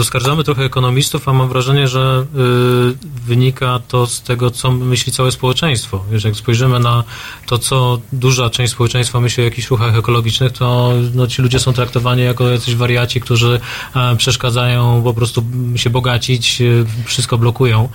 oskarżamy 0.00 0.44
trochę 0.44 0.62
ekonomistów, 0.62 1.28
a 1.28 1.32
mam 1.32 1.48
wrażenie, 1.48 1.88
że 1.88 2.26
y, 2.94 3.26
wynika 3.26 3.80
to 3.88 4.06
z 4.06 4.22
tego, 4.22 4.50
co 4.50 4.70
myśli 4.70 5.12
całe 5.12 5.32
społeczeństwo. 5.32 6.04
Wiesz, 6.12 6.24
jak 6.24 6.36
spojrzymy 6.36 6.80
na 6.80 7.04
to, 7.46 7.58
co 7.58 8.00
duża 8.12 8.50
część 8.50 8.72
społeczeństwa 8.72 9.20
myśli 9.20 9.42
o 9.42 9.44
jakichś 9.44 9.68
ruchach 9.68 9.96
ekologicznych, 9.96 10.52
to 10.52 10.92
no, 11.14 11.26
ci 11.26 11.42
ludzie 11.46 11.58
są 11.58 11.72
traktowani 11.72 12.22
jako 12.22 12.50
jacyś 12.50 12.74
wariaci, 12.74 13.20
którzy 13.20 13.60
e, 13.96 14.16
przeszkadzają 14.16 15.02
po 15.04 15.14
prostu 15.14 15.44
się 15.76 15.90
bogacić, 15.90 16.60
e, 16.60 16.64
wszystko 17.04 17.38
blokują. 17.38 17.88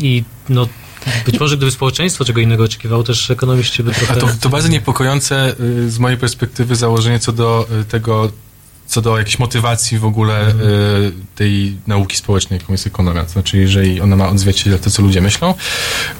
I 0.00 0.24
no, 0.48 0.66
być 1.26 1.40
może 1.40 1.56
gdyby 1.56 1.72
społeczeństwo 1.72 2.24
czego 2.24 2.40
innego 2.40 2.64
oczekiwało, 2.64 3.02
też 3.02 3.30
ekonomiści 3.30 3.82
by 3.82 3.90
trochę... 3.90 4.12
A 4.12 4.16
to, 4.16 4.28
to 4.40 4.48
bardzo 4.48 4.68
niepokojące 4.68 5.54
y, 5.60 5.90
z 5.90 5.98
mojej 5.98 6.18
perspektywy 6.18 6.76
założenie 6.76 7.18
co 7.18 7.32
do 7.32 7.66
y, 7.80 7.84
tego, 7.84 8.32
co 8.90 9.02
do 9.02 9.18
jakiejś 9.18 9.38
motywacji 9.38 9.98
w 9.98 10.04
ogóle 10.04 10.40
Mhm. 10.40 10.70
y, 10.70 11.12
tej 11.34 11.76
nauki 11.86 12.16
społecznej, 12.16 12.60
jaką 12.60 12.72
jest 12.72 12.86
ekonomia. 12.86 13.24
To 13.24 13.30
znaczy, 13.30 13.58
jeżeli 13.58 14.00
ona 14.00 14.16
ma 14.16 14.28
odzwierciedlać 14.28 14.82
to, 14.82 14.90
co 14.90 15.02
ludzie 15.02 15.20
myślą, 15.20 15.54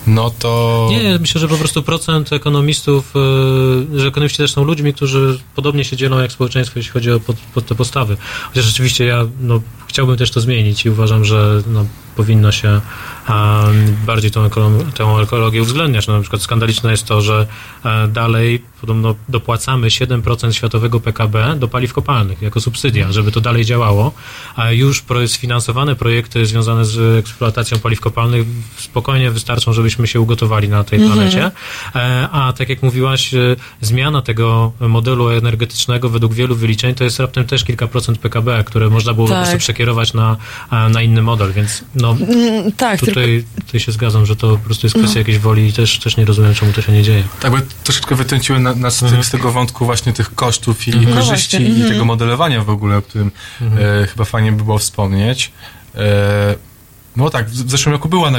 no 0.07 0.31
to... 0.39 0.89
Nie, 0.91 1.19
myślę, 1.19 1.41
że 1.41 1.49
po 1.49 1.57
prostu 1.57 1.83
procent 1.83 2.33
ekonomistów, 2.33 3.13
y, 3.97 4.01
że 4.01 4.09
ekonomiści 4.09 4.39
też 4.39 4.53
są 4.53 4.65
ludźmi, 4.65 4.95
którzy 4.95 5.39
podobnie 5.55 5.85
się 5.85 5.97
dzielą 5.97 6.19
jak 6.19 6.33
społeczeństwo, 6.33 6.79
jeśli 6.79 6.93
chodzi 6.93 7.11
o 7.11 7.21
pod, 7.21 7.37
pod 7.37 7.67
te 7.67 7.75
postawy. 7.75 8.17
Chociaż 8.49 8.65
rzeczywiście 8.65 9.05
ja 9.05 9.27
no, 9.41 9.61
chciałbym 9.87 10.17
też 10.17 10.31
to 10.31 10.41
zmienić 10.41 10.85
i 10.85 10.91
uważam, 10.91 11.25
że 11.25 11.63
no, 11.67 11.87
powinno 12.17 12.53
się 12.53 12.81
bardziej 14.07 14.31
tą, 14.31 14.51
tę 14.95 15.05
ekologię 15.23 15.63
uwzględniać. 15.63 16.07
No, 16.07 16.15
na 16.15 16.21
przykład 16.21 16.43
skandaliczne 16.43 16.91
jest 16.91 17.05
to, 17.05 17.21
że 17.21 17.47
e, 17.85 18.09
dalej 18.09 18.63
podobno 18.81 19.15
dopłacamy 19.29 19.89
7% 19.89 20.53
światowego 20.53 21.01
PKB 21.01 21.55
do 21.59 21.69
paliw 21.69 21.93
kopalnych 21.93 22.43
jako 22.43 22.61
subsydia, 22.61 23.13
żeby 23.13 23.33
to 23.33 23.41
dalej 23.41 23.65
działało, 23.65 24.13
a 24.57 24.71
już 24.71 25.05
sfinansowane 25.27 25.97
projekty 25.97 26.47
związane 26.47 26.85
z 26.85 27.19
eksploatacją 27.19 27.79
paliw 27.79 28.01
kopalnych 28.01 28.47
spokojnie 28.77 29.31
wystarczą, 29.31 29.73
żebyśmy 29.73 30.07
się 30.07 30.21
ugotowali 30.21 30.69
na 30.69 30.85
tej 30.85 30.99
Mhm. 31.03 31.19
planecie. 31.19 31.51
E, 31.95 32.29
A 32.33 32.53
tak 32.53 32.69
jak 32.69 32.83
mówiłaś, 32.83 33.35
e, 33.35 33.57
zmiana 33.81 34.23
tego 34.23 34.73
modelu 34.81 35.29
energetycznego 35.29 36.09
według 36.09 36.35
wielu 36.35 36.55
wyliczeń 36.55 36.95
to 36.95 37.05
jest 37.05 37.21
raptem 37.21 37.45
też 37.47 37.65
kilka 37.65 37.87
procent 37.87 38.19
PKB, 38.19 38.65
które 38.65 38.91
można 38.91 39.15
było 39.15 39.27
po 39.27 39.33
Tak. 39.35 39.43
prostu 39.43 39.59
przekierować 39.59 40.15
na, 40.15 40.37
na 40.91 41.03
inny 41.03 41.23
model, 41.23 41.53
więc 41.53 41.85
no, 42.01 42.17
Mm, 42.21 42.73
tak, 42.73 43.01
tutaj, 43.01 43.45
tutaj 43.67 43.81
się 43.81 43.93
zgadzam, 43.93 44.27
że 44.27 44.37
to 44.37 44.51
po 44.51 44.59
prostu 44.65 44.87
jest 44.87 44.97
kwestia 44.97 45.15
No. 45.15 45.19
jakiejś 45.21 45.39
woli 45.39 45.67
i 45.69 45.73
też, 45.73 45.99
też 45.99 46.17
nie 46.17 46.25
rozumiem, 46.25 46.55
czemu 46.55 46.73
to 46.73 46.83
się 46.83 46.93
nie 46.93 47.03
dzieje. 47.03 47.23
Tak, 47.41 47.51
bo 47.53 47.59
troszeczkę 47.85 48.15
wytrąciły 48.15 48.61
na, 48.61 48.75
nas 48.75 49.03
Mhm. 49.03 49.25
z 49.25 49.31
tego 49.31 49.53
wątku 49.53 49.85
właśnie 49.85 50.13
tych 50.13 50.35
kosztów 50.35 50.89
i 50.89 50.93
Mhm. 50.93 51.11
No 51.11 51.17
korzyści 51.17 51.57
właśnie, 51.57 51.69
i 51.69 51.73
mhm. 51.73 51.93
tego 51.93 52.05
modelowania 52.05 52.65
w 52.65 52.71
ogóle, 52.71 52.97
o 52.97 53.03
którym 53.03 53.31
Mhm. 53.61 54.03
e, 54.03 54.07
chyba 54.07 54.25
fajnie 54.25 54.53
by 54.53 54.65
było 54.65 54.79
wspomnieć. 54.79 55.53
E, 55.95 56.55
no 57.17 57.31
tak, 57.31 57.51
w 57.51 57.71
zeszłym 57.71 57.93
roku 57.93 58.09
była, 58.09 58.31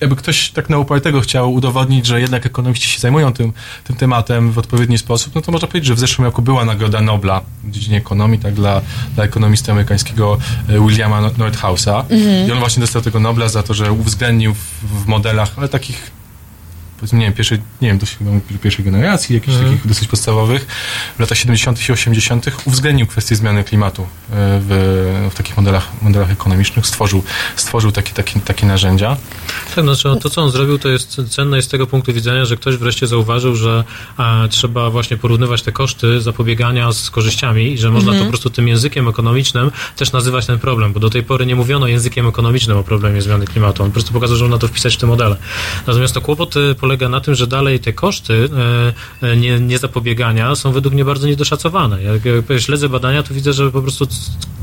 jakby 0.00 0.16
ktoś 0.16 0.50
tak 0.50 0.70
na 0.70 0.78
upartego 0.78 1.20
chciał 1.20 1.52
udowodnić, 1.52 2.06
że 2.06 2.20
jednak 2.20 2.46
ekonomiści 2.46 2.88
się 2.88 3.00
zajmują 3.00 3.32
tym, 3.32 3.52
tym 3.84 3.96
tematem 3.96 4.52
w 4.52 4.58
odpowiedni 4.58 4.98
sposób, 4.98 5.34
no 5.34 5.40
to 5.40 5.52
można 5.52 5.68
powiedzieć, 5.68 5.88
że 5.88 5.94
w 5.94 5.98
zeszłym 5.98 6.24
roku 6.24 6.42
była 6.42 6.64
Nagroda 6.64 7.00
Nobla 7.00 7.40
w 7.64 7.70
dziedzinie 7.70 7.96
ekonomii, 7.96 8.38
tak, 8.38 8.54
dla, 8.54 8.80
dla 9.14 9.24
ekonomisty 9.24 9.72
amerykańskiego 9.72 10.38
e, 10.68 10.80
Williama 10.80 11.20
Nor- 11.20 11.38
Nordhausa. 11.38 12.04
Mhm. 12.10 12.48
I 12.48 12.52
on 12.52 12.58
właśnie 12.58 12.80
dostał 12.80 13.02
tego 13.02 13.20
Nobla 13.20 13.48
za 13.48 13.62
to, 13.62 13.74
że 13.74 13.92
uwzględnił 13.92 14.54
w, 14.54 15.04
w 15.04 15.06
modelach, 15.06 15.52
ale 15.56 15.68
takich 15.68 16.10
powiedzmy, 17.00 17.18
nie 17.18 17.24
wiem, 17.24 17.34
pierwszej, 17.34 17.58
nie 17.82 17.88
wiem, 17.88 17.98
dość 17.98 18.16
chyba 18.18 18.30
pierwszej 18.62 18.84
generacji, 18.84 19.34
jakichś 19.34 19.54
Mhm. 19.56 19.72
takich 19.74 19.86
dosyć 19.88 20.08
podstawowych, 20.08 20.66
w 21.16 21.20
latach 21.20 21.38
70. 21.38 21.88
i 21.88 21.92
80. 21.92 22.46
uwzględnił 22.64 23.06
kwestię 23.06 23.36
zmiany 23.36 23.64
klimatu 23.64 24.02
e, 24.02 24.06
w, 24.68 25.28
w 25.32 25.34
takich 25.34 25.56
modelach, 25.56 25.88
modelach 26.02 26.30
ekonomicznych, 26.30 26.86
stworzył, 26.86 27.22
stworzył 27.56 27.92
takie, 27.92 28.12
takie, 28.12 28.40
takie 28.40 28.66
narzędzia. 28.66 29.16
Tak, 29.74 29.84
znaczy 29.84 30.08
to, 30.22 30.30
co 30.30 30.42
on 30.42 30.50
zrobił, 30.50 30.78
to 30.78 30.88
jest 30.88 31.20
cenne 31.30 31.56
jest 31.56 31.68
z 31.68 31.70
tego 31.70 31.86
punktu 31.86 32.12
widzenia, 32.12 32.44
że 32.44 32.56
ktoś 32.56 32.76
wreszcie 32.76 33.06
zauważył, 33.06 33.56
że 33.56 33.84
a, 34.16 34.44
trzeba 34.50 34.90
właśnie 34.90 35.16
porównywać 35.16 35.62
te 35.62 35.72
koszty 35.72 36.20
zapobiegania 36.20 36.92
z 36.92 37.10
korzyściami 37.10 37.72
i 37.72 37.78
że 37.78 37.90
można 37.90 38.08
Mhm. 38.08 38.18
to 38.18 38.24
po 38.24 38.30
prostu 38.30 38.50
tym 38.50 38.68
językiem 38.68 39.08
ekonomicznym 39.08 39.70
też 39.96 40.12
nazywać 40.12 40.46
ten 40.46 40.58
problem, 40.58 40.92
bo 40.92 41.00
do 41.00 41.10
tej 41.10 41.22
pory 41.22 41.46
nie 41.46 41.56
mówiono 41.56 41.86
językiem 41.86 42.26
ekonomicznym 42.28 42.76
o 42.78 42.82
problemie 42.82 43.22
zmiany 43.22 43.46
klimatu. 43.46 43.82
On 43.82 43.88
po 43.90 43.92
prostu 43.92 44.12
pokazał, 44.12 44.36
że 44.36 44.44
można 44.44 44.58
to 44.58 44.68
wpisać 44.68 44.94
w 44.94 44.98
te 44.98 45.06
modele. 45.06 45.36
Natomiast 45.86 46.14
to 46.14 46.20
kłopot 46.20 46.54
e, 46.56 46.74
polega 46.88 47.08
na 47.08 47.20
tym, 47.20 47.34
że 47.34 47.46
dalej 47.46 47.80
te 47.80 47.92
koszty 47.92 48.48
e, 49.22 49.26
e, 49.28 49.36
nie, 49.36 49.60
niezapobiegania 49.60 50.54
są 50.54 50.72
według 50.72 50.94
mnie 50.94 51.04
bardzo 51.04 51.26
niedoszacowane. 51.26 52.02
Jak 52.02 52.20
śledzę 52.60 52.88
badania, 52.88 53.22
to 53.22 53.34
widzę, 53.34 53.52
że 53.52 53.70
po 53.70 53.82
prostu 53.82 54.06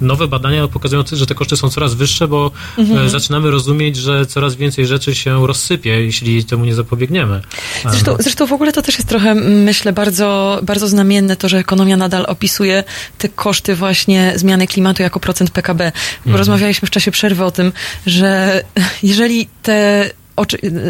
nowe 0.02 0.28
badania 0.28 0.68
pokazują, 0.68 1.04
że 1.12 1.26
te 1.26 1.36
koszty 1.36 1.58
są 1.58 1.70
coraz 1.70 1.94
wyższe, 1.94 2.28
bo 2.28 2.52
Mhm. 2.78 3.06
e, 3.06 3.10
zaczynamy 3.10 3.52
rozumieć, 3.52 3.96
że 3.98 4.26
coraz 4.26 4.56
więcej 4.56 4.86
rzeczy 4.86 5.16
się 5.16 5.48
rozsypie, 5.48 5.90
jeśli 5.90 6.46
temu 6.46 6.66
nie 6.66 6.76
zapobiegniemy. 6.76 7.42
Zresztą, 7.90 8.16
zresztą 8.20 8.48
w 8.48 8.54
ogóle 8.54 8.72
to 8.74 8.82
też 8.82 8.96
jest 8.96 9.10
trochę, 9.10 9.36
myślę, 9.36 9.94
bardzo, 9.94 10.60
bardzo 10.64 10.88
znamienne 10.88 11.36
to, 11.36 11.50
że 11.50 11.58
ekonomia 11.58 11.98
nadal 11.98 12.26
opisuje 12.28 12.84
te 13.18 13.30
koszty 13.30 13.76
właśnie 13.76 14.34
zmiany 14.36 14.68
klimatu 14.68 15.04
jako 15.04 15.20
procent 15.20 15.52
PKB. 15.52 15.92
Bo 15.92 16.20
Mhm. 16.20 16.38
rozmawialiśmy 16.38 16.86
w 16.88 16.92
czasie 16.92 17.12
przerwy 17.12 17.44
o 17.44 17.52
tym, 17.52 17.72
że 18.06 18.64
jeżeli 19.14 19.48
te 19.64 20.10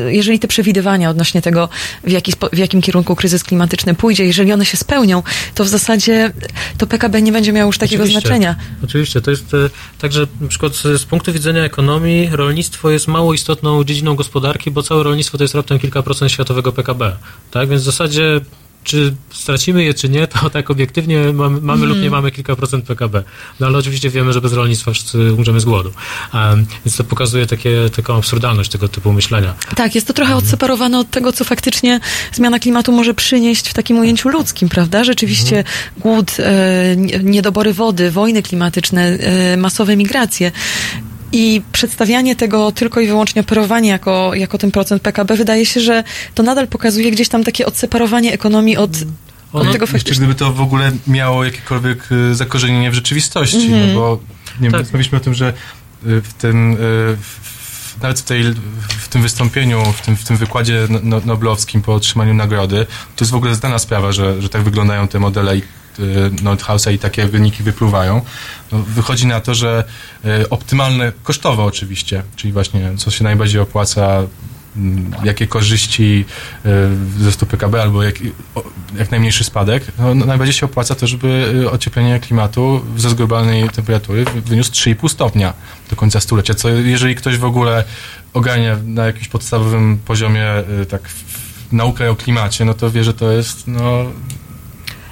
jeżeli 0.10 0.40
te 0.40 0.48
przewidywania 0.48 1.10
odnośnie 1.10 1.42
tego, 1.42 1.70
w, 2.04 2.12
jaki, 2.12 2.34
w 2.54 2.58
jakim 2.58 2.82
kierunku 2.82 3.16
kryzys 3.16 3.44
klimatyczny 3.44 3.96
pójdzie, 3.96 4.26
jeżeli 4.26 4.54
one 4.54 4.66
się 4.66 4.78
spełnią, 4.78 5.24
to 5.56 5.66
w 5.66 5.68
zasadzie 5.68 6.32
to 6.78 6.88
PKB 6.88 7.22
nie 7.22 7.32
będzie 7.32 7.54
miało 7.54 7.70
już 7.70 7.78
takiego 7.78 8.04
Oczywiście. 8.04 8.28
znaczenia. 8.28 8.56
Oczywiście, 8.84 9.22
to 9.22 9.32
jest 9.32 9.54
e, 9.54 9.70
także 10.00 10.28
na 10.42 10.48
przykład 10.48 10.76
z, 10.76 11.02
z 11.02 11.06
punktu 11.06 11.34
widzenia 11.34 11.64
ekonomii 11.64 12.30
rolnictwo 12.32 12.90
jest 12.90 13.08
mało 13.08 13.34
istotną 13.34 13.84
dziedziną 13.84 14.16
gospodarki, 14.16 14.72
bo 14.72 14.84
całe 14.84 15.04
rolnictwo 15.04 15.38
to 15.38 15.44
jest 15.44 15.56
raptem 15.56 15.80
kilka 15.80 16.04
procent 16.04 16.32
światowego 16.32 16.72
PKB. 16.72 17.18
Tak, 17.52 17.70
więc 17.70 17.82
w 17.82 17.86
zasadzie 17.86 18.42
czy 18.86 19.16
stracimy 19.34 19.84
je, 19.84 19.94
czy 19.94 20.10
nie, 20.10 20.28
to 20.28 20.49
tak 20.49 20.72
obiektywnie 20.72 21.34
mamy, 21.34 21.62
mamy 21.62 21.82
lub 21.82 21.86
Mhm. 21.95 22.02
nie 22.03 22.10
mamy 22.10 22.32
kilka 22.32 22.56
procent 22.56 22.86
PKB. 22.86 23.24
No 23.60 23.68
ale 23.68 23.78
oczywiście 23.78 24.10
wiemy, 24.10 24.34
że 24.34 24.41
bez 24.41 24.53
rolnictwa 24.53 24.91
wszyscy 24.94 25.34
umrzemy 25.34 25.60
z 25.60 25.66
głodu. 25.66 25.91
Um, 26.34 26.66
więc 26.86 26.98
to 26.98 27.03
pokazuje 27.03 27.48
takie, 27.48 27.90
taką 27.95 28.18
absurdalność 28.18 28.72
tego 28.72 28.88
typu 28.88 29.14
myślenia. 29.14 29.53
Tak, 29.76 29.95
jest 29.95 30.07
to 30.07 30.14
trochę 30.14 30.36
odseparowane 30.36 30.99
od 30.99 31.10
tego, 31.10 31.32
co 31.34 31.44
faktycznie 31.45 31.99
zmiana 32.34 32.60
klimatu 32.60 32.91
może 32.91 33.14
przynieść 33.14 33.70
w 33.70 33.74
takim 33.74 33.99
ujęciu 33.99 34.30
ludzkim, 34.30 34.70
prawda? 34.70 35.03
Rzeczywiście 35.03 35.64
głód, 35.98 36.32
e, 36.40 36.95
nie- 36.98 37.20
niedobory 37.20 37.74
wody, 37.74 38.12
wojny 38.12 38.44
klimatyczne, 38.44 39.02
e, 39.03 39.57
masowe 39.57 39.95
migracje. 39.98 40.52
I 41.38 41.62
przedstawianie 41.72 42.36
tego 42.36 42.72
tylko 42.72 42.99
i 42.99 43.07
wyłącznie 43.07 43.41
operowanie 43.41 43.90
jako, 43.90 44.32
jako 44.34 44.57
ten 44.57 44.72
procent 44.72 45.02
PKB, 45.02 45.36
wydaje 45.36 45.66
się, 45.66 45.80
że 45.80 46.03
to 46.36 46.44
nadal 46.44 46.68
pokazuje 46.68 47.12
gdzieś 47.12 47.30
tam 47.30 47.44
takie 47.44 47.66
odseparowanie 47.66 48.34
ekonomii 48.34 48.78
od, 48.78 48.91
od 49.53 49.64
tego 49.64 49.84
Jeszcze 49.84 49.88
faktycznie. 49.88 50.16
gdyby 50.26 50.36
to 50.36 50.53
w 50.53 50.62
ogóle 50.62 50.91
miało 51.07 51.45
jakiekolwiek 51.45 52.12
y, 52.12 52.36
zakorzenienie 52.36 52.91
w 52.91 52.94
rzeczywistości, 52.94 53.66
Mhm. 53.66 53.88
no 53.94 53.99
bo 53.99 54.20
nie 54.60 54.64
wiem, 54.64 54.72
Tak. 54.72 54.82
rozmawialiśmy 54.82 55.18
o 55.18 55.22
tym, 55.22 55.34
że 55.34 55.49
y, 56.07 56.22
w 56.22 56.34
tym 56.34 56.74
y, 56.74 56.78
w, 56.78 58.02
nawet 58.02 58.20
w, 58.20 58.24
tej, 58.24 58.44
w 58.99 59.07
tym 59.10 59.22
wystąpieniu, 59.22 59.84
w 59.94 60.02
tym, 60.02 60.16
w 60.18 60.24
tym 60.24 60.38
wykładzie 60.38 60.88
no, 60.90 60.99
no, 61.03 61.22
noblowskim 61.26 61.82
po 61.82 61.94
otrzymaniu 61.94 62.34
nagrody, 62.34 62.86
to 63.16 63.24
jest 63.26 63.32
w 63.32 63.36
ogóle 63.36 63.56
znana 63.56 63.80
sprawa, 63.80 64.12
że, 64.12 64.41
że 64.41 64.49
tak 64.49 64.62
wyglądają 64.62 65.07
te 65.07 65.20
modele 65.20 65.57
i 65.57 65.62
Nordhausa 66.44 66.92
i 66.92 67.00
takie 67.00 67.26
wyniki 67.28 67.64
wypływają. 67.64 68.22
No, 68.72 68.80
wychodzi 68.80 69.28
na 69.28 69.42
to, 69.42 69.56
że 69.56 69.84
y, 70.26 70.50
optymalne, 70.50 71.12
kosztowo 71.24 71.66
oczywiście, 71.66 72.24
czyli 72.36 72.54
właśnie 72.54 72.92
co 72.98 73.12
się 73.12 73.24
najbardziej 73.24 73.62
opłaca, 73.62 74.24
mm, 74.78 75.12
jakie 75.24 75.48
korzyści 75.48 76.26
y, 76.66 76.70
wzrostu 77.18 77.46
PKB 77.46 77.82
albo 77.82 78.04
jak, 78.04 78.16
jak 78.98 79.12
najmniejszy 79.12 79.44
spadek, 79.44 79.84
no, 80.00 80.16
no, 80.16 80.26
najbardziej 80.26 80.54
się 80.54 80.66
opłaca 80.66 80.96
to, 80.96 81.08
żeby 81.08 81.54
y, 81.64 81.72
ocieplenie 81.72 82.20
klimatu, 82.20 82.82
wzrost 82.96 83.16
globalnej 83.16 83.70
temperatury 83.70 84.26
wy- 84.26 84.42
wyniósł 84.42 84.72
3,5 84.72 85.10
stopnia 85.10 85.54
do 85.90 85.96
końca 85.96 86.20
stulecia, 86.20 86.54
co 86.54 86.70
jeżeli 86.70 87.16
ktoś 87.16 87.38
w 87.38 87.46
ogóle 87.46 87.84
ogarnia 88.34 88.78
na 88.86 89.06
jakimś 89.06 89.28
podstawowym 89.28 89.98
poziomie 90.06 90.46
y, 90.82 90.86
tak 90.86 91.02
naukę 91.72 92.12
o 92.12 92.16
klimacie, 92.16 92.66
no 92.66 92.74
to 92.74 92.92
wie, 92.92 93.04
że 93.04 93.14
to 93.14 93.32
jest 93.32 93.68
no, 93.68 94.06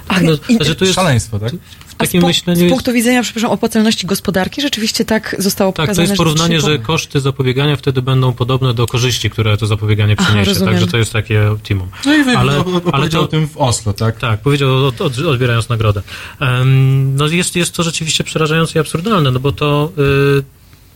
A, 0.08 0.20
No, 0.20 0.32
i, 0.48 0.56
znaczy 0.56 0.74
tu 0.74 0.84
jest, 0.84 0.94
szaleństwo, 0.94 1.38
tak? 1.38 1.52
w 1.86 1.94
takim 1.94 2.22
myśleniu 2.22 2.58
z 2.58 2.62
jest, 2.62 2.72
punktu 2.72 2.92
widzenia, 2.92 3.22
przepraszam, 3.22 3.50
opłacalności 3.50 4.06
gospodarki 4.06 4.62
rzeczywiście 4.62 5.04
tak 5.04 5.36
zostało 5.38 5.72
tak, 5.72 5.76
to 5.76 5.82
pokazane, 5.82 6.08
jest 6.08 6.16
porównanie, 6.16 6.60
że 6.60 6.78
po- 6.78 6.84
koszty 6.86 7.20
zapobiegania 7.20 7.76
wtedy 7.76 8.02
będą 8.02 8.32
podobne 8.32 8.74
do 8.74 8.86
korzyści, 8.86 9.30
które 9.30 9.56
to 9.56 9.66
zapobieganie 9.66 10.16
przyniesie. 10.16 10.54
Także 10.64 10.86
to 10.86 10.96
jest 10.98 11.12
takie 11.12 11.50
optimum. 11.50 11.88
No 12.06 12.14
i 12.14 12.24
wy, 12.24 12.36
Ale- 12.36 12.52
ale, 12.52 12.64
ale 12.70 12.80
powiedział 12.80 13.20
to- 13.22 13.28
o 13.28 13.30
tym 13.30 13.48
w 13.48 13.56
Oslo, 13.56 13.92
tak? 13.92 14.18
Tak, 14.18 14.40
powiedział 14.40 14.86
od, 14.86 15.00
od, 15.00 15.18
odbierając 15.18 15.68
nagrodę. 15.68 16.02
Em, 16.40 17.16
no 17.16 17.26
jest, 17.26 17.56
jest 17.56 17.74
to 17.74 17.82
rzeczywiście 17.82 18.24
przerażające 18.24 18.78
i 18.78 18.80
absurdalne, 18.80 19.30
no 19.30 19.40
bo 19.40 19.52
to 19.52 19.92
y, 20.38 20.42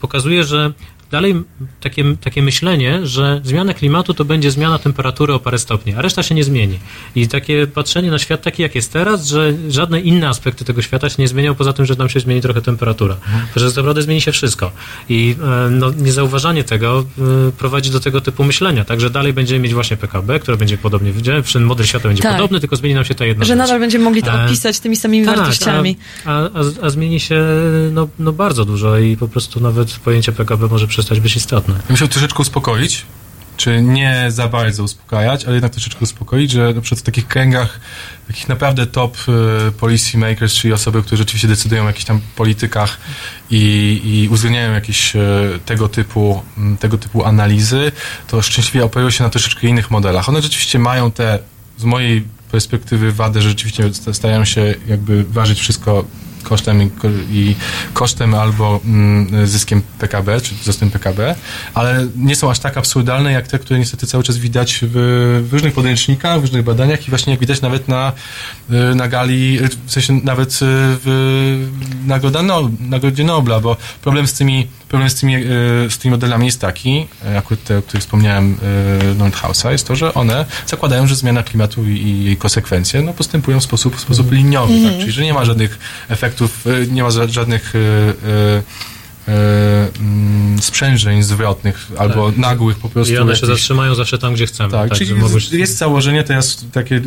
pokazuje, 0.00 0.44
że 0.44 0.72
dalej 1.10 1.34
takie, 1.80 2.04
takie 2.20 2.42
myślenie, 2.42 3.06
że 3.06 3.40
zmiana 3.44 3.74
klimatu 3.74 4.14
to 4.14 4.24
będzie 4.24 4.50
zmiana 4.50 4.78
temperatury 4.78 5.34
o 5.34 5.38
parę 5.38 5.58
stopni, 5.58 5.94
a 5.94 6.02
reszta 6.02 6.22
się 6.22 6.34
nie 6.34 6.44
zmieni. 6.44 6.78
I 7.14 7.28
takie 7.28 7.66
patrzenie 7.66 8.10
na 8.10 8.18
świat 8.18 8.42
taki, 8.42 8.62
jak 8.62 8.74
jest 8.74 8.92
teraz, 8.92 9.26
że 9.26 9.52
żadne 9.68 10.00
inne 10.00 10.28
aspekty 10.28 10.64
tego 10.64 10.82
świata 10.82 11.08
się 11.10 11.16
nie 11.18 11.28
zmienią, 11.28 11.54
poza 11.54 11.72
tym, 11.72 11.86
że 11.86 11.94
nam 11.94 12.08
się 12.08 12.20
zmieni 12.20 12.40
trochę 12.40 12.62
temperatura. 12.62 13.16
Że 13.56 13.66
tak 13.66 13.76
naprawdę 13.76 14.02
zmieni 14.02 14.20
się 14.20 14.32
wszystko. 14.32 14.70
I 15.08 15.36
e, 15.66 15.70
no, 15.70 15.90
niezauważanie 15.90 16.64
tego 16.64 17.04
e, 17.48 17.52
prowadzi 17.52 17.90
do 17.90 18.00
tego 18.00 18.20
typu 18.20 18.44
myślenia. 18.44 18.84
Także 18.84 19.10
dalej 19.10 19.32
będziemy 19.32 19.60
mieć 19.60 19.74
właśnie 19.74 19.96
PKB, 19.96 20.40
które 20.40 20.56
będzie 20.56 20.78
podobnie, 20.78 21.12
widziałem, 21.12 21.42
model 21.60 21.86
świata 21.86 22.08
będzie 22.08 22.22
Tak. 22.22 22.32
podobny, 22.32 22.60
tylko 22.60 22.76
zmieni 22.76 22.94
nam 22.94 23.04
się 23.04 23.14
ta 23.14 23.24
jedna 23.26 23.44
że 23.44 23.48
rzecz. 23.48 23.58
nadal 23.58 23.80
będziemy 23.80 24.04
mogli 24.04 24.22
to 24.22 24.32
E, 24.32 24.44
opisać 24.44 24.80
tymi 24.80 24.96
samymi 24.96 25.26
tak, 25.26 25.36
wartościami. 25.36 25.96
A, 26.24 26.30
a, 26.30 26.44
a, 26.44 26.86
a 26.86 26.90
zmieni 26.90 27.20
się 27.20 27.44
no, 27.92 28.08
no 28.18 28.32
bardzo 28.32 28.64
dużo 28.64 28.98
i 28.98 29.16
po 29.16 29.28
prostu 29.28 29.60
nawet 29.60 29.92
pojęcie 29.92 30.32
PKB 30.32 30.68
może 30.68 30.86
przestać 30.98 31.20
być 31.20 31.36
istotne. 31.36 31.74
Ja 31.74 31.90
musiał 31.90 32.08
troszeczkę 32.08 32.38
uspokoić, 32.38 33.06
czy 33.56 33.82
nie 33.82 34.26
za 34.28 34.48
bardzo 34.48 34.82
uspokajać, 34.82 35.44
ale 35.44 35.54
jednak 35.54 35.72
troszeczkę 35.72 36.00
uspokoić, 36.00 36.50
że 36.50 36.74
na 36.74 36.80
przykład 36.80 37.00
w 37.00 37.02
takich 37.02 37.28
kręgach, 37.28 37.80
takich 38.26 38.48
naprawdę 38.48 38.86
top 38.86 39.16
y, 39.68 39.72
policy 39.72 40.18
makers, 40.18 40.54
czyli 40.54 40.72
osoby, 40.72 41.02
które 41.02 41.16
rzeczywiście 41.16 41.48
decydują 41.48 41.84
o 41.84 41.86
jakichś 41.86 42.04
tam 42.04 42.20
politykach 42.36 42.98
i, 43.50 44.00
i 44.04 44.28
uwzględniają 44.28 44.72
jakieś 44.72 45.16
y, 45.16 45.18
tego 45.66 45.88
typu, 45.88 46.42
m, 46.58 46.76
tego 46.76 46.98
typu 46.98 47.24
analizy, 47.24 47.92
to 48.26 48.42
szczęśliwie 48.42 48.84
operują 48.84 49.10
się 49.10 49.24
na 49.24 49.30
troszeczkę 49.30 49.66
innych 49.66 49.90
modelach. 49.90 50.28
One 50.28 50.42
rzeczywiście 50.42 50.78
mają 50.78 51.10
te, 51.10 51.38
z 51.76 51.84
mojej 51.84 52.24
perspektywy, 52.50 53.12
wadę, 53.12 53.42
że 53.42 53.48
rzeczywiście 53.48 53.90
starają 54.12 54.44
się 54.44 54.74
jakby 54.86 55.24
ważyć 55.24 55.60
wszystko 55.60 56.04
kosztem 56.48 56.82
i, 56.82 56.90
ko- 56.90 57.08
i 57.30 57.54
kosztem 57.92 58.34
albo 58.34 58.80
mm, 58.84 59.46
zyskiem 59.46 59.82
PKB, 59.98 60.40
czy 60.40 60.54
wzrostem 60.54 60.90
PKB, 60.90 61.34
ale 61.74 62.06
nie 62.16 62.36
są 62.36 62.50
aż 62.50 62.58
tak 62.58 62.76
absurdalne 62.76 63.32
jak 63.32 63.48
te, 63.48 63.58
które 63.58 63.78
niestety 63.78 64.06
cały 64.06 64.24
czas 64.24 64.36
widać 64.38 64.80
w, 64.82 64.92
w 65.48 65.52
różnych 65.52 65.74
podręcznikach, 65.74 66.38
w 66.38 66.40
różnych 66.40 66.64
badaniach 66.64 67.06
i 67.06 67.10
właśnie 67.10 67.30
jak 67.30 67.40
widać 67.40 67.60
nawet 67.60 67.88
na, 67.88 68.12
y, 68.70 68.94
na 68.94 69.08
gali, 69.08 69.58
w 69.86 69.92
sensie 69.92 70.12
nawet 70.12 70.52
y, 70.52 70.56
w 70.62 71.68
no, 72.42 72.70
Nagrodzie 72.80 73.24
Nobla, 73.24 73.60
bo 73.60 73.76
problem 74.02 74.26
z 74.26 74.32
tymi, 74.32 74.68
problem 74.88 75.10
z 75.10 75.14
tymi, 75.14 75.36
y, 75.36 75.40
z 75.90 75.98
tymi 75.98 76.10
modelami 76.10 76.46
jest 76.46 76.60
taki, 76.60 77.06
y, 77.34 77.38
akurat 77.38 77.64
te, 77.64 77.78
o 77.78 77.82
których 77.82 78.02
wspomniałem 78.02 78.56
y, 79.12 79.14
Nordhausa, 79.14 79.72
jest 79.72 79.86
to, 79.86 79.96
że 79.96 80.14
one 80.14 80.46
zakładają, 80.66 81.06
że 81.06 81.16
zmiana 81.16 81.42
klimatu 81.42 81.84
i, 81.88 82.24
jej 82.24 82.36
konsekwencje 82.36 83.02
no, 83.02 83.12
postępują 83.12 83.60
w 83.60 83.62
sposób, 83.62 83.96
w 83.96 84.00
sposób 84.00 84.32
liniowy, 84.32 84.72
Mhm. 84.74 84.92
tak? 84.92 85.00
czyli 85.00 85.12
że 85.12 85.22
nie 85.22 85.34
ma 85.34 85.44
żadnych 85.44 85.78
efektów, 86.08 86.64
nie 86.90 87.02
ma 87.02 87.08
ża- 87.08 87.28
żadnych 87.28 87.72
mm, 87.74 88.62
sprzężeń 90.60 91.22
zwrotnych 91.22 91.86
albo 91.98 92.26
Tak. 92.30 92.38
nagłych 92.38 92.78
po 92.78 92.88
prostu. 92.88 93.12
I 93.14 93.18
one 93.18 93.26
się 93.26 93.40
jakichś- 93.40 93.48
zatrzymają 93.48 93.94
zawsze 93.94 94.18
tam, 94.18 94.34
gdzie 94.34 94.46
chcemy. 94.46 94.70
tak, 94.70 94.88
tak 94.88 94.98
czyli 94.98 95.10
jest, 95.34 95.50
się... 95.50 95.58
jest 95.58 95.78
założenie 95.78 96.24
teraz 96.24 96.64
takie 96.72 97.00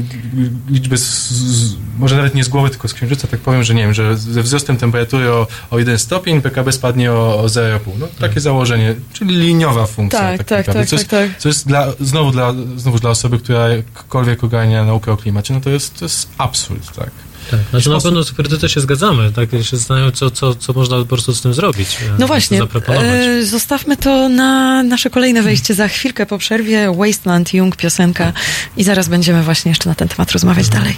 liczby, 0.70 0.98
z, 0.98 1.32
z, 1.32 1.76
może 1.98 2.16
nawet 2.16 2.36
nie 2.36 2.44
z 2.44 2.50
głowy, 2.50 2.70
tylko 2.70 2.88
z 2.88 2.94
księżyca, 2.94 3.28
tak 3.28 3.40
powiem, 3.40 3.64
że 3.64 3.74
nie 3.74 3.82
wiem, 3.82 3.94
że 3.94 4.18
ze 4.18 4.44
wzrostem 4.44 4.78
temperatury 4.78 5.32
o, 5.32 5.48
o 5.72 5.80
1 5.80 6.00
stopień 6.00 6.42
PKB 6.42 6.72
spadnie 6.72 7.12
o, 7.12 7.40
o 7.40 7.46
0,5. 7.46 7.80
No 8.00 8.08
takie 8.20 8.40
założenie, 8.40 8.96
czyli 9.14 9.36
liniowa 9.36 9.86
funkcja. 9.86 10.20
Tak, 10.20 10.38
tak, 10.38 10.66
tak, 10.66 10.76
tak, 10.76 10.88
co 10.88 10.96
jest, 10.96 11.10
tak, 11.10 11.30
tak. 11.30 11.40
Co 11.40 11.50
jest 11.50 11.68
dla, 11.68 11.88
znowu, 12.00 12.32
dla, 12.32 12.54
znowu 12.76 13.00
dla 13.00 13.10
osoby, 13.10 13.40
która 13.40 13.70
jakkolwiek 13.70 14.44
ogarnia 14.44 14.86
naukę 14.86 15.12
o 15.12 15.18
klimacie, 15.18 15.54
no 15.54 15.62
to 15.62 15.70
jest, 15.70 16.00
to 16.00 16.06
jest 16.06 16.30
absurd, 16.38 16.96
tak. 16.96 17.12
Tak, 17.52 17.60
znaczy 17.70 17.90
na 17.90 18.00
pewno 18.00 18.24
z 18.24 18.32
Kredytem 18.32 18.70
się 18.70 18.82
zgadzamy, 18.82 19.32
tak, 19.32 19.52
się 19.52 19.78
zastanawiam, 19.78 20.12
co, 20.12 20.32
co, 20.32 20.56
co 20.56 20.74
można 20.74 20.98
po 20.98 21.06
prostu 21.06 21.34
z 21.34 21.42
tym 21.42 21.54
zrobić. 21.54 21.98
e, 22.02 22.20
No 22.20 22.28
właśnie, 22.28 22.62
e, 22.88 23.46
zostawmy 23.46 23.98
to 23.98 24.30
na 24.30 24.84
nasze 24.84 25.10
kolejne 25.10 25.42
wejście 25.42 25.74
za 25.74 25.88
chwilkę 25.88 26.26
po 26.26 26.38
przerwie. 26.38 26.94
Wasteland 26.98 27.54
Young 27.54 27.76
piosenka 27.76 28.34
i 28.78 28.84
zaraz 28.84 29.08
będziemy 29.08 29.44
właśnie 29.44 29.72
jeszcze 29.72 29.90
na 29.90 29.96
ten 29.96 30.08
temat 30.08 30.32
rozmawiać 30.32 30.70
dalej. 30.70 30.98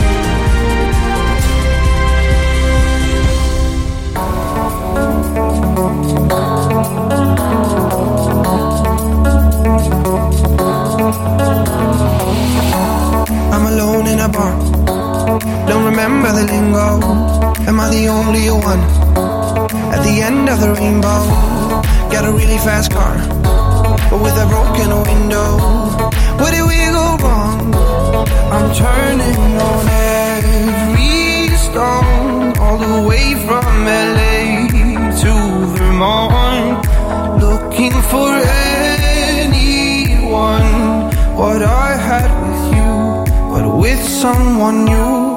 Don't 14.41 15.85
remember 15.85 16.31
the 16.31 16.45
lingo. 16.51 16.87
Am 17.69 17.79
I 17.79 17.89
the 17.89 18.07
only 18.07 18.49
one? 18.49 18.81
At 19.93 20.01
the 20.03 20.21
end 20.21 20.49
of 20.49 20.59
the 20.59 20.73
rainbow, 20.73 21.21
got 22.11 22.25
a 22.25 22.31
really 22.31 22.57
fast 22.57 22.91
car, 22.91 23.17
but 24.09 24.19
with 24.21 24.35
a 24.45 24.47
broken 24.47 24.89
window. 25.09 25.59
Where 26.39 26.51
did 26.51 26.65
we 26.65 26.79
go 26.97 27.17
wrong? 27.21 27.75
I'm 28.55 28.73
turning 28.73 29.61
on 29.69 29.87
every 30.25 31.55
stone, 31.57 32.57
all 32.57 32.77
the 32.79 33.01
way 33.07 33.35
from 33.45 33.85
LA 33.85 34.67
to 35.21 35.33
Vermont, 35.75 36.81
looking 37.39 37.95
for 38.11 38.31
anyone. 39.31 40.71
What 41.37 41.61
I 41.61 41.95
had 41.95 42.29
with 42.41 42.70
with 43.81 44.03
someone 44.07 44.85
new. 44.85 45.30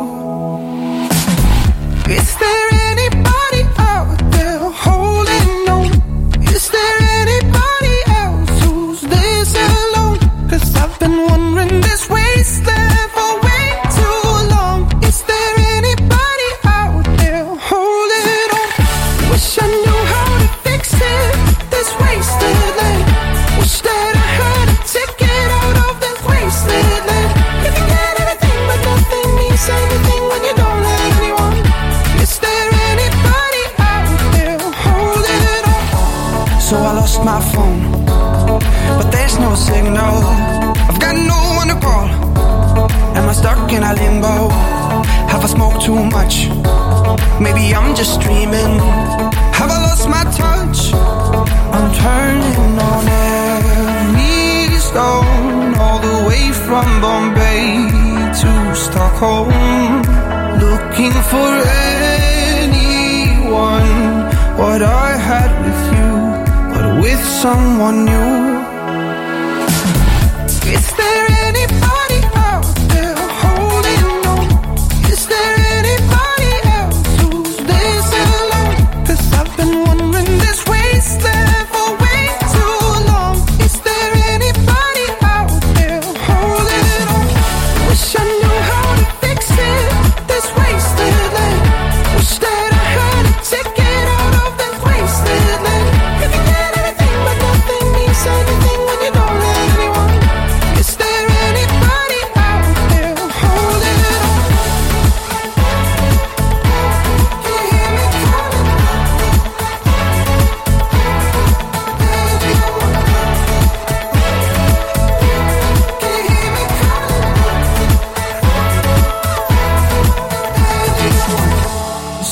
Much. 46.25 46.49
Maybe 47.41 47.75
I'm 47.75 47.95
just 47.95 48.21
dreaming. 48.21 48.79
Have 49.59 49.71
I 49.71 49.79
lost 49.89 50.09
my 50.09 50.25
touch? 50.43 50.79
I'm 51.77 51.89
turning 52.07 52.79
on 52.93 53.05
every 53.43 54.79
stone, 54.89 55.75
all 55.85 56.01
the 56.09 56.19
way 56.29 56.45
from 56.66 56.87
Bombay 57.03 57.66
to 58.41 58.51
Stockholm, 58.75 59.51
looking 60.65 61.16
for 61.33 61.51
anyone. 62.61 63.93
What 64.61 64.81
I 64.83 65.11
had 65.31 65.51
with 65.65 65.83
you, 65.97 66.11
but 66.73 66.87
with 67.03 67.23
someone 67.43 67.99
new. 68.05 68.53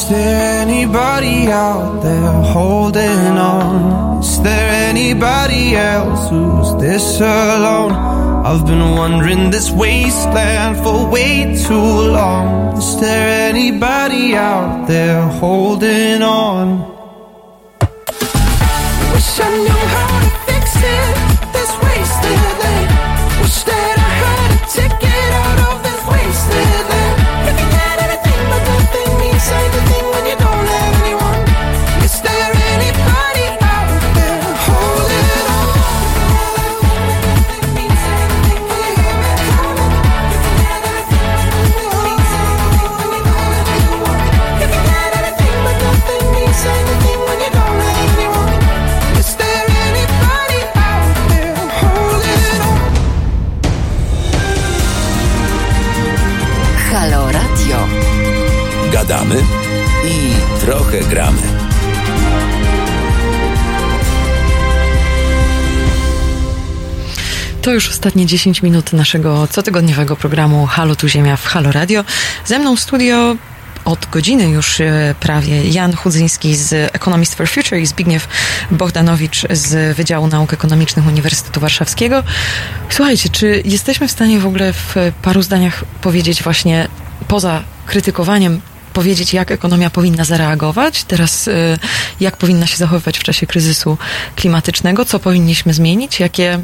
Is 0.02 0.08
there 0.08 0.62
anybody 0.62 1.46
out 1.46 2.02
there 2.02 2.32
holding 2.52 3.38
on? 3.38 4.18
Is 4.18 4.42
there 4.42 4.88
anybody 4.90 5.76
else 5.76 6.28
who's 6.28 6.74
this 6.82 7.20
alone? 7.20 7.92
I've 8.44 8.66
been 8.66 8.96
wandering 8.96 9.50
this 9.50 9.70
wasteland 9.70 10.78
for 10.82 11.08
way 11.08 11.54
too 11.68 11.90
long. 12.18 12.76
Is 12.76 13.00
there 13.00 13.48
anybody 13.50 14.34
out 14.34 14.88
there 14.88 15.22
holding 15.38 16.20
on? 16.20 16.80
Wish 19.12 19.38
I 19.38 19.50
knew 19.56 19.86
how 19.94 20.11
trochę 60.92 61.10
gramy. 61.10 61.42
To 67.62 67.72
już 67.72 67.88
ostatnie 67.88 68.26
10 68.26 68.62
minut 68.62 68.92
naszego 68.92 69.48
cotygodniowego 69.50 70.16
programu 70.16 70.66
Halo 70.66 70.96
tu 70.96 71.08
Ziemia 71.08 71.36
w 71.36 71.46
Halo 71.46 71.72
Radio. 71.72 72.04
Ze 72.44 72.58
mną 72.58 72.76
w 72.76 72.80
studio 72.80 73.36
od 73.84 74.06
godziny 74.06 74.48
już 74.48 74.80
e, 74.80 75.14
prawie 75.20 75.68
Jan 75.68 75.96
Chudzyński 75.96 76.56
z 76.56 76.72
Economist 76.94 77.34
for 77.34 77.48
Future 77.48 77.78
i 77.78 77.86
Zbigniew 77.86 78.28
Bogdanowicz 78.70 79.46
z 79.50 79.96
Wydziału 79.96 80.26
Nauk 80.26 80.52
Ekonomicznych 80.52 81.06
Uniwersytetu 81.06 81.60
Warszawskiego. 81.60 82.22
Słuchajcie, 82.88 83.28
czy 83.28 83.62
jesteśmy 83.64 84.08
w 84.08 84.10
stanie 84.10 84.40
w 84.40 84.46
ogóle 84.46 84.72
w 84.72 84.94
paru 85.22 85.42
zdaniach 85.42 85.84
powiedzieć 86.00 86.42
właśnie 86.42 86.88
poza 87.28 87.62
krytykowaniem 87.86 88.60
powiedzieć, 88.92 89.34
jak 89.34 89.50
ekonomia 89.50 89.90
powinna 89.90 90.24
zareagować, 90.24 91.04
teraz 91.04 91.48
e, 91.48 91.78
jak 92.20 92.36
powinna 92.36 92.66
się 92.66 92.76
zachowywać 92.76 93.18
w 93.18 93.22
czasie 93.22 93.46
kryzysu 93.46 93.98
klimatycznego, 94.36 95.04
co 95.04 95.18
powinniśmy 95.18 95.74
zmienić, 95.74 96.20
jakie 96.20 96.60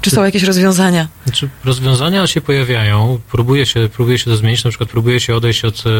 czy 0.00 0.10
są 0.10 0.24
jakieś 0.24 0.42
rozwiązania? 0.42 1.08
Znaczy, 1.24 1.48
rozwiązania 1.64 2.26
się 2.26 2.40
pojawiają, 2.40 3.20
próbuje 3.30 3.66
się, 3.66 3.88
próbuje 3.94 4.18
się 4.18 4.24
to 4.24 4.36
zmienić, 4.36 4.64
na 4.64 4.70
przykład 4.70 4.90
próbuje 4.90 5.20
się 5.20 5.36
odejść 5.36 5.64
od 5.64 5.84
e, 5.86 5.90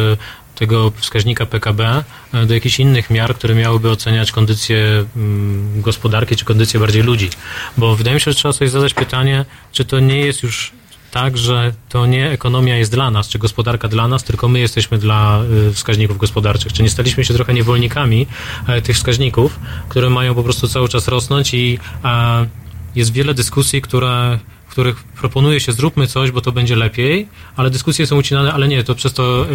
tego 0.55 0.91
wskaźnika 0.95 1.45
PKB 1.45 2.03
e, 2.33 2.45
do 2.45 2.53
jakichś 2.53 2.79
innych 2.79 3.09
miar, 3.09 3.35
które 3.35 3.55
miałyby 3.55 3.89
oceniać 3.89 4.31
kondycję 4.31 5.05
mm, 5.15 5.81
gospodarki, 5.81 6.35
czy 6.35 6.45
kondycję 6.45 6.79
bardziej 6.79 7.03
ludzi. 7.03 7.29
Bo 7.77 7.95
wydaje 7.95 8.15
mi 8.15 8.21
się, 8.21 8.31
że 8.31 8.35
trzeba 8.35 8.53
sobie 8.53 8.69
zadać 8.69 8.93
pytanie, 8.93 9.45
czy 9.71 9.85
to 9.85 9.99
nie 9.99 10.19
jest 10.19 10.43
już 10.43 10.71
tak, 11.11 11.37
że 11.37 11.73
to 11.89 12.05
nie 12.05 12.31
ekonomia 12.31 12.77
jest 12.77 12.91
dla 12.91 13.11
nas, 13.11 13.27
czy 13.27 13.39
gospodarka 13.39 13.87
dla 13.87 14.07
nas, 14.07 14.23
tylko 14.23 14.47
my 14.47 14.59
jesteśmy 14.59 14.97
dla 14.97 15.41
y, 15.69 15.73
wskaźników 15.73 16.17
gospodarczych. 16.17 16.73
Czy 16.73 16.83
nie 16.83 16.89
staliśmy 16.89 17.25
się 17.25 17.33
trochę 17.33 17.53
niewolnikami 17.53 18.27
e, 18.67 18.81
tych 18.81 18.95
wskaźników, 18.95 19.59
które 19.89 20.09
mają 20.09 20.35
po 20.35 20.43
prostu 20.43 20.67
cały 20.67 20.89
czas 20.89 21.07
rosnąć 21.07 21.53
i 21.53 21.79
jest 22.95 23.13
wiele 23.13 23.33
dyskusji, 23.33 23.81
które, 23.81 24.39
których 24.79 25.03
proponuje 25.03 25.59
się 25.59 25.71
zróbmy 25.71 26.07
coś, 26.07 26.31
bo 26.31 26.41
to 26.41 26.51
będzie 26.51 26.75
lepiej, 26.75 27.27
ale 27.55 27.69
dyskusje 27.69 28.07
są 28.07 28.17
ucinane, 28.17 28.53
ale 28.53 28.67
nie, 28.67 28.83
to 28.83 28.95
przez 28.95 29.13
to 29.13 29.45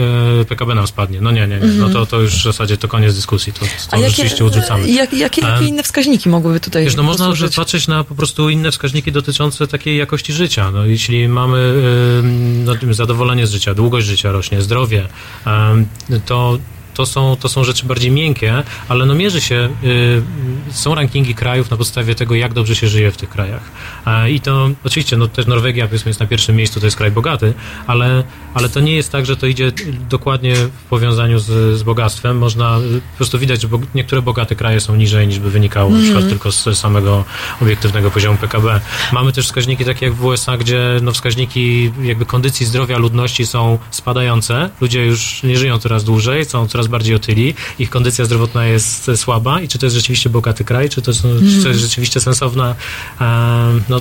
e, 0.40 0.44
PKB 0.44 0.74
nam 0.74 0.86
spadnie. 0.86 1.20
No 1.20 1.30
nie, 1.30 1.46
nie, 1.46 1.60
nie. 1.60 1.66
No 1.66 1.88
to, 1.88 2.06
to 2.06 2.20
już 2.20 2.34
w 2.34 2.42
zasadzie 2.42 2.76
to 2.76 2.88
koniec 2.88 3.14
dyskusji. 3.14 3.52
To, 3.52 3.60
to 3.90 4.08
rzeczywiście 4.08 4.44
odrzucamy. 4.44 4.90
Jak, 4.90 5.12
jakie, 5.12 5.42
jakie 5.42 5.64
inne 5.64 5.82
wskaźniki 5.82 6.28
mogłyby 6.28 6.60
tutaj 6.60 6.84
Wiesz, 6.84 6.96
no 6.96 7.02
można 7.02 7.26
posłużyć? 7.26 7.56
patrzeć 7.56 7.88
na 7.88 8.04
po 8.04 8.14
prostu 8.14 8.50
inne 8.50 8.70
wskaźniki 8.70 9.12
dotyczące 9.12 9.66
takiej 9.66 9.96
jakości 9.96 10.32
życia. 10.32 10.70
No, 10.70 10.84
jeśli 10.84 11.28
mamy 11.28 11.58
ym, 12.18 12.64
no, 12.64 12.94
zadowolenie 12.94 13.46
z 13.46 13.52
życia, 13.52 13.74
długość 13.74 14.06
życia 14.06 14.32
rośnie, 14.32 14.62
zdrowie, 14.62 15.08
ym, 15.46 15.86
to 16.26 16.58
to 16.94 17.06
są, 17.06 17.36
to 17.36 17.48
są 17.48 17.64
rzeczy 17.64 17.86
bardziej 17.86 18.10
miękkie, 18.10 18.62
ale 18.88 19.06
no 19.06 19.14
mierzy 19.14 19.40
się, 19.40 19.68
y, 19.84 20.22
są 20.72 20.94
rankingi 20.94 21.34
krajów 21.34 21.70
na 21.70 21.76
podstawie 21.76 22.14
tego, 22.14 22.34
jak 22.34 22.52
dobrze 22.52 22.76
się 22.76 22.88
żyje 22.88 23.10
w 23.12 23.16
tych 23.16 23.28
krajach. 23.28 23.62
I 24.30 24.40
to 24.40 24.70
oczywiście, 24.84 25.16
no 25.16 25.28
też 25.28 25.46
Norwegia 25.46 25.86
powiedzmy 25.86 26.10
jest 26.10 26.20
na 26.20 26.26
pierwszym 26.26 26.56
miejscu, 26.56 26.80
to 26.80 26.86
jest 26.86 26.96
kraj 26.96 27.10
bogaty, 27.10 27.54
ale, 27.86 28.24
ale 28.54 28.68
to 28.68 28.80
nie 28.80 28.96
jest 28.96 29.12
tak, 29.12 29.26
że 29.26 29.36
to 29.36 29.46
idzie 29.46 29.72
dokładnie 30.10 30.54
w 30.54 30.70
powiązaniu 30.90 31.38
z, 31.38 31.78
z 31.78 31.82
bogactwem. 31.82 32.38
Można 32.38 32.78
y, 32.78 33.00
po 33.10 33.16
prostu 33.16 33.38
widać, 33.38 33.60
że 33.60 33.68
bo, 33.68 33.78
niektóre 33.94 34.22
bogate 34.22 34.54
kraje 34.56 34.80
są 34.80 34.96
niżej 34.96 35.28
niż 35.28 35.38
by 35.38 35.50
wynikało 35.50 35.90
na 35.90 35.98
przykład 35.98 36.24
Mhm. 36.24 36.30
tylko 36.30 36.52
z 36.52 36.78
samego 36.78 37.24
obiektywnego 37.62 38.10
poziomu 38.10 38.38
PKB. 38.38 38.80
Mamy 39.12 39.32
też 39.32 39.46
wskaźniki 39.46 39.84
takie 39.84 40.06
jak 40.06 40.14
w 40.14 40.24
USA, 40.24 40.56
gdzie 40.56 40.98
no 41.02 41.12
wskaźniki 41.12 41.92
jakby 42.02 42.26
kondycji 42.26 42.66
zdrowia 42.66 42.98
ludności 42.98 43.46
są 43.46 43.78
spadające. 43.90 44.70
Ludzie 44.80 45.06
już 45.06 45.42
nie 45.42 45.56
żyją 45.56 45.78
coraz 45.78 46.04
dłużej, 46.04 46.44
są 46.44 46.68
coraz 46.68 46.83
bardziej 46.88 47.14
otyli, 47.14 47.54
ich 47.78 47.90
kondycja 47.90 48.24
zdrowotna 48.24 48.66
jest 48.66 49.10
słaba 49.16 49.60
i 49.60 49.68
czy 49.68 49.78
to 49.78 49.86
jest 49.86 49.96
rzeczywiście 49.96 50.30
bogaty 50.30 50.64
kraj, 50.64 50.88
czy 50.88 51.02
to, 51.02 51.14
są, 51.14 51.22
czy 51.22 51.28
to 51.28 51.44
Mhm. 51.44 51.68
jest 51.68 51.80
rzeczywiście 51.80 52.20
sensowna 52.20 52.74
e, 53.20 53.24
no, 53.88 54.00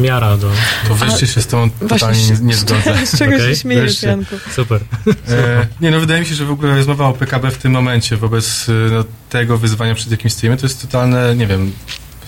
miara 0.00 0.36
do... 0.36 0.50
To 0.88 0.94
wreszcie 0.94 1.26
się 1.26 1.42
z 1.42 1.46
tą 1.46 1.70
totalnie 1.70 2.22
nie, 2.26 2.36
nie 2.42 2.56
zgodzę. 2.56 2.98
Z 3.06 3.18
czego 3.18 3.36
się 3.36 3.42
Okej. 3.42 3.56
śmiejesz. 3.56 4.02
Janku? 4.02 4.34
Super. 4.56 4.80
E, 5.28 5.66
nie, 5.80 5.90
no 5.90 6.00
wydaje 6.00 6.20
mi 6.20 6.26
się, 6.26 6.34
że 6.34 6.44
w 6.44 6.50
ogóle 6.50 6.76
rozmowa 6.76 7.06
o 7.06 7.12
PKB 7.12 7.50
w 7.50 7.58
tym 7.58 7.72
momencie 7.72 8.16
wobec 8.16 8.66
e, 8.68 8.72
no, 8.92 9.04
tego 9.30 9.58
wyzwania, 9.58 9.94
przed 9.94 10.10
jakim 10.10 10.30
stoimy, 10.30 10.56
to 10.56 10.66
jest 10.66 10.82
totalne, 10.82 11.36
nie 11.36 11.46
wiem, 11.46 11.72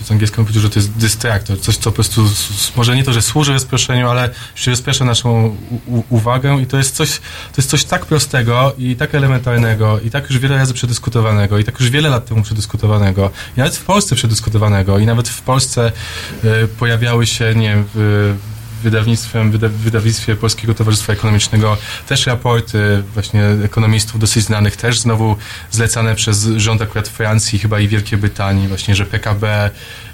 z 0.03 0.11
angielską 0.11 0.43
powiedział, 0.43 0.61
że 0.61 0.69
to 0.69 0.79
jest 0.79 0.91
dystraktor, 0.91 1.59
coś, 1.59 1.77
co 1.77 1.83
po 1.83 1.91
prostu, 1.91 2.29
może 2.75 2.95
nie 2.95 3.03
to, 3.03 3.13
że 3.13 3.21
służy 3.21 3.53
rozproszeniu, 3.53 4.09
ale 4.09 4.29
że 4.55 4.71
rozprasza 4.71 5.05
naszą 5.05 5.57
u, 5.87 6.03
uwagę 6.09 6.61
i 6.61 6.65
to 6.65 6.77
jest 6.77 6.95
coś, 6.95 7.17
to 7.19 7.55
jest 7.57 7.69
coś 7.69 7.83
tak 7.83 8.05
prostego 8.05 8.73
i 8.77 8.95
tak 8.95 9.15
elementarnego 9.15 9.99
i 9.99 10.09
tak 10.09 10.29
już 10.29 10.39
wiele 10.39 10.55
razy 10.55 10.73
przedyskutowanego 10.73 11.57
i 11.59 11.63
tak 11.63 11.79
już 11.79 11.89
wiele 11.89 12.09
lat 12.09 12.25
temu 12.25 12.41
przedyskutowanego 12.41 13.31
i 13.57 13.59
nawet 13.59 13.75
w 13.75 13.83
Polsce 13.83 14.15
przedyskutowanego 14.15 14.99
i 14.99 15.05
nawet 15.05 15.29
w 15.29 15.41
Polsce 15.41 15.91
e, 16.43 16.67
pojawiały 16.67 17.27
się, 17.27 17.55
nie 17.55 17.69
wiem, 17.69 17.85
w, 17.95 18.35
wydawnictwem, 18.81 19.51
wyda, 19.51 19.67
wydawnictwie 19.69 20.35
Polskiego 20.35 20.73
Towarzystwa 20.73 21.13
Ekonomicznego 21.13 21.77
też 22.07 22.25
raporty 22.27 23.03
właśnie 23.13 23.43
ekonomistów 23.65 24.19
dosyć 24.19 24.43
znanych, 24.43 24.75
też 24.77 24.99
znowu 24.99 25.35
zlecane 25.71 26.15
przez 26.15 26.47
rząd 26.57 26.81
akurat 26.81 27.07
Francji, 27.07 27.59
chyba 27.59 27.79
i 27.79 27.87
Wielkiej 27.87 28.19
Brytanii, 28.19 28.67
właśnie, 28.67 28.95
że 28.95 29.05
PKB 29.05 29.69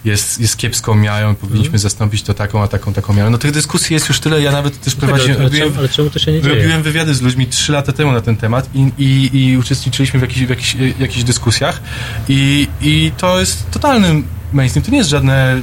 jest, 0.05 0.39
jest 0.41 0.57
kiepską 0.57 0.95
miarą, 0.95 1.35
powinniśmy 1.35 1.67
Mhm. 1.67 1.79
zastąpić 1.79 2.23
to 2.23 2.33
taką, 2.33 2.63
a 2.63 2.67
taką, 2.67 2.93
taką 2.93 3.13
miarą. 3.13 3.29
No 3.29 3.37
tych 3.37 3.51
dyskusji 3.51 3.93
jest 3.93 4.07
już 4.09 4.19
tyle, 4.19 4.41
ja 4.41 4.51
nawet 4.51 4.81
też 4.81 4.95
No 4.95 5.01
tak, 5.01 5.09
prowadziłem, 5.09 5.37
ale, 5.41 5.49
robiłem, 5.49 5.73
ale 5.77 5.89
czemu 5.89 6.09
to 6.09 6.19
się 6.19 6.31
nie 6.31 6.41
dzieje? 6.41 6.55
robiłem 6.55 6.83
wywiady 6.83 7.15
z 7.15 7.21
ludźmi 7.21 7.47
trzy 7.47 7.71
lata 7.71 7.91
temu 7.91 8.11
na 8.11 8.21
ten 8.21 8.37
temat 8.37 8.69
i, 8.73 8.91
i, 8.97 9.37
i 9.45 9.57
uczestniczyliśmy 9.57 10.19
w, 10.19 10.21
jakichś, 10.21 10.45
w 10.45 10.49
jakichś, 10.49 10.75
jakichś 10.99 11.23
dyskusjach 11.23 11.81
i, 12.29 12.67
i 12.81 13.11
to 13.17 13.39
jest 13.39 13.71
totalny 13.71 14.23
mainstream, 14.53 14.85
to 14.85 14.91
nie 14.91 14.97
jest 14.97 15.09
żadne 15.09 15.61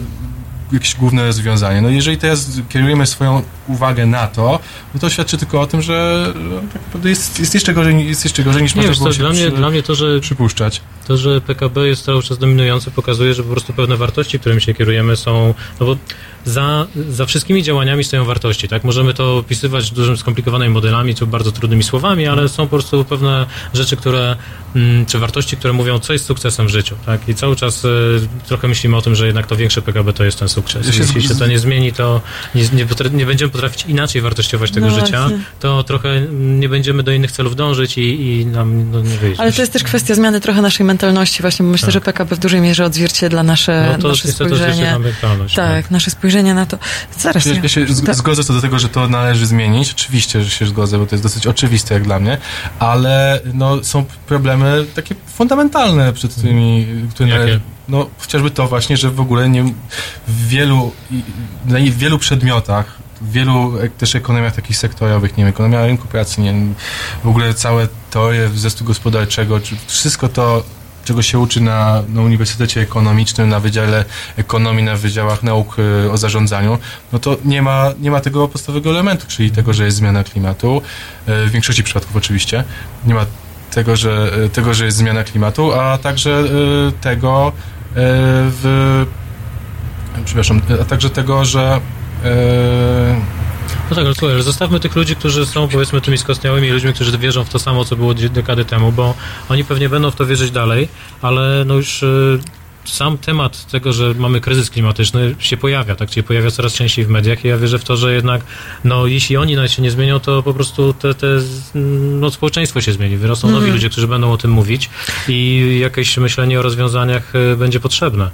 jakieś 0.74 0.94
główne 0.94 1.26
rozwiązanie. 1.26 1.82
No 1.82 1.88
jeżeli 1.88 2.16
teraz 2.18 2.51
kierujemy 2.68 3.06
swoją 3.06 3.42
uwagę 3.68 4.06
na 4.06 4.26
to, 4.26 4.59
no 4.94 5.01
to 5.01 5.10
świadczy 5.10 5.38
tylko 5.38 5.60
o 5.60 5.66
tym, 5.66 5.82
że 5.82 6.26
no, 6.34 6.56
tak 6.72 6.74
naprawdę 6.74 7.09
jest, 7.09 7.40
jest, 7.40 7.55
jeszcze 7.55 7.74
gorzej, 7.74 8.09
jest 8.09 8.24
jeszcze 8.24 8.42
gorzej 8.42 8.62
niż 8.62 8.74
Nie, 8.74 8.82
można 8.82 8.94
było 8.94 9.09
co, 9.09 9.12
się 9.12 9.18
dla 9.18 9.30
mnie, 9.30 9.46
przy, 9.46 9.56
dla 9.56 9.70
mnie 9.70 9.82
to, 9.82 9.94
że 9.94 10.20
przypuszczać. 10.20 10.80
To, 11.06 11.16
że 11.16 11.40
PKB 11.40 11.88
jest 11.88 12.05
cały 12.05 12.22
czas 12.22 12.38
dominujący, 12.38 12.90
pokazuje, 12.90 13.34
że 13.34 13.42
po 13.42 13.51
prostu 13.51 13.72
pewne 13.72 13.96
wartości, 13.96 14.38
którymi 14.38 14.62
się 14.62 14.74
kierujemy, 14.74 15.16
są. 15.16 15.55
No 15.80 15.86
bo 15.86 15.96
za, 16.45 16.87
za 17.09 17.27
wszystkimi 17.27 17.62
działaniami 17.62 18.05
stoją 18.05 18.25
wartości, 18.25 18.69
tak? 18.69 18.85
Możemy 18.85 19.15
to 19.15 19.37
opisywać 19.37 19.91
dużym 19.91 20.16
skomplikowanym 20.16 20.73
modelami, 20.73 21.15
czy 21.15 21.27
bardzo 21.27 21.53
trudnymi 21.53 21.83
słowami, 21.83 22.27
ale 22.27 22.49
są 22.49 22.62
po 22.65 22.71
prostu 22.71 23.05
pewne 23.05 23.47
rzeczy, 23.75 23.97
które, 23.97 24.37
mm, 24.77 25.07
czy 25.07 25.19
wartości, 25.19 25.57
które 25.57 25.73
mówią, 25.73 25.99
co 25.99 26.12
jest 26.12 26.25
sukcesem 26.25 26.66
w 26.66 26.71
życiu, 26.71 26.95
tak? 27.07 27.29
I 27.29 27.35
cały 27.35 27.57
czas 27.57 27.85
e, 27.85 27.89
trochę 28.49 28.69
myślimy 28.69 28.97
o 28.97 29.03
tym, 29.03 29.15
że 29.15 29.27
jednak 29.27 29.47
to 29.47 29.57
większe 29.57 29.83
PKB 29.83 30.12
to 30.12 30.25
jest 30.25 30.39
ten 30.39 30.49
sukces. 30.49 30.87
Ja 30.87 30.93
się 30.93 31.03
Jeśli 31.03 31.21
z- 31.21 31.29
się 31.29 31.35
to 31.35 31.47
nie 31.47 31.59
zmieni, 31.59 31.93
to 31.93 32.21
nie, 32.55 32.62
nie, 32.62 32.87
nie 33.12 33.27
będziemy 33.27 33.51
potrafić 33.53 33.85
inaczej 33.89 34.23
wartościować 34.23 34.71
tego 34.71 34.87
No 34.87 35.01
życia, 35.01 35.21
właśnie. 35.21 35.39
to 35.61 35.85
trochę 35.85 36.21
nie 36.33 36.69
będziemy 36.69 37.03
do 37.03 37.12
innych 37.12 37.33
celów 37.33 37.57
dążyć 37.57 37.99
i, 37.99 38.03
i 38.41 38.47
nam 38.47 38.91
no, 38.91 39.01
nie 39.01 39.16
wyjdzie. 39.16 39.41
Ale 39.41 39.53
to 39.53 39.61
jest 39.62 39.73
też 39.73 39.83
kwestia 39.83 40.15
zmiany 40.15 40.41
trochę 40.41 40.62
naszej 40.62 40.87
mentalności 40.87 41.43
właśnie, 41.43 41.65
bo 41.66 41.73
myślę, 41.73 41.87
Tak. 41.87 41.93
że 41.93 42.01
PKB 42.01 42.37
w 42.37 42.39
dużej 42.39 42.61
mierze 42.61 42.85
odzwierciedla 42.85 43.43
nasze, 43.43 43.89
No 43.97 44.03
to 44.03 44.09
nasze 44.09 44.33
spojrzenie. 44.33 44.62
odzwierciedla 44.65 44.99
mentalność, 44.99 45.55
Tak, 45.55 45.91
nasze 45.91 46.11
spojrzenie 46.11 46.34
na 46.43 46.66
to. 46.66 46.78
Zaraz. 47.19 47.47
Ja, 47.47 47.55
ja 47.62 47.69
się 47.69 47.86
z- 47.89 48.02
Tak. 48.02 48.15
zgodzę 48.15 48.44
co 48.44 48.52
do 48.52 48.61
tego, 48.61 48.78
że 48.78 48.89
to 48.89 49.09
należy 49.09 49.47
zmienić. 49.47 49.93
Oczywiście, 49.93 50.44
że 50.44 50.51
się 50.51 50.66
zgodzę, 50.66 50.98
bo 50.98 51.06
to 51.06 51.15
jest 51.15 51.23
dosyć 51.23 51.47
oczywiste 51.47 51.94
jak 51.94 52.02
dla 52.02 52.19
mnie, 52.20 52.39
ale 52.78 53.40
no, 53.55 53.85
są 53.85 54.05
problemy 54.27 54.85
takie 54.94 55.15
fundamentalne, 55.35 56.12
przed 56.12 56.32
którymi, 56.35 56.86
które 57.15 57.28
Jakie? 57.28 57.61
no 57.89 58.06
chociażby 58.19 58.51
to 58.51 58.66
właśnie, 58.69 58.97
że 58.97 59.11
w 59.11 59.20
ogóle 59.20 59.48
nie 59.48 59.65
w 60.28 60.48
wielu, 60.48 60.93
i- 61.11 61.23
na 61.66 61.78
w 61.78 61.97
wielu 61.97 62.19
przedmiotach 62.19 63.05
w 63.20 63.32
wielu 63.32 63.78
e, 63.81 63.89
też 63.89 64.15
ekonomiach 64.15 64.55
takich 64.55 64.77
sektorowych, 64.77 65.36
nie 65.36 65.44
wiem, 65.44 65.51
ekonomia 65.51 65.86
rynku 65.86 66.09
pracy, 66.09 66.40
nie 66.40 66.52
wiem, 66.52 66.74
w 67.24 67.28
ogóle 67.28 67.55
całe 67.55 67.89
teorie 68.11 68.48
wzrostu 68.48 68.85
gospodarczego, 68.85 69.61
czy 69.61 69.77
wszystko 69.86 70.28
to, 70.28 70.65
czego 71.05 71.22
się 71.22 71.39
uczy 71.39 71.60
na, 71.60 72.02
na 72.09 72.22
Uniwersytecie 72.22 72.81
Ekonomicznym, 72.81 73.48
na 73.48 73.60
Wydziale 73.60 74.05
Ekonomii, 74.36 74.85
na 74.85 74.97
Wydziałach 74.97 75.43
Nauk 75.43 75.76
y, 75.78 76.10
o 76.12 76.16
Zarządzaniu, 76.16 76.78
no 77.12 77.18
to 77.18 77.36
nie 77.44 77.62
ma, 77.62 77.93
nie 78.01 78.10
ma 78.10 78.20
tego 78.20 78.48
podstawowego 78.48 78.90
elementu, 78.90 79.26
czyli 79.28 79.51
tego, 79.51 79.72
że 79.72 79.85
jest 79.85 79.97
zmiana 79.97 80.24
klimatu, 80.24 80.82
y, 81.28 81.47
w 81.47 81.51
większości 81.51 81.82
przypadków 81.82 82.16
oczywiście, 82.16 82.64
nie 83.06 83.14
ma 83.14 83.26
tego, 83.70 83.97
że, 83.97 84.31
y, 84.44 84.48
tego, 84.48 84.74
że 84.74 84.85
jest 84.85 84.97
zmiana 84.97 85.24
klimatu, 85.24 85.72
a 85.72 85.98
także 85.98 86.44
tego 87.01 87.52
w 87.97 89.06
przepraszam, 90.24 90.60
a 90.82 90.85
także 90.85 91.10
tego, 91.10 91.44
że 91.44 91.81
No 93.90 93.97
tak, 93.97 94.05
ale 94.05 94.15
słuchaj, 94.15 94.43
zostawmy 94.43 94.81
tych 94.81 94.97
ludzi, 94.97 95.16
którzy 95.16 95.47
są 95.47 95.69
powiedzmy 95.69 96.01
tymi 96.01 96.19
skostniałymi 96.19 96.70
ludźmi, 96.70 96.93
którzy 96.93 97.19
wierzą 97.19 97.44
w 97.44 97.48
to 97.48 97.59
samo, 97.59 97.85
co 97.85 97.97
było 97.97 98.15
dekady 98.15 98.65
temu, 98.65 98.93
bo 98.93 99.15
oni 99.48 99.65
pewnie 99.65 99.89
będą 99.89 100.11
w 100.11 100.16
to 100.16 100.27
wierzyć 100.27 100.51
dalej, 100.51 100.89
ale 101.23 101.65
no 101.66 101.74
już 101.74 102.02
y, 102.02 102.40
sam 102.85 103.19
temat 103.19 103.66
tego, 103.66 103.93
że 103.93 104.15
mamy 104.15 104.40
kryzys 104.40 104.70
klimatyczny 104.70 105.35
się 105.39 105.56
pojawia, 105.56 105.94
tak, 105.94 106.12
się 106.12 106.23
pojawia 106.23 106.51
coraz 106.51 106.73
częściej 106.73 107.05
w 107.05 107.09
mediach 107.09 107.44
i 107.44 107.48
ja 107.48 107.59
wierzę 107.59 107.78
w 107.78 107.85
to, 107.85 107.97
że 107.97 108.15
jednak, 108.15 108.43
no 108.85 109.06
jeśli 109.06 109.36
oni 109.36 109.56
nawet 109.56 109.73
się 109.73 109.82
nie 109.82 109.90
zmienią, 109.90 110.20
to 110.20 110.43
po 110.43 110.55
prostu 110.55 110.93
te, 110.93 111.15
te 111.15 111.27
no, 112.20 112.31
społeczeństwo 112.31 112.81
się 112.81 112.93
zmieni, 112.93 113.16
wyrosną 113.16 113.48
nowi 113.51 113.65
Mhm. 113.65 113.74
ludzie, 113.74 113.90
którzy 113.90 114.09
będą 114.09 114.32
o 114.32 114.36
tym 114.39 114.51
mówić 114.51 114.90
i 115.28 115.78
jakieś 115.82 116.16
myślenie 116.16 116.59
o 116.59 116.62
rozwiązaniach 116.62 117.35
y, 117.52 117.56
będzie 117.56 117.81
potrzebne. 117.81 118.31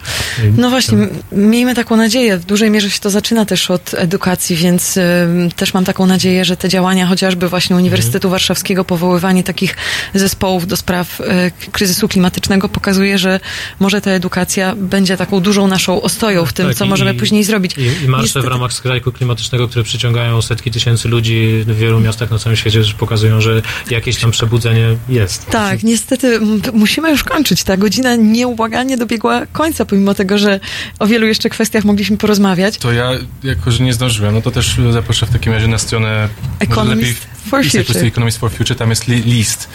No 0.57 0.71
właśnie, 0.71 1.09
miejmy 1.33 1.75
taką 1.75 1.97
nadzieję. 1.97 2.39
W 2.39 2.45
dużej 2.45 2.71
mierze 2.71 2.91
się 2.91 3.01
to 3.01 3.11
zaczyna 3.11 3.45
też 3.45 3.71
od 3.71 3.95
edukacji, 3.95 4.57
więc 4.57 4.97
ym, 4.97 5.51
też 5.57 5.75
mam 5.75 5.85
taką 5.85 6.07
nadzieję, 6.07 6.45
że 6.45 6.57
te 6.57 6.69
działania 6.69 7.07
chociażby 7.07 7.49
właśnie 7.49 7.77
Uniwersytetu 7.77 8.31
Warszawskiego, 8.31 8.85
powoływanie 8.85 9.45
takich 9.45 9.77
zespołów 10.15 10.67
do 10.67 10.77
spraw 10.77 11.21
y, 11.21 11.25
kryzysu 11.73 12.09
klimatycznego 12.09 12.69
pokazuje, 12.69 13.19
że 13.19 13.41
może 13.81 14.01
ta 14.01 14.11
edukacja 14.11 14.40
będzie 14.77 15.17
taką 15.17 15.41
dużą 15.41 15.67
naszą 15.67 16.03
ostoją 16.03 16.47
w 16.47 16.53
tym, 16.53 16.67
Tak, 16.67 16.77
co 16.77 16.85
i- 16.85 16.89
możemy 16.89 17.15
później 17.15 17.45
zrobić. 17.45 17.73
I, 17.79 18.05
i 18.05 18.09
marsze 18.09 18.25
Niestety- 18.27 18.47
w 18.47 18.49
ramach 18.49 18.73
strajku 18.73 19.13
klimatycznego, 19.13 19.69
które 19.69 19.85
przyciągają 19.85 20.43
setki 20.43 20.71
tysięcy 20.71 21.09
ludzi 21.09 21.65
w 21.67 21.77
wielu 21.77 22.01
miastach 22.01 22.31
na 22.31 22.39
całym 22.39 22.57
świecie, 22.57 22.79
już 22.79 22.95
pokazują, 22.95 23.41
że 23.41 23.63
jakieś 23.91 24.17
tam 24.17 24.31
przebudzenie 24.31 24.97
jest. 25.09 25.47
Tak, 25.47 25.83
niestety 25.83 26.41
musimy 26.73 27.11
już 27.11 27.25
kończyć. 27.25 27.65
Ta 27.65 27.77
godzina 27.77 28.17
nieubłaganie 28.17 28.97
dobiegła 28.97 29.47
końca, 29.47 29.85
pomimo 29.85 30.15
tego, 30.15 30.39
że 30.39 30.61
o 30.99 31.07
wielu 31.07 31.27
jeszcze 31.27 31.49
kwestiach 31.51 31.85
mogliśmy 31.85 32.17
porozmawiać. 32.17 32.79
To 32.79 32.93
ja, 32.93 33.11
jako 33.45 33.71
że 33.71 33.85
nie 33.85 33.93
zdążyłem, 33.95 34.35
no 34.35 34.43
to 34.43 34.51
też 34.51 34.77
zaproszę 34.91 35.27
w 35.27 35.31
takim 35.31 35.53
razie 35.53 35.69
na 35.69 35.79
stronę 35.79 36.29
Economist 36.61 37.27
for 37.51 37.65
Future. 37.65 38.05
Economist 38.07 38.39
for 38.39 38.51
Future, 38.53 38.77
tam 38.77 38.91
jest 38.91 39.09
li, 39.09 39.23
list. 39.23 39.69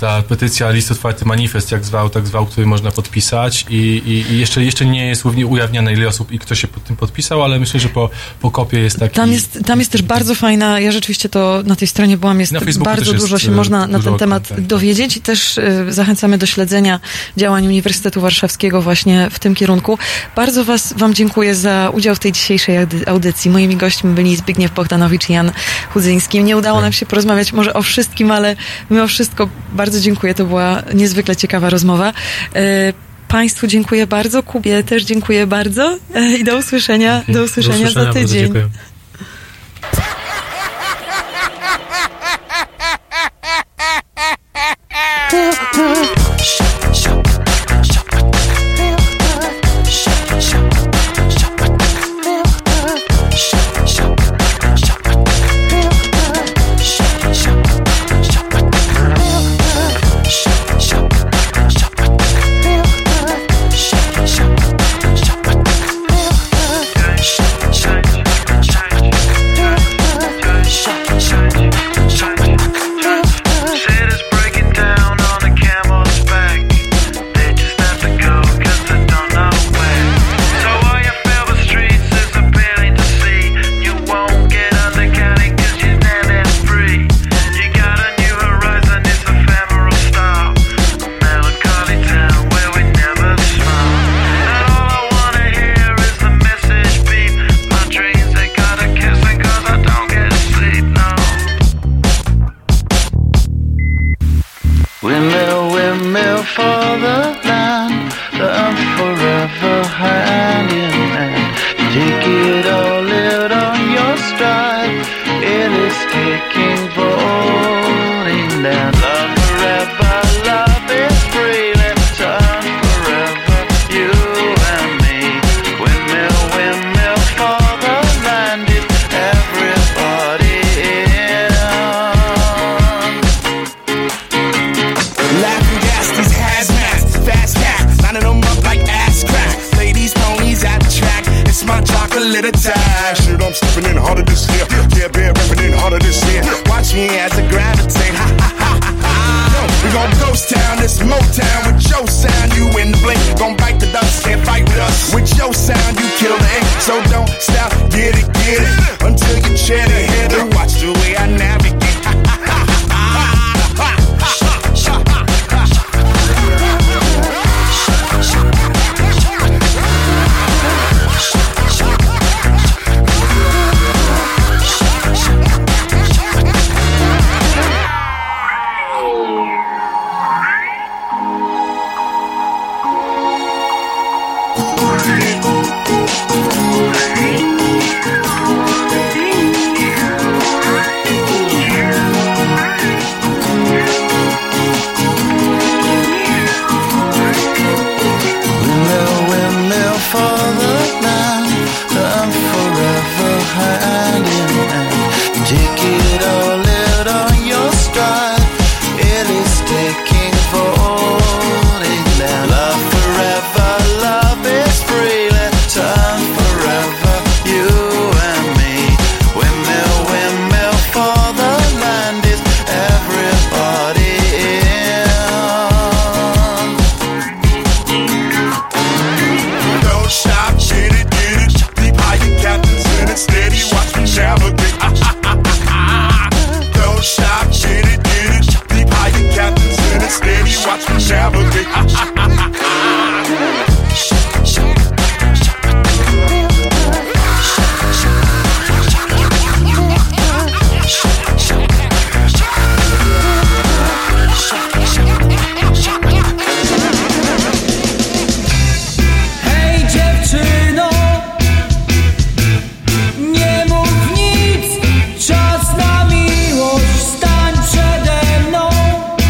Ta 0.00 0.22
petycja, 0.22 0.70
list 0.70 0.90
otwarty 0.90 1.24
manifest, 1.24 1.72
jak 1.72 1.84
zwał, 1.84 2.10
tak 2.10 2.26
zwał, 2.26 2.46
który 2.46 2.66
można 2.66 2.90
podpisać 2.90 3.64
i, 3.70 4.02
i, 4.08 4.24
i 4.32 4.38
jeszcze, 4.38 4.64
jeszcze 4.64 4.86
nie 4.86 5.06
jest 5.06 5.24
równie 5.24 5.46
ujawniane 5.46 5.92
ile 5.92 6.08
osób 6.08 6.32
i 6.32 6.38
kto 6.38 6.54
się 6.54 6.68
pod 6.68 6.84
tym 6.84 6.96
podpisał, 6.96 7.42
ale 7.44 7.58
myślę, 7.58 7.80
że 7.80 7.88
po, 7.88 8.10
po 8.40 8.50
kopie 8.50 8.78
jest 8.80 8.98
taki... 8.98 9.14
Tam 9.14 9.32
jest, 9.32 9.58
tam 9.66 9.78
jest 9.78 9.92
też 9.92 10.02
bardzo 10.02 10.34
fajna, 10.34 10.80
ja 10.80 10.92
rzeczywiście 10.92 11.28
to 11.28 11.62
na 11.64 11.76
tej 11.76 11.88
stronie 11.88 12.18
byłam, 12.18 12.40
jest 12.40 12.52
bardzo 12.78 13.12
dużo 13.12 13.34
jest, 13.34 13.44
się 13.44 13.52
e, 13.52 13.54
można 13.54 13.86
na 13.86 14.00
ten 14.00 14.18
temat 14.18 14.48
kontent. 14.48 14.66
dowiedzieć 14.66 15.16
i 15.16 15.20
też 15.20 15.58
e, 15.58 15.92
zachęcamy 15.92 16.38
do 16.38 16.46
śledzenia 16.46 17.00
działań 17.36 17.66
Uniwersytetu 17.66 18.20
Warszawskiego 18.20 18.82
właśnie 18.82 19.28
w 19.30 19.38
tym 19.38 19.54
kierunku. 19.54 19.98
Bardzo 20.36 20.64
was, 20.64 20.94
Wam 20.96 21.14
dziękuję 21.14 21.54
za 21.54 21.90
udział 21.94 22.14
w 22.14 22.18
tej 22.18 22.32
dzisiejszej 22.32 22.76
audy- 22.76 23.08
audycji. 23.08 23.50
Moimi 23.50 23.76
gośćmi 23.76 24.14
byli 24.14 24.36
Zbigniew 24.36 24.74
Bogdanowicz 24.74 25.30
i 25.30 25.32
Jan 25.32 25.52
Chudzyński. 25.90 26.44
Nie 26.44 26.56
udało 26.56 26.80
nam 26.80 26.92
się 26.92 27.06
porozmawiać 27.06 27.52
może 27.52 27.74
o 27.74 27.82
wszystkim, 27.82 28.30
ale 28.30 28.56
mimo 28.90 29.08
wszystko 29.08 29.48
bardzo 29.72 30.00
dziękuję. 30.00 30.34
To 30.34 30.44
była 30.44 30.82
niezwykle 30.94 31.36
ciekawa 31.36 31.70
rozmowa. 31.70 32.12
E, 32.54 33.07
Państwu 33.28 33.66
dziękuję 33.66 34.06
bardzo, 34.06 34.42
Kubie 34.42 34.82
też 34.82 35.04
dziękuję 35.04 35.46
bardzo 35.46 35.98
e, 36.14 36.36
i 36.36 36.44
do 36.44 36.56
usłyszenia, 36.56 37.22
do 37.28 37.44
usłyszenia, 37.44 37.90
za 37.90 38.00
bardzo 38.00 38.20
tydzień. 38.20 38.52